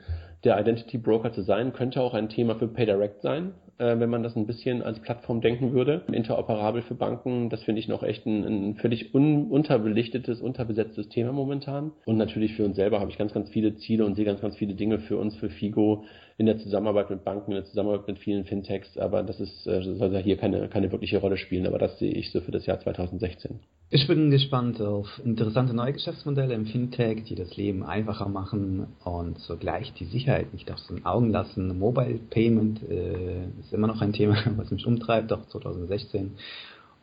Der 0.43 0.59
Identity 0.59 0.97
Broker 0.97 1.31
zu 1.31 1.41
sein, 1.41 1.71
könnte 1.71 2.01
auch 2.01 2.13
ein 2.13 2.27
Thema 2.29 2.55
für 2.55 2.67
PayDirect 2.67 3.21
sein. 3.21 3.53
äh, 3.77 3.99
wenn 3.99 4.09
man 4.09 4.23
das 4.23 4.35
ein 4.35 4.45
bisschen 4.45 4.81
als 4.81 4.99
Plattform 4.99 5.41
denken 5.41 5.73
würde. 5.73 6.03
Interoperabel 6.11 6.81
für 6.83 6.95
Banken, 6.95 7.49
das 7.49 7.63
finde 7.63 7.79
ich 7.79 7.87
noch 7.87 8.03
echt 8.03 8.25
ein, 8.25 8.43
ein 8.43 8.75
völlig 8.75 9.13
un 9.13 9.49
unterbelichtetes, 9.49 10.41
unterbesetztes 10.41 11.09
Thema 11.09 11.31
momentan. 11.31 11.91
Und 12.05 12.17
natürlich 12.17 12.53
für 12.55 12.65
uns 12.65 12.75
selber 12.75 12.99
habe 12.99 13.11
ich 13.11 13.17
ganz, 13.17 13.33
ganz 13.33 13.49
viele 13.49 13.75
Ziele 13.75 14.05
und 14.05 14.15
sehe 14.15 14.25
ganz, 14.25 14.41
ganz 14.41 14.55
viele 14.57 14.75
Dinge 14.75 14.99
für 14.99 15.17
uns, 15.17 15.35
für 15.35 15.49
FIGO, 15.49 16.05
in 16.37 16.45
der 16.45 16.57
Zusammenarbeit 16.57 17.09
mit 17.09 17.23
Banken, 17.23 17.51
in 17.51 17.57
der 17.57 17.65
Zusammenarbeit 17.65 18.07
mit 18.07 18.19
vielen 18.19 18.45
Fintechs, 18.45 18.97
aber 18.97 19.23
das 19.23 19.39
ist, 19.39 19.67
äh, 19.67 19.81
soll 19.81 20.13
ja 20.13 20.19
hier 20.19 20.37
keine, 20.37 20.67
keine 20.67 20.91
wirkliche 20.91 21.19
Rolle 21.19 21.37
spielen, 21.37 21.67
aber 21.67 21.77
das 21.77 21.99
sehe 21.99 22.11
ich 22.11 22.31
so 22.31 22.41
für 22.41 22.51
das 22.51 22.65
Jahr 22.65 22.79
2016. 22.79 23.59
Ich 23.89 24.07
bin 24.07 24.31
gespannt 24.31 24.81
auf 24.81 25.07
interessante 25.23 25.75
neue 25.75 25.93
Geschäftsmodelle 25.93 26.55
im 26.55 26.65
Fintech, 26.65 27.25
die 27.25 27.35
das 27.35 27.55
Leben 27.55 27.83
einfacher 27.83 28.27
machen 28.27 28.87
und 29.03 29.37
sogleich 29.37 29.93
die 29.93 30.05
Sicherheit 30.05 30.51
nicht 30.51 30.71
aus 30.71 30.87
den 30.87 31.05
Augen 31.05 31.29
lassen. 31.29 31.77
Mobile 31.77 32.19
Payment 32.31 32.81
äh, 32.89 33.45
ist 33.59 33.71
immer 33.71 33.85
noch 33.85 34.01
ein 34.01 34.13
Thema, 34.13 34.35
was 34.57 34.71
mich 34.71 34.87
umtreibt, 34.87 35.31
auch 35.31 35.45
2016. 35.47 36.31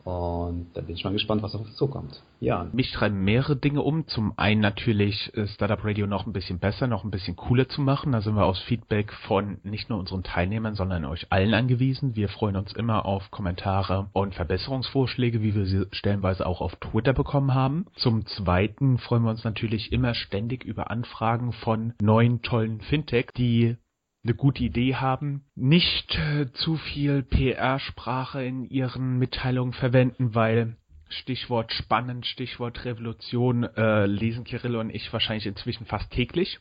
Und 0.03 0.67
da 0.73 0.81
bin 0.81 0.95
ich 0.95 1.03
mal 1.03 1.13
gespannt, 1.13 1.43
was 1.43 1.53
auf 1.53 1.61
uns 1.61 1.75
zukommt. 1.75 2.23
Ja. 2.39 2.67
Mich 2.73 2.91
treiben 2.91 3.23
mehrere 3.23 3.55
Dinge 3.55 3.81
um. 3.81 4.07
Zum 4.07 4.33
einen 4.37 4.61
natürlich 4.61 5.31
äh, 5.35 5.47
Startup 5.47 5.83
Radio 5.83 6.07
noch 6.07 6.25
ein 6.25 6.33
bisschen 6.33 6.57
besser, 6.57 6.87
noch 6.87 7.03
ein 7.03 7.11
bisschen 7.11 7.35
cooler 7.35 7.69
zu 7.69 7.81
machen. 7.81 8.11
Da 8.11 8.21
sind 8.21 8.35
wir 8.35 8.45
aus 8.45 8.59
Feedback 8.59 9.13
von 9.27 9.59
nicht 9.63 9.89
nur 9.89 9.99
unseren 9.99 10.23
Teilnehmern, 10.23 10.73
sondern 10.73 11.05
euch 11.05 11.27
allen 11.31 11.53
angewiesen. 11.53 12.15
Wir 12.15 12.29
freuen 12.29 12.55
uns 12.55 12.73
immer 12.73 13.05
auf 13.05 13.29
Kommentare 13.29 14.09
und 14.13 14.33
Verbesserungsvorschläge, 14.33 15.43
wie 15.43 15.53
wir 15.53 15.65
sie 15.65 15.85
stellenweise 15.91 16.47
auch 16.47 16.61
auf 16.61 16.75
Twitter 16.77 17.13
bekommen 17.13 17.53
haben. 17.53 17.85
Zum 17.95 18.25
zweiten 18.25 18.97
freuen 18.97 19.23
wir 19.23 19.29
uns 19.29 19.43
natürlich 19.43 19.91
immer 19.91 20.15
ständig 20.15 20.63
über 20.63 20.89
Anfragen 20.89 21.53
von 21.53 21.93
neuen 22.01 22.41
tollen 22.41 22.81
Fintech, 22.81 23.27
die 23.37 23.77
eine 24.23 24.35
gute 24.35 24.63
Idee 24.63 24.95
haben, 24.95 25.45
nicht 25.55 26.15
äh, 26.15 26.51
zu 26.53 26.75
viel 26.75 27.23
PR-Sprache 27.23 28.43
in 28.43 28.65
ihren 28.65 29.17
Mitteilungen 29.17 29.73
verwenden, 29.73 30.35
weil 30.35 30.77
Stichwort 31.09 31.73
spannend, 31.73 32.25
Stichwort 32.25 32.85
Revolution 32.85 33.63
äh, 33.63 34.05
lesen 34.05 34.43
Kirill 34.43 34.75
und 34.75 34.89
ich 34.91 35.11
wahrscheinlich 35.11 35.47
inzwischen 35.47 35.85
fast 35.85 36.11
täglich. 36.11 36.59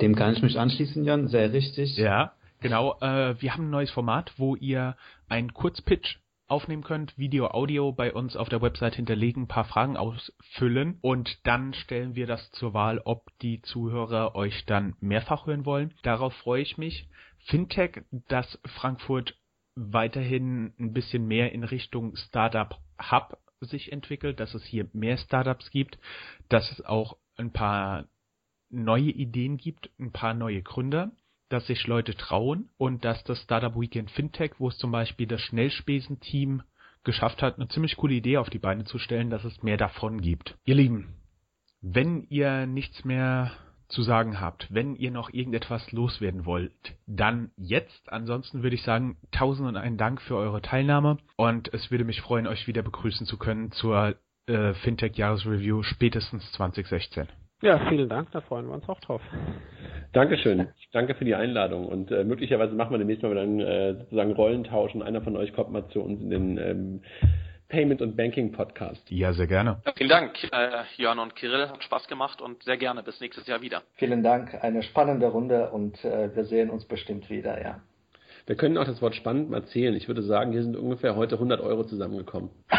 Dem 0.00 0.14
kann 0.14 0.34
ich 0.34 0.42
mich 0.42 0.58
anschließen, 0.58 1.04
Jan, 1.04 1.28
sehr 1.28 1.52
richtig. 1.52 1.96
Ja, 1.96 2.32
genau. 2.60 2.96
Äh, 3.00 3.40
wir 3.40 3.54
haben 3.54 3.66
ein 3.66 3.70
neues 3.70 3.90
Format, 3.90 4.32
wo 4.36 4.56
ihr 4.56 4.96
einen 5.28 5.52
Kurzpitch 5.52 6.21
aufnehmen 6.48 6.82
könnt, 6.82 7.16
Video, 7.16 7.48
Audio 7.48 7.92
bei 7.92 8.12
uns 8.12 8.36
auf 8.36 8.48
der 8.48 8.60
Website 8.60 8.94
hinterlegen, 8.94 9.48
paar 9.48 9.64
Fragen 9.64 9.96
ausfüllen 9.96 10.98
und 11.00 11.46
dann 11.46 11.74
stellen 11.74 12.14
wir 12.14 12.26
das 12.26 12.50
zur 12.52 12.74
Wahl, 12.74 13.00
ob 13.04 13.26
die 13.40 13.62
Zuhörer 13.62 14.34
euch 14.34 14.64
dann 14.66 14.94
mehrfach 15.00 15.46
hören 15.46 15.64
wollen. 15.64 15.94
Darauf 16.02 16.34
freue 16.34 16.62
ich 16.62 16.78
mich. 16.78 17.08
Fintech, 17.46 18.02
dass 18.28 18.58
Frankfurt 18.76 19.36
weiterhin 19.74 20.74
ein 20.78 20.92
bisschen 20.92 21.26
mehr 21.26 21.52
in 21.52 21.64
Richtung 21.64 22.14
Startup 22.16 22.78
Hub 23.10 23.38
sich 23.60 23.92
entwickelt, 23.92 24.40
dass 24.40 24.54
es 24.54 24.64
hier 24.64 24.88
mehr 24.92 25.16
Startups 25.16 25.70
gibt, 25.70 25.98
dass 26.48 26.70
es 26.72 26.84
auch 26.84 27.16
ein 27.36 27.52
paar 27.52 28.06
neue 28.68 29.10
Ideen 29.10 29.56
gibt, 29.56 29.90
ein 29.98 30.12
paar 30.12 30.34
neue 30.34 30.62
Gründer 30.62 31.12
dass 31.52 31.66
sich 31.66 31.86
Leute 31.86 32.14
trauen 32.14 32.70
und 32.78 33.04
dass 33.04 33.22
das 33.24 33.42
Startup 33.42 33.78
Weekend 33.78 34.10
Fintech, 34.10 34.52
wo 34.58 34.68
es 34.68 34.78
zum 34.78 34.90
Beispiel 34.90 35.26
das 35.26 35.40
Schnellspesen-Team 35.42 36.62
geschafft 37.04 37.42
hat, 37.42 37.56
eine 37.56 37.68
ziemlich 37.68 37.96
coole 37.96 38.14
Idee 38.14 38.38
auf 38.38 38.50
die 38.50 38.58
Beine 38.58 38.84
zu 38.84 38.98
stellen, 38.98 39.30
dass 39.30 39.44
es 39.44 39.62
mehr 39.62 39.76
davon 39.76 40.20
gibt. 40.20 40.56
Ihr 40.64 40.76
Lieben, 40.76 41.14
wenn 41.80 42.26
ihr 42.28 42.66
nichts 42.66 43.04
mehr 43.04 43.52
zu 43.88 44.02
sagen 44.02 44.40
habt, 44.40 44.72
wenn 44.72 44.96
ihr 44.96 45.10
noch 45.10 45.32
irgendetwas 45.32 45.92
loswerden 45.92 46.46
wollt, 46.46 46.72
dann 47.06 47.50
jetzt. 47.56 48.10
Ansonsten 48.10 48.62
würde 48.62 48.76
ich 48.76 48.82
sagen, 48.82 49.18
tausend 49.32 49.68
und 49.68 49.76
einen 49.76 49.98
Dank 49.98 50.22
für 50.22 50.36
eure 50.36 50.62
Teilnahme 50.62 51.18
und 51.36 51.72
es 51.74 51.90
würde 51.90 52.04
mich 52.04 52.22
freuen, 52.22 52.46
euch 52.46 52.66
wieder 52.66 52.82
begrüßen 52.82 53.26
zu 53.26 53.36
können 53.36 53.70
zur 53.72 54.16
äh, 54.46 54.72
Fintech 54.74 55.16
Jahresreview 55.16 55.82
spätestens 55.82 56.50
2016. 56.52 57.28
Ja, 57.62 57.78
vielen 57.88 58.08
Dank, 58.08 58.30
da 58.32 58.40
freuen 58.40 58.66
wir 58.66 58.74
uns 58.74 58.88
auch 58.88 59.00
drauf. 59.00 59.22
Dankeschön. 60.12 60.68
Danke 60.92 61.14
für 61.14 61.24
die 61.24 61.34
Einladung. 61.34 61.86
Und 61.86 62.10
äh, 62.10 62.24
möglicherweise 62.24 62.74
machen 62.74 62.90
wir 62.90 62.98
demnächst 62.98 63.22
mal 63.22 63.30
wieder 63.30 63.42
einen 63.42 63.60
äh, 63.60 63.94
sozusagen 63.94 64.32
Rollentausch 64.32 64.94
und 64.94 65.02
einer 65.02 65.22
von 65.22 65.36
euch 65.36 65.54
kommt 65.54 65.70
mal 65.70 65.88
zu 65.88 66.00
uns 66.00 66.20
in 66.20 66.30
den 66.30 66.58
ähm, 66.58 67.02
Payment 67.68 68.02
und 68.02 68.16
Banking 68.16 68.52
Podcast. 68.52 69.10
Ja, 69.10 69.32
sehr 69.32 69.46
gerne. 69.46 69.80
Ja, 69.86 69.92
vielen 69.96 70.10
Dank, 70.10 70.36
äh, 70.52 70.82
Jörn 70.96 71.18
und 71.18 71.34
Kirill. 71.36 71.70
Hat 71.70 71.82
Spaß 71.82 72.08
gemacht 72.08 72.42
und 72.42 72.62
sehr 72.64 72.76
gerne. 72.76 73.02
Bis 73.02 73.20
nächstes 73.20 73.46
Jahr 73.46 73.62
wieder. 73.62 73.82
Vielen 73.94 74.22
Dank. 74.22 74.62
Eine 74.62 74.82
spannende 74.82 75.28
Runde 75.28 75.70
und 75.70 76.04
äh, 76.04 76.34
wir 76.34 76.44
sehen 76.44 76.68
uns 76.68 76.84
bestimmt 76.84 77.30
wieder, 77.30 77.62
ja. 77.62 77.80
Wir 78.46 78.56
können 78.56 78.76
auch 78.78 78.84
das 78.84 79.00
Wort 79.00 79.14
spannend 79.14 79.50
mal 79.50 79.64
zählen. 79.66 79.94
Ich 79.94 80.08
würde 80.08 80.22
sagen, 80.22 80.52
hier 80.52 80.62
sind 80.62 80.76
ungefähr 80.76 81.14
heute 81.16 81.36
100 81.36 81.60
Euro 81.60 81.84
zusammengekommen. 81.84 82.50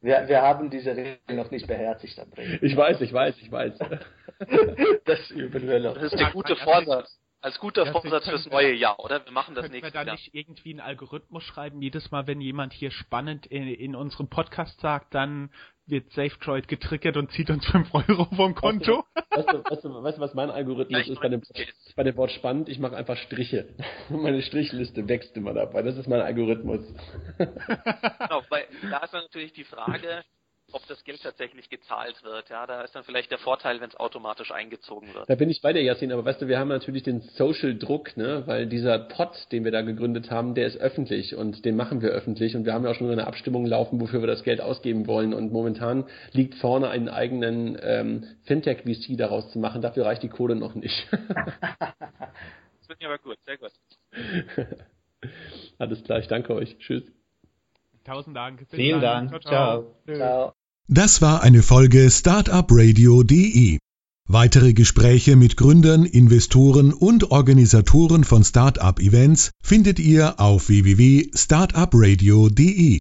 wir, 0.00 0.28
wir 0.28 0.42
haben 0.42 0.70
diese 0.70 0.96
Regel 0.96 1.18
noch 1.36 1.50
nicht 1.50 1.66
beherzigt, 1.66 2.18
André. 2.18 2.58
Ich 2.62 2.76
weiß, 2.76 3.00
ich 3.00 3.12
weiß, 3.12 3.36
ich 3.40 3.52
weiß. 3.52 3.78
das 5.04 5.30
üben 5.30 5.68
wir 5.68 5.80
noch. 5.80 5.94
Das 5.94 6.12
ist 6.12 6.18
der 6.18 6.30
gute 6.30 6.56
Vorsatz. 6.56 7.20
Als 7.44 7.58
guter 7.58 7.84
Vorsatz 7.84 8.26
fürs 8.26 8.46
neue 8.46 8.72
Jahr, 8.72 8.98
oder? 9.00 9.22
Wir 9.22 9.32
machen 9.32 9.54
das 9.54 9.68
nächste 9.68 9.92
Jahr. 9.92 10.06
wir 10.06 10.06
da 10.06 10.12
nicht 10.12 10.34
irgendwie 10.34 10.70
einen 10.70 10.80
Algorithmus 10.80 11.42
schreiben? 11.42 11.82
Jedes 11.82 12.10
Mal, 12.10 12.26
wenn 12.26 12.40
jemand 12.40 12.72
hier 12.72 12.90
spannend 12.90 13.44
in, 13.44 13.68
in 13.68 13.94
unserem 13.94 14.28
Podcast 14.28 14.80
sagt, 14.80 15.14
dann 15.14 15.50
wird 15.86 16.10
SafeDroid 16.12 16.68
getriggert 16.68 17.16
und 17.16 17.30
zieht 17.32 17.50
uns 17.50 17.64
5 17.70 17.92
Euro 17.94 18.24
vom 18.36 18.54
Konto. 18.54 19.04
Weißt 19.30 19.52
du, 19.52 19.64
weißt 19.64 19.84
du, 19.84 20.02
weißt 20.02 20.18
du 20.18 20.20
was 20.22 20.34
mein 20.34 20.50
Algorithmus 20.50 21.08
ist 21.08 21.20
bei 21.20 21.28
dem, 21.28 21.42
bei 21.96 22.02
dem 22.02 22.16
Wort 22.16 22.30
spannend? 22.32 22.68
Ich 22.68 22.78
mache 22.78 22.96
einfach 22.96 23.16
Striche. 23.16 23.74
Meine 24.08 24.42
Strichliste 24.42 25.08
wächst 25.08 25.36
immer 25.36 25.54
dabei. 25.54 25.82
Das 25.82 25.96
ist 25.96 26.08
mein 26.08 26.20
Algorithmus. 26.20 26.80
genau, 27.38 28.42
weil 28.48 28.66
da 28.90 28.98
ist 28.98 29.14
dann 29.14 29.22
natürlich 29.22 29.52
die 29.52 29.64
Frage, 29.64 30.24
ob 30.74 30.86
das 30.88 31.02
Geld 31.04 31.22
tatsächlich 31.22 31.70
gezahlt 31.70 32.22
wird. 32.24 32.50
Ja, 32.50 32.66
da 32.66 32.82
ist 32.82 32.94
dann 32.94 33.04
vielleicht 33.04 33.30
der 33.30 33.38
Vorteil, 33.38 33.80
wenn 33.80 33.88
es 33.88 33.96
automatisch 33.96 34.50
eingezogen 34.50 35.14
wird. 35.14 35.28
Da 35.28 35.34
bin 35.36 35.48
ich 35.48 35.62
bei 35.62 35.72
dir, 35.72 35.82
Yasin, 35.82 36.12
aber 36.12 36.24
weißt 36.24 36.42
du, 36.42 36.48
wir 36.48 36.58
haben 36.58 36.68
natürlich 36.68 37.04
den 37.04 37.20
Social-Druck, 37.20 38.16
ne? 38.16 38.42
weil 38.46 38.66
dieser 38.66 38.98
Pod, 38.98 39.46
den 39.52 39.64
wir 39.64 39.70
da 39.70 39.82
gegründet 39.82 40.30
haben, 40.30 40.54
der 40.54 40.66
ist 40.66 40.76
öffentlich 40.76 41.36
und 41.36 41.64
den 41.64 41.76
machen 41.76 42.02
wir 42.02 42.10
öffentlich 42.10 42.56
und 42.56 42.66
wir 42.66 42.74
haben 42.74 42.84
ja 42.84 42.90
auch 42.90 42.94
schon 42.94 43.10
eine 43.10 43.26
Abstimmung 43.26 43.66
laufen, 43.66 44.00
wofür 44.00 44.20
wir 44.20 44.26
das 44.26 44.42
Geld 44.42 44.60
ausgeben 44.60 45.06
wollen 45.06 45.32
und 45.32 45.52
momentan 45.52 46.06
liegt 46.32 46.54
vorne 46.56 46.88
einen 46.88 47.08
eigenen 47.08 47.78
ähm, 47.80 48.24
Fintech-VC 48.44 49.16
daraus 49.16 49.50
zu 49.52 49.58
machen. 49.58 49.80
Dafür 49.80 50.06
reicht 50.06 50.22
die 50.22 50.28
Kohle 50.28 50.56
noch 50.56 50.74
nicht. 50.74 51.08
das 51.10 52.88
wird 52.88 53.00
ja 53.00 53.08
aber 53.08 53.18
gut, 53.18 53.38
sehr 53.44 53.58
gut. 53.58 53.72
Alles 55.78 56.02
klar, 56.04 56.18
ich 56.18 56.28
danke 56.28 56.54
euch. 56.54 56.76
Tschüss. 56.78 57.04
Tausend 58.04 58.36
Dank. 58.36 58.66
Vielen 58.70 59.00
dann. 59.00 59.28
Dank. 59.28 59.42
Ciao. 59.42 59.94
ciao. 60.06 60.16
ciao. 60.16 60.54
Das 60.88 61.22
war 61.22 61.42
eine 61.42 61.62
Folge 61.62 62.10
Startupradio.de. 62.10 63.78
Weitere 64.28 64.74
Gespräche 64.74 65.34
mit 65.34 65.56
Gründern, 65.56 66.04
Investoren 66.04 66.92
und 66.92 67.30
Organisatoren 67.30 68.22
von 68.22 68.44
Startup-Events 68.44 69.52
findet 69.62 69.98
ihr 69.98 70.40
auf 70.40 70.68
www.startupradio.de. 70.68 72.98